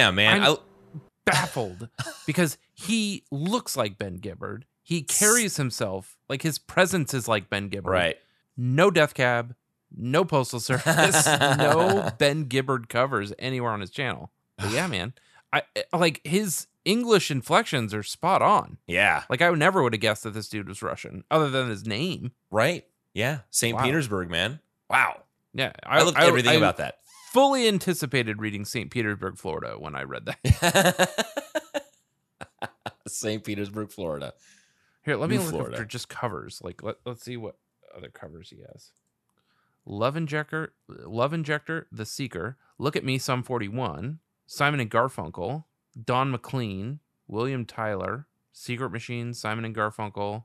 Damn, 0.00 0.14
man. 0.14 0.42
I'm 0.42 0.52
I, 0.52 0.56
baffled 1.26 1.88
because 2.26 2.58
he 2.74 3.24
looks 3.30 3.76
like 3.76 3.98
Ben 3.98 4.16
Gibbard. 4.16 4.64
He 4.82 5.02
carries 5.02 5.56
himself 5.56 6.16
like 6.28 6.42
his 6.42 6.58
presence 6.58 7.12
is 7.14 7.28
like 7.28 7.50
Ben 7.50 7.68
Gibbard. 7.68 7.92
right. 7.92 8.16
No 8.56 8.90
Death 8.90 9.14
Cab, 9.14 9.54
no 9.96 10.24
Postal 10.24 10.60
Service, 10.60 11.26
no 11.26 12.10
Ben 12.18 12.44
Gibbard 12.44 12.88
covers 12.88 13.32
anywhere 13.38 13.70
on 13.72 13.80
his 13.80 13.90
channel. 13.90 14.30
But 14.58 14.70
yeah, 14.72 14.86
man. 14.86 15.12
I 15.52 15.62
I- 15.92 15.96
like 15.96 16.20
his 16.24 16.66
English 16.84 17.30
inflections 17.30 17.92
are 17.94 18.02
spot 18.02 18.40
on. 18.42 18.78
Yeah. 18.86 19.24
Like 19.30 19.42
I 19.42 19.50
never 19.50 19.82
would 19.82 19.92
have 19.94 20.00
guessed 20.00 20.22
that 20.24 20.34
this 20.34 20.48
dude 20.48 20.68
was 20.68 20.82
Russian, 20.82 21.24
other 21.30 21.50
than 21.50 21.68
his 21.68 21.86
name. 21.86 22.32
Right. 22.50 22.84
Yeah. 23.14 23.40
St. 23.50 23.76
Wow. 23.76 23.84
Petersburg, 23.84 24.30
man. 24.30 24.60
Wow. 24.88 25.22
Yeah, 25.52 25.72
I 25.84 26.02
loved 26.02 26.16
everything 26.16 26.56
about 26.56 26.76
that. 26.76 26.98
Fully 27.32 27.68
anticipated 27.68 28.40
reading 28.40 28.64
St. 28.64 28.90
Petersburg, 28.90 29.38
Florida, 29.38 29.76
when 29.78 29.94
I 29.94 30.02
read 30.02 30.26
that. 30.26 31.86
St. 33.06 33.44
Petersburg, 33.44 33.92
Florida. 33.92 34.34
Here, 35.04 35.16
let 35.16 35.30
me 35.30 35.38
look 35.38 35.50
Florida. 35.50 35.76
for 35.76 35.84
just 35.84 36.08
covers. 36.08 36.60
Like, 36.62 36.82
let, 36.82 36.96
let's 37.04 37.22
see 37.22 37.36
what 37.36 37.56
other 37.96 38.08
covers 38.08 38.50
he 38.50 38.58
has. 38.72 38.90
Love 39.86 40.16
Injector, 40.16 40.72
Love 40.88 41.32
Injector, 41.32 41.86
The 41.92 42.04
Seeker, 42.04 42.56
Look 42.78 42.96
at 42.96 43.04
Me, 43.04 43.16
Sum 43.16 43.44
41, 43.44 44.18
Simon 44.46 44.80
and 44.80 44.90
Garfunkel, 44.90 45.64
Don 46.04 46.32
McLean, 46.32 46.98
William 47.28 47.64
Tyler, 47.64 48.26
Secret 48.52 48.90
Machine, 48.90 49.34
Simon 49.34 49.64
and 49.64 49.74
Garfunkel. 49.74 50.44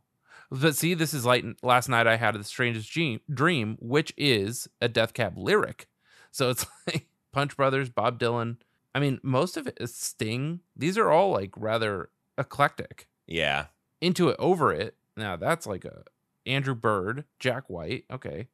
But 0.51 0.75
see, 0.75 0.93
this 0.93 1.15
is 1.15 1.25
like 1.25 1.43
last 1.63 1.89
night 1.89 2.05
I 2.05 2.17
had 2.17 2.35
the 2.35 2.43
strangest 2.43 2.91
Dream- 2.91 3.21
dream, 3.27 3.77
which 3.81 4.13
is 4.17 4.67
a 4.79 4.87
Death 4.87 5.13
Cab 5.13 5.35
lyric. 5.35 5.87
So 6.35 6.49
it's 6.49 6.65
like 6.87 7.07
Punch 7.31 7.55
Brothers, 7.55 7.89
Bob 7.89 8.19
Dylan. 8.19 8.57
I 8.93 8.99
mean, 8.99 9.21
most 9.23 9.55
of 9.55 9.67
it 9.67 9.77
is 9.79 9.95
Sting. 9.95 10.59
These 10.75 10.97
are 10.97 11.09
all 11.09 11.31
like 11.31 11.51
rather 11.55 12.09
eclectic 12.37 13.07
Yeah. 13.25 13.67
into 14.01 14.27
it 14.27 14.35
over 14.37 14.73
it 14.73 14.97
now 15.15 15.37
that's 15.37 15.65
like 15.65 15.85
a 15.85 16.03
andrew 16.45 16.75
bird 16.75 17.23
jack 17.39 17.69
white 17.69 18.03
okay 18.11 18.49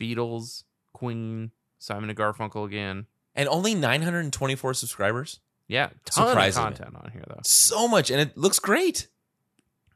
beatles 0.00 0.64
queen 0.94 1.50
simon 1.78 2.08
and 2.08 2.18
garfunkel 2.18 2.64
again 2.64 3.04
And 3.34 3.46
only 3.50 3.74
924 3.74 4.72
subscribers. 4.72 5.40
yeah 5.66 5.90
ton 6.06 6.28
of 6.38 6.54
content 6.54 6.96
on 6.96 7.10
here 7.12 7.24
though 7.28 7.40
So 7.44 7.86
much. 7.86 8.10
And 8.10 8.18
it 8.18 8.34
looks 8.38 8.58
great. 8.58 9.08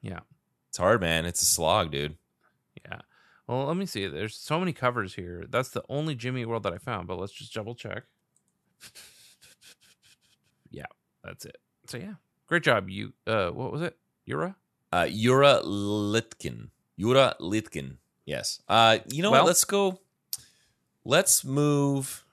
yeah 0.03 0.21
It's 0.69 0.77
hard, 0.77 1.01
man. 1.01 1.25
It's 1.25 1.41
a 1.41 1.47
slog, 1.47 1.91
dude. 1.91 2.17
Well 3.49 3.67
let 3.67 3.77
me 3.77 3.87
see 3.87 4.07
there's 4.07 4.37
so 4.37 4.59
many 4.59 4.73
covers 4.73 5.15
here 5.15 5.45
that's 5.51 5.71
the 5.71 5.83
only 5.89 6.15
jimmy 6.15 6.45
world 6.45 6.63
that 6.63 6.73
i 6.73 6.79
found 6.79 7.07
but 7.09 7.19
let's 7.19 7.33
just 7.33 7.53
double 7.55 7.75
check 7.75 8.05
yeah 10.71 10.87
that's 11.25 11.45
it 11.45 11.57
so 11.87 11.97
yeah 11.99 12.15
great 12.47 12.63
job 12.63 12.89
you 12.89 13.13
uh 13.27 13.49
what 13.51 13.73
was 13.73 13.83
it 13.83 13.97
Yura? 14.25 14.55
Uh, 14.93 15.07
Yura 15.11 15.61
Litkin. 15.65 16.69
Yura 16.97 17.35
Litkin. 17.41 17.97
Yes. 18.25 18.61
Uh, 18.69 18.99
you 19.11 19.21
know 19.23 19.33
Well- 19.33 19.43
what? 19.43 19.49
Let's 19.49 19.65
go. 19.65 19.99
Let's 21.05 21.45
move. 21.45 22.25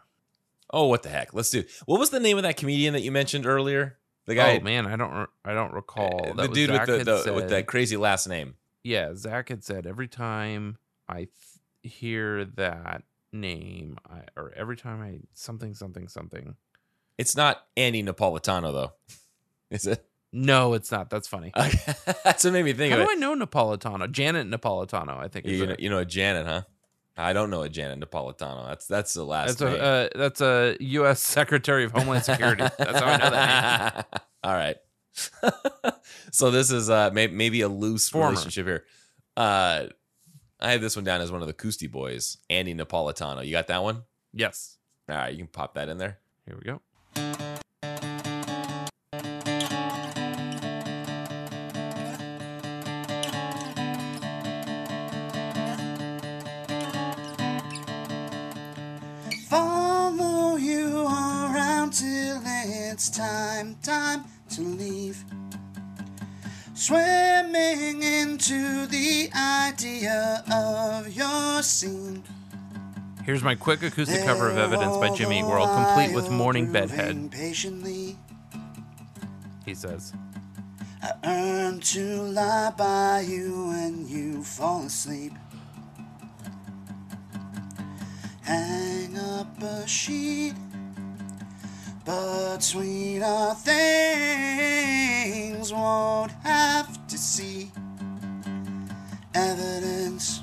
Oh, 0.72 0.86
what 0.86 1.02
the 1.02 1.10
heck? 1.10 1.34
Let's 1.34 1.50
do. 1.50 1.64
What 1.88 2.00
was 2.00 2.12
the 2.12 2.20
name 2.20 2.38
of 2.38 2.44
that 2.44 2.58
comedian 2.58 2.94
that 2.94 3.02
you 3.02 3.12
mentioned 3.12 3.48
earlier? 3.48 3.98
The 4.28 4.36
guy, 4.36 4.58
oh 4.58 4.64
man 4.64 4.86
i 4.86 4.96
don't 4.96 5.12
re- 5.12 5.26
i 5.44 5.54
don't 5.56 5.74
recall 5.74 6.28
uh, 6.30 6.34
the 6.34 6.48
dude 6.50 6.70
with 6.70 6.78
Zach 6.78 6.86
the, 6.86 6.98
had 7.00 7.08
the 7.08 7.34
with 7.34 7.50
that 7.50 7.66
crazy 7.66 7.98
last 7.98 8.28
name. 8.28 8.54
yeah, 8.84 9.16
Zach 9.16 9.50
had 9.50 9.64
said 9.64 9.88
every 9.88 10.08
time 10.08 10.78
I 11.10 11.18
th- 11.18 11.30
hear 11.94 12.46
that 12.56 13.04
name, 13.34 13.98
I, 14.10 14.22
or 14.38 14.54
every 14.56 14.78
time 14.78 15.02
I 15.02 15.20
something 15.34 15.74
something 15.74 16.08
something. 16.08 16.56
It's 17.18 17.36
not 17.36 17.66
Andy 17.76 18.04
Napolitano 18.04 18.72
though, 18.72 18.94
is 19.72 19.88
it? 19.88 20.06
No, 20.32 20.74
it's 20.76 20.92
not. 20.92 21.10
That's 21.10 21.28
funny. 21.28 21.52
That's 22.24 22.44
what 22.44 22.54
made 22.54 22.64
me 22.64 22.74
think 22.74 22.94
How 22.94 23.00
of 23.02 23.08
do 23.08 23.12
it. 23.12 23.18
I 23.18 23.20
know 23.20 23.36
Napolitano? 23.36 24.10
Janet 24.12 24.48
Napolitano, 24.48 25.18
I 25.18 25.28
think. 25.28 25.48
Is 25.48 25.60
You 25.60 25.66
know, 25.66 25.76
you 25.80 25.90
know 25.90 25.98
a 25.98 26.06
Janet, 26.06 26.46
huh? 26.46 26.62
I 27.18 27.34
don't 27.34 27.50
know 27.50 27.64
a 27.64 27.70
Janet 27.70 28.00
Napolitano. 28.00 28.68
That's 28.68 28.86
that's 28.86 29.14
the 29.16 29.24
last 29.26 29.58
That's 29.58 29.62
name. 29.74 29.82
a 29.82 29.84
uh, 29.84 30.10
that's 30.16 30.40
a 30.42 30.78
U.S. 30.80 31.20
Secretary 31.38 31.84
of 31.84 31.92
Homeland 31.92 32.24
Security. 32.24 32.62
that's 32.78 33.00
how 33.00 33.06
I 33.08 33.18
know 33.18 33.30
that. 33.32 33.96
name. 33.96 34.04
All 34.44 34.54
right. 34.54 34.78
so 36.32 36.52
this 36.52 36.72
is 36.72 36.90
uh 36.90 37.10
may- 37.12 37.28
maybe 37.28 37.62
a 37.62 37.68
loose 37.68 38.10
Former. 38.10 38.30
relationship 38.30 38.66
here. 38.68 38.86
Uh 39.36 39.88
I 40.62 40.72
have 40.72 40.82
this 40.82 40.98
one 40.98 41.06
down 41.06 41.22
as 41.22 41.32
one 41.32 41.42
of 41.42 41.48
the 41.48 41.54
Coosty 41.54 41.90
boys, 41.90 42.38
Andy 42.50 42.74
Napolitano. 42.76 43.46
You 43.46 43.52
got 43.52 43.68
that 43.68 43.82
one? 43.82 44.04
Yes. 44.34 44.78
All 45.08 45.16
right, 45.16 45.32
you 45.32 45.38
can 45.38 45.48
pop 45.48 45.76
that 45.76 45.88
in 45.88 45.98
there. 45.98 46.20
Here 46.46 46.58
we 46.58 46.66
go. 46.66 46.82
Follow 59.48 60.58
you 60.58 61.06
around 61.06 61.92
till 61.92 62.42
it's 62.46 63.10
time, 63.10 63.76
time 63.82 64.26
to 64.50 64.62
leave. 64.62 65.24
Swimming 66.80 68.02
into 68.02 68.88
the 68.88 69.30
idea 69.36 70.42
of 70.50 71.14
your 71.14 71.62
scene. 71.62 72.24
Here's 73.26 73.44
my 73.44 73.54
quick 73.54 73.84
acoustic 73.84 74.24
cover 74.24 74.50
of 74.50 74.58
Evidence 74.58 74.96
by 74.96 75.14
Jimmy 75.14 75.40
Eat 75.40 75.44
World, 75.44 75.68
complete 75.68 76.16
with 76.16 76.32
Morning 76.32 76.72
Bedhead. 76.72 77.32
Patiently, 77.32 78.16
He 79.66 79.76
says, 79.76 80.14
I 81.04 81.12
earn 81.26 81.82
to 81.82 82.22
lie 82.22 82.72
by 82.78 83.26
you 83.28 83.68
when 83.68 84.08
you 84.08 84.42
fall 84.42 84.84
asleep. 84.84 85.34
Hang 88.44 89.18
up 89.18 89.62
a 89.62 89.86
sheet 89.86 90.54
between 92.10 93.22
our 93.22 93.54
things. 93.56 93.72
Won't 95.72 96.32
have 96.44 97.08
to 97.08 97.18
see 97.18 97.72
evidence. 99.36 100.42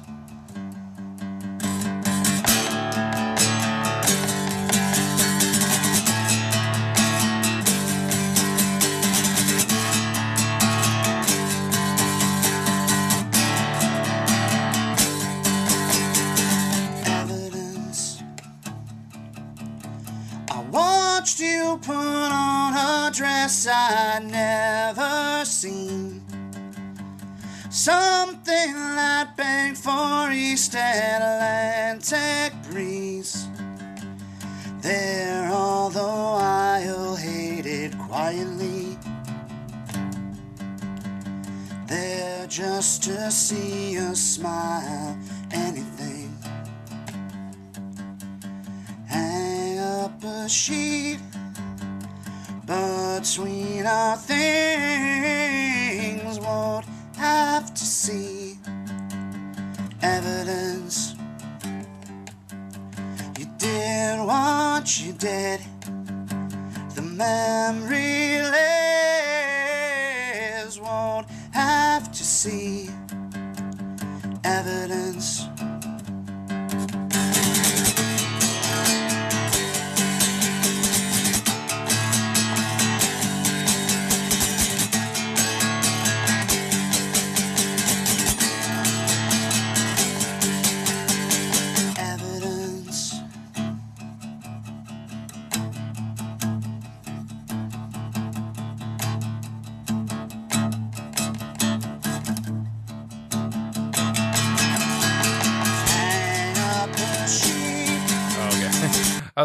Dress 23.16 23.66
I'd 23.66 24.26
never 24.30 25.42
seen. 25.46 26.22
Something 27.70 28.74
that 28.74 29.34
begged 29.38 29.78
for 29.78 30.30
East 30.30 30.74
Atlantic 30.74 32.52
breeze. 32.70 33.48
There, 34.82 35.48
although 35.50 36.34
I'll 36.34 37.16
hate 37.16 37.64
it 37.64 37.98
quietly. 37.98 38.98
There 41.86 42.46
just 42.48 43.02
to 43.04 43.30
see 43.30 43.92
you 43.92 44.14
smile, 44.14 45.16
anything. 45.52 46.36
Hang 49.06 49.78
up 49.78 50.22
a 50.22 50.46
sheet 50.50 51.20
between 52.66 53.86
our 53.86 54.16
things. 54.16 54.40
Won't 56.40 56.86
have 57.16 57.72
to 57.72 57.84
see 57.84 58.58
evidence. 60.02 61.14
You 63.38 63.46
did 63.58 64.18
what 64.20 65.00
you 65.00 65.12
did. 65.12 65.60
The 66.94 67.02
memory 67.02 68.42
lives. 68.42 68.58
Won't 70.80 71.26
have 71.52 72.10
to 72.12 72.24
see 72.24 72.84
evidence. 72.84 72.96
evidence. 74.46 75.55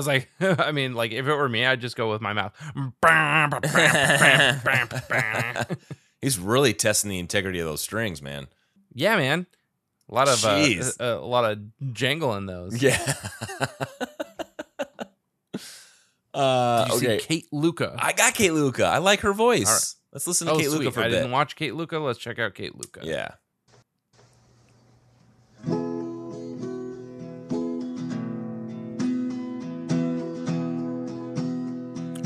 Was 0.02 0.08
like, 0.08 0.30
I 0.60 0.72
mean, 0.72 0.94
like 0.94 1.12
if 1.12 1.28
it 1.28 1.36
were 1.36 1.50
me, 1.50 1.66
I'd 1.66 1.82
just 1.82 1.96
go 1.96 2.10
with 2.10 2.22
my 2.22 2.34
mouth. 2.34 2.54
He's 6.22 6.40
really 6.40 6.74
testing 6.74 7.10
the 7.10 7.20
integrity 7.20 7.60
of 7.60 7.68
those 7.68 7.82
strings, 7.82 8.22
man. 8.22 8.48
yeah, 8.94 9.18
man. 9.18 9.48
A 10.10 10.14
lot 10.14 10.28
of 10.28 10.44
uh, 10.44 10.68
a, 11.00 11.06
a 11.06 11.26
lot 11.26 11.50
of 11.50 11.94
jangle 11.94 12.36
in 12.36 12.46
those. 12.46 12.82
Yeah. 12.82 13.00
uh, 16.34 16.86
Did 16.86 16.92
you 16.92 16.98
okay. 16.98 17.20
see 17.20 17.26
Kate 17.26 17.48
Luca? 17.54 17.96
I 17.98 18.12
got 18.12 18.34
Kate 18.34 18.52
Luca. 18.52 18.86
I 18.86 18.98
like 18.98 19.22
her 19.22 19.32
voice. 19.32 19.68
Right. 19.68 20.14
Let's 20.14 20.28
listen 20.28 20.48
to 20.48 20.54
oh, 20.54 20.58
Kate 20.58 20.68
sweet. 20.68 20.80
Luca 20.80 20.92
for 20.92 21.00
a 21.00 21.06
I 21.06 21.08
bit. 21.08 21.16
didn't 21.16 21.32
watch 21.32 21.56
Kate 21.56 21.76
Luca. 21.76 21.98
Let's 22.00 22.20
check 22.20 22.40
out 22.40 22.56
Kate 22.56 22.76
Luca. 22.76 23.00
Yeah. 23.04 23.36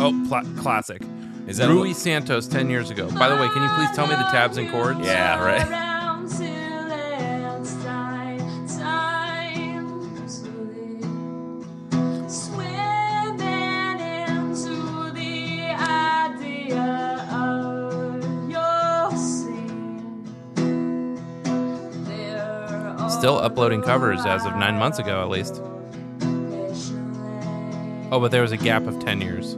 Oh, 0.05 0.25
pla- 0.27 0.43
classic. 0.61 1.01
Is 1.47 1.57
that 1.57 1.67
Rui 1.69 1.91
a- 1.91 1.93
Santos 1.95 2.47
ten 2.47 2.69
years 2.69 2.89
ago? 2.91 3.09
By 3.11 3.27
the 3.29 3.35
way, 3.35 3.47
can 3.49 3.63
you 3.63 3.69
please 3.75 3.91
tell 3.95 4.05
me 4.07 4.13
the 4.15 4.23
tabs 4.31 4.57
and 4.57 4.69
chords? 4.71 4.99
Yeah, 5.01 5.43
right. 5.43 5.67
Around 5.67 6.29
till 6.29 6.91
it's 7.59 7.73
time, 7.83 8.67
time 8.67 10.27
to 10.27 10.49
live. 10.71 12.31
Swimming 12.31 13.99
into 13.99 15.11
the 15.13 15.73
idea 15.73 17.27
of 17.31 18.23
your 18.49 19.11
sin. 19.17 20.25
There 22.05 22.95
are 22.99 23.09
Still 23.09 23.37
uploading 23.39 23.81
covers 23.81 24.25
as 24.25 24.45
of 24.45 24.55
nine 24.55 24.77
months 24.77 24.99
ago, 24.99 25.21
at 25.23 25.29
least. 25.29 25.61
Oh, 28.11 28.19
but 28.19 28.29
there 28.31 28.41
was 28.43 28.51
a 28.51 28.57
gap 28.57 28.85
of 28.87 28.99
ten 29.03 29.19
years. 29.21 29.57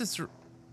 This? 0.00 0.20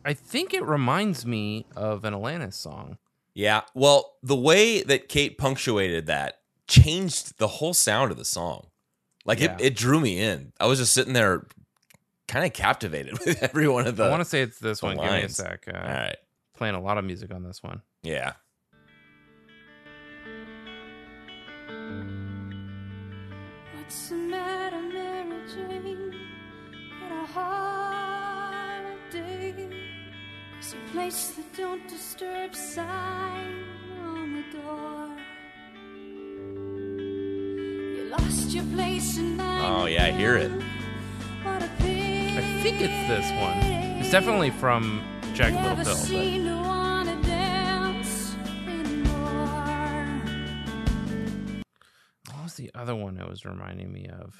I 0.04 0.14
think 0.14 0.54
it 0.54 0.64
reminds 0.64 1.26
me 1.26 1.66
of 1.76 2.04
an 2.04 2.14
Alanis 2.14 2.54
song. 2.56 2.98
Yeah. 3.36 3.62
Well, 3.76 4.16
the 4.24 4.36
way 4.36 4.82
that 4.82 5.10
Kate 5.10 5.38
punctuated 5.38 6.08
that 6.08 6.40
changed 6.68 7.38
the 7.38 7.48
whole 7.48 7.74
sound 7.76 8.12
of 8.12 8.18
the 8.18 8.26
song. 8.26 8.68
Like 9.26 9.40
Yeah. 9.40 9.54
it, 9.60 9.62
it 9.62 9.76
drew 9.76 9.99
me 9.99 10.20
in. 10.20 10.54
I 10.60 10.66
was 10.66 10.80
just 10.80 10.94
sitting 10.94 11.14
there 11.14 11.45
kind 12.28 12.45
of 12.45 12.54
captivated 12.54 13.20
with 13.26 13.44
every 13.44 13.68
one 13.68 13.86
of 13.86 13.95
the 13.95 14.06
I 14.06 14.10
want 14.10 14.22
to 14.22 14.26
say 14.26 14.41
it's 14.41 14.58
this 14.60 14.82
one. 14.82 14.95
Give 14.98 15.06
me 15.12 15.22
a 15.22 15.30
sec. 15.30 15.66
Uh, 15.72 15.78
All 15.78 15.84
right. 15.84 16.18
Playing 16.56 16.76
a 16.76 16.82
lot 16.82 16.98
of 16.98 17.06
music 17.06 17.32
on 17.34 17.44
this 17.44 17.62
one. 17.62 17.82
Yeah. 18.02 18.34
There's 30.69 30.84
a 30.84 30.91
place 30.91 31.30
that 31.30 31.56
don't 31.56 31.88
disturb 31.88 32.53
sign 32.53 33.64
on 34.03 34.34
the 34.34 34.44
door. 34.57 35.07
You 37.95 38.10
lost 38.11 38.49
your 38.49 38.65
place 38.76 39.18
in 39.18 39.39
Oh 39.39 39.85
yeah, 39.85 40.07
I 40.07 40.11
hear 40.11 40.35
it. 40.35 40.52
What 41.44 41.64
a. 41.64 41.68
I 41.68 42.60
think 42.61 42.81
it's 42.81 43.07
this 43.07 43.31
one. 43.39 43.57
It's 44.02 44.11
definitely 44.11 44.49
from 44.49 45.02
Jagged 45.34 45.56
Little 45.56 45.85
Pill. 45.85 45.95
seem 45.95 46.44
to 46.44 46.56
wanna 46.56 47.22
dance 47.23 48.35
anymore. 48.68 50.22
But 52.26 52.35
what 52.35 52.44
was 52.44 52.56
the 52.56 52.72
other 52.76 52.95
one 52.95 53.18
it 53.18 53.30
was 53.30 53.45
reminding 53.45 53.94
me 53.94 54.10
of? 54.10 54.35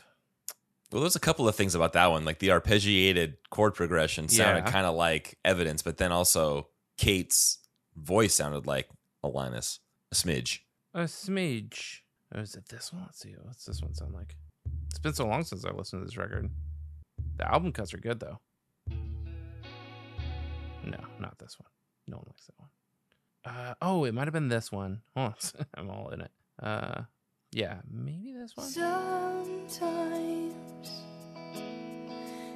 Well, 0.92 1.02
there's 1.02 1.16
a 1.18 1.20
couple 1.22 1.48
of 1.48 1.56
things 1.56 1.76
about 1.76 1.94
that 1.94 2.08
one. 2.12 2.24
Like 2.24 2.40
the 2.40 2.48
arpeggiated 2.50 3.36
chord 3.50 3.74
progression 3.76 4.30
sounded 4.30 4.66
Yeah. 4.66 4.72
kind 4.72 4.86
of 4.86 4.96
like 4.96 5.38
evidence, 5.44 5.82
but 5.82 5.98
then 5.98 6.12
also 6.14 6.70
Kate's 6.98 7.60
voice 7.96 8.34
sounded 8.36 8.66
like 8.66 8.88
Alanis 9.24 9.80
a 10.12 10.16
smidge. 10.16 10.60
A 10.94 11.02
smidge. 11.02 12.00
Or 12.34 12.42
is 12.42 12.56
it 12.56 12.70
this 12.70 12.94
one? 12.94 13.04
Let's 13.04 13.20
see. 13.20 13.36
What's 13.42 13.66
this 13.66 13.82
one 13.82 13.94
sound 13.94 14.14
like? 14.14 14.36
It's 14.90 15.00
been 15.00 15.14
so 15.14 15.28
long 15.28 15.44
since 15.44 15.66
I 15.66 15.72
listened 15.72 16.02
to 16.02 16.06
this 16.06 16.18
record. 16.18 16.50
The 17.38 17.52
album 17.52 17.72
cuts 17.74 17.94
are 17.94 17.98
good 18.00 18.20
though. 18.22 18.40
No, 20.84 21.00
not 21.20 21.38
this 21.40 21.58
one. 21.60 21.70
No 22.08 22.18
one 22.18 22.26
likes 22.28 22.46
that 22.46 22.60
one. 22.60 22.70
Uh, 23.46 23.74
oh, 23.82 24.06
it 24.06 24.14
might 24.14 24.26
have 24.28 24.34
been 24.34 24.48
this 24.50 24.72
one. 24.72 25.02
Hold 25.16 25.34
on. 25.34 25.66
I'm 25.76 25.90
all 25.90 26.10
in 26.10 26.22
it. 26.22 26.32
Uh, 26.62 27.02
yeah, 27.58 27.78
maybe 27.92 28.34
this 28.34 28.56
one. 28.56 28.68
Sometimes 28.68 30.54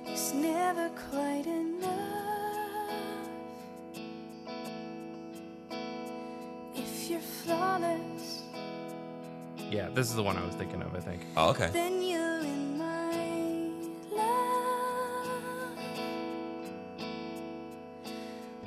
it's 0.05 0.31
never 0.31 0.89
quite 1.09 1.47
enough. 1.47 2.91
If 6.75 7.09
you're 7.09 7.19
flawless, 7.19 8.43
Yeah, 9.71 9.89
this 9.89 10.07
is 10.07 10.15
the 10.15 10.21
one 10.21 10.37
I 10.37 10.45
was 10.45 10.53
thinking 10.53 10.83
of. 10.83 10.93
I 10.93 10.99
think. 10.99 11.25
Oh, 11.35 11.49
okay. 11.49 11.71
then 11.73 12.03
you're 12.03 12.41
in 12.41 12.77
my 12.77 13.17
life. 14.15 15.79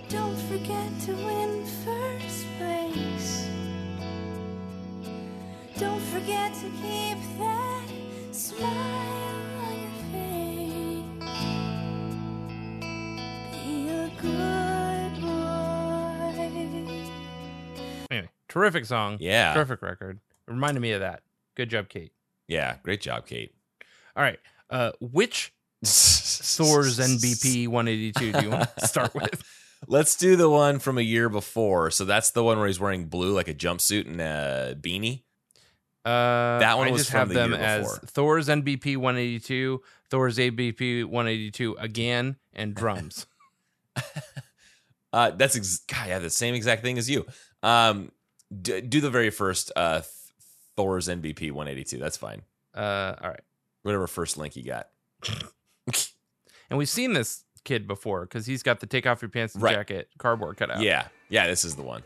Don't 0.08 0.38
forget 0.48 0.90
forget 0.94 1.00
to 1.06 1.12
win 1.14 1.64
first 1.84 2.23
Don't 5.78 6.00
forget 6.00 6.54
to 6.54 6.70
keep 6.80 7.18
that 7.38 7.86
smile 8.30 8.70
on 9.58 9.80
your 9.80 9.90
face. 10.12 11.04
Be 13.50 13.88
a 13.88 14.08
good 14.20 15.20
boy. 15.20 16.36
Anyway, 18.10 18.28
terrific 18.48 18.84
song. 18.86 19.16
Yeah. 19.18 19.52
Terrific 19.54 19.82
record. 19.82 20.20
Reminded 20.46 20.80
me 20.80 20.92
of 20.92 21.00
that. 21.00 21.22
Good 21.56 21.70
job, 21.70 21.88
Kate. 21.88 22.12
Yeah, 22.46 22.76
great 22.84 23.00
job, 23.00 23.26
Kate. 23.26 23.52
All 24.16 24.22
right. 24.22 24.38
Uh, 24.70 24.92
which 25.00 25.52
Thor's 25.84 26.98
NBP 27.00 27.66
182 27.66 28.32
do 28.32 28.42
you 28.42 28.50
want 28.50 28.68
to 28.78 28.86
start 28.86 29.12
with? 29.14 29.42
Let's 29.88 30.16
do 30.16 30.36
the 30.36 30.48
one 30.48 30.78
from 30.78 30.98
a 30.98 31.02
year 31.02 31.28
before. 31.28 31.90
So 31.90 32.04
that's 32.04 32.30
the 32.30 32.44
one 32.44 32.58
where 32.58 32.68
he's 32.68 32.78
wearing 32.80 33.06
blue, 33.06 33.32
like 33.34 33.48
a 33.48 33.54
jumpsuit 33.54 34.06
and 34.06 34.20
a 34.20 34.76
beanie. 34.80 35.22
Uh, 36.04 36.58
That 36.58 36.76
one 36.78 36.88
I 36.88 36.90
just 36.96 37.10
have 37.10 37.28
the 37.28 37.34
them 37.34 37.54
as. 37.54 37.98
Thor's 38.06 38.48
NBP 38.48 38.96
182, 38.96 39.82
Thor's 40.10 40.38
ABP 40.38 41.04
182 41.04 41.76
again, 41.78 42.36
and 42.52 42.74
drums. 42.74 43.26
Uh, 45.12 45.30
that's 45.30 45.54
ex- 45.54 45.78
God, 45.86 46.08
yeah, 46.08 46.18
the 46.18 46.28
same 46.28 46.56
exact 46.56 46.82
thing 46.82 46.98
as 46.98 47.08
you. 47.08 47.24
Um, 47.62 48.10
d- 48.60 48.80
do 48.80 49.00
the 49.00 49.10
very 49.10 49.30
first 49.30 49.70
uh, 49.76 50.00
Th- 50.00 50.10
Thor's 50.76 51.06
NBP 51.06 51.52
182. 51.52 51.98
That's 51.98 52.16
fine. 52.16 52.42
Uh, 52.74 53.14
all 53.22 53.30
right. 53.30 53.40
Whatever 53.82 54.08
first 54.08 54.36
link 54.36 54.56
you 54.56 54.64
got. 54.64 54.88
And 56.70 56.78
we've 56.78 56.88
seen 56.88 57.12
this 57.12 57.44
kid 57.64 57.86
before 57.86 58.22
because 58.22 58.44
he's 58.46 58.64
got 58.64 58.80
the 58.80 58.86
take 58.86 59.06
off 59.06 59.22
your 59.22 59.28
pants 59.28 59.54
and 59.54 59.62
Right. 59.62 59.74
jacket 59.76 60.08
cardboard 60.18 60.56
cutout. 60.56 60.80
Yeah, 60.80 61.06
yeah, 61.28 61.46
this 61.46 61.64
is 61.64 61.76
the 61.76 61.82
one. 61.82 62.02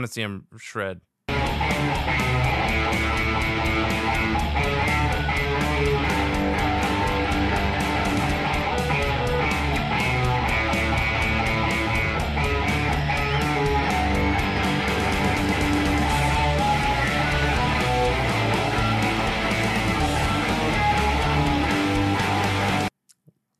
Want 0.00 0.08
to 0.08 0.12
see 0.14 0.22
him 0.22 0.46
shred. 0.56 1.00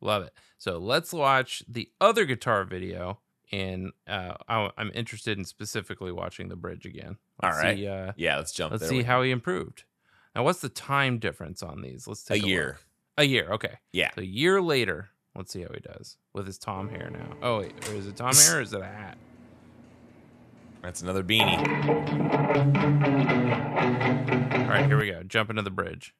Love 0.03 0.23
it. 0.23 0.33
So 0.57 0.79
let's 0.79 1.13
watch 1.13 1.63
the 1.67 1.89
other 2.01 2.25
guitar 2.25 2.63
video, 2.63 3.19
and 3.51 3.91
uh, 4.07 4.33
I, 4.47 4.69
I'm 4.77 4.91
interested 4.93 5.37
in 5.37 5.45
specifically 5.45 6.11
watching 6.11 6.49
the 6.49 6.55
bridge 6.55 6.85
again. 6.85 7.17
All 7.41 7.49
Let's 7.49 7.63
right. 7.63 7.77
see, 7.77 7.87
uh, 7.87 8.13
Yeah, 8.15 8.37
let's 8.37 8.51
jump 8.51 8.71
Let's 8.71 8.81
there 8.81 8.89
see 8.89 9.03
how 9.03 9.21
he 9.21 9.31
improved. 9.31 9.83
Now, 10.35 10.43
what's 10.43 10.61
the 10.61 10.69
time 10.69 11.19
difference 11.19 11.61
on 11.61 11.81
these? 11.81 12.07
Let's 12.07 12.23
A 12.29 12.33
take 12.35 12.43
a, 12.43 12.47
year. 12.47 12.67
look. 12.67 12.85
A 13.17 13.23
year. 13.25 13.51
Okay. 13.53 13.73
Yeah. 13.91 14.09
So 14.15 14.21
a 14.21 14.25
year 14.25 14.61
later, 14.61 15.09
let's 15.35 15.51
see 15.51 15.61
how 15.61 15.69
he 15.73 15.81
does 15.81 16.17
with 16.33 16.47
his 16.47 16.57
Tom 16.57 16.87
hair 16.89 17.09
now. 17.11 17.35
Oh 17.41 17.59
wait, 17.59 17.73
or 17.89 17.95
is 17.95 18.07
it 18.07 18.15
Tom 18.15 18.33
hair 18.33 18.59
or 18.59 18.61
is 18.61 18.73
it 18.73 18.81
a 18.81 18.85
hat? 18.85 19.17
That's 20.81 21.01
another 21.01 21.23
beanie. 21.23 21.57
All 24.53 24.67
right, 24.67 24.85
here 24.85 24.97
we 24.99 25.11
go. 25.11 25.21
Jump 25.23 25.49
into 25.49 25.61
the 25.61 25.69
bridge. 25.69 26.15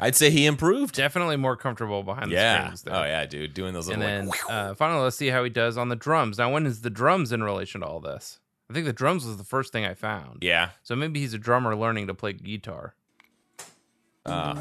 I'd 0.00 0.16
say 0.16 0.30
he 0.30 0.46
improved. 0.46 0.94
Definitely 0.94 1.36
more 1.36 1.56
comfortable 1.56 2.02
behind 2.02 2.30
the 2.30 2.34
Yeah. 2.36 2.58
strings. 2.64 2.82
There. 2.82 2.94
Oh 2.94 3.02
yeah, 3.04 3.26
dude, 3.26 3.54
doing 3.54 3.74
those 3.74 3.88
And 3.88 4.00
little 4.00 4.16
then 4.16 4.26
like, 4.28 4.40
uh, 4.50 4.74
finally, 4.74 5.02
let's 5.02 5.16
see 5.16 5.28
how 5.28 5.44
he 5.44 5.50
does 5.50 5.76
on 5.76 5.88
the 5.88 5.96
drums. 5.96 6.38
Now, 6.38 6.52
when 6.52 6.66
is 6.66 6.82
the 6.82 6.90
drums 6.90 7.32
in 7.32 7.42
relation 7.42 7.80
to 7.82 7.86
all 7.86 8.00
this? 8.00 8.38
I 8.68 8.72
think 8.72 8.86
the 8.86 8.92
drums 8.92 9.24
was 9.26 9.36
the 9.36 9.44
first 9.44 9.72
thing 9.72 9.84
I 9.84 9.94
found. 9.94 10.38
yeah. 10.42 10.70
So 10.82 10.94
maybe 10.96 11.20
he's 11.20 11.34
a 11.34 11.38
drummer 11.38 11.74
learning 11.76 12.06
to 12.06 12.14
play 12.14 12.32
guitar. 12.34 12.94
Uh, 14.24 14.54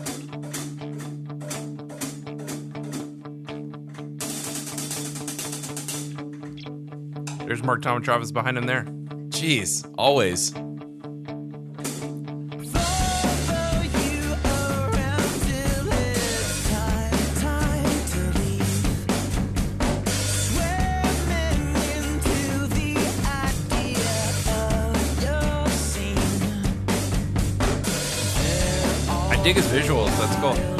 There's 7.45 7.63
Mark 7.63 7.81
Tomatravis 7.81 8.31
behind 8.31 8.57
him 8.57 8.65
there. 8.65 8.83
jeez, 9.29 9.91
always. 9.97 10.53
Dig 29.43 29.55
his 29.55 29.67
visuals. 29.67 30.09
That's 30.17 30.35
cool. 30.37 30.78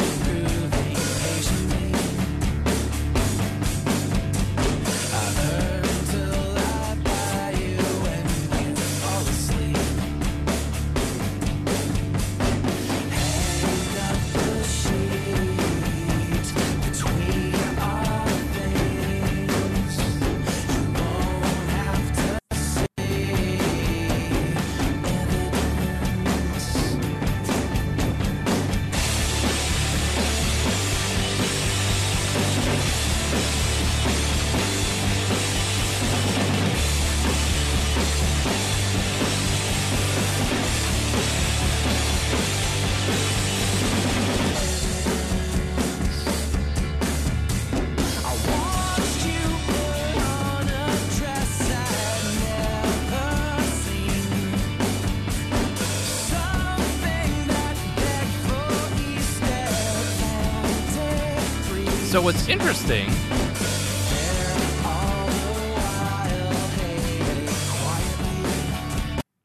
So 62.19 62.25
what's 62.25 62.49
interesting 62.49 63.05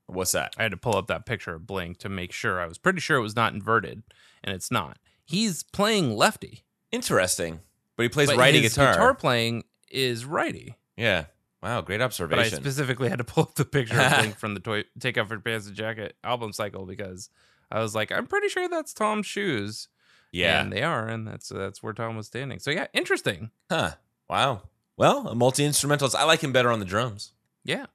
What's 0.06 0.32
that? 0.32 0.54
I 0.58 0.62
had 0.64 0.72
to 0.72 0.76
pull 0.76 0.96
up 0.96 1.06
that 1.06 1.24
picture 1.24 1.54
of 1.54 1.68
Blink 1.68 1.98
to 1.98 2.08
make 2.08 2.32
sure. 2.32 2.60
I 2.60 2.66
was 2.66 2.78
pretty 2.78 2.98
sure 2.98 3.16
it 3.16 3.20
was 3.20 3.36
not 3.36 3.54
inverted, 3.54 4.02
and 4.42 4.56
it's 4.56 4.72
not. 4.72 4.98
He's 5.24 5.62
playing 5.62 6.16
lefty. 6.16 6.64
Interesting. 6.90 7.60
But 7.96 8.02
he 8.02 8.08
plays 8.08 8.30
but 8.30 8.38
righty 8.38 8.60
his 8.60 8.74
guitar. 8.74 8.94
Guitar 8.94 9.14
playing 9.14 9.62
is 9.92 10.24
righty. 10.24 10.74
Yeah. 10.96 11.26
Wow, 11.62 11.80
great 11.80 12.00
observation. 12.00 12.50
But 12.50 12.58
I 12.58 12.60
specifically 12.60 13.08
had 13.08 13.18
to 13.18 13.24
pull 13.24 13.44
up 13.44 13.54
the 13.54 13.64
picture 13.64 14.00
of 14.00 14.18
Blink 14.18 14.36
from 14.38 14.54
the 14.54 14.60
Toy 14.60 14.82
Take 14.98 15.16
Off 15.16 15.30
Your 15.30 15.38
Pants 15.38 15.68
and 15.68 15.76
Jacket 15.76 16.16
album 16.24 16.52
cycle 16.52 16.86
because 16.86 17.30
I 17.70 17.78
was 17.78 17.94
like, 17.94 18.10
I'm 18.10 18.26
pretty 18.26 18.48
sure 18.48 18.68
that's 18.68 18.92
Tom's 18.92 19.26
shoes. 19.26 19.86
Yeah. 20.34 20.60
and 20.62 20.72
they 20.72 20.82
are, 20.82 21.06
and 21.08 21.26
that's 21.26 21.48
that's 21.48 21.82
where 21.82 21.92
Tom 21.92 22.16
was 22.16 22.26
standing. 22.26 22.58
So 22.58 22.70
yeah, 22.70 22.86
interesting. 22.92 23.50
huh. 23.70 23.92
Wow. 24.28 24.62
Well, 24.96 25.28
a 25.28 25.34
multi 25.34 25.64
instrumentalist. 25.64 26.16
I 26.16 26.24
like 26.24 26.40
him 26.42 26.52
better 26.52 26.70
on 26.70 26.78
the 26.78 26.84
drums. 26.84 27.32
Yeah, 27.64 27.86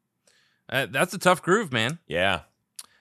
uh, 0.70 0.88
that's 0.90 1.14
a 1.14 1.18
tough 1.18 1.42
groove, 1.42 1.72
man. 1.72 2.00
Yeah. 2.08 2.42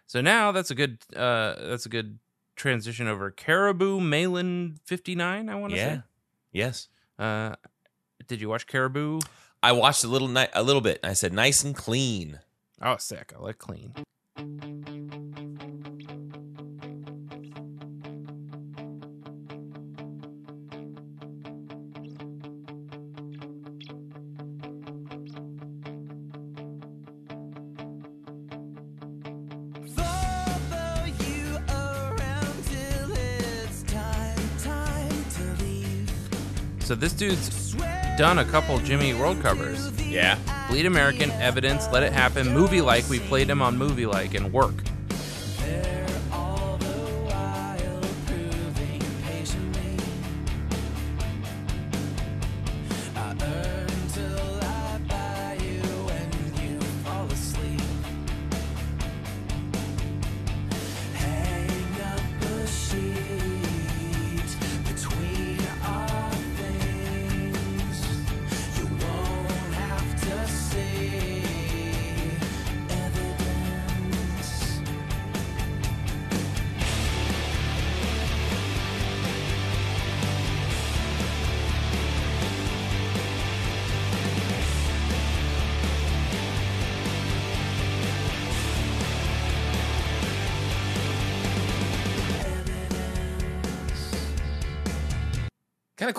So 0.06 0.20
now 0.20 0.52
that's 0.52 0.70
a 0.70 0.74
good 0.74 0.98
uh 1.16 1.54
that's 1.68 1.84
a 1.86 1.88
good 1.88 2.18
transition 2.56 3.06
over 3.08 3.30
Caribou 3.30 4.00
Malin 4.00 4.78
59, 4.84 5.48
I 5.48 5.54
want 5.54 5.72
to 5.72 5.76
Yeah. 5.78 5.94
say. 5.96 6.02
Yes. 6.52 6.88
Uh 7.18 7.54
did 8.26 8.40
you 8.40 8.48
watch 8.48 8.66
Caribou? 8.66 9.20
I 9.62 9.72
watched 9.72 10.04
a 10.04 10.08
little 10.08 10.28
ni- 10.28 10.46
a 10.54 10.62
little 10.62 10.80
bit. 10.82 11.00
I 11.02 11.12
said 11.14 11.32
nice 11.32 11.62
and 11.64 11.74
clean. 11.74 12.40
Oh, 12.80 12.96
sick. 12.98 13.32
I 13.36 13.40
like 13.42 13.58
clean. 13.58 13.94
So 36.88 36.94
this 36.94 37.12
dude's 37.12 37.74
done 38.16 38.38
a 38.38 38.46
couple 38.46 38.78
Jimmy 38.78 39.12
World 39.12 39.42
covers. 39.42 39.92
Yeah. 40.00 40.38
Bleed 40.70 40.86
American, 40.86 41.30
Evidence, 41.32 41.86
Let 41.92 42.02
It 42.02 42.14
Happen, 42.14 42.48
Movie 42.54 42.80
Like. 42.80 43.06
We 43.10 43.18
played 43.18 43.50
him 43.50 43.60
on 43.60 43.76
Movie 43.76 44.06
Like 44.06 44.32
and 44.32 44.50
Work. 44.50 44.87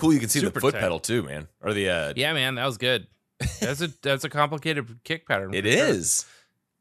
Cool. 0.09 0.13
You 0.13 0.19
can 0.19 0.29
see 0.29 0.39
the 0.41 0.51
foot 0.51 0.73
tight. 0.73 0.81
pedal 0.81 0.99
too, 0.99 1.23
man. 1.23 1.47
Or 1.61 1.73
the 1.73 1.89
uh 1.89 2.13
Yeah, 2.15 2.33
man, 2.33 2.55
that 2.55 2.65
was 2.65 2.77
good. 2.77 3.07
That's 3.59 3.81
a 3.81 3.87
that's 4.01 4.23
a 4.23 4.29
complicated 4.29 5.03
kick 5.03 5.27
pattern. 5.27 5.53
It 5.53 5.63
for 5.65 5.71
sure. 5.71 5.85
is. 5.87 6.11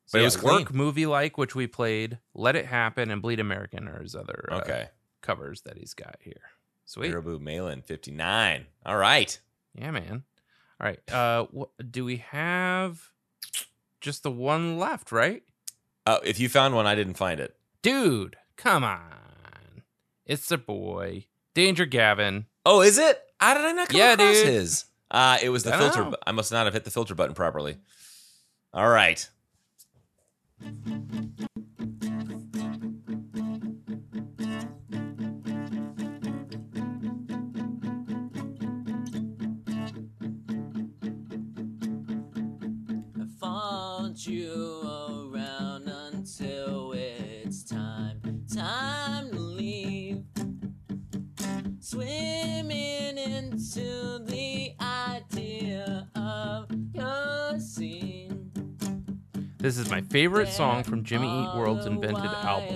So 0.06 0.12
But 0.12 0.18
it 0.18 0.20
yeah, 0.22 0.26
was 0.26 0.36
clean. 0.36 0.54
Work, 0.60 0.74
Movie 0.74 1.06
Like, 1.06 1.36
which 1.38 1.54
we 1.54 1.66
played, 1.66 2.18
Let 2.34 2.56
It 2.56 2.66
Happen, 2.66 3.10
and 3.10 3.20
Bleed 3.20 3.40
American 3.40 3.86
are 3.88 4.00
his 4.02 4.14
other 4.14 4.48
uh, 4.50 4.56
Okay. 4.60 4.88
covers 5.20 5.60
that 5.62 5.76
he's 5.76 5.92
got 5.94 6.16
here. 6.20 6.40
Sweet. 6.86 7.10
Caribou 7.10 7.38
Malin 7.38 7.82
59. 7.82 8.66
All 8.86 8.96
right. 8.96 9.38
Yeah, 9.74 9.90
man. 9.90 10.22
All 10.80 10.86
right. 10.86 11.12
Uh, 11.12 11.44
what, 11.50 11.68
do 11.90 12.04
we 12.06 12.16
have 12.30 13.10
just 14.00 14.22
the 14.22 14.30
one 14.30 14.78
left? 14.78 15.12
Right, 15.12 15.42
Uh, 16.06 16.20
if 16.24 16.40
you 16.40 16.48
found 16.48 16.74
one, 16.74 16.86
I 16.86 16.94
didn't 16.94 17.14
find 17.18 17.38
it. 17.40 17.54
dude. 17.82 18.36
Come 18.56 18.82
on, 18.84 19.82
it's 20.26 20.48
the 20.48 20.56
boy, 20.58 21.26
Danger 21.54 21.84
Gavin. 21.86 22.46
Oh, 22.70 22.82
is 22.82 22.98
it? 22.98 23.18
How 23.40 23.54
did 23.54 23.64
I 23.64 23.72
not 23.72 23.88
come 23.88 23.98
Yeah, 23.98 24.12
across 24.12 24.36
dude. 24.36 24.46
his? 24.48 24.84
Uh, 25.10 25.38
it 25.42 25.48
was 25.48 25.62
the 25.64 25.74
I 25.74 25.78
filter. 25.78 26.04
bu- 26.04 26.16
I 26.26 26.32
must 26.32 26.52
not 26.52 26.66
have 26.66 26.74
hit 26.74 26.84
the 26.84 26.90
filter 26.90 27.14
button 27.14 27.34
properly. 27.34 27.78
All 28.74 28.88
right. 28.90 29.26
This 59.68 59.76
is 59.76 59.90
my 59.90 60.00
favorite 60.00 60.48
song 60.48 60.82
from 60.82 61.04
Jimmy 61.04 61.26
Eat 61.26 61.54
World's 61.54 61.84
Invented 61.84 62.24
album. 62.24 62.74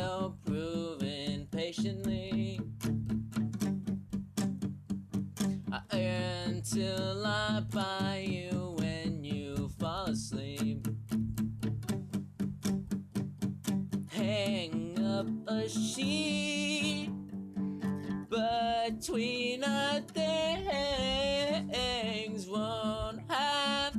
I 7.24 7.62
buy 7.70 8.26
you 8.28 8.76
when 8.78 9.24
you 9.24 9.70
fall 9.80 10.04
asleep. 10.04 10.86
Hang 14.10 15.02
up 15.02 15.28
a 15.48 15.66
sheet 15.70 17.08
between 18.28 19.64
our 19.64 20.00
things. 20.00 20.36
Won't 22.46 23.22
have 23.30 23.91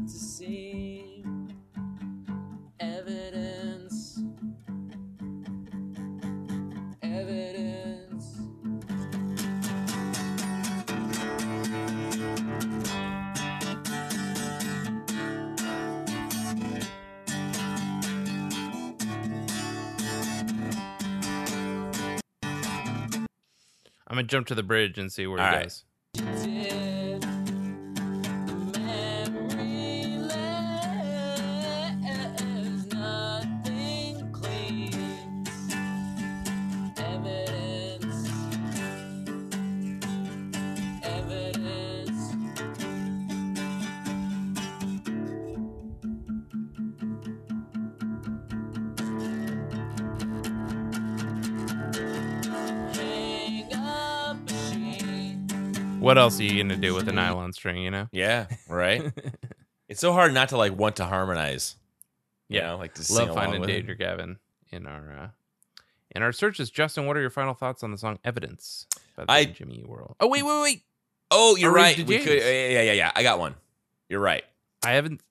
I'm 24.14 24.18
gonna 24.18 24.28
jump 24.28 24.46
to 24.48 24.56
the 24.56 24.62
bridge 24.62 25.00
and 25.00 25.12
see 25.12 25.26
where 25.26 25.40
All 25.42 25.50
he 25.50 25.56
right. 25.56 25.64
goes. 25.64 25.86
What 56.04 56.18
else 56.18 56.40
are 56.40 56.44
you 56.44 56.62
gonna 56.62 56.76
do 56.78 56.94
with 56.94 57.08
a 57.08 57.12
nylon 57.14 57.54
string? 57.54 57.78
You 57.82 57.92
know? 57.92 58.08
Yeah. 58.12 58.48
Right. 58.68 59.12
it's 59.90 60.02
so 60.02 60.14
hard 60.14 60.34
not 60.34 60.50
to 60.50 60.58
like 60.58 60.78
want 60.78 60.98
to 60.98 61.06
harmonize. 61.06 61.76
You 62.50 62.60
Yeah. 62.60 62.68
know, 62.68 62.78
like 62.78 62.94
to 62.96 63.14
Love 63.14 63.34
finding. 63.34 63.62
Danger 63.64 63.96
Gavin 63.96 64.38
in 64.72 64.86
our 64.86 65.12
uh, 65.18 65.28
in 66.16 66.22
our 66.22 66.32
searches. 66.32 66.70
Justin, 66.70 67.06
what 67.08 67.16
are 67.18 67.22
your 67.22 67.30
final 67.30 67.54
thoughts 67.54 67.84
on 67.84 67.92
the 67.92 67.98
song 67.98 68.20
"Evidence" 68.24 68.86
by 69.16 69.26
I- 69.30 69.46
Jimmy 69.46 69.84
World? 69.86 70.16
Oh 70.20 70.28
wait, 70.28 70.44
wait, 70.44 70.62
wait! 70.62 70.82
Oh, 71.32 71.56
you're 71.56 71.72
Or 71.72 71.76
right. 71.76 71.98
We 71.98 72.20
could. 72.20 72.38
Yeah, 72.40 72.50
yeah, 72.70 72.82
yeah, 72.82 72.92
yeah. 72.94 73.12
I 73.16 73.24
got 73.24 73.40
one. 73.40 73.56
You're 74.10 74.20
right. 74.20 74.44
I 74.86 74.92
haven't. 74.92 75.22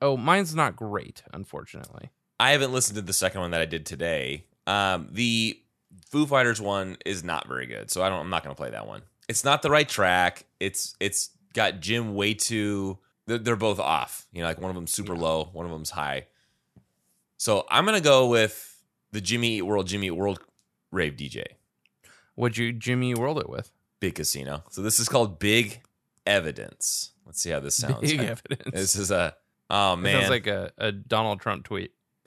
Oh, 0.00 0.16
mine's 0.16 0.54
not 0.54 0.76
great, 0.76 1.22
unfortunately. 1.34 2.10
I 2.38 2.52
haven't 2.52 2.72
listened 2.72 2.96
to 2.96 3.02
the 3.02 3.12
second 3.12 3.42
one 3.42 3.50
that 3.50 3.60
I 3.60 3.66
did 3.66 3.84
today. 3.84 4.44
Um, 4.66 5.08
the 5.12 5.60
Foo 6.10 6.24
Fighters 6.24 6.60
one 6.60 6.96
is 7.04 7.22
not 7.22 7.46
very 7.46 7.66
good, 7.66 7.90
so 7.90 8.02
I 8.02 8.08
don't. 8.08 8.20
I'm 8.20 8.30
not 8.30 8.42
going 8.44 8.54
to 8.54 8.58
play 8.58 8.70
that 8.70 8.86
one. 8.86 9.02
It's 9.30 9.44
not 9.44 9.62
the 9.62 9.70
right 9.70 9.88
track. 9.88 10.44
It's 10.58 10.96
it's 10.98 11.30
got 11.54 11.78
Jim 11.78 12.16
way 12.16 12.34
too. 12.34 12.98
They're, 13.28 13.38
they're 13.38 13.54
both 13.54 13.78
off. 13.78 14.26
You 14.32 14.40
know, 14.42 14.48
like 14.48 14.60
one 14.60 14.70
of 14.70 14.74
them's 14.74 14.92
super 14.92 15.14
low, 15.16 15.48
one 15.52 15.64
of 15.66 15.70
them's 15.70 15.90
high. 15.90 16.26
So 17.36 17.64
I'm 17.70 17.84
going 17.84 17.96
to 17.96 18.02
go 18.02 18.26
with 18.26 18.82
the 19.12 19.20
Jimmy 19.20 19.58
Eat 19.58 19.62
World, 19.62 19.86
Jimmy 19.86 20.08
Eat 20.08 20.10
World 20.10 20.40
rave 20.90 21.14
DJ. 21.14 21.44
What'd 22.34 22.58
you 22.58 22.72
Jimmy 22.72 23.14
World 23.14 23.38
it 23.38 23.48
with? 23.48 23.70
Big 24.00 24.16
Casino. 24.16 24.64
So 24.70 24.82
this 24.82 24.98
is 24.98 25.08
called 25.08 25.38
Big 25.38 25.80
Evidence. 26.26 27.12
Let's 27.24 27.40
see 27.40 27.50
how 27.50 27.60
this 27.60 27.76
sounds. 27.76 28.00
Big 28.00 28.18
Evidence. 28.20 28.72
This 28.72 28.96
is 28.96 29.12
a 29.12 29.36
oh 29.70 29.92
It 29.92 29.96
man. 29.98 30.18
sounds 30.22 30.30
like 30.30 30.48
a, 30.48 30.72
a 30.76 30.90
Donald 30.90 31.40
Trump 31.40 31.64
tweet. 31.64 31.92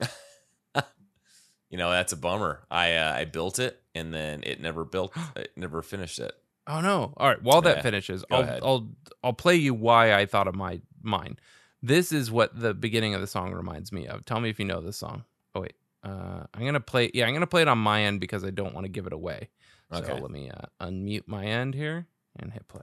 you 1.68 1.76
know 1.76 1.90
that's 1.90 2.14
a 2.14 2.16
bummer. 2.16 2.62
I 2.70 2.94
uh, 2.94 3.12
I 3.14 3.26
built 3.26 3.58
it 3.58 3.82
and 3.94 4.14
then 4.14 4.42
it 4.44 4.58
never 4.58 4.86
built. 4.86 5.14
it 5.36 5.52
never 5.54 5.82
finished 5.82 6.18
it. 6.18 6.32
Oh 6.66 6.80
no! 6.80 7.12
All 7.16 7.28
right, 7.28 7.42
while 7.42 7.60
that 7.62 7.76
Yeah, 7.78 7.82
finishes, 7.82 8.24
I'll. 8.30 8.58
I'll 8.62 8.88
I'll 9.22 9.32
play 9.32 9.56
you 9.56 9.74
why 9.74 10.14
I 10.14 10.26
thought 10.26 10.48
of 10.48 10.54
my 10.54 10.80
mine. 11.02 11.38
This 11.82 12.12
is 12.12 12.30
what 12.30 12.58
the 12.58 12.72
beginning 12.72 13.14
of 13.14 13.20
the 13.20 13.26
song 13.26 13.52
reminds 13.52 13.92
me 13.92 14.06
of. 14.06 14.24
Tell 14.24 14.40
me 14.40 14.48
if 14.48 14.58
you 14.58 14.64
know 14.64 14.80
this 14.80 14.96
song. 14.96 15.24
Oh 15.54 15.60
wait, 15.60 15.74
uh, 16.02 16.44
I'm 16.54 16.64
gonna 16.64 16.80
play. 16.80 17.10
Yeah, 17.12 17.26
I'm 17.26 17.34
gonna 17.34 17.46
play 17.46 17.62
it 17.62 17.68
on 17.68 17.78
my 17.78 18.02
end 18.02 18.20
because 18.20 18.44
I 18.44 18.50
don't 18.50 18.74
want 18.74 18.84
to 18.84 18.90
give 18.90 19.06
it 19.06 19.12
away. 19.12 19.50
Okay. 19.92 20.06
So 20.06 20.14
let 20.16 20.30
me 20.30 20.50
uh, 20.50 20.66
unmute 20.80 21.24
my 21.26 21.44
end 21.44 21.74
here 21.74 22.06
and 22.38 22.52
hit 22.52 22.66
play. 22.68 22.82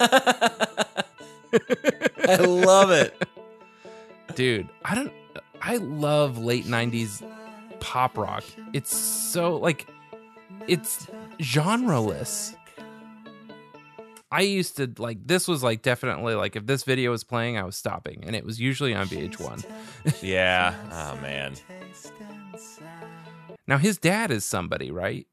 I 2.26 2.36
love 2.36 2.90
it. 2.90 3.14
dude 4.34 4.68
i 4.84 4.94
don't 4.96 5.12
i 5.62 5.76
love 5.76 6.38
late 6.38 6.64
90s 6.64 7.22
pop 7.78 8.18
rock 8.18 8.42
it's 8.72 8.96
so 8.96 9.56
like 9.56 9.86
it's 10.66 11.06
genreless 11.38 12.54
i 14.32 14.40
used 14.40 14.76
to 14.76 14.92
like 14.98 15.18
this 15.26 15.46
was 15.46 15.62
like 15.62 15.82
definitely 15.82 16.34
like 16.34 16.56
if 16.56 16.66
this 16.66 16.84
video 16.84 17.10
was 17.10 17.22
playing 17.24 17.56
i 17.58 17.62
was 17.62 17.76
stopping 17.76 18.24
and 18.26 18.34
it 18.34 18.44
was 18.44 18.60
usually 18.60 18.94
on 18.94 19.06
vh1 19.06 19.64
Yeah. 20.22 20.74
Oh 20.90 21.20
man. 21.20 21.54
now 23.66 23.78
his 23.78 23.98
dad 23.98 24.30
is 24.30 24.44
somebody 24.44 24.90
right 24.90 25.26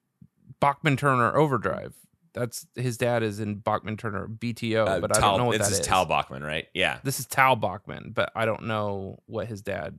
bachman 0.60 0.98
turner 0.98 1.36
overdrive 1.36 1.94
that's 2.34 2.66
his 2.76 2.98
dad 2.98 3.24
is 3.24 3.40
in 3.40 3.56
bachman 3.56 3.98
turner 3.98 4.28
bto 4.28 4.88
Uh, 4.88 5.00
but 5.00 5.16
i 5.18 5.20
don't 5.20 5.38
know 5.38 5.46
what 5.46 5.58
this 5.58 5.68
that 5.68 5.72
is 5.74 5.78
This 5.80 5.80
is 5.82 5.88
Tal 5.88 6.06
Bachman, 6.06 6.44
right? 6.44 6.68
Yeah. 6.74 7.00
this 7.04 7.20
is 7.20 7.26
tal 7.26 7.56
bachman 7.56 8.12
but 8.14 8.32
i 8.36 8.46
don't 8.46 8.64
know 8.64 9.20
what 9.26 9.48
his 9.48 9.62
dad 9.62 9.98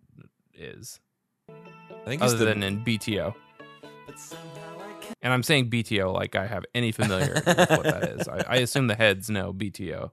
is 0.54 1.00
I 1.48 2.04
think 2.04 2.22
he's 2.22 2.34
other 2.34 2.44
the 2.46 2.54
than 2.54 2.62
in 2.64 2.84
BTO. 2.84 3.32
And 5.22 5.32
I'm 5.32 5.42
saying 5.42 5.70
BTO 5.70 6.12
like 6.12 6.34
I 6.34 6.46
have 6.46 6.64
any 6.74 6.90
familiarity 6.92 7.42
with 7.46 7.70
what 7.70 7.84
that 7.84 8.04
is. 8.04 8.26
I, 8.28 8.38
I 8.48 8.56
assume 8.56 8.88
the 8.88 8.96
heads 8.96 9.30
know 9.30 9.52
BTO. 9.52 10.10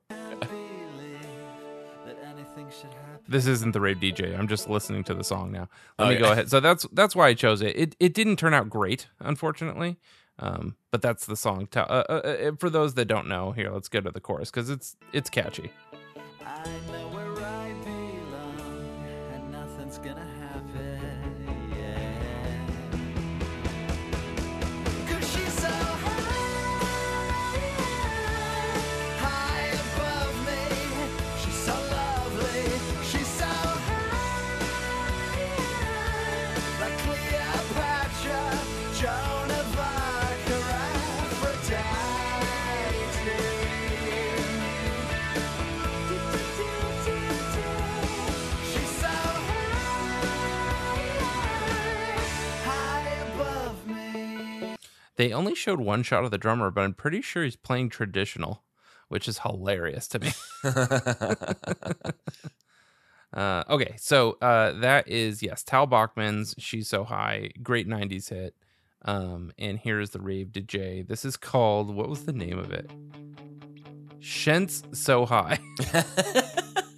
This 3.28 3.46
isn't 3.46 3.74
the 3.74 3.82
rave 3.82 3.98
DJ. 3.98 4.38
I'm 4.38 4.48
just 4.48 4.70
listening 4.70 5.04
to 5.06 5.14
the 5.14 5.24
song 5.24 5.52
now. 5.52 5.68
Let 6.00 6.08
me 6.10 6.16
Okay. 6.16 6.20
go 6.24 6.32
ahead. 6.32 6.50
So 6.50 6.60
that's 6.60 6.84
that's 6.94 7.16
why 7.16 7.28
I 7.28 7.34
chose 7.36 7.62
it. 7.62 7.76
It 7.78 7.96
it 8.00 8.14
didn't 8.14 8.38
turn 8.38 8.54
out 8.54 8.70
great, 8.70 9.08
unfortunately. 9.20 9.98
Um, 10.40 10.76
but 10.90 11.02
that's 11.02 11.26
the 11.26 11.36
song. 11.36 11.68
To, 11.72 11.82
uh, 11.92 12.04
uh, 12.10 12.14
uh, 12.14 12.52
for 12.58 12.70
those 12.70 12.94
that 12.96 13.06
don't 13.06 13.28
know, 13.28 13.52
here 13.52 13.70
let's 13.72 13.90
go 13.90 14.00
to 14.02 14.10
the 14.10 14.20
chorus 14.22 14.50
because 14.50 14.70
it's 14.70 14.96
it's 15.14 15.30
catchy. 15.30 15.72
I 16.46 16.79
They 55.20 55.34
only 55.34 55.54
showed 55.54 55.82
one 55.82 56.02
shot 56.04 56.24
of 56.24 56.32
the 56.32 56.38
drummer, 56.38 56.72
but 56.72 56.86
I'm 56.86 56.94
pretty 56.94 57.22
sure 57.22 57.44
he's 57.44 57.58
playing 57.58 57.90
traditional, 57.90 58.64
which 59.10 59.28
is 59.28 59.40
hilarious 59.40 60.08
to 60.08 60.20
me. 60.20 60.32
uh, 63.34 63.66
okay, 63.70 63.96
so 63.98 64.38
uh, 64.42 64.80
that 64.80 65.10
is 65.10 65.44
yes, 65.44 65.62
Tal 65.62 65.88
Bachman's 65.88 66.56
"She's 66.58 66.88
So 66.88 67.04
High," 67.04 67.52
great 67.62 67.86
'90s 67.86 68.30
hit. 68.30 68.56
Um, 69.02 69.52
and 69.60 69.78
here's 69.78 70.12
the 70.12 70.22
rave 70.22 70.54
DJ. 70.54 71.06
This 71.06 71.26
is 71.26 71.36
called 71.36 71.94
what 71.94 72.08
was 72.08 72.24
the 72.24 72.32
name 72.32 72.58
of 72.58 72.72
it? 72.72 72.90
Shents 74.22 74.96
So 74.96 75.26
High. 75.26 75.60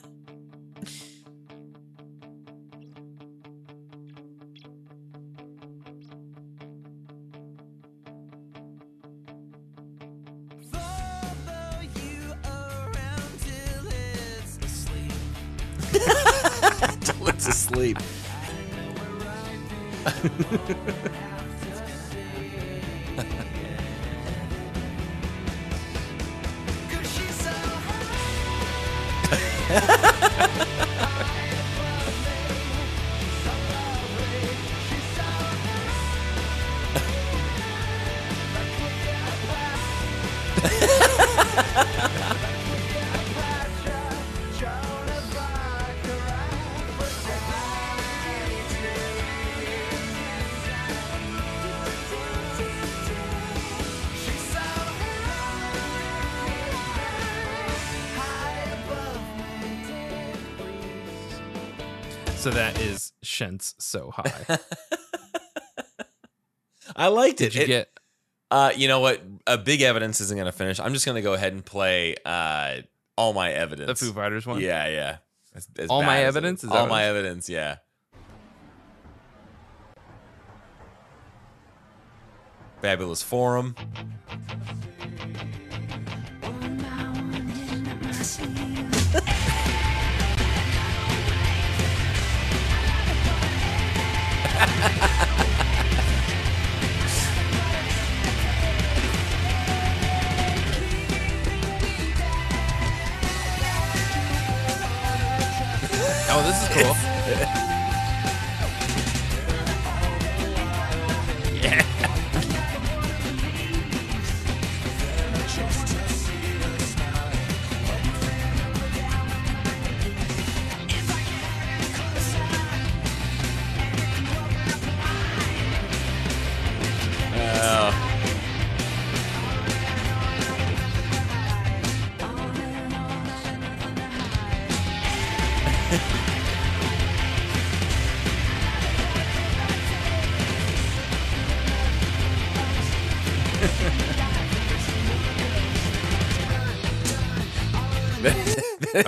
Asleep. 20.22 20.32
so 27.32 27.50
that 29.70 30.68
is 63.60 63.76
So 63.80 64.12
High. 64.12 64.60
I 66.96 67.08
liked 67.08 67.42
it. 67.42 67.54
Did 67.54 67.56
you 67.56 67.62
It- 67.64 67.68
get 67.68 68.00
Uh, 68.50 68.72
you 68.76 68.88
know 68.88 69.00
what? 69.00 69.22
A 69.48 69.58
big 69.58 69.82
evidence 69.82 70.20
isn't 70.22 70.36
going 70.38 70.46
to 70.46 70.52
finish. 70.52 70.80
I'm 70.80 70.94
just 70.94 71.06
going 71.06 71.16
to 71.16 71.22
go 71.22 71.34
ahead 71.34 71.54
and 71.54 71.66
play 71.66 72.16
uh, 72.26 72.82
all 73.18 73.34
my 73.34 73.52
evidence. 73.52 74.00
the 74.00 74.06
Foo 74.08 74.14
Fighters 74.14 74.46
one? 74.46 74.60
Yeah, 74.60 74.88
yeah. 74.88 75.18
As- 75.56 75.68
as 75.78 75.90
All 75.90 76.04
My 76.04 76.18
as 76.20 76.24
it 76.24 76.28
Evidence? 76.40 76.64
Is 76.64 76.72
all 76.72 76.88
my 76.88 77.04
evidence. 77.06 77.50
Yeah. 77.50 77.78
Fabulous 82.82 83.22
forum. 83.22 83.76
Oh, 106.34 106.42
this 106.44 106.64
is 106.64 106.70
cool. 106.70 106.96
yeah. 111.62 111.86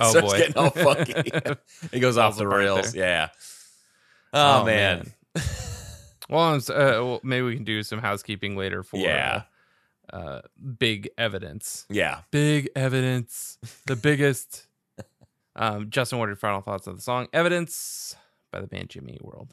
Oh, 0.04 0.10
starts 0.10 0.32
boy. 0.32 0.38
getting 0.38 0.56
all 0.56 0.70
funky. 0.70 1.12
it 1.92 2.00
goes 2.00 2.16
off 2.16 2.36
the 2.36 2.46
rails. 2.46 2.92
there. 2.92 3.06
Yeah. 3.06 3.28
Oh, 4.32 4.64
man. 4.64 5.12
Well, 6.28 6.54
uh, 6.54 6.60
well, 6.70 7.20
maybe 7.22 7.42
we 7.44 7.54
can 7.54 7.64
do 7.64 7.82
some 7.82 7.98
housekeeping 7.98 8.56
later 8.56 8.82
for 8.82 8.96
Yeah. 8.96 9.42
uh, 10.10 10.16
uh, 10.16 10.40
big 10.78 11.10
evidence. 11.18 11.84
Yeah. 11.90 12.20
Big 12.30 12.70
evidence, 12.74 13.58
the 13.86 13.94
biggest. 13.94 14.66
um, 15.56 15.90
Justin, 15.90 16.18
what 16.18 16.26
are 16.26 16.30
your 16.30 16.36
final 16.36 16.62
thoughts 16.62 16.88
on 16.88 16.94
the 16.96 17.02
song 17.02 17.28
"Evidence" 17.34 18.16
by 18.50 18.62
the 18.62 18.66
band 18.66 18.88
Jimmy 18.88 19.18
World? 19.20 19.52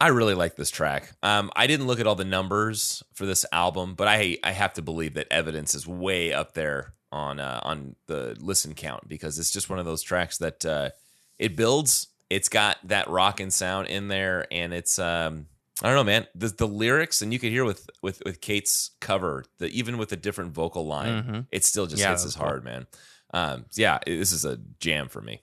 I 0.00 0.08
really 0.08 0.34
like 0.34 0.56
this 0.56 0.70
track. 0.70 1.12
Um, 1.22 1.50
I 1.54 1.66
didn't 1.66 1.86
look 1.86 2.00
at 2.00 2.06
all 2.06 2.14
the 2.14 2.24
numbers 2.24 3.02
for 3.12 3.26
this 3.26 3.44
album, 3.52 3.94
but 3.94 4.08
I 4.08 4.38
I 4.42 4.52
have 4.52 4.72
to 4.74 4.82
believe 4.82 5.14
that 5.14 5.26
Evidence 5.30 5.74
is 5.74 5.86
way 5.86 6.32
up 6.32 6.54
there 6.54 6.94
on 7.14 7.40
uh, 7.40 7.60
on 7.62 7.96
the 8.06 8.36
listen 8.40 8.74
count 8.74 9.08
because 9.08 9.38
it's 9.38 9.50
just 9.50 9.70
one 9.70 9.78
of 9.78 9.84
those 9.86 10.02
tracks 10.02 10.36
that 10.38 10.64
uh, 10.66 10.90
it 11.38 11.56
builds. 11.56 12.08
It's 12.30 12.48
got 12.48 12.78
that 12.84 13.08
rockin' 13.08 13.50
sound 13.50 13.86
in 13.88 14.08
there, 14.08 14.46
and 14.50 14.74
it's 14.74 14.98
um, 14.98 15.46
I 15.82 15.86
don't 15.86 15.94
know, 15.96 16.04
man. 16.04 16.26
The 16.34 16.48
the 16.48 16.66
lyrics, 16.68 17.22
and 17.22 17.32
you 17.32 17.38
could 17.38 17.50
hear 17.52 17.64
with 17.64 17.88
with 18.02 18.22
with 18.24 18.40
Kate's 18.40 18.90
cover 19.00 19.44
that 19.58 19.70
even 19.70 19.96
with 19.98 20.10
a 20.12 20.16
different 20.16 20.52
vocal 20.52 20.86
line, 20.86 21.22
Mhm. 21.22 21.46
it 21.52 21.64
still 21.64 21.86
just 21.86 22.00
Yeah, 22.02 22.10
hits 22.10 22.24
as 22.24 22.34
cool. 22.36 22.46
hard, 22.46 22.64
man. 22.64 22.86
Um, 23.32 23.66
yeah, 23.74 23.98
this 24.06 24.32
is 24.32 24.44
a 24.44 24.58
jam 24.80 25.08
for 25.08 25.20
me. 25.20 25.42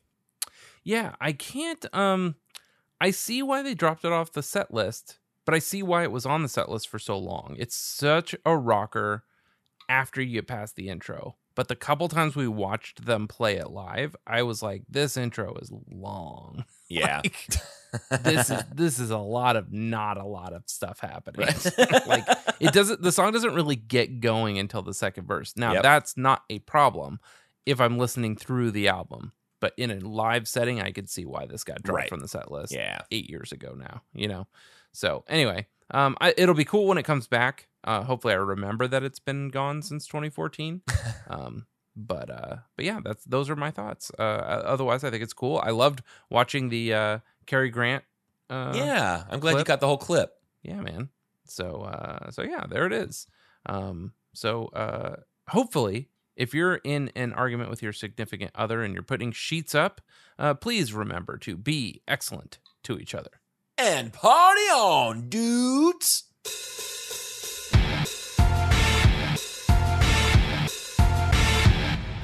Yeah, 0.83 1.15
I 1.21 1.33
can't. 1.33 1.85
Um, 1.95 2.35
I 2.99 3.11
see 3.11 3.41
why 3.43 3.61
they 3.61 3.73
dropped 3.75 4.03
it 4.05 4.11
off 4.11 4.31
the 4.31 4.43
set 4.43 4.73
list, 4.73 5.19
but 5.45 5.53
I 5.55 5.59
see 5.59 5.83
why 5.83 6.03
it 6.03 6.11
was 6.11 6.25
on 6.25 6.41
the 6.43 6.49
set 6.49 6.69
list 6.69 6.87
for 6.89 6.99
so 6.99 7.17
long. 7.17 7.55
It's 7.59 7.75
such 7.75 8.35
a 8.45 8.57
rocker 8.57 9.23
after 9.89 10.21
you 10.21 10.33
get 10.33 10.47
past 10.47 10.75
the 10.75 10.87
intro. 10.89 11.35
But 11.55 11.67
the 11.67 11.75
couple 11.75 12.07
times 12.07 12.35
we 12.35 12.47
watched 12.47 13.05
them 13.05 13.27
play 13.27 13.57
it 13.57 13.69
live, 13.71 14.15
I 14.25 14.43
was 14.43 14.63
like, 14.63 14.83
"This 14.89 15.17
intro 15.17 15.55
is 15.55 15.71
long. 15.91 16.65
Yeah. 16.89 17.21
Like, 17.23 18.21
this 18.23 18.49
is 18.49 18.63
this 18.73 18.99
is 18.99 19.11
a 19.11 19.17
lot 19.17 19.55
of 19.55 19.71
not 19.71 20.17
a 20.17 20.25
lot 20.25 20.51
of 20.51 20.63
stuff 20.65 20.99
happening. 20.99 21.47
like 22.05 22.25
it 22.59 22.73
doesn't. 22.73 23.01
The 23.01 23.13
song 23.13 23.31
doesn't 23.31 23.53
really 23.53 23.77
get 23.77 24.19
going 24.19 24.59
until 24.59 24.81
the 24.81 24.93
second 24.93 25.25
verse. 25.25 25.53
Now 25.55 25.71
Yep. 25.73 25.83
that's 25.83 26.17
not 26.17 26.43
a 26.49 26.59
problem 26.59 27.21
if 27.65 27.79
I'm 27.79 27.97
listening 27.97 28.35
through 28.35 28.71
the 28.71 28.89
album. 28.89 29.31
But 29.61 29.73
in 29.77 29.89
a 29.91 29.99
live 29.99 30.49
setting, 30.49 30.81
I 30.81 30.91
could 30.91 31.09
see 31.09 31.25
why 31.25 31.45
this 31.45 31.63
got 31.63 31.81
dropped 31.81 31.95
Right. 31.97 32.09
from 32.09 32.19
the 32.19 32.27
set 32.27 32.51
list. 32.51 32.73
Yeah. 32.73 32.99
eight 33.11 33.29
years 33.29 33.51
ago 33.53 33.73
now. 33.77 34.01
You 34.13 34.27
know. 34.27 34.47
So 34.91 35.23
anyway, 35.29 35.67
um, 35.91 36.17
I, 36.19 36.33
it'll 36.35 36.55
be 36.55 36.65
cool 36.65 36.87
when 36.87 36.97
it 36.97 37.03
comes 37.03 37.27
back. 37.27 37.67
Uh, 37.83 38.03
hopefully, 38.03 38.33
I 38.33 38.37
remember 38.37 38.87
that 38.87 39.03
it's 39.03 39.19
been 39.19 39.49
gone 39.49 39.81
since 39.81 40.05
2014. 40.07 40.81
um, 41.29 41.65
but 41.95 42.29
uh, 42.29 42.55
but 42.75 42.85
yeah, 42.85 42.99
that's 43.03 43.23
those 43.25 43.49
are 43.49 43.55
my 43.55 43.71
thoughts. 43.71 44.11
Uh, 44.17 44.21
otherwise, 44.21 45.03
I 45.03 45.09
think 45.09 45.23
it's 45.23 45.33
cool. 45.33 45.59
I 45.63 45.71
loved 45.71 46.01
watching 46.29 46.69
the 46.69 46.93
uh, 46.93 47.19
Cary 47.47 47.69
Grant. 47.69 48.03
Uh, 48.49 48.73
yeah, 48.75 49.23
I'm 49.29 49.39
glad 49.39 49.57
you 49.57 49.63
got 49.63 49.79
the 49.79 49.87
whole 49.87 49.97
clip. 49.97 50.33
yeah 50.63 50.81
man 50.81 51.09
so 51.45 51.81
uh 51.81 52.29
so 52.31 52.43
yeah 52.43 52.65
there 52.69 52.85
it 52.85 52.93
is 52.93 53.27
um 53.65 54.13
so 54.33 54.65
uh 54.67 55.15
hopefully 55.49 56.07
if 56.37 56.53
you're 56.53 56.75
in 56.83 57.11
an 57.15 57.33
argument 57.33 57.69
with 57.69 57.81
your 57.81 57.91
significant 57.91 58.51
other 58.55 58.83
and 58.83 58.93
you're 58.93 59.03
putting 59.03 59.31
sheets 59.33 59.73
up 59.75 59.99
uh 60.39 60.53
please 60.53 60.93
remember 60.93 61.37
to 61.37 61.57
be 61.57 62.01
excellent 62.07 62.59
to 62.83 62.97
each 62.99 63.13
other 63.15 63.31
And 63.77 64.13
party 64.13 64.61
on, 64.69 65.27
dudes. 65.29 66.23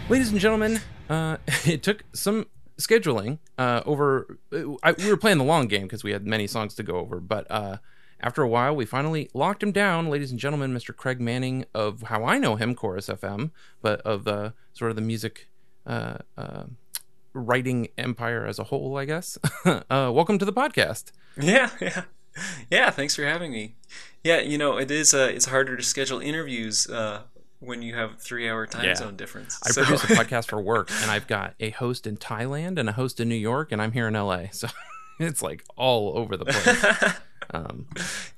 Ladies 0.10 0.32
and 0.32 0.40
gentlemen 0.40 0.80
uh 1.10 1.38
it 1.66 1.84
took 1.84 2.04
some 2.14 2.46
scheduling 2.80 3.40
uh 3.58 3.82
over 3.86 4.38
I, 4.84 4.94
we 4.94 5.10
were 5.10 5.18
playing 5.18 5.38
the 5.38 5.44
long 5.44 5.68
game 5.68 5.84
because 5.84 6.04
we 6.04 6.12
had 6.12 6.26
many 6.26 6.48
songs 6.48 6.76
to 6.76 6.84
go 6.84 6.96
over 6.98 7.20
but 7.20 7.50
uh 7.50 7.78
after 8.20 8.42
a 8.42 8.48
while 8.48 8.76
we 8.76 8.86
finally 8.86 9.30
locked 9.34 9.62
him 9.64 9.72
down 9.72 10.10
ladies 10.10 10.32
and 10.32 10.40
gentlemen 10.40 10.74
mr 10.74 10.96
craig 10.96 11.20
manning 11.20 11.66
of 11.74 12.04
how 12.04 12.24
i 12.24 12.38
know 12.38 12.56
him 12.56 12.76
chorus 12.76 13.08
fm 13.08 13.52
but 13.82 14.00
of 14.02 14.24
the 14.24 14.54
sort 14.74 14.92
of 14.92 14.96
the 14.96 15.02
music 15.02 15.48
uh, 15.86 16.18
uh 16.38 16.64
writing 17.34 17.88
empire 17.98 18.46
as 18.46 18.60
a 18.60 18.66
whole 18.66 18.98
i 18.98 19.06
guess 19.06 19.38
uh 19.66 19.82
welcome 20.14 20.38
to 20.40 20.46
the 20.46 20.54
podcast 20.54 21.12
Yeah, 21.40 21.70
yeah, 21.80 22.04
yeah. 22.72 22.90
Thanks 22.90 23.16
for 23.16 23.24
having 23.24 23.52
me. 23.52 23.76
Yeah, 24.24 24.40
you 24.40 24.58
know 24.58 24.78
it 24.78 24.90
is. 24.90 25.14
Uh, 25.14 25.30
it's 25.32 25.46
harder 25.46 25.78
to 25.78 25.84
schedule 25.84 26.20
interviews 26.20 26.88
uh, 26.90 27.22
when 27.60 27.82
you 27.82 27.96
have 27.96 28.20
three 28.20 28.50
hour 28.50 28.66
time 28.68 28.86
Yeah. 28.86 28.96
zone 28.96 29.16
difference. 29.16 29.60
I 29.66 29.72
So- 29.72 29.84
produce 29.84 30.04
a 30.04 30.08
podcast 30.16 30.48
for 30.50 30.62
work, 30.62 30.90
and 31.02 31.10
I've 31.12 31.28
got 31.28 31.56
a 31.60 31.72
host 31.72 32.06
in 32.08 32.18
Thailand 32.18 32.78
and 32.78 32.88
a 32.90 32.94
host 32.94 33.20
in 33.20 33.28
New 33.30 33.36
York, 33.36 33.72
and 33.72 33.82
I'm 33.82 33.92
here 33.94 34.08
in 34.08 34.14
LA. 34.16 34.48
So 34.52 34.68
it's 35.20 35.42
like 35.42 35.64
all 35.76 36.18
over 36.18 36.38
the 36.38 36.46
place. 36.46 37.14
Um, 37.52 37.88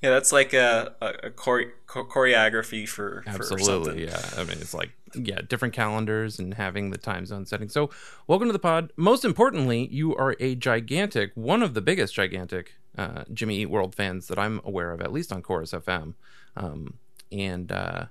yeah, 0.03 0.11
that's 0.11 0.31
like 0.31 0.53
a, 0.53 0.93
a, 1.01 1.07
a 1.23 1.29
chore- 1.31 1.73
choreography 1.87 2.87
for 2.87 3.23
for 3.25 3.31
something. 3.43 3.57
absolutely, 3.57 4.05
yeah. 4.05 4.21
I 4.37 4.43
mean, 4.43 4.57
it's 4.61 4.73
like 4.75 4.91
yeah, 5.15 5.39
different 5.47 5.73
calendars 5.73 6.37
and 6.37 6.53
having 6.53 6.91
the 6.91 6.97
time 6.99 7.25
zone 7.25 7.47
setting. 7.47 7.69
So, 7.69 7.89
welcome 8.27 8.47
to 8.49 8.53
the 8.53 8.59
pod. 8.59 8.93
Most 8.97 9.25
importantly, 9.25 9.87
you 9.91 10.15
are 10.15 10.35
a 10.39 10.53
gigantic, 10.53 11.31
one 11.33 11.63
of 11.63 11.73
the 11.73 11.81
biggest 11.81 12.13
gigantic 12.13 12.73
uh, 12.99 13.23
Jimmy 13.33 13.57
Eat 13.57 13.71
World 13.71 13.95
fans 13.95 14.27
that 14.27 14.37
I'm 14.37 14.61
aware 14.63 14.91
of, 14.91 15.01
at 15.01 15.11
least 15.11 15.31
on 15.31 15.41
Chorus 15.41 15.71
FM. 15.71 16.13
Um, 16.55 16.95
and 17.31 17.71
uh, 17.71 18.05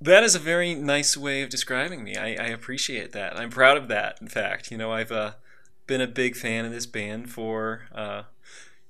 That 0.00 0.24
is 0.24 0.34
a 0.34 0.38
very 0.38 0.74
nice 0.74 1.16
way 1.16 1.42
of 1.42 1.50
describing 1.50 2.02
me. 2.02 2.16
I, 2.16 2.28
I 2.28 2.46
appreciate 2.46 3.12
that. 3.12 3.36
I'm 3.36 3.50
proud 3.50 3.76
of 3.76 3.88
that. 3.88 4.18
In 4.20 4.28
fact, 4.28 4.70
you 4.70 4.78
know, 4.78 4.92
I've 4.92 5.12
uh, 5.12 5.32
been 5.86 6.00
a 6.00 6.06
big 6.06 6.36
fan 6.36 6.64
of 6.64 6.72
this 6.72 6.86
band 6.86 7.30
for, 7.30 7.82
uh, 7.94 8.22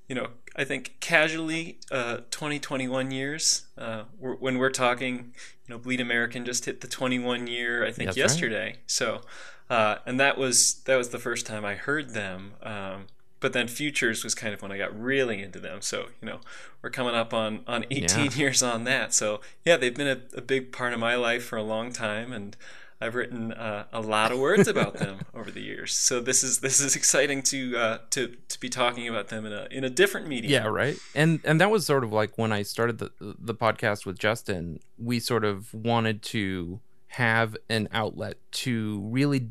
you 0.07 0.15
know, 0.15 0.27
I 0.55 0.63
think 0.63 0.95
casually 1.01 1.79
uh, 1.91 2.19
20, 2.31 2.59
21 2.59 3.11
years. 3.11 3.63
Uh, 3.77 4.03
we're, 4.19 4.35
when 4.35 4.57
we're 4.57 4.69
talking, 4.69 5.33
you 5.67 5.75
know, 5.75 5.77
Bleed 5.77 5.99
American 5.99 6.45
just 6.45 6.65
hit 6.65 6.79
the 6.79 6.87
21 6.87 7.47
year, 7.47 7.83
I 7.83 7.91
think, 7.91 8.07
That's 8.07 8.17
right. 8.17 8.23
yesterday. 8.23 8.75
So, 8.87 9.21
uh, 9.69 9.97
and 10.05 10.19
that 10.19 10.37
was 10.37 10.81
that 10.85 10.95
was 10.95 11.09
the 11.09 11.19
first 11.19 11.45
time 11.45 11.63
I 11.65 11.75
heard 11.75 12.09
them. 12.11 12.53
Um, 12.61 13.07
but 13.41 13.51
then 13.51 13.67
Futures 13.67 14.23
was 14.23 14.33
kind 14.33 14.53
of 14.53 14.61
when 14.61 14.71
I 14.71 14.77
got 14.77 14.97
really 14.97 15.41
into 15.43 15.59
them. 15.59 15.81
So 15.81 16.05
you 16.21 16.27
know, 16.27 16.39
we're 16.81 16.89
coming 16.91 17.13
up 17.15 17.33
on 17.33 17.61
on 17.67 17.85
18 17.91 18.01
Yeah. 18.25 18.31
years 18.37 18.63
on 18.63 18.85
that. 18.85 19.13
So 19.13 19.41
yeah, 19.65 19.75
they've 19.75 19.93
been 19.93 20.07
a, 20.07 20.21
a 20.37 20.41
big 20.41 20.71
part 20.71 20.93
of 20.93 20.99
my 20.99 21.15
life 21.15 21.43
for 21.43 21.57
a 21.57 21.63
long 21.63 21.91
time, 21.91 22.31
and 22.31 22.55
I've 23.03 23.15
written 23.15 23.51
uh, 23.51 23.85
a 23.91 23.99
lot 23.99 24.31
of 24.31 24.37
words 24.37 24.67
about 24.67 24.93
them 24.93 25.21
over 25.33 25.49
the 25.49 25.61
years. 25.61 25.97
So 25.97 26.21
this 26.21 26.43
is 26.43 26.59
this 26.59 26.79
is 26.79 26.95
exciting 26.95 27.41
to 27.43 27.75
uh, 27.75 27.97
to 28.11 28.35
to 28.47 28.59
be 28.59 28.69
talking 28.69 29.07
about 29.07 29.29
them 29.29 29.45
in 29.45 29.51
a 29.53 29.67
in 29.71 29.83
a 29.83 29.89
different 29.89 30.27
medium. 30.27 30.53
Yeah, 30.53 30.67
right. 30.69 30.95
And 31.15 31.39
and 31.43 31.59
that 31.59 31.71
was 31.71 31.85
sort 31.85 32.03
of 32.03 32.13
like 32.13 32.37
when 32.37 32.51
I 32.51 32.61
started 32.61 32.99
the 32.99 33.11
the 33.19 33.55
podcast 33.55 34.05
with 34.05 34.19
Justin, 34.19 34.79
we 34.99 35.19
sort 35.19 35.43
of 35.43 35.73
wanted 35.73 36.21
to 36.23 36.79
have 37.07 37.57
an 37.69 37.89
outlet 37.91 38.37
to 38.51 39.01
really 39.01 39.49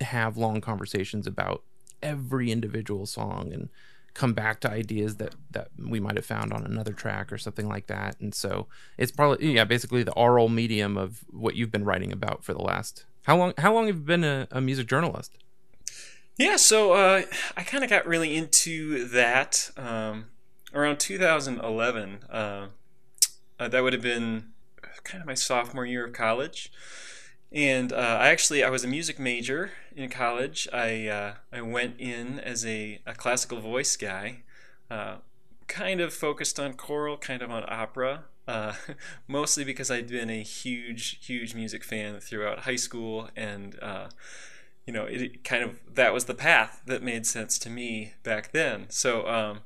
have 0.00 0.36
long 0.36 0.60
conversations 0.60 1.26
about 1.26 1.62
every 2.02 2.50
individual 2.50 3.06
song 3.06 3.52
and 3.52 3.68
come 4.14 4.32
back 4.32 4.60
to 4.60 4.70
ideas 4.70 5.16
that 5.16 5.34
that 5.50 5.68
we 5.78 6.00
might 6.00 6.16
have 6.16 6.26
found 6.26 6.52
on 6.52 6.64
another 6.64 6.92
track 6.92 7.32
or 7.32 7.38
something 7.38 7.68
like 7.68 7.86
that. 7.86 8.18
And 8.20 8.34
so 8.34 8.66
it's 8.96 9.12
probably 9.12 9.54
yeah, 9.54 9.64
basically 9.64 10.02
the 10.02 10.12
oral 10.14 10.48
medium 10.48 10.96
of 10.96 11.24
what 11.30 11.54
you've 11.54 11.70
been 11.70 11.84
writing 11.84 12.12
about 12.12 12.44
for 12.44 12.52
the 12.52 12.62
last 12.62 13.04
how 13.22 13.36
long 13.36 13.52
how 13.58 13.74
long 13.74 13.86
have 13.86 13.96
you 13.96 14.02
been 14.02 14.24
a, 14.24 14.48
a 14.50 14.60
music 14.60 14.88
journalist? 14.88 15.36
Yeah, 16.38 16.56
so 16.56 16.92
uh, 16.92 17.22
I 17.56 17.62
kind 17.64 17.82
of 17.82 17.90
got 17.90 18.06
really 18.06 18.36
into 18.36 19.06
that 19.08 19.70
um, 19.76 20.26
around 20.72 21.00
2011. 21.00 22.18
Uh, 22.30 22.66
uh, 23.58 23.68
that 23.68 23.82
would 23.82 23.92
have 23.92 24.02
been 24.02 24.52
kind 25.02 25.20
of 25.20 25.26
my 25.26 25.34
sophomore 25.34 25.84
year 25.84 26.06
of 26.06 26.12
college, 26.12 26.70
and 27.52 27.92
uh, 27.92 28.18
I 28.20 28.28
actually 28.28 28.62
I 28.62 28.70
was 28.70 28.84
a 28.84 28.88
music 28.88 29.18
major 29.18 29.72
in 29.94 30.10
college. 30.10 30.68
I 30.72 31.08
uh, 31.08 31.34
I 31.52 31.62
went 31.62 31.96
in 31.98 32.40
as 32.40 32.66
a, 32.66 33.00
a 33.06 33.14
classical 33.14 33.60
voice 33.60 33.96
guy, 33.96 34.42
uh, 34.90 35.16
kind 35.66 36.00
of 36.00 36.12
focused 36.12 36.60
on 36.60 36.74
choral, 36.74 37.16
kind 37.16 37.42
of 37.42 37.50
on 37.50 37.64
opera. 37.68 38.24
Uh, 38.46 38.72
mostly 39.28 39.62
because 39.62 39.90
I'd 39.90 40.08
been 40.08 40.30
a 40.30 40.42
huge, 40.42 41.18
huge 41.24 41.54
music 41.54 41.84
fan 41.84 42.18
throughout 42.18 42.60
high 42.60 42.76
school 42.76 43.28
and 43.36 43.78
uh, 43.82 44.08
you 44.88 44.94
know, 44.94 45.04
it, 45.04 45.20
it 45.20 45.44
kind 45.44 45.62
of 45.62 45.80
that 45.94 46.14
was 46.14 46.24
the 46.24 46.34
path 46.34 46.80
that 46.86 47.02
made 47.02 47.26
sense 47.26 47.58
to 47.58 47.68
me 47.68 48.14
back 48.22 48.52
then. 48.52 48.86
So, 48.88 49.28
um, 49.28 49.60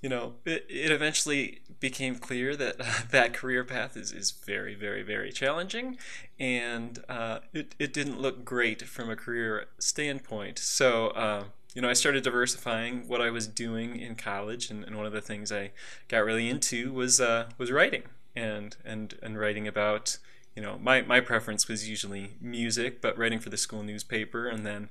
you 0.00 0.08
know, 0.08 0.34
it, 0.44 0.66
it 0.68 0.90
eventually 0.90 1.60
became 1.78 2.16
clear 2.16 2.56
that 2.56 2.78
that 3.10 3.34
career 3.34 3.64
path 3.64 3.96
is, 3.96 4.12
is 4.12 4.30
very, 4.30 4.74
very, 4.74 5.02
very 5.02 5.32
challenging, 5.32 5.98
and 6.38 7.02
uh, 7.08 7.40
it 7.52 7.74
it 7.78 7.92
didn't 7.92 8.20
look 8.20 8.44
great 8.44 8.82
from 8.82 9.10
a 9.10 9.16
career 9.16 9.66
standpoint. 9.78 10.58
So. 10.58 11.08
Uh, 11.08 11.44
you 11.72 11.80
know, 11.80 11.88
I 11.88 11.92
started 11.92 12.24
diversifying 12.24 13.06
what 13.06 13.20
I 13.20 13.30
was 13.30 13.46
doing 13.46 13.96
in 13.96 14.16
college, 14.16 14.70
and, 14.70 14.82
and 14.82 14.96
one 14.96 15.06
of 15.06 15.12
the 15.12 15.20
things 15.20 15.52
I 15.52 15.70
got 16.08 16.24
really 16.24 16.48
into 16.48 16.92
was 16.92 17.20
uh, 17.20 17.48
was 17.58 17.70
writing 17.70 18.02
and 18.34 18.76
and 18.84 19.14
and 19.22 19.38
writing 19.38 19.68
about 19.68 20.18
you 20.56 20.62
know, 20.62 20.78
my, 20.78 21.02
my 21.02 21.20
preference 21.20 21.68
was 21.68 21.88
usually 21.88 22.32
music, 22.40 23.00
but 23.00 23.16
writing 23.16 23.38
for 23.38 23.50
the 23.50 23.56
school 23.56 23.82
newspaper. 23.82 24.48
And 24.48 24.66
then, 24.66 24.88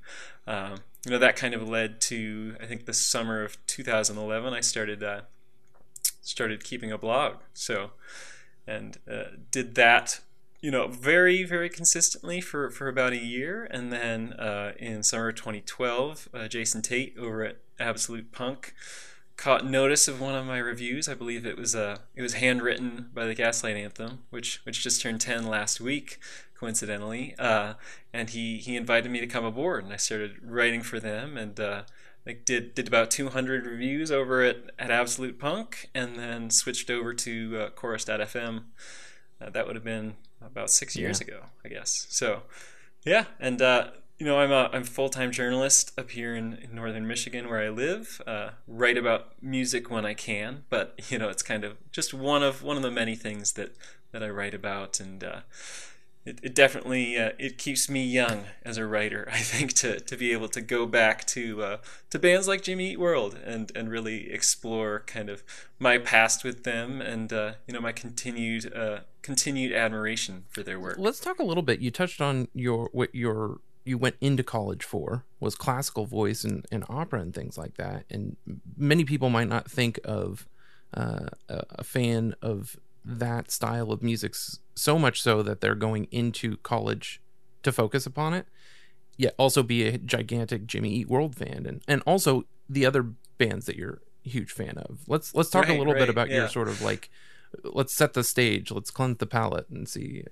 um, 0.48 0.78
you 1.06 1.12
know, 1.12 1.20
that 1.20 1.36
kind 1.36 1.54
of 1.54 1.68
led 1.68 2.00
to, 2.02 2.56
I 2.62 2.66
think, 2.66 2.86
the 2.86 2.94
summer 2.94 3.44
of 3.44 3.58
2011, 3.68 4.54
I 4.54 4.62
started, 4.62 5.04
uh, 5.04 5.22
started 6.22 6.64
keeping 6.64 6.92
a 6.92 6.98
blog. 6.98 7.38
So, 7.54 7.92
and 8.66 8.98
uh, 9.10 9.24
did 9.52 9.76
that, 9.76 10.22
you 10.62 10.72
know, 10.72 10.88
very, 10.88 11.44
very 11.44 11.70
consistently 11.70 12.40
for, 12.40 12.70
for 12.70 12.88
about 12.88 13.14
a 13.14 13.18
year. 13.18 13.68
And 13.70 13.92
then 13.92 14.34
uh, 14.34 14.74
in 14.78 15.04
summer 15.04 15.32
2012, 15.32 16.30
uh, 16.34 16.48
Jason 16.48 16.82
Tate 16.82 17.18
over 17.18 17.44
at 17.44 17.58
Absolute 17.80 18.32
Punk 18.32 18.74
caught 19.40 19.66
notice 19.66 20.10
of 20.10 20.20
one 20.20 20.36
of 20.36 20.46
my 20.46 20.58
reviews. 20.58 21.08
I 21.08 21.14
believe 21.14 21.46
it 21.46 21.58
was 21.58 21.74
uh, 21.76 22.00
it 22.16 22.22
was 22.22 22.34
handwritten 22.34 23.10
by 23.14 23.26
the 23.26 23.34
Gaslight 23.34 23.78
Anthem, 23.78 24.20
which 24.30 24.60
which 24.66 24.84
just 24.84 25.02
turned 25.02 25.22
ten 25.22 25.48
last 25.48 25.80
week, 25.80 26.20
coincidentally. 26.60 27.36
Uh, 27.40 27.74
and 28.14 28.30
he 28.30 28.58
he 28.58 28.76
invited 28.76 29.10
me 29.12 29.20
to 29.22 29.28
come 29.28 29.46
aboard, 29.46 29.84
and 29.86 29.94
I 29.94 29.98
started 29.98 30.36
writing 30.44 30.82
for 30.82 31.00
them, 31.00 31.38
and 31.38 31.58
uh, 31.60 31.84
like 32.26 32.44
did 32.44 32.76
did 32.76 32.88
about 32.88 33.10
200 33.12 33.66
reviews 33.66 34.12
over 34.12 34.44
at, 34.44 34.58
at 34.78 34.92
Absolute 34.92 35.40
Punk, 35.40 35.90
and 35.96 36.18
then 36.18 36.50
switched 36.50 36.90
over 36.90 37.14
to 37.14 37.58
uh, 37.62 37.70
Chorus.fm. 37.70 38.64
Uh, 39.42 39.50
that 39.52 39.66
would 39.66 39.76
have 39.78 39.86
been 39.86 40.16
about 40.46 40.70
six 40.70 40.98
years 40.98 41.22
Yeah. 41.22 41.28
ago, 41.36 41.46
I 41.64 41.70
guess. 41.70 42.08
So, 42.10 42.44
yeah, 43.06 43.26
and 43.40 43.62
uh, 43.62 43.92
you 44.20 44.26
know, 44.26 44.38
I'm 44.38 44.52
a 44.52 44.70
I'm 44.74 44.84
full 44.84 45.10
time 45.10 45.32
journalist 45.32 45.94
up 45.98 46.12
here 46.12 46.36
in, 46.36 46.54
in 46.54 46.76
northern 46.76 47.08
Michigan 47.08 47.48
where 47.50 47.62
I 47.62 47.70
live. 47.70 48.22
Uh, 48.28 48.50
write 48.68 48.98
about 48.98 49.42
music 49.42 49.90
when 49.90 50.06
I 50.06 50.14
can, 50.14 50.64
but 50.70 51.00
you 51.10 51.18
know, 51.18 51.30
it's 51.30 51.42
kind 51.42 51.64
of 51.64 51.78
just 51.92 52.14
one 52.14 52.44
of 52.44 52.62
one 52.62 52.76
of 52.76 52.84
the 52.84 52.92
many 52.92 53.16
things 53.16 53.54
that 53.54 53.76
that 54.12 54.22
I 54.22 54.30
write 54.30 54.54
about, 54.54 55.00
and 55.00 55.24
uh, 55.24 55.40
it, 56.26 56.40
it 56.44 56.54
definitely 56.54 57.18
uh, 57.18 57.32
it 57.40 57.58
keeps 57.58 57.90
me 57.90 58.04
young 58.04 58.44
as 58.64 58.78
a 58.78 58.86
writer. 58.86 59.26
I 59.32 59.38
think 59.38 59.72
to, 59.76 60.02
to 60.02 60.18
be 60.18 60.34
able 60.34 60.50
to 60.50 60.60
go 60.60 60.86
back 60.86 61.26
to 61.28 61.64
uh, 61.64 61.78
to 62.10 62.20
bands 62.20 62.46
like 62.46 62.62
Jimmy 62.62 62.92
Eat 62.92 63.00
World 63.00 63.40
and 63.46 63.72
and 63.74 63.90
really 63.90 64.30
explore 64.32 65.04
kind 65.08 65.30
of 65.30 65.44
my 65.80 65.98
past 65.98 66.44
with 66.44 66.66
them 66.66 67.02
and 67.02 67.32
uh, 67.32 67.54
you 67.68 67.74
know 67.74 67.80
my 67.80 67.94
continued 67.94 68.74
uh, 68.74 69.00
continued 69.22 69.72
admiration 69.72 70.44
for 70.50 70.62
their 70.62 70.80
work. 70.80 70.98
Let's 70.98 71.22
talk 71.22 71.40
a 71.40 71.44
little 71.44 71.64
bit. 71.64 71.80
You 71.80 71.90
touched 71.90 72.20
on 72.20 72.50
your 72.54 72.90
what 72.92 73.16
your 73.16 73.60
you 73.86 73.98
went 73.98 74.16
into 74.22 74.44
college 74.44 74.84
for 74.84 75.26
was 75.40 75.56
classical 75.56 76.06
voice 76.06 76.44
and, 76.44 76.66
and 76.72 76.84
opera 76.90 77.22
and 77.22 77.34
things 77.34 77.58
like 77.58 77.76
that. 77.78 78.06
And 78.10 78.36
many 78.78 79.04
people 79.06 79.30
might 79.30 79.48
not 79.48 79.70
think 79.70 80.00
of 80.04 80.48
uh, 80.94 81.28
a 81.50 81.64
a 81.80 81.84
fan 81.84 82.36
of 82.42 82.76
that 83.06 83.52
style 83.52 83.92
of 83.92 84.04
music 84.04 84.36
so 84.76 85.00
much 85.00 85.22
so 85.22 85.42
that 85.44 85.62
they're 85.62 85.76
going 85.76 86.08
into 86.12 86.58
college 86.58 87.22
to 87.64 87.72
focus 87.72 88.06
upon 88.06 88.34
it. 88.34 88.48
Yet 89.18 89.36
also 89.38 89.64
be 89.64 89.84
a 89.86 89.98
gigantic 89.98 90.66
Jimmy 90.66 90.92
Eat 90.92 91.10
World 91.10 91.36
fan 91.36 91.66
and 91.68 91.82
and 91.88 92.02
also 92.06 92.46
the 92.70 92.86
other 92.86 93.04
bands 93.38 93.66
that 93.66 93.76
you're 93.76 94.02
a 94.26 94.30
huge 94.30 94.52
fan 94.52 94.78
of. 94.78 95.02
Let's 95.08 95.36
let's 95.36 95.50
talk 95.50 95.70
a 95.70 95.74
Right, 95.74 95.80
little 95.80 95.94
bit 95.96 96.08
right, 96.08 96.10
about 96.10 96.32
your 96.32 96.48
sort 96.48 96.70
of 96.70 96.82
like 96.82 97.10
let's 97.64 97.96
set 97.96 98.14
the 98.14 98.24
stage, 98.24 98.72
let's 98.72 98.92
cleanse 98.92 99.18
the 99.18 99.26
palate 99.26 99.70
and 99.70 99.88
see 99.90 100.24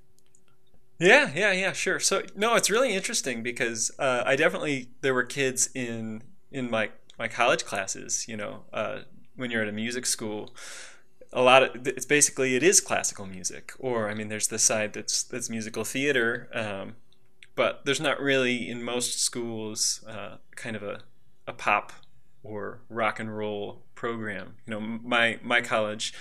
Yeah, 1.00 1.32
yeah, 1.36 1.52
yeah, 1.52 1.74
sure. 1.74 2.00
So 2.00 2.24
no, 2.36 2.56
it's 2.56 2.70
really 2.70 2.94
interesting 2.96 3.44
because 3.44 3.92
uh, 4.00 4.24
I 4.26 4.36
definitely 4.36 4.90
there 5.02 5.14
were 5.14 5.24
kids 5.24 5.70
in 5.76 6.24
in 6.52 6.70
my 6.72 6.90
my 7.20 7.28
college 7.28 7.66
classes. 7.66 8.28
You 8.28 8.38
know, 8.38 8.64
uh, 8.74 9.00
when 9.36 9.52
you're 9.52 9.62
at 9.62 9.70
a 9.70 9.74
music 9.74 10.06
school, 10.08 10.56
a 11.32 11.42
lot 11.42 11.64
of 11.64 11.88
it's 11.88 12.06
basically 12.06 12.56
it 12.56 12.64
is 12.64 12.82
classical 12.82 13.28
music, 13.28 13.74
or 13.80 14.10
I 14.10 14.16
mean, 14.16 14.30
there's 14.30 14.48
the 14.48 14.58
side 14.60 14.94
that's 14.94 15.22
that's 15.24 15.50
musical 15.52 15.84
theater, 15.84 16.50
um, 16.54 16.96
but 17.56 17.82
there's 17.86 18.02
not 18.02 18.20
really 18.20 18.68
in 18.70 18.84
most 18.84 19.20
schools 19.22 20.04
uh, 20.08 20.38
kind 20.56 20.76
of 20.76 20.82
a 20.84 21.02
a 21.48 21.54
pop 21.54 21.92
or 22.44 22.82
rock 22.90 23.20
and 23.20 23.38
roll 23.38 23.84
program. 23.96 24.56
You 24.66 24.72
know, 24.72 24.80
my 24.82 25.40
my 25.44 25.62
college. 25.62 26.14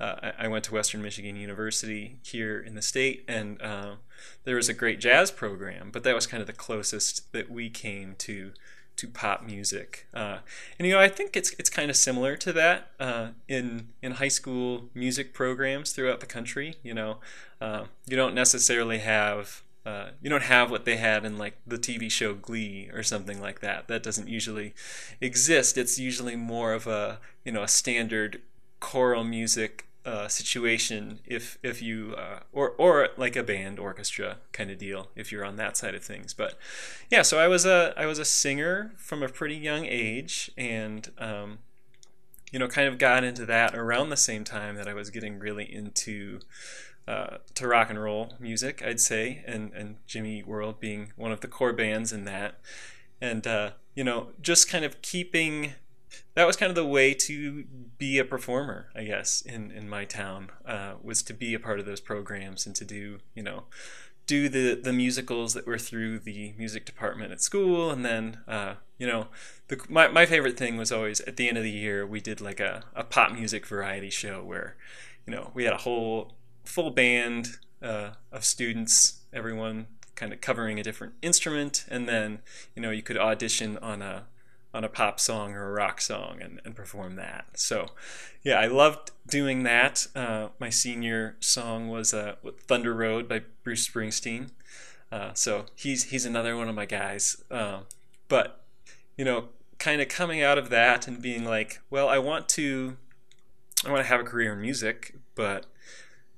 Uh, 0.00 0.32
I, 0.38 0.48
went 0.48 0.64
to 0.64 0.74
Western 0.74 1.02
Michigan 1.02 1.36
University 1.36 2.18
here 2.24 2.58
in 2.58 2.74
the 2.74 2.82
state, 2.82 3.24
and 3.28 3.62
uh, 3.62 3.94
there 4.42 4.56
was 4.56 4.68
a 4.68 4.74
great 4.74 4.98
jazz 4.98 5.30
program, 5.30 5.90
but 5.92 6.02
that 6.02 6.14
was 6.14 6.26
kind 6.26 6.40
of 6.40 6.48
the 6.48 6.52
closest 6.52 7.32
that 7.32 7.48
we 7.50 7.70
came 7.70 8.16
to 8.18 8.52
to 8.96 9.08
pop 9.08 9.44
music. 9.44 10.06
Uh, 10.14 10.38
and 10.78 10.86
you 10.86 10.94
know, 10.94 11.00
I 11.00 11.08
think 11.08 11.36
it's 11.36 11.54
it's 11.58 11.70
kind 11.70 11.90
of 11.90 11.96
similar 11.96 12.36
to 12.36 12.52
that 12.52 12.88
uh, 12.98 13.28
in 13.48 13.88
in 14.02 14.12
high 14.12 14.28
school 14.28 14.88
music 14.94 15.32
programs 15.32 15.92
throughout 15.92 16.20
the 16.20 16.26
country. 16.26 16.76
You 16.82 16.94
know, 16.94 17.18
uh, 17.60 17.84
you 18.06 18.16
don't 18.16 18.34
necessarily 18.34 18.98
have 18.98 19.62
uh, 19.86 20.08
you 20.22 20.30
don't 20.30 20.44
have 20.44 20.70
what 20.70 20.84
they 20.84 20.96
had 20.96 21.24
in 21.24 21.36
like 21.36 21.56
the 21.66 21.76
TV 21.76 22.10
show 22.10 22.34
Glee 22.34 22.90
or 22.92 23.02
something 23.02 23.40
like 23.40 23.60
that. 23.60 23.88
That 23.88 24.02
doesn't 24.02 24.28
usually 24.28 24.74
exist. 25.20 25.76
It's 25.76 25.98
usually 25.98 26.36
more 26.36 26.72
of 26.72 26.86
a 26.86 27.20
you 27.44 27.52
know 27.52 27.62
a 27.62 27.68
standard 27.68 28.40
choral 28.84 29.24
music 29.24 29.86
uh, 30.04 30.28
situation 30.28 31.20
if 31.24 31.56
if 31.62 31.80
you 31.80 32.14
uh, 32.18 32.40
or 32.52 32.72
or 32.76 33.08
like 33.16 33.36
a 33.36 33.42
band 33.42 33.78
orchestra 33.78 34.36
kind 34.52 34.70
of 34.70 34.76
deal 34.76 35.08
if 35.16 35.32
you're 35.32 35.44
on 35.44 35.56
that 35.56 35.78
side 35.78 35.94
of 35.94 36.04
things. 36.04 36.34
But 36.34 36.58
yeah, 37.10 37.22
so 37.22 37.38
I 37.38 37.48
was 37.48 37.64
a 37.64 37.94
I 37.96 38.04
was 38.04 38.18
a 38.18 38.24
singer 38.26 38.92
from 38.98 39.22
a 39.22 39.28
pretty 39.28 39.56
young 39.56 39.86
age 39.86 40.50
and. 40.56 41.10
Um, 41.18 41.58
you 42.52 42.60
know, 42.60 42.68
kind 42.68 42.86
of 42.86 42.98
got 42.98 43.24
into 43.24 43.44
that 43.46 43.74
around 43.74 44.10
the 44.10 44.16
same 44.16 44.44
time 44.44 44.76
that 44.76 44.86
I 44.86 44.94
was 44.94 45.10
getting 45.10 45.40
really 45.40 45.64
into 45.64 46.38
uh, 47.08 47.38
to 47.54 47.66
rock 47.66 47.90
and 47.90 48.00
roll 48.00 48.34
music, 48.38 48.80
I'd 48.80 49.00
say, 49.00 49.42
and 49.44 49.72
and 49.72 49.96
Jimmy 50.06 50.44
World 50.44 50.78
being 50.78 51.12
one 51.16 51.32
of 51.32 51.40
the 51.40 51.48
core 51.48 51.72
bands 51.72 52.12
in 52.12 52.24
that, 52.26 52.60
and 53.20 53.44
uh, 53.44 53.70
you 53.96 54.04
know, 54.04 54.28
just 54.40 54.68
kind 54.68 54.84
of 54.84 55.02
keeping. 55.02 55.72
That 56.34 56.46
was 56.46 56.56
kind 56.56 56.70
of 56.70 56.76
the 56.76 56.86
way 56.86 57.14
to 57.14 57.64
be 57.96 58.18
a 58.18 58.24
performer, 58.24 58.88
I 58.94 59.04
guess, 59.04 59.40
in 59.40 59.70
in 59.70 59.88
my 59.88 60.04
town 60.04 60.50
uh, 60.66 60.94
was 61.02 61.22
to 61.24 61.34
be 61.34 61.54
a 61.54 61.60
part 61.60 61.78
of 61.78 61.86
those 61.86 62.00
programs 62.00 62.66
and 62.66 62.74
to 62.76 62.84
do 62.84 63.18
you 63.34 63.42
know 63.42 63.64
do 64.26 64.48
the 64.48 64.74
the 64.74 64.92
musicals 64.92 65.54
that 65.54 65.66
were 65.66 65.78
through 65.78 66.18
the 66.18 66.54
music 66.56 66.84
department 66.84 67.32
at 67.32 67.40
school. 67.40 67.90
And 67.90 68.04
then 68.04 68.38
uh, 68.48 68.74
you 68.98 69.06
know 69.06 69.28
the, 69.68 69.80
my, 69.88 70.08
my 70.08 70.26
favorite 70.26 70.56
thing 70.56 70.76
was 70.76 70.90
always 70.90 71.20
at 71.20 71.36
the 71.36 71.48
end 71.48 71.58
of 71.58 71.64
the 71.64 71.70
year 71.70 72.06
we 72.06 72.20
did 72.20 72.40
like 72.40 72.60
a, 72.60 72.84
a 72.94 73.04
pop 73.04 73.32
music 73.32 73.66
variety 73.66 74.10
show 74.10 74.42
where 74.42 74.76
you 75.26 75.32
know 75.32 75.50
we 75.54 75.64
had 75.64 75.72
a 75.72 75.78
whole 75.78 76.34
full 76.64 76.90
band 76.90 77.48
uh, 77.82 78.10
of 78.32 78.44
students 78.44 79.20
everyone 79.32 79.86
kind 80.14 80.32
of 80.32 80.40
covering 80.40 80.78
a 80.78 80.82
different 80.82 81.14
instrument. 81.22 81.84
And 81.88 82.08
then 82.08 82.40
you 82.74 82.82
know 82.82 82.90
you 82.90 83.02
could 83.02 83.18
audition 83.18 83.78
on 83.78 84.02
a 84.02 84.24
on 84.74 84.82
a 84.82 84.88
pop 84.88 85.20
song 85.20 85.54
or 85.54 85.68
a 85.68 85.72
rock 85.72 86.00
song 86.00 86.38
and, 86.42 86.60
and 86.64 86.74
perform 86.74 87.14
that. 87.14 87.46
So, 87.54 87.86
yeah, 88.42 88.58
I 88.58 88.66
loved 88.66 89.12
doing 89.26 89.62
that. 89.62 90.08
Uh, 90.16 90.48
my 90.58 90.68
senior 90.68 91.36
song 91.38 91.88
was 91.88 92.12
uh, 92.12 92.34
"Thunder 92.66 92.92
Road" 92.92 93.28
by 93.28 93.42
Bruce 93.62 93.88
Springsteen. 93.88 94.50
Uh, 95.12 95.32
so 95.32 95.66
he's 95.76 96.10
he's 96.10 96.26
another 96.26 96.56
one 96.56 96.68
of 96.68 96.74
my 96.74 96.86
guys. 96.86 97.42
Um, 97.52 97.84
but 98.28 98.64
you 99.16 99.24
know, 99.24 99.50
kind 99.78 100.02
of 100.02 100.08
coming 100.08 100.42
out 100.42 100.58
of 100.58 100.70
that 100.70 101.06
and 101.06 101.22
being 101.22 101.44
like, 101.44 101.80
well, 101.88 102.08
I 102.08 102.18
want 102.18 102.48
to, 102.50 102.96
I 103.86 103.92
want 103.92 104.02
to 104.02 104.08
have 104.08 104.20
a 104.20 104.24
career 104.24 104.54
in 104.54 104.60
music, 104.60 105.14
but 105.36 105.66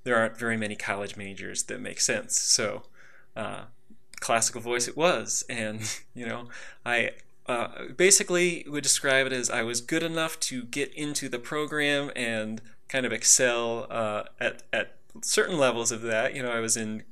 there 0.05 0.15
aren't 0.15 0.37
very 0.37 0.59
many 0.59 0.77
college 0.77 1.17
majors 1.17 1.65
that 1.65 1.81
make 1.81 2.01
sense. 2.01 2.39
So. 2.39 2.83
Uh, 3.35 3.65
classical 4.19 4.63
voice 4.63 4.89
it 4.89 4.97
was 4.97 5.45
and 5.49 6.01
you 6.15 6.25
know 6.25 6.49
i 6.87 7.11
uh, 7.49 7.69
basically 7.97 8.65
would 8.69 8.83
describe 8.83 9.27
it 9.27 9.33
as 9.33 9.51
I 9.51 9.63
was 9.63 9.81
good 9.81 10.03
enough 10.03 10.39
to 10.41 10.65
get 10.65 10.93
into 10.95 11.29
the 11.29 11.39
program 11.39 12.11
and 12.17 12.61
kind 12.89 13.07
of 13.07 13.13
excel 13.13 13.87
uh, 13.91 14.25
at 14.41 14.63
at 14.73 14.97
certain 15.23 15.59
levels 15.59 15.93
of 15.93 16.03
that. 16.03 16.35
You 16.35 16.43
know, 16.43 16.51
I 16.51 16.61
was 16.61 16.77
in 16.77 17.05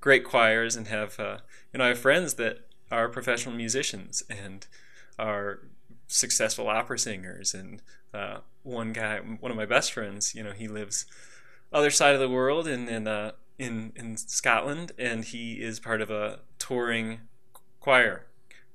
great 0.00 0.24
choirs 0.24 0.76
and 0.76 0.88
have 0.88 1.18
uh, 1.20 1.38
you 1.72 1.78
know 1.78 1.84
I 1.84 1.88
have 1.88 1.98
friends 1.98 2.34
that 2.34 2.66
are 2.90 3.08
professional 3.08 3.54
musicians 3.54 4.22
and 4.28 4.66
are 5.18 5.60
successful 6.08 6.68
opera 6.68 6.98
singers. 6.98 7.54
And 7.54 7.82
uh, 8.12 8.38
one 8.62 8.92
guy, 8.92 9.18
one 9.18 9.50
of 9.50 9.56
my 9.56 9.66
best 9.66 9.92
friends, 9.92 10.34
you 10.34 10.42
know, 10.42 10.52
he 10.52 10.68
lives 10.68 11.06
other 11.72 11.90
side 11.90 12.14
of 12.14 12.20
the 12.20 12.28
world 12.28 12.66
in 12.66 12.88
in 12.88 13.06
uh, 13.06 13.32
in 13.58 13.92
in 13.94 14.16
Scotland, 14.16 14.92
and 14.98 15.24
he 15.24 15.62
is 15.62 15.80
part 15.80 16.00
of 16.00 16.10
a 16.10 16.40
touring 16.58 17.20
choir 17.80 18.26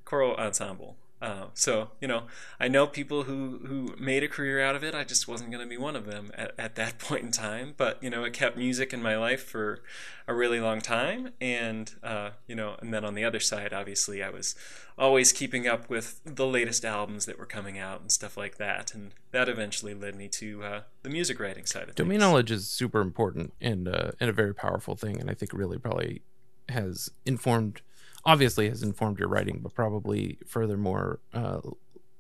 choral 0.06 0.36
ensemble 0.36 0.98
Uh, 1.22 1.46
so 1.54 1.90
you 2.00 2.08
know, 2.08 2.24
I 2.60 2.68
know 2.68 2.88
people 2.88 3.24
who 3.24 3.60
who 3.66 3.96
made 4.00 4.24
a 4.24 4.28
career 4.28 4.62
out 4.62 4.76
of 4.76 4.84
it. 4.84 4.96
I 4.96 5.04
just 5.04 5.28
wasn't 5.28 5.52
going 5.52 5.64
to 5.64 5.70
be 5.70 5.78
one 5.78 5.96
of 5.96 6.06
them 6.06 6.32
at, 6.36 6.54
at 6.58 6.76
that 6.76 6.98
point 7.00 7.24
in 7.24 7.32
time. 7.32 7.74
But 7.78 8.02
you 8.02 8.10
know, 8.10 8.24
it 8.24 8.34
kept 8.34 8.58
music 8.58 8.94
in 8.94 9.02
my 9.02 9.18
life 9.18 9.44
for 9.44 9.82
a 10.28 10.34
really 10.34 10.60
long 10.60 10.82
time, 10.82 11.30
and 11.40 11.94
uh, 12.02 12.32
you 12.48 12.56
know, 12.56 12.76
and 12.82 12.94
then 12.94 13.06
on 13.06 13.14
the 13.14 13.24
other 13.24 13.40
side, 13.40 13.74
obviously, 13.74 14.24
I 14.24 14.30
was 14.30 14.56
always 14.98 15.32
keeping 15.32 15.68
up 15.68 15.90
with 15.90 16.22
the 16.26 16.48
latest 16.48 16.86
albums 16.86 17.26
that 17.26 17.38
were 17.38 17.46
coming 17.46 17.78
out 17.78 18.02
and 18.02 18.12
stuff 18.12 18.36
like 18.38 18.58
that, 18.58 18.94
and 18.94 19.14
that 19.32 19.48
eventually 19.48 19.94
led 19.94 20.16
me 20.16 20.28
to 20.28 20.64
uh, 20.64 20.82
the 21.04 21.10
music 21.10 21.40
writing 21.40 21.66
side 21.66 21.84
of 21.84 21.88
things. 21.90 21.96
Domain 21.96 22.20
things. 22.20 22.22
knowledge 22.22 22.52
is 22.52 22.68
super 22.68 23.02
important 23.02 23.54
and 23.62 23.88
uh, 23.88 24.12
and 24.20 24.30
a 24.30 24.34
very 24.34 24.56
powerful 24.56 24.96
thing, 24.96 25.20
and 25.20 25.30
I 25.30 25.34
think 25.34 25.54
really 25.54 25.78
probably 25.78 26.22
has 26.70 27.10
informed, 27.26 27.82
obviously 28.26 28.70
has 28.70 28.84
informed 28.84 29.20
your 29.20 29.28
writing, 29.28 29.60
but 29.62 29.74
probably 29.74 30.38
furthermore 30.46 31.20
uh, 31.34 31.62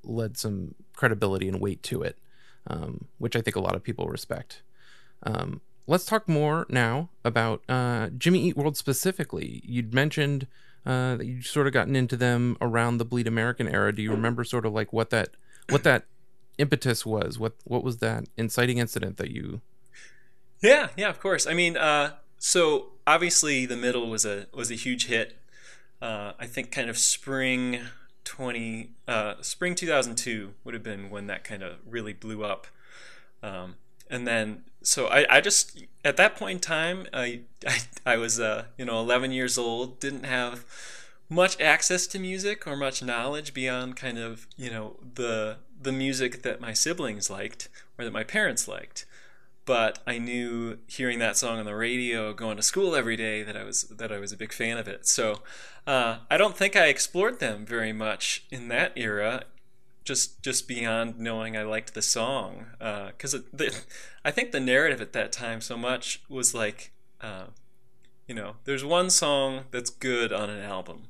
led 0.03 0.37
some 0.37 0.75
credibility 0.95 1.47
and 1.47 1.59
weight 1.59 1.83
to 1.83 2.01
it, 2.01 2.17
um, 2.67 3.05
which 3.17 3.35
I 3.35 3.41
think 3.41 3.55
a 3.55 3.61
lot 3.61 3.75
of 3.75 3.83
people 3.83 4.07
respect. 4.07 4.61
Um, 5.23 5.61
let's 5.87 6.05
talk 6.05 6.27
more 6.27 6.65
now 6.69 7.09
about 7.23 7.63
uh, 7.69 8.09
Jimmy 8.09 8.47
Eat 8.47 8.57
World 8.57 8.77
specifically. 8.77 9.61
You'd 9.65 9.93
mentioned 9.93 10.47
uh, 10.85 11.17
that 11.17 11.25
you'd 11.25 11.45
sort 11.45 11.67
of 11.67 11.73
gotten 11.73 11.95
into 11.95 12.17
them 12.17 12.57
around 12.59 12.97
the 12.97 13.05
Bleed 13.05 13.27
American 13.27 13.67
era. 13.67 13.93
Do 13.93 14.01
you 14.01 14.11
remember 14.11 14.43
sort 14.43 14.65
of 14.65 14.73
like 14.73 14.91
what 14.91 15.11
that 15.11 15.29
what 15.69 15.83
that 15.83 16.05
impetus 16.57 17.05
was? 17.05 17.37
What 17.37 17.53
what 17.65 17.83
was 17.83 17.97
that 17.97 18.25
inciting 18.37 18.79
incident 18.79 19.17
that 19.17 19.31
you 19.31 19.61
Yeah, 20.61 20.89
yeah, 20.97 21.09
of 21.09 21.19
course. 21.19 21.45
I 21.45 21.53
mean, 21.53 21.77
uh, 21.77 22.15
so 22.39 22.93
obviously 23.05 23.65
the 23.65 23.77
middle 23.77 24.09
was 24.09 24.25
a 24.25 24.47
was 24.53 24.71
a 24.71 24.75
huge 24.75 25.07
hit. 25.07 25.37
Uh, 26.01 26.33
I 26.39 26.47
think 26.47 26.71
kind 26.71 26.89
of 26.89 26.97
spring 26.97 27.79
twenty 28.23 28.91
uh, 29.07 29.35
spring 29.41 29.75
two 29.75 29.87
thousand 29.87 30.15
two 30.15 30.53
would 30.63 30.73
have 30.73 30.83
been 30.83 31.09
when 31.09 31.27
that 31.27 31.43
kind 31.43 31.63
of 31.63 31.77
really 31.85 32.13
blew 32.13 32.43
up. 32.43 32.67
Um, 33.43 33.75
and 34.09 34.27
then 34.27 34.63
so 34.83 35.07
I, 35.07 35.25
I 35.29 35.41
just 35.41 35.83
at 36.03 36.17
that 36.17 36.35
point 36.35 36.55
in 36.55 36.59
time 36.59 37.07
I 37.13 37.41
I, 37.65 37.79
I 38.05 38.17
was 38.17 38.39
uh, 38.39 38.65
you 38.77 38.85
know 38.85 38.99
11 38.99 39.31
years 39.31 39.57
old 39.57 39.99
didn't 39.99 40.25
have 40.25 40.65
much 41.29 41.59
access 41.61 42.07
to 42.07 42.19
music 42.19 42.67
or 42.67 42.75
much 42.75 43.01
knowledge 43.01 43.53
beyond 43.53 43.95
kind 43.95 44.17
of 44.17 44.47
you 44.57 44.69
know 44.69 44.97
the 45.15 45.57
the 45.81 45.91
music 45.91 46.43
that 46.43 46.59
my 46.59 46.73
siblings 46.73 47.29
liked 47.29 47.69
or 47.97 48.05
that 48.05 48.11
my 48.11 48.23
parents 48.23 48.67
liked 48.67 49.05
but 49.65 49.99
I 50.07 50.17
knew 50.17 50.79
hearing 50.87 51.19
that 51.19 51.37
song 51.37 51.59
on 51.59 51.65
the 51.65 51.75
radio 51.75 52.33
going 52.33 52.57
to 52.57 52.63
school 52.63 52.95
every 52.95 53.15
day 53.15 53.43
that 53.43 53.55
I 53.55 53.63
was 53.63 53.83
that 53.83 54.11
I 54.11 54.19
was 54.19 54.31
a 54.31 54.37
big 54.37 54.53
fan 54.53 54.77
of 54.77 54.87
it. 54.87 55.07
So 55.07 55.41
uh, 55.85 56.17
I 56.29 56.37
don't 56.37 56.57
think 56.57 56.75
I 56.75 56.87
explored 56.87 57.39
them 57.39 57.65
very 57.65 57.93
much 57.93 58.45
in 58.51 58.67
that 58.69 58.93
era 58.95 59.43
just 60.03 60.41
just 60.41 60.67
beyond 60.67 61.19
knowing 61.19 61.55
I 61.55 61.63
liked 61.63 61.93
the 61.93 62.01
song 62.01 62.65
because 62.79 63.31
the 63.31 63.75
I 64.25 64.31
think 64.31 64.51
the 64.51 64.59
narrative 64.59 65.01
at 65.01 65.13
that 65.13 65.31
time 65.31 65.61
so 65.61 65.77
much 65.77 66.21
was 66.27 66.53
like 66.53 66.91
uh, 67.21 67.45
you 68.27 68.35
know 68.35 68.55
there's 68.65 68.83
one 68.83 69.09
song 69.09 69.65
that's 69.71 69.89
good 69.89 70.33
on 70.33 70.49
an 70.49 70.63
album. 70.63 71.03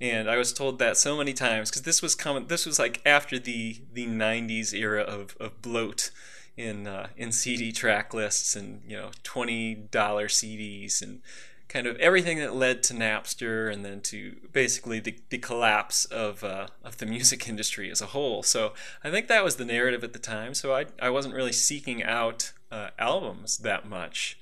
And 0.00 0.30
I 0.30 0.36
was 0.36 0.52
told 0.52 0.78
that 0.78 0.96
so 0.96 1.16
many 1.16 1.32
times 1.32 1.70
because 1.70 1.82
this 1.82 2.00
was 2.00 2.14
coming 2.14 2.46
this 2.46 2.64
was 2.64 2.78
like 2.78 3.02
after 3.04 3.38
the 3.38 3.82
the 3.92 4.06
90s 4.06 4.72
era 4.72 5.02
of, 5.02 5.36
of 5.40 5.60
bloat 5.60 6.10
in 6.58 6.88
uh, 6.88 7.06
in 7.16 7.30
CD 7.32 7.72
track 7.72 8.12
lists 8.12 8.56
and 8.56 8.82
you 8.86 8.96
know 8.96 9.10
$20 9.22 9.88
CDs 9.88 11.00
and 11.00 11.22
kind 11.68 11.86
of 11.86 11.96
everything 11.98 12.38
that 12.38 12.54
led 12.54 12.82
to 12.82 12.94
Napster 12.94 13.72
and 13.72 13.84
then 13.84 14.00
to 14.00 14.36
basically 14.52 14.98
the, 14.98 15.16
the 15.30 15.38
collapse 15.38 16.04
of 16.06 16.42
uh, 16.42 16.66
of 16.82 16.98
the 16.98 17.06
music 17.06 17.48
industry 17.48 17.90
as 17.90 18.02
a 18.02 18.06
whole. 18.06 18.42
So 18.42 18.74
I 19.04 19.10
think 19.10 19.28
that 19.28 19.44
was 19.44 19.56
the 19.56 19.64
narrative 19.64 20.02
at 20.02 20.12
the 20.12 20.18
time. 20.18 20.52
So 20.52 20.74
I 20.74 20.86
I 21.00 21.10
wasn't 21.10 21.34
really 21.34 21.52
seeking 21.52 22.02
out 22.02 22.52
uh, 22.70 22.88
albums 22.98 23.58
that 23.58 23.88
much. 23.88 24.38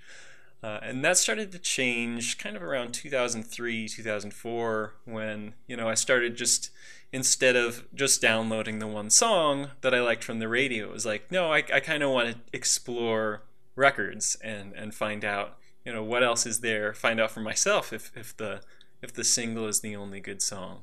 Uh, 0.63 0.81
and 0.83 1.05
that 1.05 1.19
started 1.19 1.53
to 1.53 1.59
change 1.59 2.39
kind 2.39 2.57
of 2.57 2.63
around 2.63 2.93
2003 2.93 3.89
2004 3.89 4.95
when 5.05 5.53
you 5.69 5.77
know 5.77 5.87
i 5.87 5.95
started 5.95 6.35
just 6.35 6.71
instead 7.13 7.57
of 7.57 7.87
just 7.95 8.21
downloading 8.21 8.79
the 8.79 8.87
one 8.87 9.11
song 9.11 9.71
that 9.81 9.95
i 9.95 10.01
liked 10.01 10.25
from 10.25 10.39
the 10.39 10.49
radio. 10.49 10.87
It 10.87 10.93
was 10.93 11.07
like 11.07 11.31
no 11.31 11.53
i, 11.53 11.59
I 11.73 11.81
kind 11.81 12.03
of 12.03 12.11
want 12.11 12.29
to 12.31 12.39
explore 12.53 13.43
records 13.75 14.37
and 14.43 14.73
and 14.75 14.95
find 14.95 15.25
out 15.25 15.59
you 15.85 15.93
know 15.93 16.03
what 16.03 16.23
else 16.23 16.47
is 16.47 16.61
there 16.61 16.93
find 16.95 17.21
out 17.21 17.31
for 17.31 17.41
myself 17.41 17.93
if, 17.93 18.11
if 18.17 18.37
the 18.37 18.61
if 19.03 19.13
the 19.13 19.25
single 19.25 19.67
is 19.67 19.81
the 19.81 19.97
only 19.97 20.21
good 20.21 20.43
song. 20.43 20.83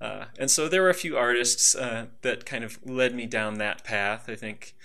Uh, 0.00 0.26
and 0.38 0.50
so 0.50 0.68
there 0.68 0.82
were 0.82 0.90
a 0.90 0.94
few 0.94 1.16
artists 1.16 1.74
uh, 1.74 2.06
that 2.22 2.46
kind 2.46 2.62
of 2.62 2.78
led 2.84 3.14
me 3.14 3.26
down 3.26 3.54
that 3.54 3.84
path. 3.84 4.28
I 4.28 4.36
think 4.36 4.76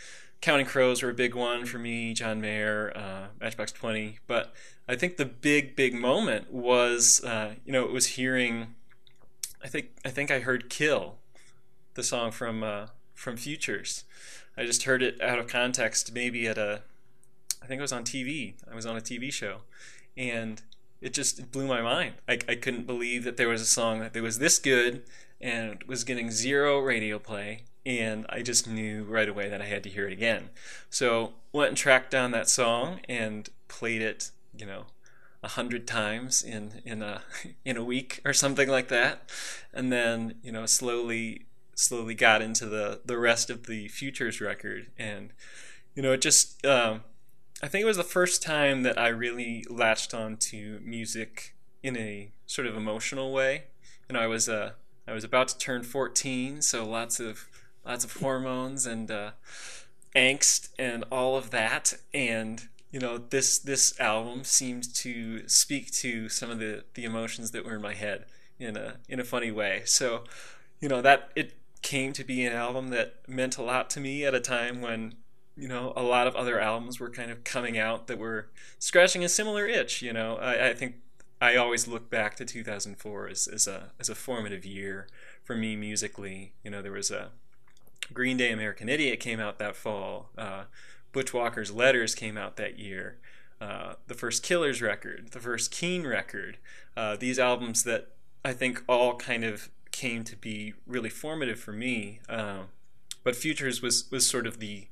Counting 0.42 0.66
Crows 0.66 1.04
were 1.04 1.12
a 1.12 1.14
big 1.14 1.36
one 1.36 1.66
for 1.66 1.78
me, 1.78 2.14
John 2.14 2.42
Mayer, 2.42 2.92
uh, 2.96 3.28
Matchbox 3.40 3.72
20. 3.74 4.20
But 4.26 4.54
I 4.88 4.96
think 4.96 5.18
the 5.18 5.26
big, 5.26 5.76
big 5.76 5.94
moment 5.94 6.52
was, 6.52 7.24
uh, 7.24 7.54
you 7.64 7.72
know, 7.72 7.84
it 7.86 7.92
was 7.92 8.08
hearing, 8.08 8.74
I 9.64 9.68
think, 9.68 9.92
I 10.04 10.10
think 10.10 10.30
I 10.32 10.40
heard 10.40 10.70
Kill, 10.70 11.16
the 11.94 12.04
song 12.04 12.32
from, 12.32 12.64
uh, 12.64 12.88
from 13.14 13.38
Futures. 13.38 14.04
I 14.58 14.66
just 14.66 14.84
heard 14.84 15.02
it 15.02 15.22
out 15.22 15.40
of 15.40 15.48
context, 15.48 16.14
maybe 16.14 16.48
at 16.48 16.58
a, 16.58 16.82
I 17.62 17.66
think 17.66 17.80
it 17.80 17.82
was 17.82 17.94
on 17.94 18.04
TV. 18.04 18.56
I 18.70 18.76
was 18.76 18.86
on 18.86 18.98
a 18.98 19.02
TV 19.02 19.32
show. 19.32 19.60
And 20.18 20.62
it 21.02 21.14
just 21.14 21.52
blew 21.52 21.68
my 21.68 21.82
mind. 21.82 22.16
I, 22.28 22.40
I 22.48 22.56
couldn't 22.56 22.86
believe 22.86 23.24
that 23.24 23.38
there 23.38 23.50
was 23.50 23.62
a 23.62 23.66
song 23.66 24.00
that 24.00 24.16
was 24.22 24.40
this 24.40 24.60
good 24.60 25.04
and 25.42 25.84
was 25.84 26.04
getting 26.04 26.30
zero 26.30 26.80
radio 26.80 27.20
play 27.20 27.64
and 27.86 28.26
I 28.30 28.42
just 28.42 28.68
knew 28.68 29.04
right 29.04 29.28
away 29.28 29.50
that 29.50 29.62
I 29.62 29.66
had 29.66 29.84
to 29.84 29.90
hear 29.90 30.08
it 30.08 30.14
again. 30.14 30.50
So 30.90 31.34
went 31.52 31.70
and 31.70 31.78
tracked 31.78 32.12
down 32.12 32.32
that 32.32 32.50
song 32.50 33.02
and 33.10 33.50
played 33.68 34.02
it, 34.02 34.32
you 34.58 34.66
know, 34.66 34.86
a 35.44 35.50
hundred 35.50 35.86
times 35.86 36.42
in 36.42 36.82
in 36.86 37.02
a 37.02 37.22
in 37.66 37.78
a 37.78 37.84
week 37.84 38.22
or 38.26 38.34
something 38.34 38.70
like 38.70 38.88
that, 38.88 39.30
and 39.74 39.92
then 39.92 40.36
you 40.42 40.52
know 40.52 40.66
slowly 40.66 41.46
slowly 41.76 42.16
got 42.16 42.42
into 42.42 42.66
the 42.66 43.02
the 43.06 43.18
rest 43.18 43.50
of 43.50 43.68
the 43.68 43.88
Futures 43.90 44.40
record, 44.42 44.88
and 44.98 45.32
you 45.96 46.02
know 46.02 46.14
it 46.14 46.22
just 46.22 46.66
um, 46.66 47.04
I 47.62 47.68
think 47.68 47.84
it 47.84 47.86
was 47.86 47.98
the 47.98 48.04
first 48.04 48.44
time 48.44 48.84
that 48.84 48.98
I 48.98 49.08
really 49.08 49.64
latched 49.70 50.14
on 50.14 50.36
to 50.38 50.82
music 50.84 51.56
in 51.82 51.96
a 51.96 52.32
sort 52.46 52.68
of 52.68 52.76
emotional 52.76 53.32
way. 53.32 53.64
You 54.10 54.14
know, 54.14 54.20
I 54.20 54.28
was 54.28 54.50
uh, 54.50 54.72
I 55.08 55.14
was 55.14 55.24
about 55.24 55.48
to 55.50 55.58
turn 55.58 55.84
14, 55.84 56.62
so 56.62 56.86
lots 56.86 57.22
of 57.22 57.48
lots 57.86 58.04
of 58.04 58.18
hormones 58.18 58.86
and 58.86 59.10
uh, 59.10 59.32
angst 60.14 60.70
and 60.78 61.06
all 61.12 61.38
of 61.38 61.52
that. 61.52 61.94
And 62.14 62.68
you 62.94 63.00
know, 63.00 63.18
this 63.18 63.58
this 63.58 64.00
album 64.00 64.44
seemed 64.44 64.94
to 64.98 65.48
speak 65.50 65.92
to 65.94 66.30
some 66.30 66.52
of 66.52 66.60
the 66.60 66.84
the 66.94 67.04
emotions 67.04 67.50
that 67.52 67.66
were 67.66 67.76
in 67.76 67.82
my 67.82 67.96
head 67.96 68.26
in 68.60 68.78
a 68.78 68.98
in 69.10 69.20
a 69.20 69.24
funny 69.24 69.52
way. 69.52 69.82
So, 69.86 70.24
you 70.80 70.88
know, 70.88 71.02
that 71.02 71.32
it 71.36 71.56
came 71.82 72.14
to 72.14 72.24
be 72.24 72.46
an 72.46 72.54
album 72.54 72.90
that 72.90 73.16
meant 73.28 73.58
a 73.58 73.64
lot 73.64 73.90
to 73.90 74.00
me 74.00 74.24
at 74.24 74.36
a 74.36 74.40
time 74.40 74.80
when 74.80 75.16
you 75.58 75.68
know 75.68 75.92
a 75.96 76.04
lot 76.04 76.28
of 76.28 76.36
other 76.36 76.60
albums 76.60 77.00
were 77.00 77.10
kind 77.10 77.32
of 77.32 77.44
coming 77.44 77.80
out 77.80 78.06
that 78.06 78.20
were 78.20 78.50
scratching 78.78 79.24
a 79.24 79.30
similar 79.30 79.66
itch. 79.66 80.04
You 80.04 80.14
know, 80.14 80.36
I, 80.36 80.70
I 80.70 80.74
think 80.76 80.98
I 81.42 81.56
always 81.56 81.88
look 81.88 82.12
back 82.12 82.36
to 82.36 82.46
2004 82.46 83.28
as, 83.28 83.48
as 83.48 83.66
a 83.66 83.92
as 84.00 84.08
a 84.08 84.16
formative 84.16 84.66
year 84.66 85.08
for 85.44 85.56
me 85.56 85.76
musically. 85.76 86.54
You 86.64 86.70
know, 86.70 86.84
there 86.84 86.92
was 86.92 87.10
a 87.10 87.32
Green 88.14 88.38
Day 88.38 88.52
American 88.52 88.88
Idiot 88.88 89.20
came 89.20 89.40
out 89.40 89.58
that 89.58 89.76
fall. 89.76 90.30
Uh, 90.38 90.66
Butch 91.14 91.34
Walker's 91.34 91.72
Letters 91.72 92.16
came 92.16 92.38
out 92.38 92.58
that 92.58 92.78
year. 92.78 93.20
Uh, 93.62 93.94
the 94.08 94.14
first 94.14 94.44
Killers 94.44 94.82
record, 94.82 95.30
the 95.32 95.40
first 95.40 95.72
Keane 95.72 96.06
record. 96.06 96.58
Uh, 96.98 97.16
these 97.16 97.40
albums 97.40 97.84
that 97.84 98.10
I 98.44 98.52
think 98.52 98.84
all 98.90 99.16
kind 99.16 99.46
of 99.46 99.70
came 99.92 100.26
to 100.26 100.36
be 100.36 100.74
really 100.86 101.10
formative 101.10 101.60
for 101.60 101.72
me. 101.72 102.20
Uh, 102.28 102.64
but 103.24 103.38
Futures 103.38 103.82
was 103.82 104.12
was 104.12 104.28
sort 104.28 104.46
of 104.46 104.60
the 104.60 104.88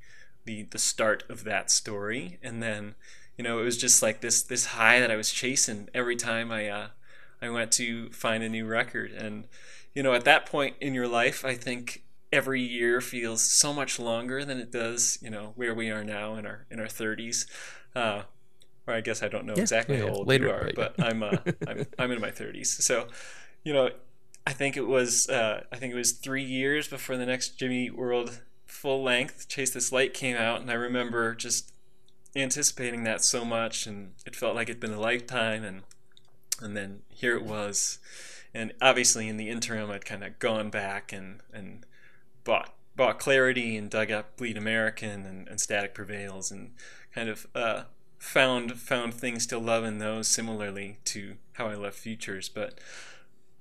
the 0.46 0.64
the 0.64 0.80
start 0.80 1.24
of 1.30 1.44
that 1.44 1.70
story, 1.70 2.40
and 2.42 2.64
then 2.64 2.96
you 3.38 3.44
know 3.44 3.60
it 3.60 3.64
was 3.64 3.78
just 3.78 4.02
like 4.02 4.22
this 4.22 4.42
this 4.42 4.68
high 4.68 5.00
that 5.00 5.12
I 5.12 5.18
was 5.18 5.32
chasing 5.32 5.90
every 5.94 6.16
time 6.16 6.52
I 6.52 6.70
uh, 6.70 6.88
I 7.42 7.50
went 7.50 7.72
to 7.74 8.10
find 8.12 8.44
a 8.44 8.50
new 8.50 8.66
record, 8.66 9.12
and 9.12 9.48
you 9.94 10.02
know 10.02 10.14
at 10.14 10.24
that 10.26 10.46
point 10.46 10.76
in 10.80 10.94
your 10.94 11.08
life, 11.08 11.44
I 11.44 11.56
think 11.56 12.04
every 12.32 12.62
year 12.62 13.02
feels 13.02 13.42
so 13.44 13.74
much 13.74 14.00
longer 14.00 14.46
than 14.46 14.60
it 14.60 14.72
does, 14.72 15.18
you 15.22 15.30
know, 15.30 15.54
where 15.56 15.74
we 15.74 15.90
are 15.90 16.04
now 16.04 16.36
in 16.36 16.46
our 16.46 16.66
in 16.72 16.80
our 16.80 16.88
30s. 16.88 17.48
Uh, 17.96 18.24
or 18.88 18.94
I 18.96 19.02
guess 19.02 19.24
I 19.24 19.28
don't 19.30 19.46
know 19.46 19.56
Yeah, 19.56 19.60
exactly 19.60 19.98
yeah, 19.98 20.06
how 20.06 20.10
old 20.10 20.28
later, 20.28 20.50
you 20.50 20.50
are, 20.52 20.66
right, 20.66 20.76
but. 20.76 20.96
I'm, 21.00 21.24
uh, 21.24 21.38
I'm 21.68 21.86
I'm 22.00 22.12
in 22.12 22.22
my 22.22 22.32
30s. 22.32 22.82
So, 22.82 23.08
you 23.64 23.74
know, 23.74 23.90
I 24.48 24.54
think 24.54 24.78
it 24.78 24.88
was 24.88 25.30
uh, 25.30 25.64
I 25.72 25.78
think 25.78 25.94
it 25.94 25.98
was 25.98 26.14
three 26.14 26.44
years 26.44 26.88
before 26.88 27.18
the 27.18 27.26
next 27.26 27.60
Jimmy 27.60 27.90
World 27.90 28.42
full 28.68 29.04
length 29.04 29.48
Chase 29.50 29.72
This 29.72 29.92
Light 29.92 30.14
came 30.14 30.38
out, 30.38 30.62
and 30.62 30.72
I 30.72 30.76
remember 30.76 31.36
just 31.36 31.74
anticipating 32.36 33.04
that 33.06 33.24
so 33.24 33.46
much, 33.46 33.88
and 33.88 34.14
it 34.26 34.36
felt 34.36 34.56
like 34.56 34.70
it'd 34.70 34.82
been 34.82 34.94
a 34.94 35.00
lifetime, 35.00 35.64
and 35.64 35.84
and 36.62 36.78
then 36.78 37.02
here 37.10 37.36
it 37.36 37.44
was, 37.46 38.00
and 38.54 38.74
obviously 38.82 39.28
in 39.28 39.38
the 39.38 39.50
interim, 39.50 39.92
I'd 39.92 40.06
kind 40.06 40.24
of 40.24 40.40
gone 40.40 40.70
back 40.70 41.14
and 41.14 41.42
and 41.54 41.86
bought 42.44 42.74
bought 42.96 43.20
Clarity 43.20 43.78
and 43.78 43.90
dug 43.90 44.12
up 44.12 44.38
Bleed 44.38 44.58
American 44.58 45.26
and, 45.26 45.48
and 45.48 45.60
Static 45.60 45.94
Prevails 45.94 46.52
and 46.52 46.72
kind 47.14 47.30
of 47.30 47.48
uh, 47.56 47.84
found 48.20 48.80
found 48.80 49.14
things 49.14 49.48
to 49.48 49.58
love 49.58 49.84
in 49.84 49.98
those 50.00 50.28
similarly 50.28 50.98
to 51.06 51.36
how 51.54 51.68
I 51.68 51.76
love 51.76 51.96
Futures. 51.96 52.50
But 52.50 52.80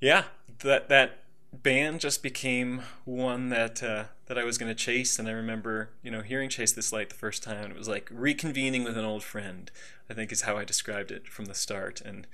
yeah, 0.00 0.24
that 0.60 0.88
that 0.88 1.18
band 1.52 2.00
just 2.00 2.22
became 2.22 2.82
one 3.04 3.48
that 3.48 3.82
uh, 3.82 4.04
that 4.26 4.38
I 4.38 4.44
was 4.44 4.58
going 4.58 4.68
to 4.70 4.74
chase, 4.74 5.18
and 5.18 5.28
I 5.28 5.32
remember 5.32 5.90
you 6.02 6.10
know 6.10 6.22
hearing 6.22 6.48
Chase 6.48 6.72
This 6.72 6.92
Light 6.92 7.08
the 7.08 7.14
first 7.16 7.42
time, 7.42 7.64
and 7.64 7.72
it 7.72 7.78
was 7.78 7.88
like 7.88 8.08
reconvening 8.10 8.84
with 8.84 8.96
an 8.98 9.04
old 9.04 9.22
friend. 9.22 9.70
I 10.08 10.12
think 10.14 10.32
is 10.32 10.42
how 10.42 10.56
I 10.56 10.64
described 10.64 11.12
it 11.12 11.28
from 11.28 11.44
the 11.44 11.54
start, 11.54 12.00
and 12.00 12.26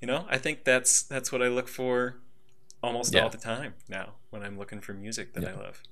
you 0.00 0.06
know 0.06 0.26
I 0.30 0.38
think 0.38 0.64
that's 0.64 1.02
that's 1.02 1.32
what 1.32 1.42
I 1.42 1.48
look 1.48 1.66
for 1.68 2.16
almost 2.82 3.12
Yeah. 3.14 3.22
all 3.22 3.30
the 3.30 3.38
time 3.38 3.74
now 3.88 4.12
when 4.30 4.42
I'm 4.42 4.56
looking 4.58 4.80
for 4.80 4.92
music 4.94 5.32
that 5.34 5.44
I 5.48 5.52
love. 5.54 5.82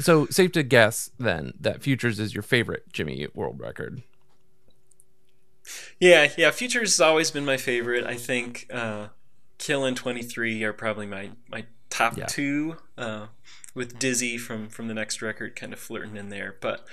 So 0.00 0.26
safe 0.26 0.52
to 0.52 0.62
guess 0.62 1.10
then 1.18 1.52
that 1.60 1.82
Futures 1.82 2.18
is 2.18 2.34
your 2.34 2.42
favorite 2.42 2.92
Jimmy 2.92 3.26
World 3.34 3.60
record. 3.60 4.02
Yeah, 6.00 6.28
yeah. 6.36 6.50
Futures 6.50 6.94
has 6.94 7.00
always 7.00 7.30
been 7.30 7.44
my 7.44 7.56
favorite. 7.56 8.04
I 8.04 8.16
think 8.16 8.66
uh, 8.72 9.08
Kill 9.58 9.84
and 9.84 9.96
Twenty 9.96 10.22
Three 10.22 10.62
are 10.64 10.72
probably 10.72 11.06
my 11.06 11.30
my 11.48 11.66
top 11.90 12.16
Yeah. 12.16 12.26
two. 12.26 12.76
Uh, 12.98 13.26
with 13.74 13.98
Dizzy 13.98 14.36
from 14.36 14.68
from 14.68 14.88
the 14.88 14.94
next 14.94 15.22
record, 15.22 15.56
kind 15.56 15.72
of 15.72 15.78
flirting 15.78 16.16
in 16.16 16.28
there. 16.28 16.56
But 16.60 16.86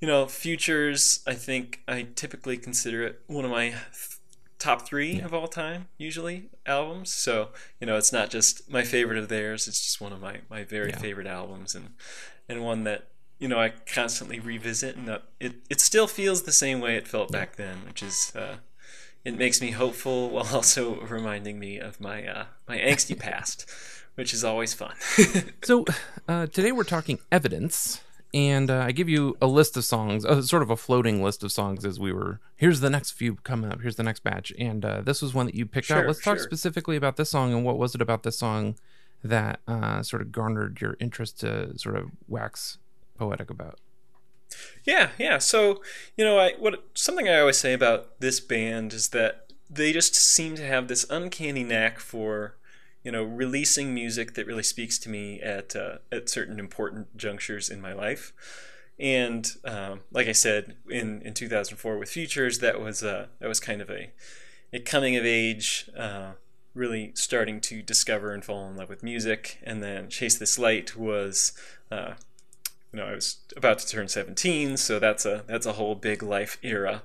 you 0.00 0.08
know, 0.08 0.26
Futures. 0.26 1.20
I 1.26 1.34
think 1.34 1.82
I 1.86 2.08
typically 2.14 2.56
consider 2.56 3.02
it 3.04 3.20
one 3.26 3.44
of 3.44 3.50
my 3.50 3.74
top 4.58 4.86
three 4.86 5.20
of 5.20 5.32
all 5.32 5.48
time. 5.48 5.88
Usually 5.98 6.50
albums. 6.66 7.12
So 7.12 7.48
you 7.80 7.86
know, 7.86 7.96
it's 7.96 8.12
not 8.12 8.30
just 8.30 8.70
my 8.70 8.82
favorite 8.84 9.18
of 9.18 9.28
theirs. 9.28 9.68
It's 9.68 9.80
just 9.82 10.00
one 10.00 10.12
of 10.12 10.20
my 10.20 10.38
my 10.50 10.64
very 10.64 10.90
Yeah. 10.90 10.98
favorite 10.98 11.26
albums, 11.26 11.74
and 11.74 11.90
and 12.48 12.62
one 12.64 12.84
that 12.84 13.08
you 13.38 13.48
know 13.48 13.58
I 13.60 13.70
constantly 13.92 14.40
revisit, 14.40 14.96
and 14.96 15.06
that 15.08 15.22
it 15.40 15.54
it 15.70 15.80
still 15.80 16.06
feels 16.06 16.42
the 16.42 16.52
same 16.52 16.80
way 16.80 16.96
it 16.96 17.06
felt 17.08 17.30
back 17.32 17.56
then, 17.56 17.78
which 17.86 18.02
is. 18.02 18.32
Uh, 18.34 18.56
it 19.24 19.36
makes 19.36 19.60
me 19.60 19.72
hopeful 19.72 20.30
while 20.34 20.46
also 20.54 21.00
reminding 21.00 21.58
me 21.58 21.78
of 21.78 22.00
my 22.00 22.26
uh, 22.26 22.44
my 22.68 22.78
angsty 22.78 23.18
past, 23.28 23.66
which 24.14 24.32
is 24.32 24.44
always 24.44 24.72
fun. 24.74 24.94
So 25.64 25.84
uh, 26.28 26.46
today 26.46 26.72
we're 26.72 26.84
talking 26.84 27.18
evidence, 27.30 28.00
and 28.34 28.70
uh, 28.70 28.80
I 28.86 28.92
give 28.92 29.08
you 29.08 29.36
a 29.40 29.46
list 29.46 29.76
of 29.76 29.84
songs, 29.84 30.24
uh, 30.24 30.42
sort 30.42 30.62
of 30.62 30.70
a 30.70 30.76
floating 30.76 31.22
list 31.22 31.42
of 31.42 31.52
songs 31.52 31.84
as 31.84 31.98
we 31.98 32.12
were. 32.12 32.40
Here's 32.56 32.80
the 32.80 32.90
next 32.90 33.12
few 33.12 33.36
coming 33.36 33.72
up. 33.72 33.80
Here's 33.80 33.96
the 33.96 34.02
next 34.02 34.22
batch, 34.22 34.52
and 34.58 34.84
uh, 34.84 35.00
this 35.02 35.22
was 35.22 35.34
one 35.34 35.46
that 35.46 35.54
you 35.54 35.66
picked 35.66 35.90
out. 35.90 36.06
Let's 36.06 36.22
talk 36.22 36.38
sure. 36.38 36.44
specifically 36.44 36.96
about 36.96 37.16
this 37.16 37.30
song 37.30 37.52
and 37.52 37.64
what 37.64 37.78
was 37.78 37.94
it 37.94 38.02
about 38.02 38.22
this 38.22 38.38
song 38.38 38.76
that 39.24 39.60
uh, 39.66 40.02
sort 40.02 40.22
of 40.22 40.30
garnered 40.30 40.80
your 40.80 40.96
interest 41.00 41.40
to 41.40 41.76
sort 41.78 41.96
of 41.96 42.10
wax 42.28 42.78
poetic 43.16 43.50
about. 43.50 43.80
Yeah, 44.84 45.10
yeah. 45.18 45.38
So, 45.38 45.82
you 46.16 46.24
know, 46.24 46.38
I 46.38 46.54
what 46.58 46.84
something 46.94 47.28
I 47.28 47.40
always 47.40 47.58
say 47.58 47.72
about 47.72 48.20
this 48.20 48.40
band 48.40 48.92
is 48.92 49.08
that 49.10 49.46
they 49.68 49.92
just 49.92 50.14
seem 50.14 50.54
to 50.56 50.66
have 50.66 50.88
this 50.88 51.06
uncanny 51.10 51.64
knack 51.64 51.98
for, 51.98 52.56
you 53.08 53.12
know, 53.12 53.22
releasing 53.22 53.94
music 53.94 54.34
that 54.34 54.46
really 54.46 54.62
speaks 54.62 54.98
to 54.98 55.08
me 55.08 55.40
at 55.40 55.74
uh, 55.74 55.96
at 56.12 56.28
certain 56.28 56.60
important 56.60 57.16
junctures 57.16 57.70
in 57.70 57.80
my 57.80 57.94
life. 57.94 58.34
And 58.98 59.50
um, 59.64 60.00
like 60.12 60.28
I 60.28 60.32
said, 60.32 60.76
in, 60.90 61.22
in 61.22 61.32
2004 61.32 61.96
with 61.96 62.10
Futures, 62.10 62.58
that 62.58 62.82
was 62.82 63.02
uh, 63.02 63.28
that 63.38 63.48
was 63.48 63.60
kind 63.60 63.80
of 63.80 63.88
a 63.88 64.10
a 64.74 64.80
coming 64.80 65.16
of 65.16 65.24
age, 65.24 65.88
uh, 65.96 66.32
really 66.74 67.12
starting 67.14 67.62
to 67.62 67.80
discover 67.80 68.34
and 68.34 68.44
fall 68.44 68.68
in 68.68 68.76
love 68.76 68.90
with 68.90 69.02
music. 69.02 69.58
And 69.62 69.82
then 69.82 70.10
Chase 70.10 70.38
This 70.38 70.58
Light 70.58 70.94
was 70.94 71.54
uh, 71.90 72.12
you 72.92 72.98
know, 72.98 73.06
I 73.06 73.14
was 73.14 73.38
about 73.56 73.78
to 73.80 73.86
turn 73.86 74.08
17, 74.08 74.76
so 74.76 74.98
that's 74.98 75.26
a 75.26 75.44
that's 75.46 75.66
a 75.66 75.74
whole 75.74 75.94
big 75.94 76.22
life 76.22 76.58
era. 76.62 77.02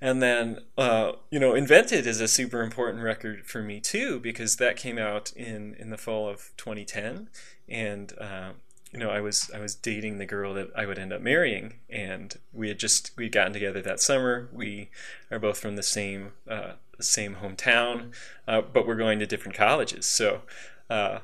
And 0.00 0.22
then 0.22 0.60
uh, 0.76 1.12
you 1.30 1.38
know, 1.38 1.54
Invented 1.54 2.06
is 2.06 2.20
a 2.20 2.28
super 2.28 2.62
important 2.62 3.02
record 3.02 3.46
for 3.46 3.62
me 3.62 3.80
too 3.80 4.18
because 4.20 4.56
that 4.56 4.76
came 4.76 4.98
out 4.98 5.32
in 5.36 5.74
in 5.74 5.90
the 5.90 5.98
fall 5.98 6.28
of 6.28 6.50
2010 6.56 7.28
and 7.68 8.12
uh, 8.18 8.50
you 8.92 8.98
know, 8.98 9.10
I 9.10 9.20
was 9.20 9.50
I 9.54 9.60
was 9.60 9.74
dating 9.74 10.18
the 10.18 10.26
girl 10.26 10.54
that 10.54 10.70
I 10.74 10.84
would 10.84 10.98
end 10.98 11.12
up 11.12 11.20
marrying, 11.20 11.74
and 11.88 12.36
we 12.52 12.68
had 12.68 12.78
just 12.78 13.12
we 13.16 13.24
had 13.24 13.32
gotten 13.32 13.52
together 13.52 13.80
that 13.82 14.00
summer. 14.00 14.48
We 14.52 14.90
are 15.30 15.38
both 15.38 15.58
from 15.58 15.76
the 15.76 15.82
same 15.82 16.32
uh, 16.48 16.72
same 16.98 17.36
hometown, 17.36 18.12
uh, 18.48 18.62
but 18.62 18.86
we're 18.86 18.96
going 18.96 19.20
to 19.20 19.26
different 19.26 19.56
colleges. 19.56 20.06
So 20.06 20.42
uh, 20.88 21.20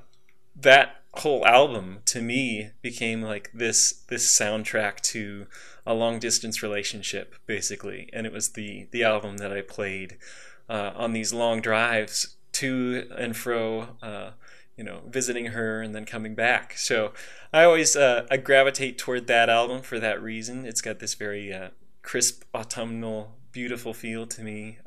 that 0.55 1.03
whole 1.16 1.47
album 1.47 1.98
to 2.06 2.20
me 2.20 2.70
became 2.82 3.22
like 3.22 3.51
this 3.52 4.05
this 4.09 4.26
soundtrack 4.26 5.01
to 5.01 5.47
a 5.86 5.94
long 5.94 6.18
distance 6.18 6.62
relationship, 6.62 7.34
basically, 7.47 8.10
and 8.12 8.26
it 8.26 8.32
was 8.32 8.51
the 8.51 8.88
the 8.90 9.05
album 9.05 9.38
that 9.38 9.52
I 9.52 9.62
played 9.62 10.18
uh, 10.68 10.93
on 10.94 11.12
these 11.12 11.32
long 11.32 11.60
drives 11.60 12.36
to 12.52 13.09
and 13.16 13.36
fro. 13.36 13.97
Uh, 14.02 14.30
you 14.76 14.84
know, 14.84 15.01
visiting 15.09 15.47
her 15.47 15.80
and 15.80 15.94
then 15.94 16.05
coming 16.05 16.34
back. 16.34 16.76
So 16.76 17.12
I 17.51 17.64
always 17.64 17.97
uh, 17.97 18.26
I 18.30 18.36
gravitate 18.36 18.98
toward 18.98 19.26
that 19.26 19.48
album 19.48 19.80
for 19.80 19.98
that 19.98 20.22
reason. 20.22 20.66
It's 20.66 20.82
got 20.82 20.98
this 20.98 21.14
very 21.14 21.51
uh, 21.51 21.70
crisp, 22.02 22.43
autumnal, 22.55 23.36
beautiful 23.52 23.94
feel 23.94 24.26
to 24.26 24.43
me. 24.43 24.78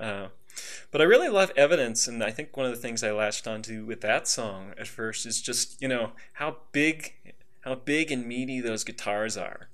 But 0.92 1.02
I 1.02 1.06
really 1.06 1.30
love 1.30 1.52
Evidence, 1.56 2.08
and 2.08 2.24
I 2.24 2.32
think 2.32 2.56
one 2.56 2.66
of 2.66 2.72
the 2.72 2.82
things 2.82 3.04
I 3.04 3.12
latched 3.12 3.48
onto 3.48 3.86
with 3.86 4.02
that 4.02 4.28
song 4.28 4.74
at 4.78 4.88
first 4.88 5.26
is 5.26 5.42
just 5.42 5.82
you 5.82 5.88
know 5.88 6.12
how 6.34 6.58
big, 6.72 7.14
how 7.62 7.76
big 7.76 8.12
and 8.12 8.26
meaty 8.26 8.60
those 8.60 8.84
guitars 8.84 9.38
are. 9.38 9.70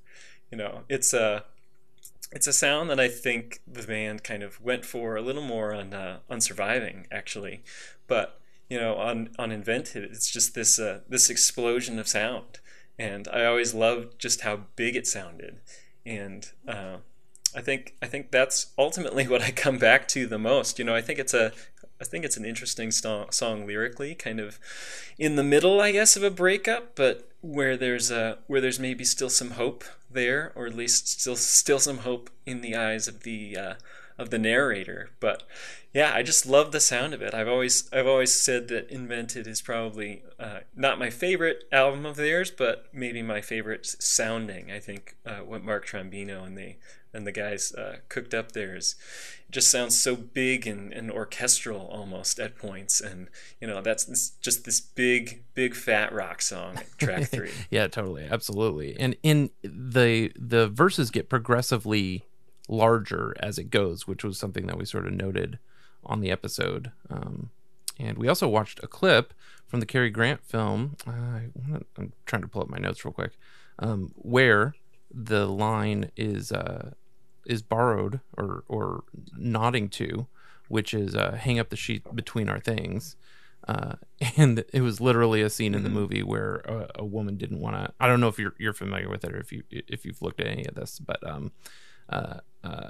You 0.52 0.58
know, 0.58 0.84
it's 0.90 1.14
a 1.14 1.46
it's 2.32 2.48
a 2.48 2.54
sound 2.54 2.90
that 2.90 3.00
I 3.00 3.08
think 3.08 3.62
the 3.66 3.84
band 3.84 4.24
kind 4.24 4.44
of 4.44 4.62
went 4.62 4.86
for 4.86 5.16
a 5.16 5.22
little 5.22 5.42
more 5.42 5.74
on 5.74 5.94
uh, 5.94 6.20
on 6.30 6.42
surviving 6.42 7.08
actually, 7.12 7.64
but 8.08 8.40
you 8.70 8.80
know 8.80 8.96
on 8.96 9.30
on 9.38 9.52
invented 9.52 10.04
it's 10.04 10.30
just 10.32 10.56
this 10.56 10.80
uh, 10.80 11.02
this 11.08 11.30
explosion 11.30 12.00
of 12.00 12.08
sound, 12.08 12.60
and 13.00 13.28
I 13.30 13.46
always 13.46 13.74
loved 13.74 14.20
just 14.20 14.42
how 14.42 14.62
big 14.76 14.96
it 14.96 15.08
sounded, 15.08 15.60
and 16.06 16.50
uh, 16.68 16.98
I 17.56 17.62
think 17.62 17.96
I 18.02 18.08
think 18.08 18.32
that's 18.32 18.68
ultimately 18.78 19.28
what 19.30 19.42
I 19.42 19.52
come 19.52 19.78
back 19.78 20.08
to 20.10 20.28
the 20.28 20.40
most. 20.40 20.78
You 20.80 20.86
know, 20.86 20.96
I 20.96 21.02
think 21.02 21.20
it's 21.20 21.34
a 21.34 21.52
I 22.00 22.04
think 22.04 22.26
it's 22.26 22.38
an 22.38 22.46
interesting 22.46 22.92
song, 22.92 23.32
song 23.32 23.66
lyrically, 23.66 24.16
kind 24.16 24.40
of 24.40 24.60
in 25.18 25.38
the 25.38 25.44
middle, 25.44 25.80
I 25.80 25.92
guess, 25.92 26.18
of 26.18 26.24
a 26.24 26.30
breakup, 26.30 26.96
but 26.96 27.30
where 27.42 27.78
there's 27.78 28.12
a 28.12 28.40
where 28.48 28.60
there's 28.60 28.80
maybe 28.80 29.06
still 29.06 29.30
some 29.30 29.52
hope 29.52 29.86
there, 30.12 30.52
or 30.56 30.66
at 30.66 30.74
least 30.74 31.08
still 31.20 31.36
still 31.36 31.80
some 31.80 32.00
hope 32.00 32.30
in 32.46 32.62
the 32.62 32.76
eyes 32.76 33.08
of 33.08 33.24
the 33.24 33.58
uh, 33.58 33.74
of 34.18 34.30
the 34.30 34.38
narrator. 34.38 35.12
But 35.20 35.44
yeah, 35.94 36.12
I 36.14 36.24
just 36.24 36.46
love 36.46 36.74
the 36.74 36.82
sound 36.82 37.14
of 37.14 37.22
it. 37.22 37.34
I've 37.34 37.48
always 37.48 37.90
I've 37.94 38.08
always 38.08 38.34
said 38.34 38.68
that 38.68 38.90
Invented 38.90 39.48
is 39.48 39.62
probably 39.62 40.24
uh, 40.38 40.60
not 40.76 41.00
my 41.00 41.10
favorite 41.10 41.64
album 41.72 42.06
of 42.06 42.18
theirs, 42.18 42.52
but 42.52 42.88
maybe 42.92 43.22
my 43.22 43.40
favorite 43.40 43.86
sounding. 43.86 44.70
I 44.70 44.80
think 44.80 45.16
uh, 45.26 45.38
what 45.38 45.64
Mark 45.64 45.88
Trombino 45.88 46.46
and 46.46 46.58
they 46.58 46.78
and 47.16 47.26
the 47.26 47.32
guys 47.32 47.74
uh, 47.74 47.98
cooked 48.10 48.34
up 48.34 48.52
there 48.52 48.76
is 48.76 48.96
just 49.50 49.72
sounds 49.72 50.00
so 50.02 50.16
big 50.16 50.68
and, 50.68 50.92
and 50.92 51.10
orchestral 51.10 51.88
almost 51.88 52.40
at 52.40 52.58
points, 52.58 53.00
and 53.00 53.30
you 53.62 53.68
know 53.68 53.82
that's 53.82 54.06
this, 54.06 54.32
just 54.42 54.66
this 54.66 54.80
big 54.80 55.44
big 55.54 55.76
fat 55.76 56.12
rock 56.12 56.42
song, 56.42 56.80
track 56.98 57.24
three. 57.32 57.52
yeah, 57.70 57.88
totally, 57.88 58.28
absolutely. 58.30 59.00
And 59.00 59.16
in 59.24 59.52
the 59.64 60.32
the 60.38 60.68
verses 60.68 61.10
get 61.12 61.30
progressively 61.30 62.26
larger 62.68 63.36
as 63.40 63.58
it 63.58 63.70
goes, 63.70 64.08
which 64.08 64.24
was 64.24 64.38
something 64.38 64.68
that 64.68 64.78
we 64.78 64.86
sort 64.86 65.08
of 65.08 65.14
noted 65.14 65.60
on 66.04 66.20
the 66.20 66.32
episode. 66.32 66.92
Um, 67.10 67.52
and 67.98 68.18
we 68.18 68.28
also 68.28 68.48
watched 68.48 68.80
a 68.84 68.88
clip 68.88 69.34
from 69.68 69.80
the 69.80 69.86
Cary 69.86 70.10
Grant 70.10 70.44
film. 70.44 70.98
Uh, 71.08 71.82
I'm 71.98 72.14
trying 72.26 72.42
to 72.42 72.48
pull 72.48 72.62
up 72.62 72.70
my 72.70 72.78
notes 72.78 73.06
real 73.06 73.14
quick, 73.14 73.38
um, 73.80 74.12
where 74.16 74.76
the 75.14 75.46
line 75.46 76.12
is 76.18 76.52
uh, 76.52 76.92
is 77.46 77.62
borrowed 77.62 78.20
or 78.38 78.64
or 78.68 79.04
nodding 79.38 79.90
to, 79.90 80.28
which 80.68 80.94
is 80.94 81.16
uh, 81.16 81.34
"hang 81.40 81.60
up 81.60 81.70
the 81.70 81.76
sheet 81.76 82.04
between 82.16 82.50
our 82.50 82.60
things." 82.60 83.16
Uh, 83.68 83.96
and 84.38 84.64
it 84.74 84.82
was 84.82 85.02
literally 85.02 85.42
a 85.42 85.50
scene 85.50 85.74
in 85.74 85.84
the 85.84 85.90
Mhm. 85.90 85.94
movie 85.94 86.24
where 86.24 86.58
a, 86.66 86.90
a 86.96 87.06
woman 87.06 87.36
didn't 87.38 87.60
want 87.60 87.76
to. 87.76 87.94
I 88.00 88.08
don't 88.08 88.20
know 88.22 88.28
if 88.28 88.38
you're 88.40 88.54
you're 88.60 88.74
familiar 88.74 89.10
with 89.10 89.24
it 89.26 89.34
or 89.34 89.40
if 89.40 89.52
you 89.52 89.64
if 89.72 90.06
you've 90.06 90.22
looked 90.22 90.40
at 90.40 90.48
any 90.48 90.66
of 90.66 90.76
this, 90.76 91.00
but 91.00 91.26
um, 91.28 91.52
uh, 92.10 92.40
uh, 92.64 92.90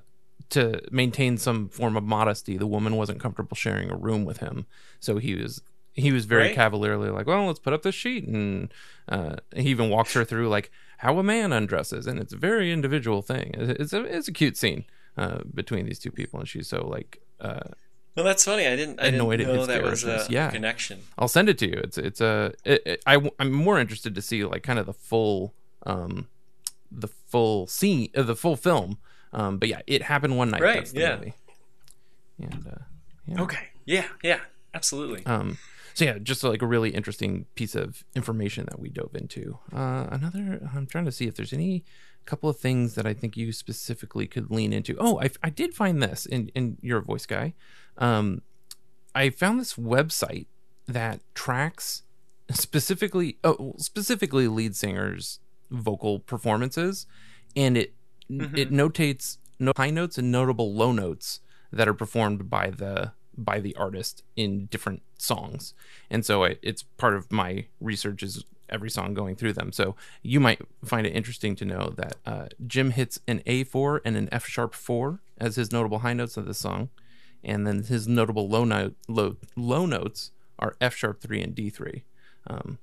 to 0.50 0.82
maintain 0.92 1.38
some 1.38 1.70
form 1.70 1.96
of 1.96 2.04
modesty, 2.04 2.58
the 2.58 2.68
woman 2.68 2.96
wasn't 2.98 3.20
comfortable 3.20 3.56
sharing 3.56 3.90
a 3.90 3.96
room 3.96 4.26
with 4.26 4.38
him, 4.38 4.66
so 5.00 5.18
he 5.18 5.36
was 5.36 5.62
he 5.94 6.12
was 6.12 6.26
very 6.26 6.48
Right. 6.48 6.56
cavalierly 6.56 7.10
like, 7.10 7.26
"Well, 7.26 7.46
let's 7.48 7.60
put 7.60 7.72
up 7.74 7.84
this 7.84 7.96
sheet," 7.96 8.28
and 8.28 8.74
uh, 9.08 9.38
he 9.56 9.70
even 9.70 9.90
walks 9.90 10.14
her 10.14 10.26
through 10.26 10.50
like 10.50 10.72
how 11.00 11.18
a 11.20 11.24
man 11.24 11.52
undresses, 11.52 12.08
and 12.08 12.20
it's 12.20 12.34
a 12.34 12.38
very 12.38 12.72
individual 12.72 13.22
thing. 13.22 13.52
It's 13.54 13.94
a 13.94 14.04
it's 14.04 14.28
a 14.28 14.32
cute 14.32 14.58
scene 14.58 14.86
uh, 15.18 15.40
between 15.54 15.86
these 15.86 16.00
two 16.00 16.12
people, 16.12 16.40
and 16.40 16.48
she's 16.48 16.68
so 16.68 16.88
like 16.88 17.22
uh, 17.40 17.70
Well, 18.16 18.26
that's 18.26 18.46
funny. 18.46 18.68
I 18.68 18.76
didn't. 18.76 19.00
I 19.00 19.12
didn't 19.12 19.20
know 19.20 19.66
that 19.66 19.84
was 19.84 20.04
a 20.04 20.26
yeah. 20.30 20.52
connection. 20.52 21.02
I'll 21.18 21.28
send 21.28 21.50
it 21.50 21.58
to 21.60 21.68
you. 21.68 21.82
It's 21.84 21.98
it's 21.98 22.22
a. 22.22 22.54
It, 22.64 22.82
it, 22.86 23.04
I 23.06 23.30
I'm 23.40 23.52
more 23.52 23.80
interested 23.80 24.16
to 24.16 24.22
see 24.22 24.44
like 24.46 24.64
kind 24.64 24.80
of 24.80 24.86
the 24.86 24.94
full 24.94 25.54
um 25.86 26.28
the 26.92 27.08
full 27.08 27.68
scene 27.68 28.10
uh, 28.16 28.24
the 28.24 28.36
full 28.36 28.56
film. 28.56 28.98
Um, 29.34 29.58
but 29.58 29.68
yeah, 29.68 29.82
it 29.86 30.04
happened 30.04 30.38
one 30.38 30.50
night. 30.50 30.62
Right, 30.62 30.94
yeah. 30.94 31.18
movie. 31.18 31.34
And 32.40 32.68
uh, 32.68 32.84
yeah. 33.28 33.42
Okay. 33.42 33.68
Yeah. 33.86 34.06
Yeah. 34.24 34.40
Absolutely. 34.74 35.26
Um, 35.26 35.58
so 35.96 36.06
yeah, 36.06 36.18
just 36.22 36.44
like 36.44 36.62
a 36.62 36.68
really 36.68 36.92
interesting 36.92 37.46
piece 37.56 37.74
of 37.74 38.04
information 38.16 38.66
that 38.70 38.80
we 38.80 38.90
dove 38.90 39.16
into. 39.16 39.58
Uh, 39.74 40.06
another, 40.12 40.70
I'm 40.76 40.86
trying 40.86 41.06
to 41.06 41.12
see 41.12 41.26
if 41.26 41.36
there's 41.36 41.54
any 41.54 41.84
couple 42.26 42.50
of 42.50 42.58
things 42.60 42.96
that 42.96 43.06
I 43.08 43.14
think 43.14 43.36
you 43.38 43.52
specifically 43.52 44.28
could 44.28 44.52
lean 44.52 44.74
into. 44.74 44.96
Oh, 45.00 45.20
I, 45.22 45.30
I 45.44 45.50
did 45.50 45.74
find 45.74 46.04
this 46.04 46.26
in 46.28 46.50
in 46.54 46.78
your 46.82 47.02
voice 47.02 47.26
guy. 47.26 47.54
Um, 47.98 48.42
I 49.16 49.30
found 49.32 49.60
this 49.60 49.74
website 49.76 50.46
that 50.88 51.22
tracks 51.34 52.04
specifically, 52.52 53.38
oh, 53.44 53.74
specifically 53.78 54.48
lead 54.48 54.76
singers' 54.76 55.40
vocal 55.72 56.20
performances, 56.20 57.06
and 57.56 57.78
it 57.78 57.94
Mhm. 58.30 58.58
it 58.58 58.72
notates 58.72 59.38
no 59.60 59.72
high 59.78 59.92
notes 59.92 60.18
and 60.18 60.32
notable 60.32 60.74
low 60.74 60.92
notes 60.92 61.42
that 61.72 61.88
are 61.88 61.94
performed 61.94 62.50
by 62.50 62.72
the 62.72 63.12
by 63.38 63.60
the 63.60 63.76
artist 63.76 64.24
in 64.36 64.66
different 64.68 65.02
songs. 65.18 65.74
And 66.10 66.26
so 66.26 66.44
I, 66.44 66.58
it's 66.62 66.84
part 66.84 67.16
of 67.16 67.32
my 67.32 67.66
research 67.80 68.24
is 68.24 68.44
every 68.70 68.90
song 68.90 69.14
going 69.14 69.36
through 69.36 69.54
them. 69.54 69.72
So 69.72 69.96
you 70.22 70.40
might 70.40 70.62
find 70.84 71.06
it 71.06 71.12
interesting 71.12 71.56
to 71.58 71.66
know 71.66 71.94
that 71.98 72.16
uh, 72.26 72.48
jim 72.66 72.92
hits 72.92 73.20
an 73.28 73.42
a4 73.46 74.00
and 74.04 74.18
an 74.18 74.30
f 74.32 74.48
sharp 74.48 74.74
4 74.74 75.20
as 75.38 75.56
his 75.56 75.72
notable 75.72 76.00
high 76.00 76.14
notes 76.14 76.38
of 76.38 76.46
the 76.46 76.54
song. 76.54 76.90
And 77.44 77.68
then 77.68 77.84
his 77.84 78.08
notable 78.08 78.50
low 78.50 78.92
low, 79.08 79.38
low 79.56 79.86
notes 79.86 80.32
are 80.58 80.76
f 80.82 80.96
sharp 80.96 81.22
3 81.22 81.42
and 81.42 81.56
d3 81.56 82.02
um, 82.48 82.80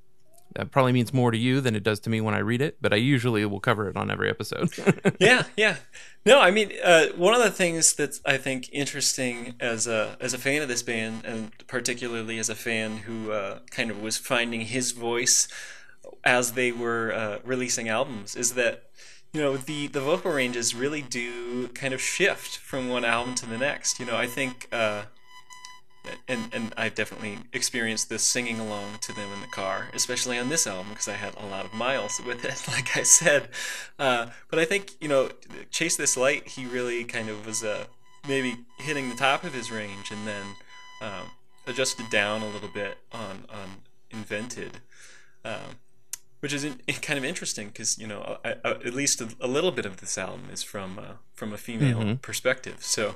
that 0.55 0.71
probably 0.71 0.93
means 0.93 1.13
more 1.13 1.31
to 1.31 1.39
you 1.39 1.61
than 1.61 1.75
it 1.75 1.83
does 1.83 2.01
to 2.01 2.11
me 2.11 2.21
when 2.21 2.35
I 2.35 2.39
read 2.39 2.61
it, 2.61 2.79
but 2.81 2.93
I 2.93 2.97
usually 2.97 3.45
will 3.45 3.61
cover 3.61 3.89
it 3.89 3.97
on 3.97 4.11
every 4.11 4.29
episode. 4.29 4.71
yeah, 5.19 5.45
yeah. 5.57 5.77
No, 6.25 6.41
I 6.41 6.51
mean, 6.51 6.73
uh, 6.85 7.07
one 7.17 7.35
of 7.35 7.43
the 7.43 7.51
things 7.51 7.95
that's 7.95 8.21
I 8.25 8.37
think 8.37 8.69
interesting 8.73 9.55
as 9.61 9.87
a 9.87 10.17
as 10.21 10.35
a 10.35 10.39
fan 10.39 10.63
of 10.63 10.69
this 10.69 10.83
band, 10.83 11.25
and 11.25 11.53
particularly 11.67 12.39
as 12.39 12.49
a 12.49 12.55
fan 12.55 12.99
who 12.99 13.33
uh, 13.33 13.61
kind 13.71 13.91
of 13.91 14.01
was 14.01 14.17
finding 14.17 14.63
his 14.63 14.93
voice 14.93 15.49
as 16.25 16.53
they 16.53 16.71
were 16.71 17.13
uh, 17.13 17.39
releasing 17.45 17.89
albums, 17.89 18.37
is 18.37 18.55
that 18.55 18.85
you 19.33 19.41
know 19.41 19.57
the 19.57 19.89
the 19.89 20.01
vocal 20.01 20.33
ranges 20.33 20.75
really 20.75 21.03
do 21.03 21.69
kind 21.69 21.93
of 21.93 22.01
shift 22.01 22.59
from 22.59 22.89
one 22.89 23.05
album 23.05 23.35
to 23.37 23.47
the 23.47 23.59
next. 23.59 23.99
You 23.99 24.07
know, 24.07 24.17
I 24.17 24.27
think. 24.27 24.69
And 26.27 26.53
and 26.53 26.75
I've 26.77 26.95
definitely 26.95 27.39
experienced 27.53 28.09
this 28.09 28.25
singing 28.25 28.59
along 28.59 28.99
to 29.03 29.13
them 29.15 29.33
in 29.33 29.41
the 29.41 29.47
car, 29.47 29.89
especially 29.95 30.39
on 30.39 30.49
this 30.49 30.67
album 30.67 30.89
because 30.91 31.09
I 31.09 31.15
had 31.15 31.35
a 31.37 31.47
lot 31.47 31.65
of 31.65 31.73
miles 31.73 32.21
with 32.27 32.45
it, 32.45 32.67
like 32.69 32.97
I 32.97 33.03
said. 33.03 33.49
Uh, 33.99 34.27
but 34.51 34.59
I 34.59 34.65
think 34.65 34.93
you 35.01 35.09
know, 35.09 35.31
Chase 35.71 35.97
This 35.97 36.17
Light, 36.17 36.49
he 36.49 36.67
really 36.67 37.05
kind 37.05 37.29
of 37.29 37.47
was 37.47 37.63
uh, 37.63 37.85
maybe 38.27 38.57
hitting 38.79 39.09
the 39.11 39.17
top 39.17 39.45
of 39.45 39.55
his 39.55 39.71
range, 39.71 40.11
and 40.11 40.27
then 40.27 40.45
um, 41.01 41.31
adjusted 41.67 42.11
down 42.11 42.43
a 42.43 42.49
little 42.49 42.71
bit 42.73 42.99
on 43.13 43.47
on 43.49 43.83
Invented. 44.11 44.79
Um, 45.45 45.77
which 46.41 46.53
is 46.53 46.65
in, 46.65 46.81
kind 47.03 47.19
of 47.19 47.25
interesting 47.25 47.69
because 47.69 47.99
you 47.99 48.07
know 48.07 48.39
I, 48.45 48.55
I, 48.65 48.71
at 48.71 48.95
least 48.95 49.21
a, 49.21 49.29
a, 49.41 49.47
little 49.47 49.71
bit 49.71 49.87
of 49.87 49.99
this 49.99 50.19
album 50.19 50.49
is 50.53 50.63
from 50.63 50.99
uh, 50.99 51.15
from 51.33 51.53
a 51.53 51.57
female 51.57 52.01
Mm-hmm. 52.01 52.15
perspective. 52.17 52.79
So 52.81 53.15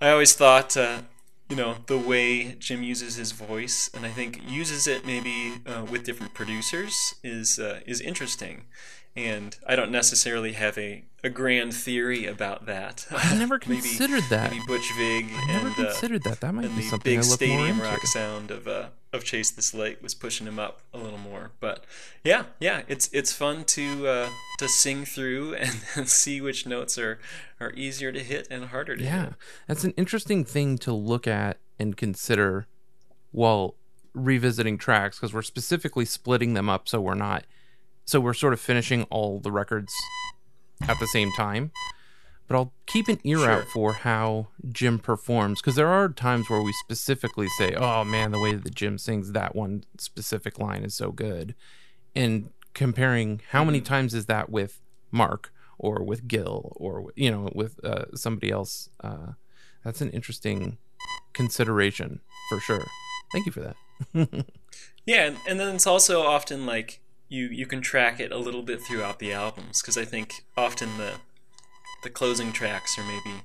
I 0.00 0.10
always 0.10 0.32
thought 0.34 0.76
uh, 0.76 1.02
you 1.48 1.56
know 1.56 1.76
the 1.86 1.98
way 1.98 2.54
Jim 2.58 2.82
uses 2.82 3.16
his 3.16 3.32
voice, 3.32 3.90
and 3.94 4.04
I 4.06 4.10
think 4.10 4.40
uses 4.48 4.86
it 4.86 5.04
maybe 5.06 5.54
uh, 5.66 5.84
with 5.90 6.04
different 6.04 6.34
producers 6.34 7.14
is 7.22 7.58
uh, 7.58 7.80
is 7.86 8.00
interesting. 8.00 8.64
And 9.16 9.56
I 9.64 9.76
don't 9.76 9.92
necessarily 9.92 10.54
have 10.54 10.76
a, 10.76 11.04
a 11.22 11.28
grand 11.30 11.72
theory 11.72 12.26
about 12.26 12.66
that. 12.66 13.06
I 13.12 13.36
never 13.38 13.60
Maybe- 13.66 13.80
considered 13.82 14.24
that. 14.28 14.50
Maybe 14.50 14.64
Butch 14.66 14.90
Vig 14.98 15.26
I 15.30 15.46
never 15.52 15.66
and 15.68 15.74
uh, 15.86 15.92
that. 16.24 16.40
That 16.40 16.52
might 16.52 16.64
and 16.64 16.74
be 16.74 16.82
the 16.82 16.88
something 16.88 17.10
big 17.12 17.18
I 17.18 17.20
look 17.20 17.28
more 17.28 17.36
stadium 17.36 17.68
into. 17.78 17.82
rock 17.82 18.02
sound 18.06 18.50
of 18.50 18.66
uh, 18.66 18.86
of 19.14 19.24
Chase 19.24 19.50
This 19.50 19.72
Light 19.72 20.02
was 20.02 20.14
pushing 20.14 20.46
him 20.46 20.58
up 20.58 20.82
a 20.92 20.98
little 20.98 21.18
more. 21.18 21.52
But 21.60 21.84
yeah, 22.24 22.44
yeah, 22.60 22.82
it's 22.88 23.08
it's 23.12 23.32
fun 23.32 23.64
to 23.66 24.06
uh, 24.08 24.28
to 24.58 24.68
sing 24.68 25.04
through 25.04 25.54
and, 25.54 25.80
and 25.96 26.08
see 26.08 26.40
which 26.40 26.66
notes 26.66 26.98
are 26.98 27.18
are 27.60 27.72
easier 27.72 28.12
to 28.12 28.20
hit 28.20 28.48
and 28.50 28.66
harder 28.66 28.96
to 28.96 29.02
Yeah, 29.04 29.24
hit. 29.26 29.34
that's 29.68 29.84
an 29.84 29.94
interesting 29.96 30.44
thing 30.44 30.76
to 30.78 30.92
look 30.92 31.26
at 31.26 31.58
and 31.78 31.96
consider 31.96 32.66
while 33.30 33.76
revisiting 34.12 34.78
tracks 34.78 35.16
because 35.18 35.32
we're 35.32 35.42
specifically 35.42 36.04
splitting 36.04 36.54
them 36.54 36.68
up 36.68 36.88
so 36.88 37.00
we're 37.00 37.14
not 37.14 37.44
so 38.04 38.20
we're 38.20 38.34
sort 38.34 38.52
of 38.52 38.60
finishing 38.60 39.02
all 39.04 39.40
the 39.40 39.50
records 39.50 39.92
at 40.88 40.98
the 41.00 41.06
same 41.06 41.30
time. 41.36 41.70
But 42.46 42.56
I'll 42.56 42.72
keep 42.86 43.08
an 43.08 43.20
ear 43.24 43.48
out 43.48 43.64
for 43.68 43.94
how 43.94 44.48
Jim 44.70 44.98
performs 44.98 45.60
because 45.60 45.76
there 45.76 45.88
are 45.88 46.08
times 46.10 46.50
where 46.50 46.60
we 46.60 46.72
specifically 46.72 47.48
say, 47.58 47.74
"Oh 47.74 48.04
man, 48.04 48.32
the 48.32 48.38
way 48.38 48.54
that 48.54 48.74
Jim 48.74 48.98
sings 48.98 49.32
that 49.32 49.56
one 49.56 49.84
specific 49.98 50.58
line 50.58 50.84
is 50.84 50.94
so 50.94 51.10
good," 51.10 51.54
and 52.14 52.50
comparing 52.74 53.40
how 53.50 53.64
many 53.64 53.80
times 53.80 54.12
is 54.12 54.26
that 54.26 54.50
with 54.50 54.80
Mark 55.10 55.52
or 55.78 56.02
with 56.02 56.28
Gil 56.28 56.72
or 56.76 57.12
you 57.16 57.30
know 57.30 57.50
with 57.54 57.82
uh, 57.84 58.04
somebody 58.14 58.50
else. 58.50 58.90
Uh, 59.02 59.32
that's 59.82 60.00
an 60.00 60.10
interesting 60.10 60.78
consideration 61.32 62.20
for 62.48 62.60
sure. 62.60 62.84
Thank 63.32 63.46
you 63.46 63.52
for 63.52 63.60
that. 63.60 64.46
Yeah, 65.06 65.26
and, 65.26 65.36
and 65.46 65.60
then 65.60 65.74
it's 65.74 65.86
also 65.86 66.22
often 66.22 66.66
like 66.66 67.00
you 67.28 67.46
you 67.46 67.66
can 67.66 67.80
track 67.80 68.20
it 68.20 68.32
a 68.32 68.38
little 68.38 68.62
bit 68.62 68.80
throughout 68.80 69.18
the 69.18 69.32
albums 69.32 69.80
because 69.80 69.96
I 69.96 70.04
think 70.04 70.44
often 70.56 70.96
the 70.96 71.14
the 72.04 72.10
closing 72.10 72.52
tracks 72.52 72.96
are 72.96 73.04
maybe 73.04 73.42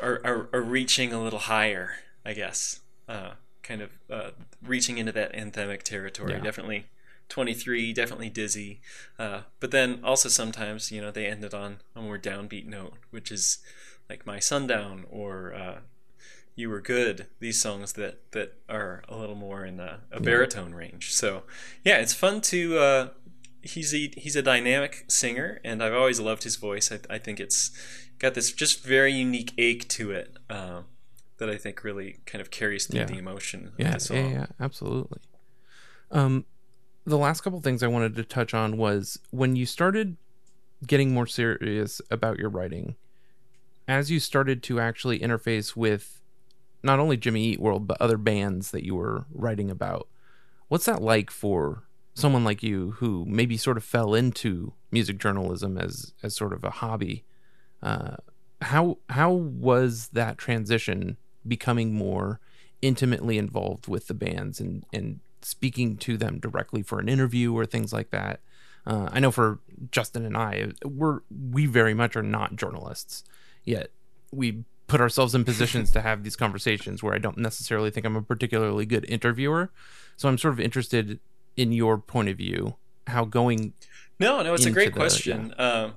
are 0.00 0.20
are, 0.24 0.48
are 0.52 0.62
reaching 0.62 1.12
a 1.12 1.22
little 1.22 1.38
higher, 1.38 1.92
I 2.24 2.34
guess, 2.34 2.80
uh, 3.08 3.32
kind 3.62 3.80
of 3.80 3.90
uh, 4.10 4.30
reaching 4.62 4.98
into 4.98 5.12
that 5.12 5.32
anthemic 5.32 5.82
territory. 5.82 6.32
Yeah. 6.32 6.40
Definitely. 6.40 6.86
23 7.30 7.94
definitely 7.94 8.28
dizzy 8.28 8.82
uh, 9.18 9.40
but 9.58 9.70
then 9.70 9.98
also 10.04 10.28
sometimes 10.28 10.92
you 10.92 11.00
know 11.00 11.10
they 11.10 11.24
ended 11.24 11.54
on 11.54 11.78
a 11.96 12.02
more 12.02 12.18
downbeat 12.18 12.66
note 12.66 12.92
which 13.10 13.32
is 13.32 13.60
like 14.10 14.26
my 14.26 14.38
sundown 14.38 15.06
or 15.10 15.54
uh, 15.54 15.78
you 16.54 16.68
were 16.68 16.82
good 16.82 17.26
these 17.40 17.60
songs 17.60 17.94
that 17.94 18.30
that 18.32 18.58
are 18.68 19.02
a 19.08 19.16
little 19.16 19.34
more 19.34 19.64
in 19.64 19.80
a, 19.80 20.00
a 20.12 20.20
baritone 20.20 20.74
range 20.74 21.14
so 21.14 21.44
yeah 21.82 21.96
it's 21.96 22.12
fun 22.12 22.42
to 22.42 22.76
uh 22.76 23.08
he's 23.64 23.94
a 23.94 24.10
he's 24.16 24.36
a 24.36 24.42
dynamic 24.42 25.04
singer 25.08 25.60
and 25.64 25.82
i've 25.82 25.92
always 25.94 26.20
loved 26.20 26.42
his 26.44 26.56
voice 26.56 26.90
i, 26.92 26.98
I 27.14 27.18
think 27.18 27.40
it's 27.40 27.70
got 28.18 28.34
this 28.34 28.52
just 28.52 28.84
very 28.84 29.12
unique 29.12 29.52
ache 29.58 29.88
to 29.90 30.10
it 30.12 30.36
uh, 30.50 30.82
that 31.38 31.48
i 31.50 31.56
think 31.56 31.82
really 31.84 32.18
kind 32.26 32.40
of 32.40 32.50
carries 32.50 32.86
through 32.86 33.00
Yeah. 33.00 33.06
the 33.06 33.18
emotion 33.18 33.72
Yeah, 33.78 33.96
yeah, 34.10 34.28
yeah, 34.28 34.46
absolutely. 34.60 35.20
Um, 36.10 36.44
the 37.04 37.18
last 37.18 37.40
couple 37.42 37.60
things 37.60 37.82
I 37.82 37.86
wanted 37.88 38.14
to 38.16 38.24
touch 38.24 38.54
on 38.54 38.76
was 38.76 39.18
when 39.30 39.56
you 39.56 39.66
started 39.66 40.16
getting 40.86 41.12
more 41.12 41.26
serious 41.26 42.00
about 42.10 42.38
your 42.38 42.48
writing, 42.50 42.94
as 43.88 44.10
you 44.10 44.20
started 44.20 44.62
to 44.64 44.80
actually 44.80 45.18
interface 45.18 45.74
with 45.74 46.20
not 46.82 46.98
only 47.00 47.16
Jimmy 47.16 47.44
Eat 47.46 47.60
World 47.60 47.86
but 47.88 48.00
other 48.00 48.16
bands 48.18 48.70
that 48.70 48.84
you 48.84 48.94
were 48.94 49.24
writing 49.32 49.70
about. 49.70 50.06
What's 50.68 50.84
that 50.86 51.02
like 51.02 51.30
for 51.30 51.82
someone 52.14 52.44
like 52.44 52.62
you 52.62 52.92
who 52.92 53.24
maybe 53.26 53.56
sort 53.56 53.76
of 53.76 53.84
fell 53.84 54.14
into 54.14 54.72
music 54.90 55.18
journalism 55.18 55.76
as 55.76 56.14
as 56.22 56.34
sort 56.34 56.52
of 56.52 56.64
a 56.64 56.70
hobby? 56.70 57.24
Uh, 57.82 58.16
how 58.62 58.98
how 59.10 59.32
was 59.32 60.08
that 60.12 60.38
transition 60.38 61.16
becoming 61.46 61.92
more 61.92 62.40
intimately 62.80 63.36
involved 63.36 63.88
with 63.88 64.06
the 64.06 64.14
bands 64.14 64.60
and 64.60 64.84
and 64.92 65.20
speaking 65.42 65.96
to 65.98 66.16
them 66.16 66.38
directly 66.38 66.82
for 66.82 66.98
an 66.98 67.08
interview 67.08 67.54
or 67.54 67.66
things 67.66 67.92
like 67.92 68.10
that? 68.10 68.40
Uh, 68.86 69.08
I 69.10 69.20
know 69.20 69.30
for 69.30 69.60
Justin 69.90 70.24
and 70.24 70.36
I, 70.36 70.72
we're 70.84 71.20
we 71.50 71.66
very 71.66 71.94
much 71.94 72.16
are 72.16 72.22
not 72.22 72.56
journalists, 72.56 73.24
yet 73.64 73.90
we 74.30 74.64
put 74.86 75.00
ourselves 75.00 75.34
in 75.34 75.44
positions 75.44 75.90
to 75.90 76.00
have 76.02 76.22
these 76.22 76.36
conversations 76.36 77.02
where 77.02 77.14
I 77.14 77.18
don't 77.18 77.38
necessarily 77.38 77.90
think 77.90 78.04
I'm 78.04 78.16
a 78.16 78.22
particularly 78.22 78.84
good 78.84 79.04
interviewer. 79.08 79.70
So 80.16 80.28
I'm 80.28 80.38
sort 80.38 80.54
of 80.54 80.60
interested 80.60 81.18
in 81.56 81.72
your 81.72 81.98
point 81.98 82.28
of 82.28 82.36
view, 82.36 82.76
how 83.06 83.24
going. 83.24 83.74
No, 84.18 84.42
no, 84.42 84.54
it's 84.54 84.66
a 84.66 84.70
great 84.70 84.92
the- 84.94 85.00
question, 85.00 85.54
um, 85.58 85.94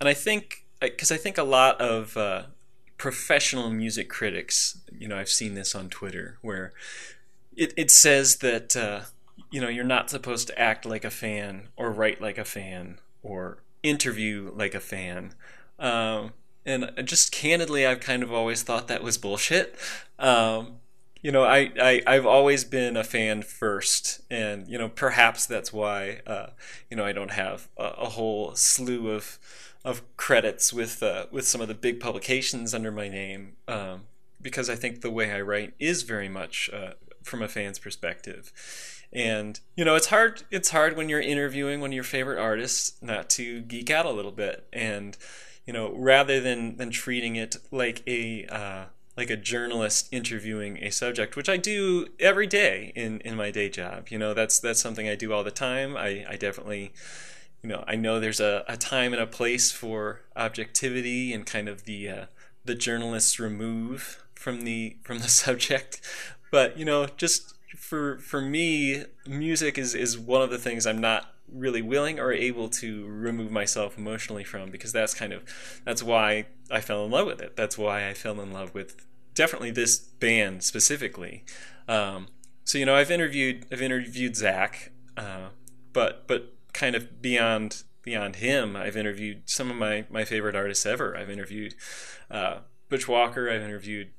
and 0.00 0.08
I 0.08 0.14
think 0.14 0.64
because 0.80 1.10
I 1.10 1.16
think 1.16 1.38
a 1.38 1.42
lot 1.42 1.80
of 1.80 2.16
uh, 2.16 2.42
professional 2.98 3.70
music 3.70 4.08
critics, 4.08 4.78
you 4.96 5.08
know, 5.08 5.16
I've 5.16 5.28
seen 5.28 5.54
this 5.54 5.74
on 5.74 5.88
Twitter 5.88 6.38
where 6.42 6.72
it 7.56 7.72
it 7.76 7.90
says 7.90 8.36
that 8.36 8.76
uh, 8.76 9.02
you 9.50 9.60
know 9.60 9.68
you're 9.68 9.84
not 9.84 10.10
supposed 10.10 10.46
to 10.48 10.58
act 10.58 10.84
like 10.84 11.04
a 11.04 11.10
fan 11.10 11.68
or 11.76 11.90
write 11.90 12.20
like 12.20 12.38
a 12.38 12.44
fan 12.44 12.98
or 13.22 13.58
interview 13.82 14.50
like 14.54 14.74
a 14.74 14.80
fan. 14.80 15.34
Um, 15.78 16.32
and 16.66 16.90
just 17.04 17.30
candidly, 17.30 17.86
I've 17.86 18.00
kind 18.00 18.22
of 18.22 18.32
always 18.32 18.62
thought 18.62 18.88
that 18.88 19.02
was 19.02 19.18
bullshit. 19.18 19.76
Um, 20.18 20.78
you 21.24 21.32
know, 21.32 21.42
I, 21.42 21.72
I 21.80 22.02
I've 22.06 22.26
always 22.26 22.64
been 22.64 22.98
a 22.98 23.02
fan 23.02 23.40
first, 23.40 24.20
and 24.30 24.68
you 24.68 24.76
know, 24.76 24.90
perhaps 24.90 25.46
that's 25.46 25.72
why 25.72 26.20
uh, 26.26 26.48
you 26.90 26.98
know 26.98 27.04
I 27.06 27.12
don't 27.12 27.30
have 27.30 27.66
a, 27.78 27.84
a 27.84 28.08
whole 28.10 28.54
slew 28.54 29.10
of 29.10 29.38
of 29.86 30.02
credits 30.18 30.70
with 30.70 31.02
uh, 31.02 31.24
with 31.32 31.46
some 31.46 31.62
of 31.62 31.68
the 31.68 31.74
big 31.74 31.98
publications 31.98 32.74
under 32.74 32.92
my 32.92 33.08
name, 33.08 33.56
um, 33.66 34.02
because 34.42 34.68
I 34.68 34.74
think 34.74 35.00
the 35.00 35.10
way 35.10 35.32
I 35.32 35.40
write 35.40 35.72
is 35.78 36.02
very 36.02 36.28
much 36.28 36.68
uh, 36.70 36.92
from 37.22 37.40
a 37.40 37.48
fan's 37.48 37.78
perspective. 37.78 38.52
And 39.10 39.58
you 39.76 39.84
know, 39.86 39.94
it's 39.94 40.08
hard. 40.08 40.42
It's 40.50 40.70
hard 40.70 40.94
when 40.94 41.08
you're 41.08 41.22
interviewing 41.22 41.80
one 41.80 41.88
of 41.88 41.94
your 41.94 42.04
favorite 42.04 42.38
artists 42.38 43.00
not 43.00 43.30
to 43.30 43.62
geek 43.62 43.88
out 43.88 44.04
a 44.04 44.10
little 44.10 44.30
bit, 44.30 44.66
and 44.74 45.16
you 45.66 45.72
know, 45.72 45.90
rather 45.96 46.38
than 46.38 46.76
than 46.76 46.90
treating 46.90 47.36
it 47.36 47.56
like 47.70 48.02
a 48.06 48.44
uh, 48.50 48.84
like 49.16 49.30
a 49.30 49.36
journalist 49.36 50.08
interviewing 50.12 50.78
a 50.78 50.90
subject, 50.90 51.36
which 51.36 51.48
I 51.48 51.56
do 51.56 52.06
every 52.18 52.46
day 52.46 52.92
in 52.94 53.20
in 53.20 53.36
my 53.36 53.50
day 53.50 53.68
job. 53.68 54.08
You 54.08 54.18
know, 54.18 54.34
that's 54.34 54.58
that's 54.58 54.80
something 54.80 55.08
I 55.08 55.14
do 55.14 55.32
all 55.32 55.44
the 55.44 55.50
time. 55.50 55.96
I 55.96 56.24
I 56.28 56.36
definitely. 56.36 56.92
You 57.62 57.70
know, 57.70 57.84
I 57.86 57.96
know 57.96 58.20
there's 58.20 58.40
a, 58.40 58.62
a 58.68 58.76
time 58.76 59.14
and 59.14 59.22
a 59.22 59.26
place 59.26 59.72
for 59.72 60.20
objectivity 60.36 61.32
and 61.32 61.46
kind 61.46 61.66
of 61.66 61.84
the 61.84 62.10
uh, 62.10 62.26
the 62.62 62.74
journalist's 62.74 63.40
remove 63.40 64.22
from 64.34 64.62
the 64.62 64.98
from 65.02 65.20
the 65.20 65.28
subject, 65.28 66.02
but 66.50 66.78
you 66.78 66.84
know, 66.84 67.06
just 67.16 67.54
for 67.76 68.18
for 68.18 68.40
me, 68.40 69.04
music 69.26 69.78
is 69.78 69.94
is 69.94 70.18
one 70.18 70.42
of 70.42 70.50
the 70.50 70.58
things 70.58 70.86
I'm 70.86 71.00
not 71.00 71.33
really 71.54 71.82
willing 71.82 72.18
or 72.18 72.32
able 72.32 72.68
to 72.68 73.06
remove 73.06 73.50
myself 73.50 73.96
emotionally 73.96 74.44
from 74.44 74.70
because 74.70 74.92
that's 74.92 75.14
kind 75.14 75.32
of 75.32 75.42
that's 75.84 76.02
why 76.02 76.46
I 76.70 76.80
fell 76.80 77.04
in 77.04 77.10
love 77.10 77.26
with 77.26 77.40
it. 77.40 77.56
That's 77.56 77.78
why 77.78 78.08
I 78.08 78.14
fell 78.14 78.40
in 78.40 78.52
love 78.52 78.74
with 78.74 79.06
definitely 79.34 79.70
this 79.70 79.98
band 79.98 80.64
specifically. 80.64 81.44
Um, 81.88 82.28
so 82.64 82.78
you 82.78 82.86
know, 82.86 82.94
I've 82.94 83.10
interviewed 83.10 83.66
I've 83.70 83.82
interviewed 83.82 84.36
Zach, 84.36 84.90
uh, 85.16 85.48
but 85.92 86.26
but 86.26 86.54
kind 86.72 86.96
of 86.96 87.22
beyond 87.22 87.84
beyond 88.02 88.36
him, 88.36 88.76
I've 88.76 88.96
interviewed 88.96 89.42
some 89.46 89.70
of 89.70 89.76
my 89.76 90.04
my 90.10 90.24
favorite 90.24 90.56
artists 90.56 90.86
ever. 90.86 91.16
I've 91.16 91.30
interviewed 91.30 91.74
uh, 92.30 92.58
Butch 92.88 93.08
Walker. 93.08 93.50
I've 93.50 93.62
interviewed 93.62 94.10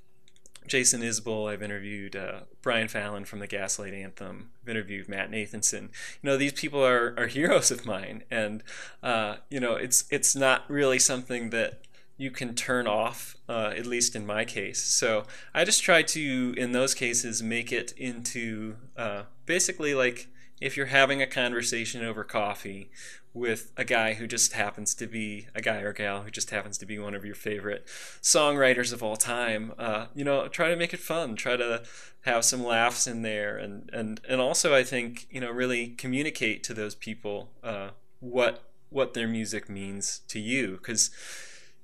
Jason 0.68 1.02
Isbell. 1.02 1.52
I've 1.52 1.62
interviewed 1.62 2.16
uh, 2.16 2.42
Brian 2.62 2.88
Fallon 2.88 3.26
from 3.26 3.40
the 3.40 3.48
Gaslight 3.48 3.94
Anthem. 3.94 4.52
I've 4.62 4.70
interviewed 4.70 5.08
Matt 5.08 5.32
Nathanson. 5.32 5.84
You 5.84 5.90
know, 6.24 6.38
these 6.38 6.54
people 6.54 6.84
are, 6.84 7.14
are 7.18 7.28
heroes 7.28 7.72
of 7.72 7.86
mine, 7.86 8.24
and 8.30 8.64
uh, 9.04 9.38
you 9.50 9.60
know, 9.60 9.76
it's 9.76 10.06
it's 10.10 10.36
not 10.36 10.70
really 10.70 11.00
something 11.00 11.50
that 11.52 11.82
you 12.18 12.32
can 12.32 12.56
turn 12.56 12.88
off, 12.88 13.36
uh, 13.50 13.74
at 13.76 13.86
least 13.86 14.16
in 14.16 14.26
my 14.26 14.46
case. 14.46 14.82
So 14.82 15.26
I 15.54 15.66
just 15.66 15.84
try 15.84 16.02
to, 16.02 16.54
in 16.58 16.72
those 16.72 16.94
cases, 16.94 17.44
make 17.44 17.72
it 17.72 17.94
into 17.98 18.76
uh, 18.96 19.24
basically 19.46 19.94
like 19.94 20.28
if 20.62 20.78
you're 20.78 20.86
having 20.88 21.22
a 21.22 21.28
conversation 21.28 22.04
over 22.04 22.24
coffee 22.24 22.90
with 23.36 23.74
a 23.76 23.84
guy 23.84 24.14
who 24.14 24.26
just 24.26 24.54
happens 24.54 24.96
to 24.96 25.06
be 25.06 25.48
a 25.54 25.62
guy 25.62 25.82
or 25.82 25.92
gal 25.92 26.22
who 26.22 26.32
just 26.32 26.52
happens 26.52 26.78
to 26.78 26.86
be 26.86 26.98
one 26.98 27.14
of 27.14 27.26
your 27.26 27.36
favorite 27.36 27.86
songwriters 28.22 28.94
of 28.94 29.04
all 29.04 29.18
time, 29.18 29.74
uh, 29.78 30.06
you 30.16 30.24
know, 30.24 30.48
try 30.48 30.70
to 30.70 30.76
make 30.78 30.94
it 30.94 31.02
fun. 31.02 31.36
Try 31.36 31.58
to 31.58 31.84
have 32.22 32.46
some 32.46 32.64
laughs 32.64 33.06
in 33.06 33.22
there, 33.22 33.58
and 33.58 33.90
and 33.92 34.22
and 34.28 34.40
also 34.40 34.74
I 34.74 34.84
think 34.84 35.28
you 35.30 35.42
know 35.42 35.52
really 35.52 35.90
communicate 35.90 36.64
to 36.64 36.74
those 36.74 36.96
people 36.96 37.50
uh, 37.62 37.90
what 38.22 38.64
what 38.90 39.14
their 39.14 39.28
music 39.28 39.70
means 39.70 40.22
to 40.30 40.40
you, 40.40 40.78
because 40.78 41.12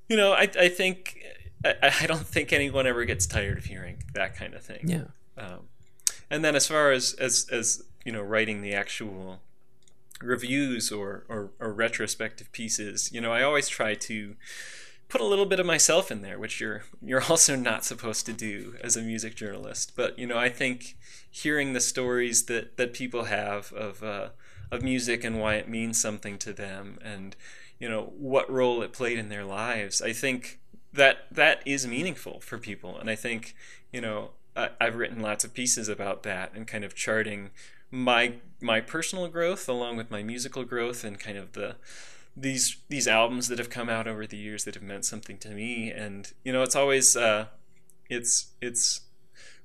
you 0.08 0.16
know 0.16 0.32
I 0.32 0.50
I 0.58 0.70
think 0.70 1.22
I, 1.66 1.94
I 2.02 2.08
don't 2.08 2.26
think 2.26 2.54
anyone 2.54 2.88
ever 2.88 3.04
gets 3.04 3.28
tired 3.28 3.58
of 3.58 3.66
hearing 3.66 4.04
that 4.14 4.36
kind 4.38 4.54
of 4.54 4.64
thing. 4.64 4.88
Yeah. 4.88 5.04
Um, 5.38 5.68
and 6.30 6.46
then 6.46 6.56
as 6.56 6.66
far 6.66 6.92
as 6.94 7.14
as 7.16 7.46
as 7.52 7.84
you 8.06 8.12
know, 8.12 8.22
writing 8.22 8.62
the 8.62 8.74
actual 8.74 9.42
reviews 10.22 10.92
or, 10.92 11.26
or, 11.30 11.52
or 11.60 11.74
retrospective 11.74 12.52
pieces, 12.52 13.12
you 13.12 13.22
know, 13.22 13.32
I 13.32 13.44
always 13.44 13.68
try 13.68 13.96
to 13.96 14.36
put 15.12 15.22
a 15.22 15.26
little 15.26 15.46
bit 15.46 15.60
of 15.60 15.66
myself 15.66 16.10
in 16.10 16.22
there, 16.22 16.40
which 16.40 16.60
you're 16.60 16.84
you're 17.02 17.24
also 17.30 17.56
not 17.56 17.86
supposed 17.86 18.26
to 18.26 18.34
do 18.34 18.76
as 18.82 18.96
a 18.96 19.02
music 19.02 19.36
journalist. 19.36 19.94
But 19.96 20.18
you 20.18 20.26
know, 20.26 20.38
I 20.38 20.50
think 20.50 20.96
hearing 21.30 21.74
the 21.74 21.82
stories 21.82 22.46
that 22.46 22.78
that 22.78 22.94
people 22.94 23.26
have 23.26 23.72
of 23.74 24.02
uh, 24.04 24.30
of 24.72 24.82
music 24.82 25.24
and 25.24 25.40
why 25.40 25.56
it 25.56 25.70
means 25.70 26.02
something 26.02 26.38
to 26.40 26.54
them, 26.54 26.98
and 27.04 27.36
you 27.78 27.90
know 27.90 28.14
what 28.18 28.50
role 28.50 28.82
it 28.82 28.94
played 28.94 29.20
in 29.20 29.30
their 29.30 29.46
lives, 29.46 30.02
I 30.02 30.14
think 30.14 30.60
that 30.94 31.26
that 31.30 31.62
is 31.66 31.86
meaningful 31.86 32.40
for 32.40 32.58
people. 32.58 32.98
And 32.98 33.10
I 33.10 33.16
think 33.16 33.54
you 33.92 34.02
know 34.02 34.32
I, 34.56 34.70
I've 34.80 34.96
written 34.96 35.22
lots 35.22 35.44
of 35.44 35.54
pieces 35.54 35.90
about 35.90 36.24
that 36.24 36.54
and 36.56 36.66
kind 36.66 36.84
of 36.84 36.96
charting 36.96 37.52
my 37.92 38.36
my 38.62 38.80
personal 38.80 39.28
growth 39.28 39.68
along 39.68 39.98
with 39.98 40.10
my 40.10 40.24
musical 40.24 40.64
growth 40.64 41.04
and 41.04 41.20
kind 41.20 41.38
of 41.38 41.52
the 41.54 41.76
these 42.36 42.78
these 42.88 43.08
albums 43.08 43.48
that 43.50 43.60
have 43.60 43.70
come 43.70 43.90
out 43.90 44.08
over 44.08 44.26
the 44.26 44.38
years 44.38 44.64
that 44.64 44.76
have 44.76 44.84
meant 44.84 45.06
something 45.06 45.38
to 45.40 45.50
me. 45.50 45.92
And 45.92 46.32
you 46.44 46.54
know 46.54 46.64
it's 46.64 46.76
always 46.76 47.16
uh 47.16 47.48
it's 48.10 48.52
it's 48.62 49.02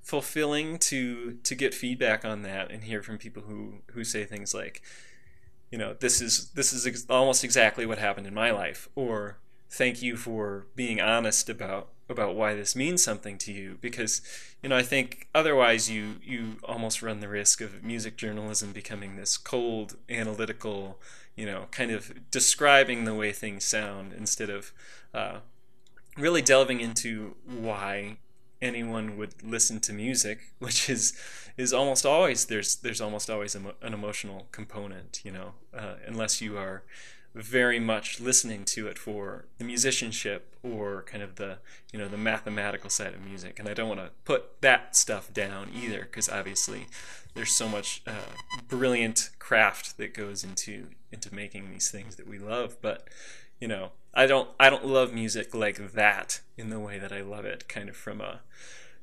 fulfilling 0.02 0.78
to 0.78 1.38
to 1.42 1.54
get 1.54 1.74
feedback 1.74 2.24
on 2.24 2.42
that 2.42 2.70
and 2.70 2.84
hear 2.84 3.02
from 3.02 3.18
people 3.18 3.44
who 3.44 3.82
who 3.92 4.04
say 4.04 4.24
things 4.24 4.54
like 4.54 4.82
you 5.70 5.78
know 5.78 5.94
this 5.94 6.20
is 6.20 6.50
this 6.50 6.72
is 6.72 6.86
ex- 6.86 7.06
almost 7.10 7.42
exactly 7.42 7.86
what 7.86 7.98
happened 7.98 8.26
in 8.26 8.34
my 8.34 8.50
life 8.50 8.88
or 8.94 9.38
thank 9.68 10.02
you 10.02 10.16
for 10.16 10.66
being 10.74 11.00
honest 11.00 11.48
about 11.48 11.88
about 12.08 12.36
why 12.36 12.54
this 12.54 12.76
means 12.76 13.02
something 13.02 13.36
to 13.38 13.52
you. 13.52 13.78
Because 13.80 14.22
you 14.62 14.68
know 14.68 14.76
I 14.76 14.82
think 14.82 15.28
otherwise 15.34 15.90
you 15.90 16.16
you 16.22 16.56
almost 16.64 17.02
run 17.02 17.20
the 17.20 17.28
risk 17.28 17.60
of 17.60 17.82
music 17.82 18.16
journalism 18.16 18.72
becoming 18.72 19.16
this 19.16 19.36
cold 19.36 19.96
analytical 20.08 21.00
you 21.36 21.46
know 21.46 21.66
kind 21.70 21.90
of 21.90 22.30
describing 22.30 23.04
the 23.04 23.14
way 23.14 23.30
things 23.32 23.64
sound 23.64 24.12
instead 24.12 24.50
of 24.50 24.72
uh, 25.14 25.38
really 26.16 26.42
delving 26.42 26.80
into 26.80 27.36
why 27.44 28.16
anyone 28.62 29.18
would 29.18 29.42
listen 29.42 29.78
to 29.80 29.92
music 29.92 30.52
which 30.58 30.88
is 30.88 31.12
is 31.56 31.72
almost 31.72 32.04
always 32.04 32.46
there's 32.46 32.76
there's 32.76 33.00
almost 33.00 33.30
always 33.30 33.54
an 33.54 33.72
emotional 33.82 34.46
component 34.50 35.20
you 35.24 35.30
know 35.30 35.52
uh, 35.74 35.94
unless 36.06 36.40
you 36.40 36.56
are 36.56 36.82
very 37.36 37.78
much 37.78 38.18
listening 38.18 38.64
to 38.64 38.88
it 38.88 38.98
for 38.98 39.44
the 39.58 39.64
musicianship 39.64 40.56
or 40.62 41.02
kind 41.02 41.22
of 41.22 41.36
the 41.36 41.58
you 41.92 41.98
know 41.98 42.08
the 42.08 42.16
mathematical 42.16 42.90
side 42.90 43.14
of 43.14 43.20
music. 43.20 43.58
And 43.58 43.68
i 43.68 43.74
don't 43.74 43.88
want 43.88 44.00
to 44.00 44.10
put 44.24 44.60
that 44.62 44.96
stuff 44.96 45.32
down 45.32 45.70
either 45.74 46.00
because 46.00 46.28
obviously 46.28 46.86
there's 47.34 47.54
so 47.54 47.68
much 47.68 48.02
uh, 48.06 48.32
brilliant 48.68 49.30
craft 49.38 49.98
that 49.98 50.14
goes 50.14 50.42
into 50.42 50.88
into 51.12 51.34
making 51.34 51.70
these 51.70 51.90
things 51.90 52.16
that 52.16 52.26
we 52.26 52.38
love. 52.38 52.78
But 52.80 53.08
you 53.60 53.68
know 53.68 53.90
i 54.14 54.26
don't 54.26 54.50
i 54.58 54.68
don't 54.68 54.86
love 54.86 55.12
music 55.12 55.54
like 55.54 55.92
that 55.92 56.40
in 56.56 56.70
the 56.70 56.80
way 56.80 56.98
that 56.98 57.12
i 57.12 57.20
love 57.20 57.44
it 57.44 57.68
kind 57.68 57.88
of 57.88 57.96
from 57.96 58.20
a 58.20 58.40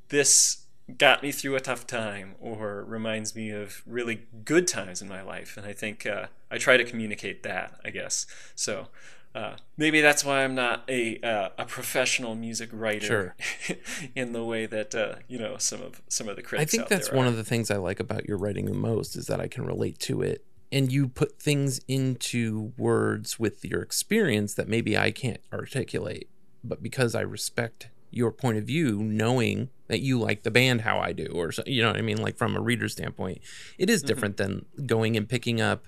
this 0.10 0.62
got 0.98 1.24
me 1.24 1.32
through 1.32 1.56
a 1.56 1.60
tough 1.60 1.88
time 1.88 2.36
or 2.40 2.84
reminds 2.84 3.36
me 3.36 3.52
of 3.52 3.82
really 3.86 4.28
good 4.44 4.68
times 4.68 5.02
in 5.02 5.08
my 5.08 5.22
life. 5.22 5.56
And 5.58 5.66
I 5.66 5.74
think 5.74 6.06
uh, 6.06 6.28
I 6.52 6.58
try 6.58 6.78
to 6.78 6.84
communicate 6.84 7.44
that, 7.44 7.80
I 7.86 7.90
guess. 7.90 8.26
So 8.56 8.90
uh, 9.36 9.56
maybe 9.78 10.02
that's 10.02 10.24
why 10.24 10.44
I'm 10.44 10.53
not 10.53 10.84
a 10.88 11.20
uh, 11.22 11.50
a 11.58 11.66
professional 11.66 12.36
music 12.36 12.70
writer 12.72 13.36
Sure. 13.68 13.78
in 14.16 14.34
the 14.34 14.44
way 14.44 14.66
that 14.68 14.94
uh, 14.94 15.16
you 15.28 15.40
know 15.40 15.58
some 15.58 15.82
of 15.82 16.02
some 16.08 16.30
of 16.30 16.36
the 16.36 16.44
critics. 16.44 16.74
I 16.74 16.78
think 16.78 16.90
that's 16.90 17.12
one 17.12 17.28
of 17.28 17.36
the 17.36 17.44
things 17.44 17.72
I 17.72 17.78
like 17.78 18.00
about 18.00 18.28
your 18.28 18.38
writing 18.38 18.66
the 18.66 18.74
most 18.74 19.16
is 19.16 19.26
that 19.28 19.40
I 19.40 19.48
can 19.48 19.66
relate 19.66 20.00
to 20.00 20.22
it. 20.22 20.45
And 20.72 20.92
you 20.92 21.08
put 21.08 21.40
things 21.40 21.82
into 21.88 22.74
words 22.78 23.40
with 23.40 23.64
your 23.64 23.82
experience 23.82 24.56
that 24.56 24.68
maybe 24.68 24.98
I 24.98 25.12
can't 25.12 25.42
articulate. 25.52 26.30
But 26.64 26.82
because 26.82 27.14
I 27.14 27.22
respect 27.22 27.90
your 28.10 28.32
point 28.32 28.58
of 28.58 28.66
view, 28.66 29.03
knowing 29.03 29.70
that 29.93 30.01
you 30.01 30.19
like 30.19 30.41
the 30.43 30.51
band 30.51 30.81
how 30.81 30.97
I 30.99 31.13
do, 31.13 31.27
or 31.33 31.51
so, 31.51 31.61
you 31.65 31.81
know 31.83 31.89
what 31.89 31.97
I 31.97 32.01
mean, 32.01 32.17
like 32.22 32.35
from 32.35 32.55
a 32.55 32.61
reader 32.61 32.89
standpoint, 32.89 33.39
it 33.77 33.89
is 33.89 34.01
Mhm. 34.03 34.07
different 34.07 34.38
than 34.38 34.65
going 34.85 35.15
and 35.15 35.30
picking 35.30 35.61
up, 35.61 35.88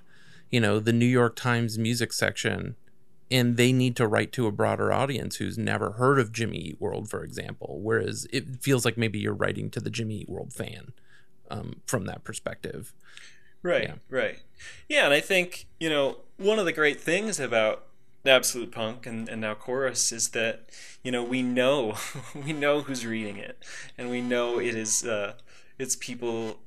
you 0.51 0.59
know, 0.59 0.79
the 0.79 0.93
New 0.93 1.07
York 1.07 1.35
Times 1.35 1.77
music 1.77 2.13
section 2.13 2.75
and 3.31 3.57
they 3.57 3.73
need 3.73 3.95
to 3.95 4.05
write 4.05 4.31
to 4.33 4.45
a 4.45 4.51
broader 4.51 4.93
audience 4.93 5.37
who's 5.37 5.57
never 5.57 5.93
heard 5.93 6.19
of 6.19 6.31
Jimmy 6.31 6.57
Eat 6.57 6.79
World, 6.79 7.09
for 7.09 7.23
example. 7.23 7.79
Whereas 7.81 8.27
it 8.31 8.61
feels 8.61 8.85
like 8.85 8.97
maybe 8.97 9.17
you're 9.17 9.33
writing 9.33 9.71
to 9.71 9.79
the 9.79 9.89
Jimmy 9.89 10.17
Eat 10.19 10.29
World 10.29 10.53
fan 10.53 10.93
um, 11.49 11.81
from 11.87 12.05
that 12.05 12.23
perspective. 12.23 12.93
Right, 13.63 13.85
Yeah. 13.89 13.95
right. 14.09 14.39
Yeah, 14.87 15.05
and 15.05 15.13
I 15.13 15.21
think, 15.21 15.65
you 15.79 15.89
know, 15.89 16.17
one 16.37 16.59
of 16.59 16.65
the 16.65 16.71
great 16.71 17.01
things 17.01 17.39
about 17.39 17.87
Absolute 18.27 18.71
Punk 18.71 19.05
and, 19.05 19.29
and 19.29 19.41
now 19.41 19.53
Chorus 19.53 20.11
is 20.11 20.29
that, 20.29 20.69
you 21.03 21.11
know, 21.11 21.23
we 21.23 21.41
know 21.41 21.95
we 22.35 22.53
know 22.53 22.81
who's 22.81 23.05
reading 23.05 23.37
it. 23.37 23.63
And 23.97 24.09
we 24.09 24.21
know 24.21 24.59
it 24.59 24.75
is 24.75 25.05
uh 25.05 25.33
it's 25.77 25.95
people 25.95 26.59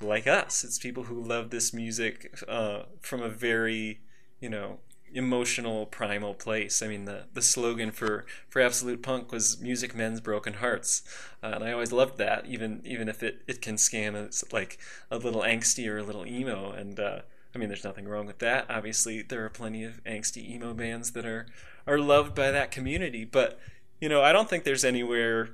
like 0.00 0.26
us. 0.26 0.64
It's 0.64 0.78
people 0.78 1.04
who 1.04 1.22
love 1.22 1.50
this 1.50 1.72
music 1.72 2.38
uh 2.48 2.84
from 3.00 3.22
a 3.22 3.28
very, 3.28 4.00
you 4.40 4.48
know, 4.48 4.78
emotional 5.14 5.86
primal 5.86 6.34
place. 6.34 6.82
I 6.82 6.88
mean, 6.88 7.04
the, 7.04 7.24
the 7.32 7.42
slogan 7.42 7.90
for, 7.90 8.24
for 8.48 8.60
Absolute 8.60 9.02
Punk 9.02 9.32
was 9.32 9.60
"Music 9.60 9.94
Mends 9.94 10.20
Broken 10.20 10.54
Hearts," 10.54 11.02
uh, 11.42 11.52
and 11.54 11.64
I 11.64 11.72
always 11.72 11.92
loved 11.92 12.18
that, 12.18 12.46
even 12.46 12.82
even 12.84 13.08
if 13.08 13.22
it, 13.22 13.42
it 13.46 13.60
can 13.60 13.78
scan 13.78 14.14
as 14.14 14.44
like 14.52 14.78
a 15.10 15.18
little 15.18 15.42
angsty 15.42 15.88
or 15.88 15.98
a 15.98 16.02
little 16.02 16.26
emo. 16.26 16.72
And 16.72 16.98
uh, 16.98 17.20
I 17.54 17.58
mean, 17.58 17.68
there's 17.68 17.84
nothing 17.84 18.08
wrong 18.08 18.26
with 18.26 18.38
that. 18.38 18.66
Obviously, 18.70 19.22
there 19.22 19.44
are 19.44 19.50
plenty 19.50 19.84
of 19.84 20.02
angsty 20.04 20.48
emo 20.48 20.72
bands 20.74 21.12
that 21.12 21.26
are 21.26 21.46
are 21.86 21.98
loved 21.98 22.34
by 22.34 22.50
that 22.50 22.70
community, 22.70 23.24
but 23.24 23.58
you 24.00 24.08
know, 24.08 24.22
I 24.22 24.32
don't 24.32 24.48
think 24.48 24.64
there's 24.64 24.84
anywhere 24.84 25.50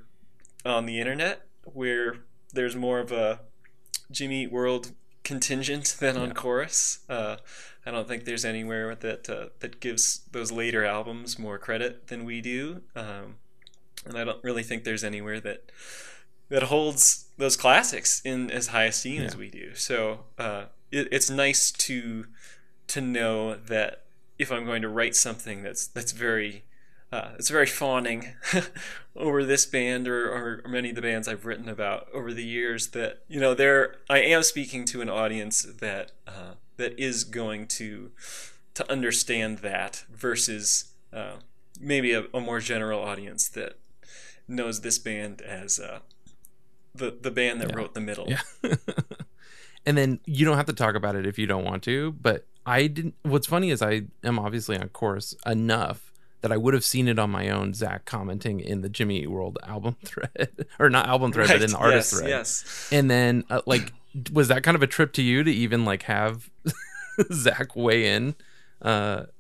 on 0.65 0.87
the 0.87 1.01
internet 1.01 1.47
where 1.65 2.17
there's 2.53 2.77
more 2.77 3.01
of 3.01 3.13
a 3.13 3.41
Jimmy 4.11 4.45
Eat 4.45 4.53
World 4.53 4.93
contingent 5.25 5.97
than 6.01 6.17
on 6.17 6.33
chorus. 6.33 7.01
Uh, 7.09 7.37
I 7.85 7.91
don't 7.91 8.07
think 8.07 8.25
there's 8.25 8.45
anywhere 8.45 8.95
that 8.95 9.29
uh, 9.29 9.47
that 9.61 9.81
gives 9.81 10.21
those 10.31 10.53
later 10.53 10.85
albums 10.85 11.39
more 11.39 11.59
credit 11.59 12.09
than 12.09 12.25
we 12.25 12.41
do, 12.41 12.83
um, 12.95 13.37
and 14.05 14.17
I 14.17 14.25
don't 14.25 14.43
really 14.45 14.63
think 14.63 14.85
there's 14.85 15.05
anywhere 15.05 15.41
that 15.41 15.71
that 16.49 16.65
holds 16.65 17.27
those 17.37 17.57
classics 17.57 18.23
in 18.25 18.51
as 18.51 18.69
high 18.69 18.85
esteem 18.85 19.23
as 19.23 19.37
we 19.37 19.51
do. 19.51 19.75
So 19.75 20.21
uh, 20.39 20.65
it, 20.91 21.09
it's 21.11 21.31
nice 21.31 21.71
to 21.73 22.27
to 22.89 23.01
know 23.01 23.55
that 23.55 24.05
if 24.39 24.51
I'm 24.53 24.65
going 24.65 24.83
to 24.83 24.89
write 24.89 25.15
something 25.15 25.63
that's 25.63 25.87
that's 25.87 26.13
very 26.13 26.65
uh, 27.11 27.31
it's 27.39 27.49
very 27.49 27.67
fawning 27.67 28.35
over 29.17 29.43
this 29.45 29.65
band 29.65 30.07
or, 30.07 30.31
or, 30.31 30.63
or, 30.63 30.69
many 30.69 30.91
of 30.91 30.95
the 30.95 31.01
bands 31.01 31.27
I've 31.27 31.47
written 31.47 31.67
about 31.67 32.07
over 32.13 32.35
the 32.35 32.45
years. 32.45 32.89
That 32.89 33.23
you 33.29 33.41
know, 33.41 33.55
there 33.55 33.97
I 34.11 34.19
am 34.21 34.43
speaking 34.43 34.85
to 34.87 35.01
an 35.01 35.09
audience 35.09 35.63
that 35.81 36.13
uh, 36.27 36.55
that 36.77 36.99
is 36.99 37.25
going 37.25 37.67
to 37.69 38.11
to 38.75 38.93
understand 38.93 39.59
that 39.59 40.05
versus 40.13 40.93
uh, 41.13 41.37
maybe 41.81 42.13
a, 42.13 42.25
a, 42.35 42.41
more 42.41 42.61
general 42.61 43.01
audience 43.01 43.49
that 43.49 43.79
knows 44.47 44.83
this 44.83 44.99
band 44.99 45.41
as 45.41 45.79
uh, 45.79 46.01
the 46.95 47.17
the 47.19 47.31
band 47.31 47.61
that 47.63 47.71
Yeah. 47.71 47.77
wrote 47.77 47.95
the 47.95 48.01
middle. 48.01 48.29
Yeah. 48.29 48.43
and 49.87 49.97
then 49.97 50.21
you 50.27 50.45
don't 50.45 50.57
have 50.57 50.67
to 50.67 50.73
talk 50.73 50.95
about 50.95 51.17
it 51.17 51.27
if 51.27 51.39
you 51.39 51.47
don't 51.47 51.65
want 51.65 51.83
to. 51.85 52.13
But 52.13 52.47
I 52.67 52.87
didn't. 52.87 53.15
What's 53.23 53.47
funny 53.47 53.71
is 53.71 53.81
I 53.83 54.03
am 54.25 54.39
obviously 54.39 54.77
on 54.79 54.89
Chorus 54.91 55.35
enough 55.47 56.13
that 56.41 56.53
I 56.53 56.57
would 56.57 56.73
have 56.75 56.85
seen 56.85 57.09
it 57.09 57.19
on 57.19 57.31
my 57.31 57.49
own. 57.49 57.75
Zach 57.75 58.05
commenting 58.05 58.61
in 58.61 58.81
the 58.83 58.89
Jimmy 58.89 59.23
Eat 59.23 59.31
World 59.31 59.59
album 59.65 59.97
thread, 60.05 60.67
or 60.79 60.89
not 60.91 61.07
album 61.09 61.33
thread, 61.33 61.49
Right, 61.51 61.59
but 61.61 61.65
in 61.65 61.71
the 61.73 61.79
artist 61.79 62.13
yes, 62.13 62.19
thread. 62.21 62.31
yes. 62.31 62.89
And 62.93 63.11
then 63.11 63.45
uh, 63.51 63.63
like, 63.67 63.93
was 64.33 64.49
that 64.49 64.63
kind 64.63 64.75
of 64.75 64.83
a 64.83 64.87
trip 64.87 65.13
to 65.15 65.23
you 65.23 65.43
to 65.43 65.51
even 65.51 65.85
like 65.85 66.03
have 66.05 66.51
Zach 67.33 67.75
weigh 67.75 68.13
in? 68.15 68.35
Uh, 68.83 69.25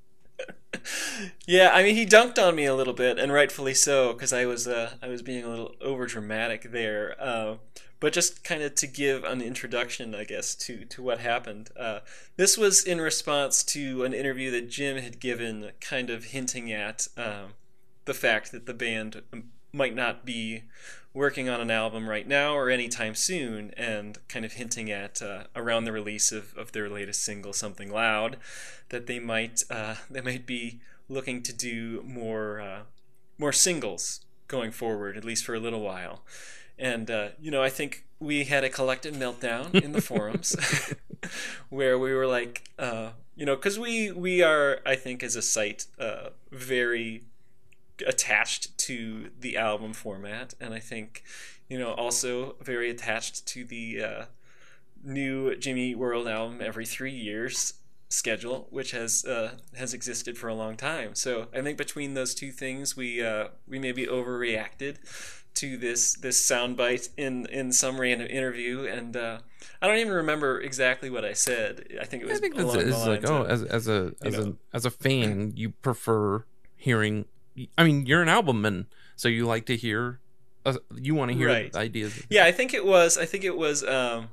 Yeah, 1.46 1.70
I 1.72 1.82
mean 1.82 1.94
he 1.94 2.04
dunked 2.04 2.38
on 2.38 2.54
me 2.54 2.66
a 2.66 2.74
little 2.74 2.92
bit, 2.92 3.18
and 3.18 3.32
rightfully 3.32 3.72
so, 3.74 4.12
because 4.12 4.32
I 4.34 4.44
was 4.44 4.68
uh, 4.68 4.92
I 5.02 5.08
was 5.08 5.22
being 5.22 5.44
a 5.44 5.48
little 5.48 5.74
over 5.80 6.06
dramatic 6.06 6.70
there. 6.72 7.16
Uh, 7.18 7.54
but 8.00 8.12
just 8.12 8.44
kind 8.44 8.62
of 8.62 8.74
to 8.76 8.86
give 8.86 9.24
an 9.24 9.40
introduction, 9.40 10.14
I 10.14 10.24
guess, 10.24 10.54
to 10.56 10.84
to 10.84 11.02
what 11.02 11.18
happened. 11.20 11.70
Uh, 11.76 12.00
this 12.36 12.56
was 12.56 12.84
in 12.84 13.00
response 13.00 13.64
to 13.64 14.04
an 14.04 14.14
interview 14.14 14.50
that 14.52 14.70
Jim 14.70 14.98
had 14.98 15.20
given, 15.20 15.72
kind 15.80 16.10
of 16.10 16.26
hinting 16.26 16.72
at 16.72 17.08
um, 17.16 17.54
the 18.04 18.14
fact 18.14 18.52
that 18.52 18.66
the 18.66 18.74
band 18.74 19.22
might 19.72 19.94
not 19.94 20.24
be 20.24 20.64
working 21.12 21.48
on 21.48 21.60
an 21.60 21.70
album 21.70 22.08
right 22.08 22.28
now 22.28 22.54
or 22.54 22.70
anytime 22.70 23.14
soon, 23.14 23.72
and 23.76 24.18
kind 24.28 24.44
of 24.44 24.52
hinting 24.52 24.90
at 24.90 25.20
uh, 25.20 25.44
around 25.56 25.84
the 25.84 25.92
release 25.92 26.30
of, 26.30 26.56
of 26.56 26.72
their 26.72 26.88
latest 26.88 27.24
single, 27.24 27.52
"Something 27.52 27.90
Loud," 27.90 28.36
that 28.90 29.06
they 29.06 29.18
might 29.18 29.62
uh, 29.70 29.96
they 30.10 30.20
might 30.20 30.46
be 30.46 30.80
looking 31.08 31.42
to 31.42 31.52
do 31.52 32.02
more 32.06 32.60
uh, 32.60 32.80
more 33.38 33.52
singles 33.52 34.20
going 34.46 34.70
forward, 34.70 35.16
at 35.16 35.24
least 35.24 35.44
for 35.44 35.54
a 35.54 35.60
little 35.60 35.80
while. 35.80 36.22
And 36.78 37.10
uh, 37.10 37.28
you 37.40 37.50
know, 37.50 37.62
I 37.62 37.70
think 37.70 38.04
we 38.20 38.44
had 38.44 38.64
a 38.64 38.68
collective 38.68 39.14
meltdown 39.14 39.74
in 39.74 39.92
the 39.92 40.00
forums 40.00 40.56
where 41.68 41.98
we 41.98 42.12
were 42.12 42.26
like, 42.26 42.64
uh, 42.78 43.10
you 43.36 43.46
know, 43.46 43.56
because 43.56 43.78
we 43.78 44.10
we 44.10 44.42
are, 44.42 44.80
I 44.84 44.96
think, 44.96 45.22
as 45.22 45.36
a 45.36 45.42
site, 45.42 45.86
uh, 45.98 46.30
very 46.50 47.22
attached 48.06 48.76
to 48.78 49.30
the 49.38 49.56
album 49.56 49.92
format, 49.92 50.54
and 50.60 50.72
I 50.72 50.78
think, 50.78 51.24
you 51.68 51.78
know, 51.78 51.92
also 51.92 52.56
very 52.60 52.90
attached 52.90 53.46
to 53.48 53.64
the 53.64 54.02
uh, 54.02 54.24
new 55.02 55.56
Jimmy 55.56 55.94
World 55.94 56.28
album 56.28 56.60
every 56.62 56.86
three 56.86 57.12
years 57.14 57.74
schedule, 58.08 58.66
which 58.70 58.92
has 58.92 59.24
uh, 59.24 59.52
has 59.76 59.94
existed 59.94 60.38
for 60.38 60.48
a 60.48 60.54
long 60.54 60.76
time. 60.76 61.14
So 61.14 61.46
I 61.54 61.60
think 61.62 61.78
between 61.78 62.14
those 62.14 62.34
two 62.34 62.50
things, 62.50 62.96
we 62.96 63.22
uh, 63.22 63.48
we 63.66 63.78
maybe 63.78 64.06
overreacted 64.06 64.96
to 65.54 65.76
this 65.76 66.14
this 66.14 66.48
soundbite 66.48 67.08
in 67.16 67.46
in 67.46 67.72
some 67.72 68.00
random 68.00 68.28
interview, 68.28 68.84
and 68.84 69.16
uh, 69.16 69.38
I 69.82 69.86
don't 69.86 69.98
even 69.98 70.12
remember 70.12 70.60
exactly 70.60 71.10
what 71.10 71.24
I 71.24 71.32
said. 71.32 71.84
I 72.00 72.04
think 72.04 72.22
it 72.22 72.26
was 72.26 72.38
I 72.38 72.40
think 72.40 72.54
along 72.54 72.66
that's 72.66 72.84
the 72.84 72.88
it's 72.88 73.06
like 73.06 73.22
lines 73.22 73.30
oh, 73.30 73.42
of, 73.42 73.50
as 73.50 73.62
as 73.64 73.88
a 73.88 74.12
as 74.22 74.38
know, 74.38 74.56
a 74.72 74.76
as 74.76 74.84
a 74.84 74.90
fan, 74.90 75.52
you 75.56 75.70
prefer 75.70 76.44
hearing. 76.76 77.26
I 77.76 77.84
mean, 77.84 78.06
you're 78.06 78.22
an 78.22 78.28
album 78.28 78.62
man, 78.62 78.86
so 79.16 79.28
you 79.28 79.46
like 79.46 79.66
to 79.66 79.76
hear. 79.76 80.20
Uh, 80.64 80.76
you 80.94 81.14
want 81.14 81.30
to 81.30 81.36
hear 81.36 81.48
Right. 81.48 81.74
ideas. 81.74 82.20
Yeah, 82.28 82.44
I 82.44 82.52
think 82.52 82.74
it 82.74 82.84
was. 82.84 83.16
I 83.18 83.24
think 83.24 83.44
it 83.44 83.56
was. 83.56 83.82
Um, 83.84 84.28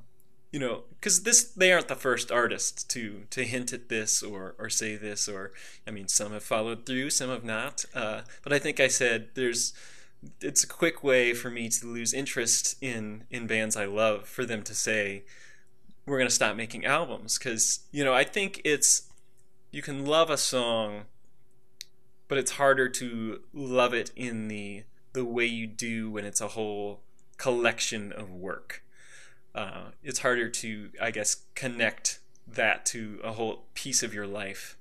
you 0.56 0.61
know, 0.61 0.84
because 0.92 1.24
this 1.24 1.43
they 1.43 1.74
aren't 1.74 1.90
the 1.90 1.98
first 1.98 2.32
artists 2.32 2.82
to 2.85 3.25
to 3.30 3.43
hint 3.43 3.74
at 3.74 3.90
this 3.90 4.24
or 4.24 4.56
or 4.58 4.69
say 4.69 4.95
this 4.95 5.27
or 5.27 5.51
I 5.85 5.92
mean, 5.92 6.08
some 6.08 6.32
have 6.32 6.45
followed 6.45 6.85
through, 6.85 7.09
some 7.09 7.30
have 7.30 7.43
not. 7.43 7.84
Uh, 7.93 8.22
but 8.42 8.53
I 8.53 8.59
think 8.59 8.80
I 8.80 8.88
said 8.88 9.32
there's. 9.34 9.74
It's 10.40 10.64
a 10.64 10.67
quick 10.67 11.03
way 11.03 11.34
for 11.34 11.50
me 11.50 11.67
to 11.67 11.85
lose 11.85 12.14
interest 12.14 12.77
in 12.82 13.25
in 13.30 13.48
bands 13.48 13.75
I 13.75 13.84
love 13.84 14.30
for 14.30 14.45
them 14.45 14.64
to 14.64 14.74
say 14.74 15.25
we're 16.06 16.17
going 16.17 16.30
to 16.30 16.34
stop 16.34 16.56
making 16.56 16.85
albums 16.85 17.38
because 17.38 17.82
you 17.92 18.06
know 18.06 18.14
I 18.14 18.24
think 18.24 18.61
it's 18.64 19.09
you 19.72 19.82
can 19.82 20.06
love 20.06 20.30
a 20.30 20.38
song 20.38 21.01
but 22.30 22.38
it's 22.38 22.51
harder 22.51 22.88
to 22.88 23.42
love 23.51 23.93
it 23.93 24.14
in 24.16 24.48
the 24.48 24.85
the 25.11 25.25
way 25.25 25.45
you 25.45 25.67
do 25.67 26.09
when 26.09 26.24
it's 26.24 26.40
a 26.40 26.56
whole 26.56 27.01
collection 27.38 28.14
of 28.14 28.32
work. 28.32 28.84
Uh, 29.56 29.85
it's 30.03 30.19
harder 30.19 30.50
to, 30.50 30.90
I 31.01 31.11
guess, 31.11 31.38
connect 31.56 32.19
that 32.45 32.85
to 32.88 33.19
a 33.24 33.32
whole 33.32 33.64
piece 33.74 34.03
of 34.03 34.14
your 34.14 34.27
life 34.27 34.77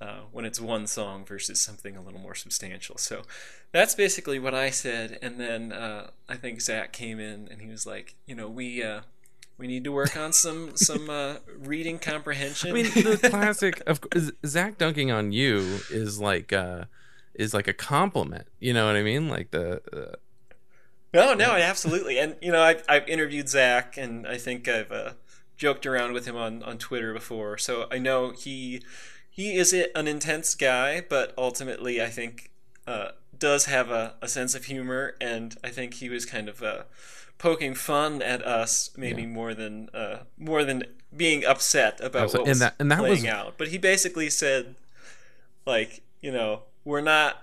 uh, 0.00 0.20
when 0.32 0.44
it's 0.44 0.58
one 0.58 0.86
song 0.86 1.24
versus 1.24 1.60
something 1.60 1.96
a 1.96 2.02
little 2.02 2.18
more 2.18 2.34
substantial. 2.34 2.96
So 2.96 3.22
that's 3.70 3.94
basically 3.94 4.38
what 4.38 4.54
I 4.54 4.70
said, 4.70 5.18
and 5.20 5.38
then 5.38 5.72
uh, 5.72 6.10
I 6.28 6.36
think 6.36 6.60
Zach 6.60 6.92
came 6.92 7.20
in 7.20 7.48
and 7.50 7.60
he 7.60 7.68
was 7.68 7.86
like, 7.86 8.14
you 8.26 8.34
know, 8.34 8.48
we. 8.48 8.82
Uh, 8.82 9.02
we 9.56 9.68
need 9.68 9.84
to 9.84 9.92
work 9.92 10.16
on 10.16 10.32
some 10.32 10.72
some 10.76 11.08
uh, 11.08 11.36
reading 11.60 12.00
comprehension. 12.00 12.70
I 12.70 12.72
mean, 12.72 12.86
the 12.86 13.28
classic 13.30 13.80
of 13.86 14.00
Zach 14.44 14.78
dunking 14.78 15.12
on 15.12 15.30
you 15.30 15.78
is 15.92 16.18
like 16.18 16.52
uh 16.52 16.86
is 17.34 17.54
like 17.54 17.68
a 17.68 17.72
compliment. 17.72 18.48
You 18.58 18.72
know 18.72 18.86
what 18.86 18.96
I 18.96 19.02
mean? 19.02 19.28
Like 19.28 19.52
the 19.52 19.80
uh, 19.92 20.16
No, 21.14 21.32
no, 21.34 21.52
absolutely. 21.52 22.18
And 22.18 22.36
you 22.42 22.52
know, 22.52 22.60
I've 22.62 22.84
I've 22.88 23.08
interviewed 23.08 23.48
Zach, 23.48 23.96
and 23.96 24.26
I 24.26 24.36
think 24.36 24.68
I've 24.68 24.90
uh, 24.92 25.12
joked 25.56 25.86
around 25.86 26.12
with 26.12 26.26
him 26.26 26.36
on 26.36 26.62
on 26.62 26.76
Twitter 26.78 27.12
before, 27.14 27.56
so 27.58 27.86
I 27.90 27.98
know 27.98 28.30
he 28.32 28.82
he 29.30 29.56
is 29.56 29.72
an 29.72 30.06
intense 30.08 30.54
guy, 30.54 31.02
but 31.08 31.32
ultimately, 31.38 32.02
I 32.02 32.06
think 32.08 32.50
uh, 32.86 33.08
does 33.38 33.64
have 33.66 33.90
a, 33.90 34.14
a 34.22 34.28
sense 34.28 34.54
of 34.54 34.64
humor, 34.64 35.14
and 35.20 35.56
I 35.64 35.70
think 35.70 35.94
he 35.94 36.08
was 36.08 36.24
kind 36.26 36.48
of 36.48 36.62
uh, 36.62 36.82
poking 37.38 37.74
fun 37.74 38.20
at 38.22 38.44
us, 38.46 38.90
maybe 38.96 39.22
Yeah. 39.22 39.28
more 39.28 39.54
than 39.54 39.88
uh, 39.94 40.18
more 40.38 40.64
than 40.64 40.84
being 41.16 41.44
upset 41.44 42.00
about 42.00 42.24
Absolutely. 42.24 42.38
what 42.38 42.40
And 42.42 42.48
was 42.48 42.58
that- 42.60 42.74
and 42.80 42.90
that 42.90 42.98
playing 42.98 43.22
was- 43.22 43.26
out. 43.26 43.54
But 43.58 43.68
he 43.68 43.78
basically 43.78 44.30
said, 44.30 44.74
like, 45.66 46.02
you 46.20 46.32
know, 46.32 46.62
we're 46.84 47.00
not 47.00 47.42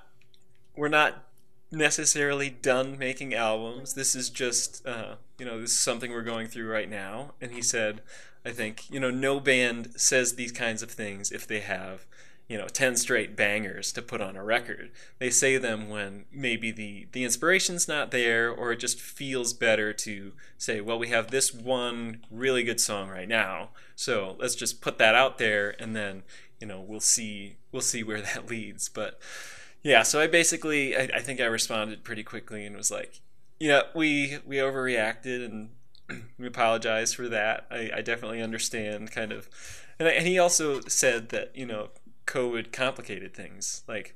we're 0.76 0.90
not 0.90 1.24
necessarily 1.72 2.50
done 2.50 2.98
making 2.98 3.34
albums. 3.34 3.94
This 3.94 4.14
is 4.14 4.30
just, 4.30 4.86
uh, 4.86 5.16
you 5.40 5.46
know, 5.46 5.62
this 5.62 5.72
is 5.72 5.80
something 5.80 6.12
we're 6.12 6.22
going 6.22 6.48
through 6.48 6.70
right 6.70 6.90
now. 6.90 7.34
And 7.40 7.52
he 7.52 7.62
said, 7.62 8.02
I 8.46 8.52
think, 8.52 8.90
you 8.90 9.00
know, 9.00 9.12
no 9.12 9.40
band 9.40 9.94
says 9.96 10.36
these 10.36 10.52
kinds 10.52 10.84
of 10.84 10.92
things 10.92 11.32
if 11.32 11.48
they 11.48 11.62
have, 11.62 12.06
you 12.50 12.58
know, 12.58 12.68
10 12.68 12.98
straight 12.98 13.38
bangers 13.38 13.94
to 13.94 14.02
put 14.02 14.20
on 14.20 14.36
a 14.36 14.44
record. 14.44 14.92
They 15.20 15.30
say 15.30 15.58
them 15.58 15.90
when 15.90 16.26
maybe 16.32 16.72
the, 16.72 17.08
the 17.14 17.24
inspiration's 17.24 17.88
not 17.88 18.12
there 18.12 18.52
or 18.52 18.74
it 18.74 18.80
just 18.80 19.00
feels 19.00 19.54
better 19.54 19.94
to 19.94 20.34
say, 20.58 20.82
well, 20.82 21.00
we 21.00 21.08
have 21.08 21.32
this 21.32 21.54
one 21.54 22.26
really 22.30 22.64
good 22.64 22.82
song 22.82 23.10
right 23.10 23.30
now. 23.30 23.70
So 23.96 24.36
let's 24.40 24.56
just 24.56 24.82
put 24.82 24.98
that 24.98 25.16
out 25.16 25.38
there 25.38 25.76
and 25.80 25.96
then, 25.96 26.24
you 26.60 26.68
know, 26.68 26.82
we'll 26.82 27.00
see, 27.00 27.56
we'll 27.72 27.82
see 27.82 28.04
where 28.04 28.22
that 28.22 28.50
leads. 28.50 28.90
But, 28.90 29.22
yeah, 29.84 30.04
so 30.04 30.20
I 30.22 30.28
basically, 30.28 30.96
I, 30.96 31.10
I 31.16 31.20
think 31.22 31.40
I 31.42 31.46
responded 31.46 32.04
pretty 32.04 32.24
quickly 32.24 32.66
and 32.66 32.76
was 32.76 32.92
like, 32.92 33.22
yeah, 33.60 33.82
we 33.96 34.38
we 34.46 34.58
overreacted 34.58 35.46
and 35.46 35.70
we 36.38 36.48
apologize 36.48 37.14
for 37.14 37.28
that. 37.30 37.66
I, 37.72 37.92
I 37.98 38.02
definitely 38.02 38.42
understand, 38.42 39.12
kind 39.12 39.32
of, 39.32 39.50
and, 40.00 40.08
I- 40.08 40.12
and 40.14 40.28
he 40.28 40.38
also 40.40 40.82
said 40.82 41.30
that 41.30 41.52
you 41.56 41.66
know 41.66 41.90
COVID 42.28 42.72
complicated 42.72 43.34
things, 43.34 43.84
like 43.88 44.16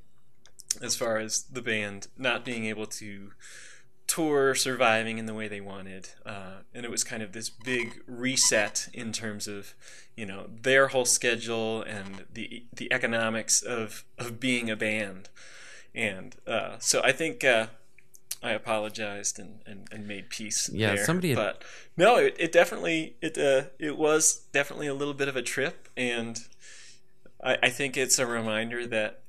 as 0.82 0.96
far 0.96 1.18
as 1.18 1.44
the 1.44 1.62
band 1.62 2.08
not 2.18 2.44
being 2.44 2.66
able 2.66 2.86
to 2.86 3.32
tour 4.08 4.54
surviving 4.54 5.18
in 5.18 5.26
the 5.26 5.34
way 5.34 5.48
they 5.48 5.60
wanted 5.62 6.10
uh, 6.26 6.58
and 6.74 6.86
it 6.86 6.92
was 6.92 7.04
kind 7.04 7.24
of 7.24 7.32
this 7.32 7.50
big 7.50 8.02
reset 8.08 8.88
in 8.94 9.12
terms 9.12 9.48
of 9.48 9.74
you 10.16 10.26
know 10.26 10.48
their 10.62 10.90
whole 10.90 11.06
schedule 11.06 11.82
and 11.82 12.26
the 12.32 12.64
the 12.76 12.92
economics 12.94 13.62
of 13.64 14.06
of 14.18 14.40
being 14.40 14.70
a 14.70 14.76
band 14.76 15.30
and 15.96 16.36
uh, 16.46 16.76
so 16.80 17.02
I 17.04 17.14
think 17.14 17.44
uh, 17.44 17.68
I 18.44 18.52
apologized 18.52 19.40
and, 19.40 19.62
and, 19.66 19.88
and 19.92 20.06
made 20.08 20.30
peace 20.30 20.70
Yeah, 20.72 20.96
there. 20.96 21.06
somebody 21.06 21.30
had- 21.30 21.38
but 21.38 21.64
no 21.98 22.18
it, 22.18 22.36
it 22.38 22.52
definitely 22.52 23.16
it 23.22 23.38
uh, 23.38 23.70
it 23.80 23.98
was 23.98 24.44
definitely 24.52 24.88
a 24.88 24.94
little 24.94 25.14
bit 25.16 25.28
of 25.28 25.36
a 25.36 25.42
trip 25.42 25.90
and 25.98 26.38
I, 27.44 27.58
I 27.64 27.70
think 27.70 27.98
it's 27.98 28.20
a 28.20 28.28
reminder 28.28 28.86
that 28.88 29.22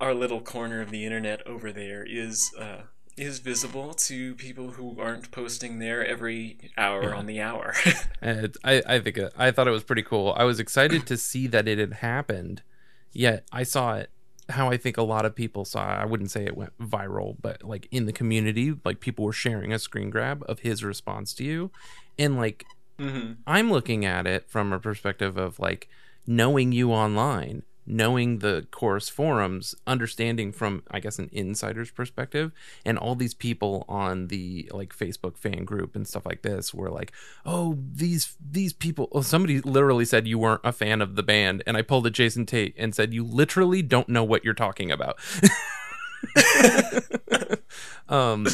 our 0.00 0.14
little 0.14 0.40
corner 0.40 0.80
of 0.80 0.90
the 0.90 1.04
internet 1.04 1.44
over 1.46 1.72
there 1.72 2.04
is 2.08 2.50
uh, 2.58 2.82
is 3.16 3.38
visible 3.38 3.94
to 3.94 4.34
people 4.34 4.70
who 4.70 5.00
aren't 5.00 5.30
posting 5.30 5.78
there 5.78 6.04
every 6.04 6.70
hour 6.76 7.04
Yeah. 7.04 7.14
on 7.16 7.26
the 7.26 7.40
hour. 7.40 7.74
And 8.20 8.56
I, 8.64 8.82
I 8.86 9.00
think 9.00 9.18
it, 9.18 9.32
I 9.36 9.50
thought 9.50 9.68
it 9.68 9.72
was 9.72 9.84
pretty 9.84 10.02
cool. 10.02 10.32
I 10.36 10.44
was 10.44 10.58
excited 10.58 11.06
to 11.06 11.16
see 11.16 11.46
that 11.48 11.68
it 11.68 11.78
had 11.78 11.94
happened. 11.94 12.62
Yet 13.12 13.44
I 13.52 13.62
saw 13.64 13.94
it 13.96 14.10
how 14.48 14.70
I 14.70 14.76
think 14.76 14.96
a 14.96 15.02
lot 15.02 15.24
of 15.24 15.34
people 15.34 15.64
saw. 15.64 15.84
I 15.86 16.04
wouldn't 16.04 16.30
say 16.30 16.44
it 16.44 16.56
went 16.56 16.72
viral, 16.78 17.36
but 17.40 17.62
like 17.62 17.86
in 17.90 18.06
the 18.06 18.12
community, 18.12 18.74
like 18.84 19.00
people 19.00 19.24
were 19.24 19.32
sharing 19.32 19.72
a 19.72 19.78
screen 19.78 20.10
grab 20.10 20.42
of 20.48 20.60
his 20.60 20.82
response 20.82 21.32
to 21.34 21.44
you, 21.44 21.70
and 22.18 22.36
like 22.36 22.64
Mhm. 22.98 23.36
I'm 23.46 23.70
looking 23.72 24.04
at 24.04 24.26
it 24.26 24.48
from 24.48 24.72
a 24.72 24.78
perspective 24.80 25.36
of 25.36 25.58
like 25.58 25.88
knowing 26.26 26.72
you 26.72 26.92
online, 26.92 27.62
knowing 27.86 28.38
the 28.38 28.66
Chorus 28.70 29.08
forums, 29.08 29.74
understanding 29.86 30.52
from 30.52 30.82
I 30.90 31.00
guess 31.00 31.18
an 31.18 31.28
insider's 31.32 31.90
perspective, 31.90 32.52
and 32.84 32.98
all 32.98 33.14
these 33.14 33.34
people 33.34 33.84
on 33.88 34.28
the 34.28 34.70
like 34.72 34.94
Facebook 34.94 35.36
fan 35.36 35.64
group 35.64 35.94
and 35.96 36.06
stuff 36.06 36.26
like 36.26 36.42
this 36.42 36.72
were 36.72 36.90
like, 36.90 37.12
"Oh, 37.44 37.78
these 37.92 38.36
these 38.40 38.72
people." 38.72 39.08
Well, 39.12 39.22
somebody 39.22 39.60
literally 39.60 40.04
said 40.04 40.26
you 40.26 40.38
weren't 40.38 40.60
a 40.64 40.72
fan 40.72 41.02
of 41.02 41.16
the 41.16 41.22
band, 41.22 41.62
and 41.66 41.76
I 41.76 41.82
pulled 41.82 42.06
a 42.06 42.10
Jason 42.10 42.46
Tate 42.46 42.74
and 42.78 42.94
said, 42.94 43.12
"You 43.12 43.24
literally 43.24 43.82
don't 43.82 44.08
know 44.08 44.24
what 44.24 44.44
you're 44.44 44.54
talking 44.54 44.90
about." 44.90 45.18
um, 48.08 48.44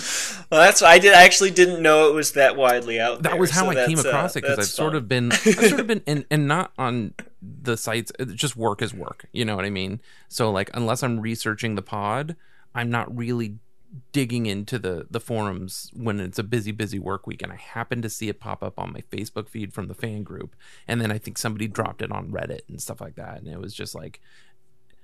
well, 0.51 0.61
that's 0.61 0.83
I 0.83 0.99
did 0.99 1.15
I 1.15 1.23
actually 1.23 1.51
didn't 1.51 1.83
know 1.83 2.09
it 2.09 2.15
was 2.15 2.33
that 2.33 2.57
widely 2.57 3.01
out 3.01 3.23
there. 3.23 3.33
that 3.33 3.39
was 3.39 3.51
how 3.51 3.65
so 3.65 3.71
I 3.71 3.87
came 3.87 3.99
uh, 3.99 4.03
across 4.03 4.37
it 4.37 4.43
because 4.43 4.53
I've 4.53 4.57
that's 4.59 4.71
sort 4.71 4.95
of 4.95 5.09
been, 5.09 5.33
I've 5.33 5.39
sort 5.39 5.81
of 5.81 5.87
been, 5.87 6.03
and 6.07 6.25
and 6.31 6.49
not 6.49 6.73
on 6.79 7.15
the 7.43 7.77
sites. 7.77 8.13
Just 8.35 8.57
work 8.57 8.83
is 8.83 8.93
work. 8.95 9.27
You 9.33 9.45
know 9.45 9.57
what 9.57 9.65
I 9.65 9.71
mean? 9.71 10.01
So 10.29 10.51
like, 10.51 10.71
unless 10.75 11.03
I'm 11.03 11.21
researching 11.21 11.75
the 11.75 11.83
pod, 11.83 12.37
I'm 12.75 12.91
not 12.91 13.15
really 13.17 13.57
digging 14.13 14.47
into 14.47 14.79
the 14.79 15.07
the 15.11 15.19
forums 15.19 15.91
when 15.95 16.21
it's 16.21 16.39
a 16.39 16.45
busy 16.45 16.71
busy 16.71 16.99
work 17.01 17.27
week 17.27 17.43
and 17.43 17.51
i 17.51 17.57
happen 17.57 18.01
to 18.01 18.09
see 18.09 18.29
it 18.29 18.39
pop 18.39 18.63
up 18.63 18.79
on 18.79 18.93
my 18.93 19.01
facebook 19.11 19.49
feed 19.49 19.73
from 19.73 19.89
the 19.89 19.95
fan 19.95 20.23
group 20.23 20.55
and 20.87 21.01
then 21.01 21.11
i 21.11 21.19
think 21.19 21.37
somebody 21.37 21.67
dropped 21.67 22.01
it 22.01 22.13
on 22.13 22.31
reddit 22.31 22.61
and 22.69 22.81
stuff 22.81 23.01
like 23.01 23.17
that 23.17 23.39
and 23.39 23.49
it 23.49 23.59
was 23.59 23.75
just 23.75 23.93
like 23.93 24.21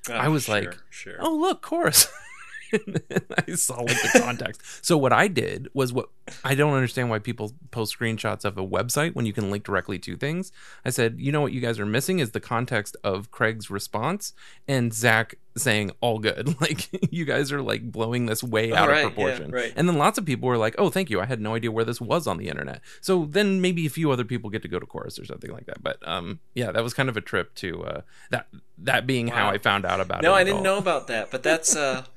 Oh, 0.09 0.13
i 0.15 0.29
was 0.29 0.45
sure, 0.45 0.55
like 0.55 0.79
sure. 0.89 1.17
oh 1.19 1.35
look 1.35 1.63
chorus 1.63 2.07
I 3.49 3.53
saw 3.55 3.81
like 3.81 4.01
the 4.03 4.21
context. 4.21 4.61
So 4.85 4.97
what 4.97 5.13
I 5.13 5.29
did 5.29 5.69
was 5.75 5.93
what 5.93 6.09
I 6.45 6.55
don't 6.55 6.75
understand 6.75 7.11
why 7.11 7.19
people 7.19 7.53
post 7.71 7.99
screenshots 7.99 8.45
of 8.45 8.59
a 8.59 8.67
website 8.67 9.15
when 9.15 9.27
you 9.27 9.33
can 9.33 9.51
link 9.51 9.65
directly 9.65 9.99
to 10.01 10.17
things. 10.17 10.53
I 10.85 10.91
said, 10.91 11.17
you 11.19 11.33
know 11.33 11.41
what 11.41 11.53
you 11.53 11.61
guys 11.61 11.79
are 11.79 11.87
missing 11.87 12.19
is 12.19 12.31
the 12.33 12.41
context 12.41 12.97
of 13.05 13.31
Craig's 13.31 13.71
response 13.71 14.33
and 14.67 14.93
Zach 14.93 15.37
saying 15.57 15.91
all 16.01 16.19
good. 16.19 16.55
Like 16.67 16.89
you 17.13 17.25
guys 17.25 17.53
are 17.53 17.63
like 17.63 17.91
blowing 17.93 18.27
this 18.27 18.43
way 18.43 18.73
Oh, 18.73 18.77
out 18.77 18.89
right, 18.89 19.05
of 19.07 19.11
yeah, 19.13 19.15
proportion. 19.15 19.51
right. 19.53 19.73
And 19.77 19.89
then 19.89 19.97
lots 19.99 20.19
of 20.19 20.25
people 20.25 20.49
were 20.49 20.57
like, 20.59 20.75
oh, 20.79 20.91
thank 20.91 21.11
you. 21.11 21.21
I 21.21 21.27
had 21.27 21.41
no 21.41 21.55
idea 21.55 21.71
where 21.71 21.85
this 21.85 22.01
was 22.01 22.27
on 22.27 22.39
the 22.39 22.49
internet. 22.49 22.81
So 23.01 23.25
then 23.27 23.61
maybe 23.61 23.87
a 23.87 23.91
few 23.91 24.11
other 24.11 24.25
people 24.25 24.51
get 24.51 24.63
to 24.63 24.69
go 24.69 24.79
to 24.79 24.87
chorus 24.87 25.19
or 25.19 25.25
something 25.25 25.51
like 25.53 25.67
that. 25.67 25.83
But 25.83 26.07
um, 26.07 26.41
yeah, 26.55 26.73
that 26.73 26.83
was 26.83 26.93
kind 26.95 27.09
of 27.09 27.17
a 27.17 27.21
trip 27.21 27.55
to 27.57 27.85
uh, 27.85 28.01
that. 28.31 28.49
That 28.79 29.07
being 29.07 29.29
how 29.29 29.49
I 29.49 29.57
found 29.57 29.87
out 29.87 30.01
about 30.01 30.21
it. 30.21 30.23
No, 30.27 30.35
I 30.35 30.45
didn't 30.45 30.59
all. 30.59 30.65
know 30.65 30.77
about 30.79 31.07
that, 31.07 31.31
but 31.31 31.43
that's 31.43 31.75
uh 31.75 32.05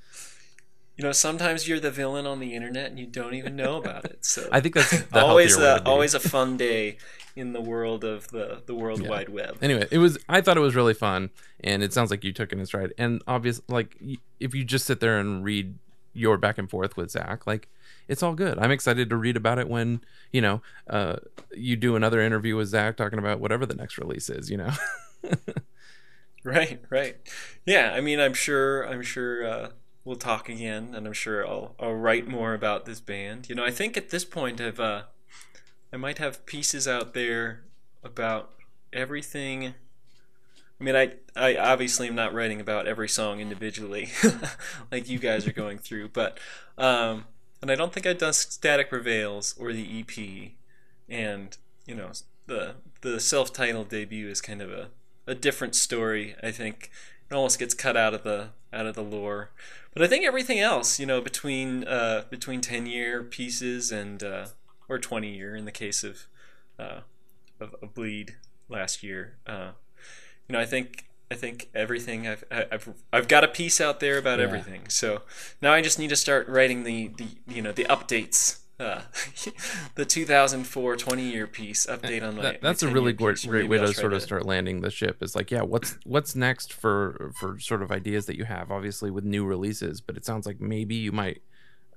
you 0.99 1.05
know, 1.05 1.13
sometimes 1.13 1.65
you're 1.65 1.79
the 1.79 1.91
villain 1.91 2.27
on 2.27 2.41
the 2.41 2.53
internet 2.53 2.89
and 2.89 2.99
you 2.99 3.05
don't 3.07 3.33
even 3.33 3.55
know 3.55 3.77
about 3.77 4.03
it. 4.03 4.25
So 4.25 4.49
I 4.51 4.59
think 4.59 4.75
that's 4.75 5.01
always 5.13 5.57
a, 5.57 5.81
always 5.85 6.13
a 6.13 6.19
fun 6.19 6.57
day 6.57 6.97
in 7.37 7.53
the 7.53 7.61
world 7.61 8.03
of 8.03 8.27
the 8.31 8.61
the 8.65 8.75
World 8.75 9.01
Yeah. 9.01 9.09
Wide 9.09 9.29
Web. 9.29 9.57
Anyway, 9.61 9.87
it 9.91 9.99
was. 9.99 10.17
I 10.27 10.41
thought 10.41 10.57
it 10.57 10.59
was 10.59 10.75
really 10.75 10.93
fun, 10.93 11.29
and 11.63 11.81
it 11.83 11.93
sounds 11.93 12.11
like 12.11 12.25
you 12.25 12.33
took 12.33 12.51
it 12.51 12.59
in 12.59 12.65
stride. 12.65 12.93
And 12.97 13.21
obvious, 13.27 13.61
like 13.69 13.95
if 14.41 14.53
you 14.53 14.65
just 14.65 14.85
sit 14.85 14.99
there 14.99 15.19
and 15.19 15.41
read 15.41 15.75
your 16.11 16.37
back 16.37 16.57
and 16.57 16.69
forth 16.69 16.97
with 16.97 17.11
Zach, 17.11 17.47
like 17.47 17.69
it's 18.09 18.21
all 18.21 18.33
good. 18.33 18.59
I'm 18.59 18.71
excited 18.71 19.09
to 19.09 19.15
read 19.15 19.37
about 19.37 19.57
it 19.57 19.69
when 19.69 20.01
you 20.33 20.41
know 20.41 20.61
uh, 20.89 21.15
you 21.55 21.77
do 21.77 21.95
another 21.95 22.19
interview 22.19 22.57
with 22.57 22.67
Zach 22.67 22.97
talking 22.97 23.19
about 23.19 23.39
whatever 23.39 23.65
the 23.65 23.75
next 23.75 23.97
release 23.97 24.29
is. 24.29 24.49
You 24.49 24.57
know. 24.57 24.71
Right, 26.41 26.81
right. 26.89 27.17
Yeah, 27.65 27.91
I 27.93 27.99
mean, 27.99 28.19
I'm 28.19 28.33
sure, 28.33 28.83
I'm 28.83 29.01
sure 29.01 29.45
uh, 29.45 29.69
we'll 30.09 30.17
talk 30.17 30.49
again, 30.49 30.95
and 30.95 31.05
I'm 31.05 31.13
sure 31.13 31.47
I'll, 31.47 31.75
I'll 31.79 31.93
write 31.93 32.27
more 32.27 32.55
about 32.55 32.85
this 32.85 32.99
band. 32.99 33.47
You 33.47 33.53
know, 33.53 33.63
I 33.63 33.69
think 33.69 33.95
at 33.95 34.09
this 34.09 34.25
point, 34.25 34.59
I've, 34.59 34.79
uh, 34.79 35.03
I 35.93 35.97
might 35.97 36.17
have 36.17 36.47
pieces 36.47 36.87
out 36.87 37.13
there 37.13 37.61
about 38.03 38.49
everything. 38.91 39.75
I 40.81 40.83
mean, 40.83 40.95
I, 40.95 41.11
I 41.35 41.55
obviously 41.55 42.07
am 42.07 42.15
not 42.15 42.33
writing 42.33 42.59
about 42.59 42.87
every 42.87 43.07
song 43.07 43.39
individually, 43.39 44.09
like 44.91 45.07
you 45.07 45.19
guys 45.19 45.45
are 45.45 45.53
going 45.53 45.77
through, 45.77 46.09
but, 46.09 46.39
um, 46.75 47.25
and 47.61 47.69
I 47.69 47.75
don't 47.75 47.93
think 47.93 48.07
I've 48.07 48.17
done 48.17 48.33
Static 48.33 48.89
Prevails 48.89 49.53
or 49.59 49.73
the 49.73 49.99
EP, 49.99 50.53
and 51.07 51.55
you 51.85 51.93
know, 51.93 52.09
the 52.47 52.75
the 53.01 53.19
self-titled 53.19 53.89
debut 53.89 54.27
is 54.27 54.41
kind 54.41 54.63
of 54.63 54.71
a 54.71 54.89
a 55.27 55.35
different 55.35 55.75
story. 55.75 56.35
I 56.41 56.49
think 56.49 56.89
it 57.29 57.35
almost 57.35 57.59
gets 57.59 57.75
cut 57.75 57.95
out 57.95 58.15
of 58.15 58.23
the 58.23 58.49
out 58.73 58.87
of 58.87 58.95
the 58.95 59.03
lore. 59.03 59.51
But 59.93 60.03
I 60.03 60.07
think 60.07 60.25
everything 60.25 60.59
else, 60.59 60.99
you 60.99 61.05
know, 61.05 61.19
between 61.21 61.83
uh, 61.85 62.23
between 62.29 62.61
ten 62.61 62.85
year 62.85 63.23
pieces 63.23 63.91
and 63.91 64.23
uh, 64.23 64.47
or 64.87 64.99
twenty 64.99 65.35
year 65.35 65.55
in 65.55 65.65
the 65.65 65.71
case 65.71 66.03
of 66.03 66.27
uh, 66.77 67.01
of, 67.59 67.75
of 67.81 67.93
Bleed 67.93 68.35
last 68.69 69.03
year, 69.03 69.37
uh, 69.47 69.71
you 70.47 70.53
know, 70.53 70.59
I 70.59 70.65
think 70.65 71.05
I 71.31 71.35
think 71.35 71.69
everything 71.75 72.27
I've 72.27 72.43
I've 72.51 72.89
I've 73.11 73.27
got 73.27 73.43
a 73.43 73.47
piece 73.47 73.81
out 73.81 73.99
there 73.99 74.17
about 74.17 74.39
Yeah. 74.39 74.45
everything. 74.45 74.89
So 74.89 75.23
now 75.61 75.73
I 75.73 75.81
just 75.81 75.99
need 75.99 76.09
to 76.09 76.15
start 76.15 76.47
writing 76.47 76.83
the 76.83 77.09
the 77.17 77.27
you 77.47 77.61
know 77.61 77.71
the 77.71 77.85
updates. 77.85 78.59
Uh, 78.79 79.01
the 79.95 80.05
2004 80.05 80.95
20 80.95 81.21
year 81.23 81.47
piece 81.47 81.85
update 81.85 82.23
on 82.23 82.37
my, 82.37 82.41
That- 82.43 82.61
my 82.61 82.69
that's 82.69 82.81
a 82.81 82.87
really 82.87 83.11
great, 83.13 83.45
great 83.45 83.67
way 83.67 83.77
to 83.77 83.93
sort 83.93 84.13
of 84.13 84.21
start 84.21 84.45
landing 84.45 84.81
the 84.81 84.89
ship. 84.89 85.21
Is 85.21 85.35
like, 85.35 85.51
yeah, 85.51 85.61
what's 85.61 85.97
what's 86.05 86.35
next 86.35 86.71
for 86.71 87.31
for 87.39 87.59
sort 87.59 87.81
of 87.81 87.91
ideas 87.91 88.25
that 88.27 88.37
you 88.37 88.45
have? 88.45 88.71
Obviously, 88.71 89.11
with 89.11 89.25
new 89.25 89.45
releases, 89.45 89.99
but 89.99 90.15
it 90.15 90.25
sounds 90.25 90.45
like 90.45 90.61
maybe 90.61 90.95
you 90.95 91.11
might 91.11 91.41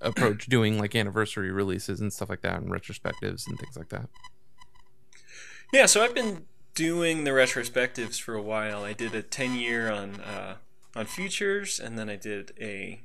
approach 0.01 0.47
doing 0.47 0.79
like 0.79 0.97
anniversary 0.97 1.53
releases 1.53 2.01
and 2.01 2.13
stuff 2.13 2.29
like 2.29 2.43
that, 2.43 2.61
and 2.61 2.71
retrospectives 2.71 3.47
and 3.47 3.59
things 3.59 3.77
like 3.77 3.89
that. 3.91 4.09
Yeah, 5.73 5.87
so 5.87 6.03
I've 6.03 6.15
been 6.15 6.47
doing 6.75 7.25
the 7.25 7.31
retrospectives 7.31 8.21
for 8.21 8.35
a 8.35 8.43
while. 8.43 8.83
I 8.83 8.93
did 8.93 9.15
a 9.15 9.23
10 9.23 9.55
year 9.55 9.91
on 9.91 10.21
uh, 10.21 10.57
on 10.95 11.07
futures, 11.07 11.81
and 11.81 11.99
then 11.99 12.11
I 12.11 12.17
did 12.17 12.53
a 12.61 13.03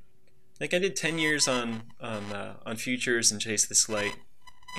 like 0.60 0.74
I 0.74 0.80
did 0.80 0.96
10 0.96 1.20
years 1.20 1.48
on 1.48 1.84
on 2.02 2.32
uh, 2.32 2.56
on 2.66 2.78
futures 2.78 3.32
and 3.32 3.42
Chase 3.42 3.66
This 3.66 3.88
Light 3.90 4.16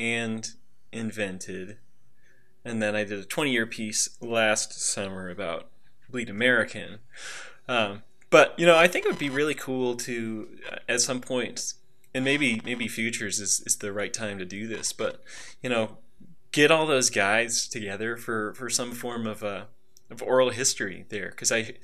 and 0.00 0.48
Invented, 0.92 1.78
and 2.64 2.82
then 2.82 2.94
I 2.96 3.04
did 3.04 3.18
a 3.18 3.24
20 3.24 3.50
year 3.50 3.66
piece 3.66 4.08
last 4.20 4.80
summer 4.80 5.28
about 5.28 5.68
Bleed 6.08 6.30
American. 6.30 6.98
Um, 7.68 8.02
but 8.30 8.58
you 8.58 8.66
know, 8.66 8.76
I 8.76 8.88
think 8.88 9.04
it 9.04 9.08
would 9.08 9.18
be 9.18 9.30
really 9.30 9.54
cool 9.54 9.96
to 9.96 10.48
uh, 10.70 10.76
at 10.88 11.00
some 11.00 11.20
point, 11.20 11.74
and 12.14 12.24
maybe 12.24 12.60
maybe 12.64 12.88
futures 12.88 13.38
is, 13.40 13.62
is 13.66 13.76
the 13.76 13.92
right 13.92 14.12
time 14.12 14.38
to 14.38 14.44
do 14.44 14.66
this. 14.66 14.92
But 14.92 15.22
you 15.62 15.70
know, 15.70 15.98
get 16.52 16.70
all 16.70 16.86
those 16.86 17.10
guys 17.10 17.68
together 17.68 18.16
for 18.16 18.54
for 18.54 18.68
some 18.68 18.92
form 18.92 19.26
of 19.26 19.42
uh, 19.42 19.64
of 20.10 20.22
oral 20.22 20.50
history 20.50 21.04
there 21.10 21.28
because 21.28 21.52
I 21.52 21.74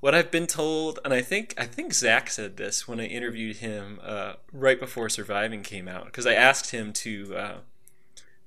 what 0.00 0.14
I've 0.14 0.30
been 0.30 0.46
told 0.46 0.98
and 1.04 1.12
I 1.12 1.20
think 1.20 1.54
I 1.58 1.66
think 1.66 1.92
Zach 1.92 2.30
said 2.30 2.56
this 2.56 2.88
when 2.88 2.98
I 2.98 3.04
interviewed 3.04 3.56
him 3.56 4.00
uh, 4.02 4.34
right 4.52 4.80
before 4.80 5.08
Surviving 5.08 5.62
came 5.62 5.86
out 5.86 6.06
because 6.06 6.26
I 6.26 6.34
asked 6.34 6.70
him 6.70 6.92
to 6.94 7.36
uh, 7.36 7.56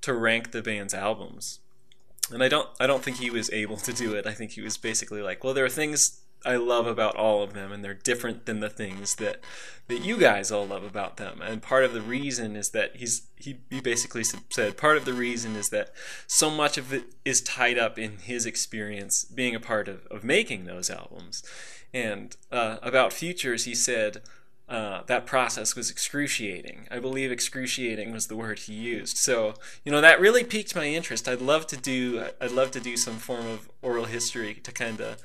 to 0.02 0.14
rank 0.14 0.52
the 0.52 0.62
band's 0.62 0.94
albums. 0.94 1.60
And 2.32 2.44
I 2.44 2.50
don't 2.50 2.68
I 2.80 2.88
don't 2.88 3.04
think 3.04 3.18
he 3.18 3.30
was 3.30 3.52
able 3.52 3.78
to 3.78 3.94
do 3.94 4.16
it. 4.16 4.26
I 4.26 4.34
think 4.34 4.52
he 4.52 4.62
was 4.62 4.78
basically 4.78 5.22
like 5.22 5.44
well 5.44 5.54
there 5.54 5.66
are 5.66 5.70
things 5.70 6.22
I 6.46 6.56
love 6.56 6.88
about 6.88 7.16
all 7.16 7.44
of 7.44 7.54
them, 7.54 7.72
and 7.72 7.84
they're 7.84 7.94
different 7.94 8.46
than 8.46 8.60
the 8.60 8.70
things 8.70 9.16
that 9.16 9.42
that 9.88 10.04
you 10.04 10.18
guys 10.18 10.52
all 10.52 10.68
love 10.68 10.84
about 10.84 11.16
them. 11.16 11.42
And 11.42 11.62
part 11.62 11.86
of 11.86 11.94
the 11.94 12.02
reason 12.02 12.56
is 12.56 12.70
that 12.72 12.98
he's 12.98 13.28
he, 13.36 13.60
he 13.70 13.80
basically 13.80 14.24
said 14.24 14.78
part 14.78 14.98
of 14.98 15.06
the 15.06 15.14
reason 15.14 15.56
is 15.56 15.70
that 15.70 15.92
so 16.28 16.50
much 16.50 16.78
of 16.78 16.94
it 16.94 17.16
is 17.24 17.42
tied 17.42 17.78
up 17.78 17.98
in 17.98 18.18
his 18.18 18.46
experience 18.46 19.24
being 19.24 19.56
a 19.56 19.60
part 19.60 19.88
of, 19.88 20.06
of 20.08 20.24
making 20.24 20.66
those 20.66 20.90
albums. 20.90 21.44
And 21.94 22.36
uh, 22.52 22.78
about 22.82 23.14
Futures, 23.14 23.64
he 23.64 23.74
said 23.74 24.22
uh, 24.68 25.04
that 25.08 25.26
process 25.26 25.76
was 25.76 25.90
excruciating. 25.90 26.88
I 26.92 27.00
believe 27.00 27.32
excruciating 27.32 28.12
was 28.12 28.28
the 28.28 28.36
word 28.36 28.60
he 28.60 28.74
used. 28.74 29.18
So 29.18 29.54
you 29.86 29.92
know 29.92 30.02
that 30.02 30.20
really 30.20 30.44
piqued 30.44 30.76
my 30.76 30.88
interest. 30.88 31.28
I'd 31.30 31.42
love 31.42 31.68
to 31.68 31.78
do 31.78 32.26
I'd 32.42 32.52
love 32.52 32.72
to 32.72 32.82
do 32.82 32.98
some 32.98 33.16
form 33.16 33.46
of 33.48 33.70
oral 33.82 34.06
history 34.06 34.56
to 34.56 34.72
kind 34.72 35.00
of 35.00 35.18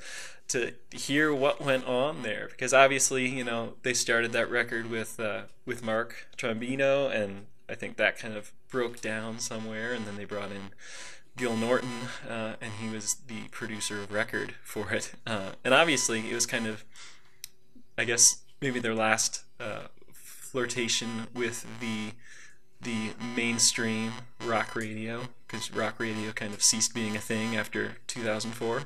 to 0.53 0.73
hear 0.91 1.35
what 1.35 1.63
went 1.63 1.87
on 1.87 2.23
there 2.23 2.47
because 2.51 2.75
obviously 2.75 3.27
you 3.27 3.43
know 3.43 3.73
they 3.83 3.95
started 3.95 4.33
that 4.33 4.51
record 4.51 4.91
with 4.91 5.19
uh, 5.19 5.43
with 5.65 5.83
Mark 5.83 6.29
Trombino 6.37 7.11
and 7.11 7.47
I 7.71 7.75
think 7.75 7.97
that 7.97 8.19
kind 8.19 8.37
of 8.37 8.53
broke 8.69 9.01
down 9.01 9.39
somewhere 9.39 9.95
and 9.95 10.07
then 10.07 10.17
they 10.17 10.27
brought 10.27 10.51
in 10.51 10.71
Gil 11.39 11.57
Norton 11.57 12.09
uh, 12.29 12.55
and 12.61 12.73
he 12.81 12.89
was 12.91 13.15
the 13.27 13.49
producer 13.51 14.03
of 14.03 14.13
record 14.13 14.55
for 14.63 14.93
it. 14.93 15.13
Uh, 15.27 15.53
and 15.65 15.73
obviously 15.73 16.31
it 16.31 16.35
was 16.35 16.45
kind 16.45 16.67
of 16.67 16.85
I 17.97 18.05
guess 18.05 18.43
maybe 18.61 18.79
their 18.79 18.95
last 18.95 19.45
uh, 19.59 19.87
flirtation 20.13 21.29
with 21.35 21.67
the 21.81 22.13
the 22.81 23.15
mainstream 23.37 24.13
rock 24.45 24.75
radio 24.75 25.29
because 25.47 25.73
rock 25.73 25.99
radio 25.99 26.33
kind 26.33 26.53
of 26.53 26.63
ceased 26.63 26.93
being 26.95 27.17
a 27.17 27.21
thing 27.21 27.57
after 27.57 27.97
2004 28.09 28.83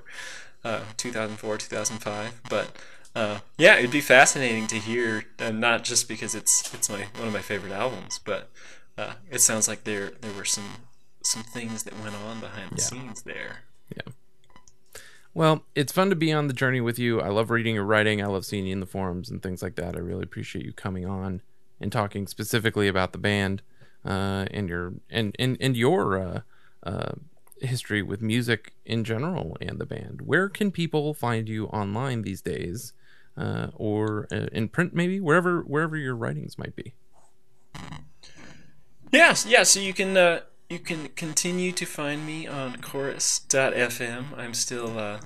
uh, 0.66 0.80
2004 0.96 1.56
2005 1.58 2.40
but 2.50 2.66
uh, 3.14 3.38
yeah 3.56 3.76
it'd 3.78 3.90
be 3.90 4.00
fascinating 4.00 4.66
to 4.66 4.76
hear 4.76 5.24
and 5.38 5.60
not 5.60 5.84
just 5.84 6.08
because 6.08 6.34
it's 6.34 6.54
it's 6.74 6.88
my 6.90 7.02
one 7.18 7.28
of 7.28 7.32
my 7.32 7.40
favorite 7.52 7.72
albums 7.72 8.18
but 8.24 8.50
uh, 8.98 9.12
it 9.30 9.40
sounds 9.40 9.68
like 9.68 9.84
there 9.84 10.10
there 10.20 10.32
were 10.32 10.44
some 10.44 10.70
some 11.22 11.42
things 11.42 11.82
that 11.84 11.94
went 12.02 12.14
on 12.16 12.40
behind 12.40 12.70
the 12.72 12.76
Yeah. 12.82 12.88
scenes 12.90 13.22
there 13.22 13.52
Yeah. 13.96 14.12
Well, 15.34 15.64
it's 15.74 15.92
fun 15.92 16.08
to 16.10 16.16
be 16.16 16.32
on 16.32 16.46
the 16.46 16.54
journey 16.54 16.80
with 16.80 16.98
you. 16.98 17.20
I 17.20 17.28
love 17.28 17.50
reading 17.50 17.74
your 17.74 17.84
writing. 17.84 18.22
I 18.22 18.26
love 18.26 18.46
seeing 18.46 18.66
you 18.66 18.72
in 18.72 18.80
the 18.80 18.86
forums 18.86 19.28
and 19.30 19.42
things 19.42 19.62
like 19.62 19.74
that. 19.76 19.94
I 19.94 19.98
really 19.98 20.22
appreciate 20.22 20.64
you 20.64 20.72
coming 20.72 21.04
on 21.04 21.42
and 21.78 21.92
talking 21.92 22.26
specifically 22.26 22.88
about 22.88 23.12
the 23.12 23.18
band 23.18 23.60
uh, 24.04 24.46
and 24.50 24.66
your 24.68 24.94
and 25.10 25.36
and, 25.38 25.58
and 25.60 25.76
your 25.76 26.18
uh, 26.18 26.40
uh, 26.84 27.12
history 27.60 28.02
with 28.02 28.20
music 28.20 28.74
in 28.84 29.04
general 29.04 29.56
and 29.60 29.78
the 29.78 29.86
band. 29.86 30.22
Where 30.22 30.48
can 30.48 30.70
people 30.70 31.14
find 31.14 31.48
you 31.48 31.66
online 31.66 32.22
these 32.22 32.42
days, 32.42 32.92
uh, 33.36 33.68
or 33.74 34.28
uh, 34.32 34.46
in 34.52 34.68
print 34.68 34.94
maybe 34.94 35.20
wherever 35.20 35.62
wherever 35.62 35.96
your 35.96 36.14
writings 36.14 36.58
might 36.58 36.76
be? 36.76 36.94
Yes, 39.12 39.46
yeah. 39.46 39.62
So 39.62 39.80
you 39.80 39.94
can 39.94 40.16
uh, 40.16 40.40
you 40.68 40.78
can 40.78 41.08
continue 41.08 41.72
to 41.72 41.86
find 41.86 42.26
me 42.26 42.46
on 42.46 42.80
chorus.fm. 42.80 44.36
I'm 44.36 44.54
still 44.54 44.98
uh, 44.98 45.20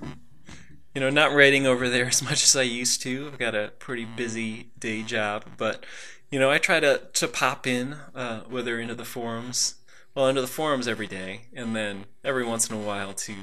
you 0.95 1.01
know 1.01 1.11
not 1.11 1.33
writing 1.33 1.67
over 1.67 1.89
there 1.89 2.07
as 2.07 2.23
much 2.23 2.45
as 2.45 2.55
I 2.55 2.63
used 2.63 3.03
to. 3.03 3.29
I've 3.33 3.39
got 3.39 3.55
a 3.55 3.73
pretty 3.79 4.05
busy 4.05 4.71
day 4.79 5.03
job, 5.03 5.45
but 5.57 5.85
you 6.31 6.39
know 6.39 6.51
I 6.51 6.59
try 6.59 6.81
to 6.81 7.03
to 7.13 7.29
pop 7.29 7.67
in 7.67 7.97
uh, 8.15 8.41
whether 8.49 8.79
into 8.79 8.95
the 8.95 9.05
forums, 9.05 9.77
well 10.15 10.29
into 10.29 10.41
the 10.41 10.47
forums 10.47 10.89
every 10.89 11.07
day, 11.07 11.43
and 11.55 11.75
then 11.75 12.07
every 12.25 12.45
once 12.45 12.69
in 12.69 12.77
a 12.77 12.81
while 12.81 13.13
to 13.15 13.35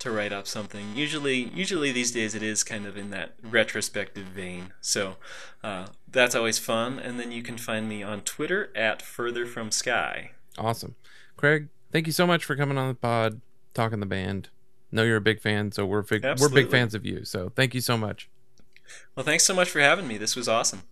to 0.00 0.10
write 0.10 0.32
up 0.32 0.46
something. 0.46 0.94
Usually, 0.94 1.50
usually 1.54 1.92
these 1.92 2.10
days 2.10 2.34
it 2.34 2.42
is 2.42 2.64
kind 2.64 2.86
of 2.86 2.96
in 2.96 3.10
that 3.10 3.34
retrospective 3.42 4.26
vein. 4.26 4.72
So 4.80 5.16
uh, 5.62 5.86
that's 6.10 6.34
always 6.34 6.58
fun. 6.58 6.98
And 6.98 7.18
then 7.18 7.32
you 7.32 7.42
can 7.42 7.56
find 7.56 7.88
me 7.88 8.02
on 8.02 8.20
Twitter 8.22 8.70
at 8.76 9.02
Further 9.02 9.46
From 9.46 9.70
Sky. 9.70 10.32
Awesome. 10.58 10.96
Craig, 11.36 11.68
thank 11.92 12.06
you 12.06 12.12
so 12.12 12.26
much 12.26 12.44
for 12.44 12.56
coming 12.56 12.78
on 12.78 12.88
the 12.88 12.94
pod, 12.94 13.40
talking 13.72 14.00
the 14.00 14.06
band. 14.06 14.48
Know 14.92 15.02
you're 15.02 15.16
a 15.16 15.22
big 15.22 15.40
fan, 15.40 15.72
so 15.72 15.86
we're 15.86 16.02
big 16.02 16.24
we're 16.38 16.48
big 16.48 16.70
fans 16.70 16.94
of 16.94 17.04
you. 17.04 17.24
So 17.24 17.50
thank 17.56 17.74
you 17.74 17.80
so 17.80 17.96
much. 17.96 18.28
Well, 19.16 19.24
thanks 19.24 19.44
so 19.44 19.54
much 19.54 19.70
for 19.70 19.80
having 19.80 20.06
me. 20.06 20.18
This 20.18 20.36
was 20.36 20.48
awesome. 20.48 20.82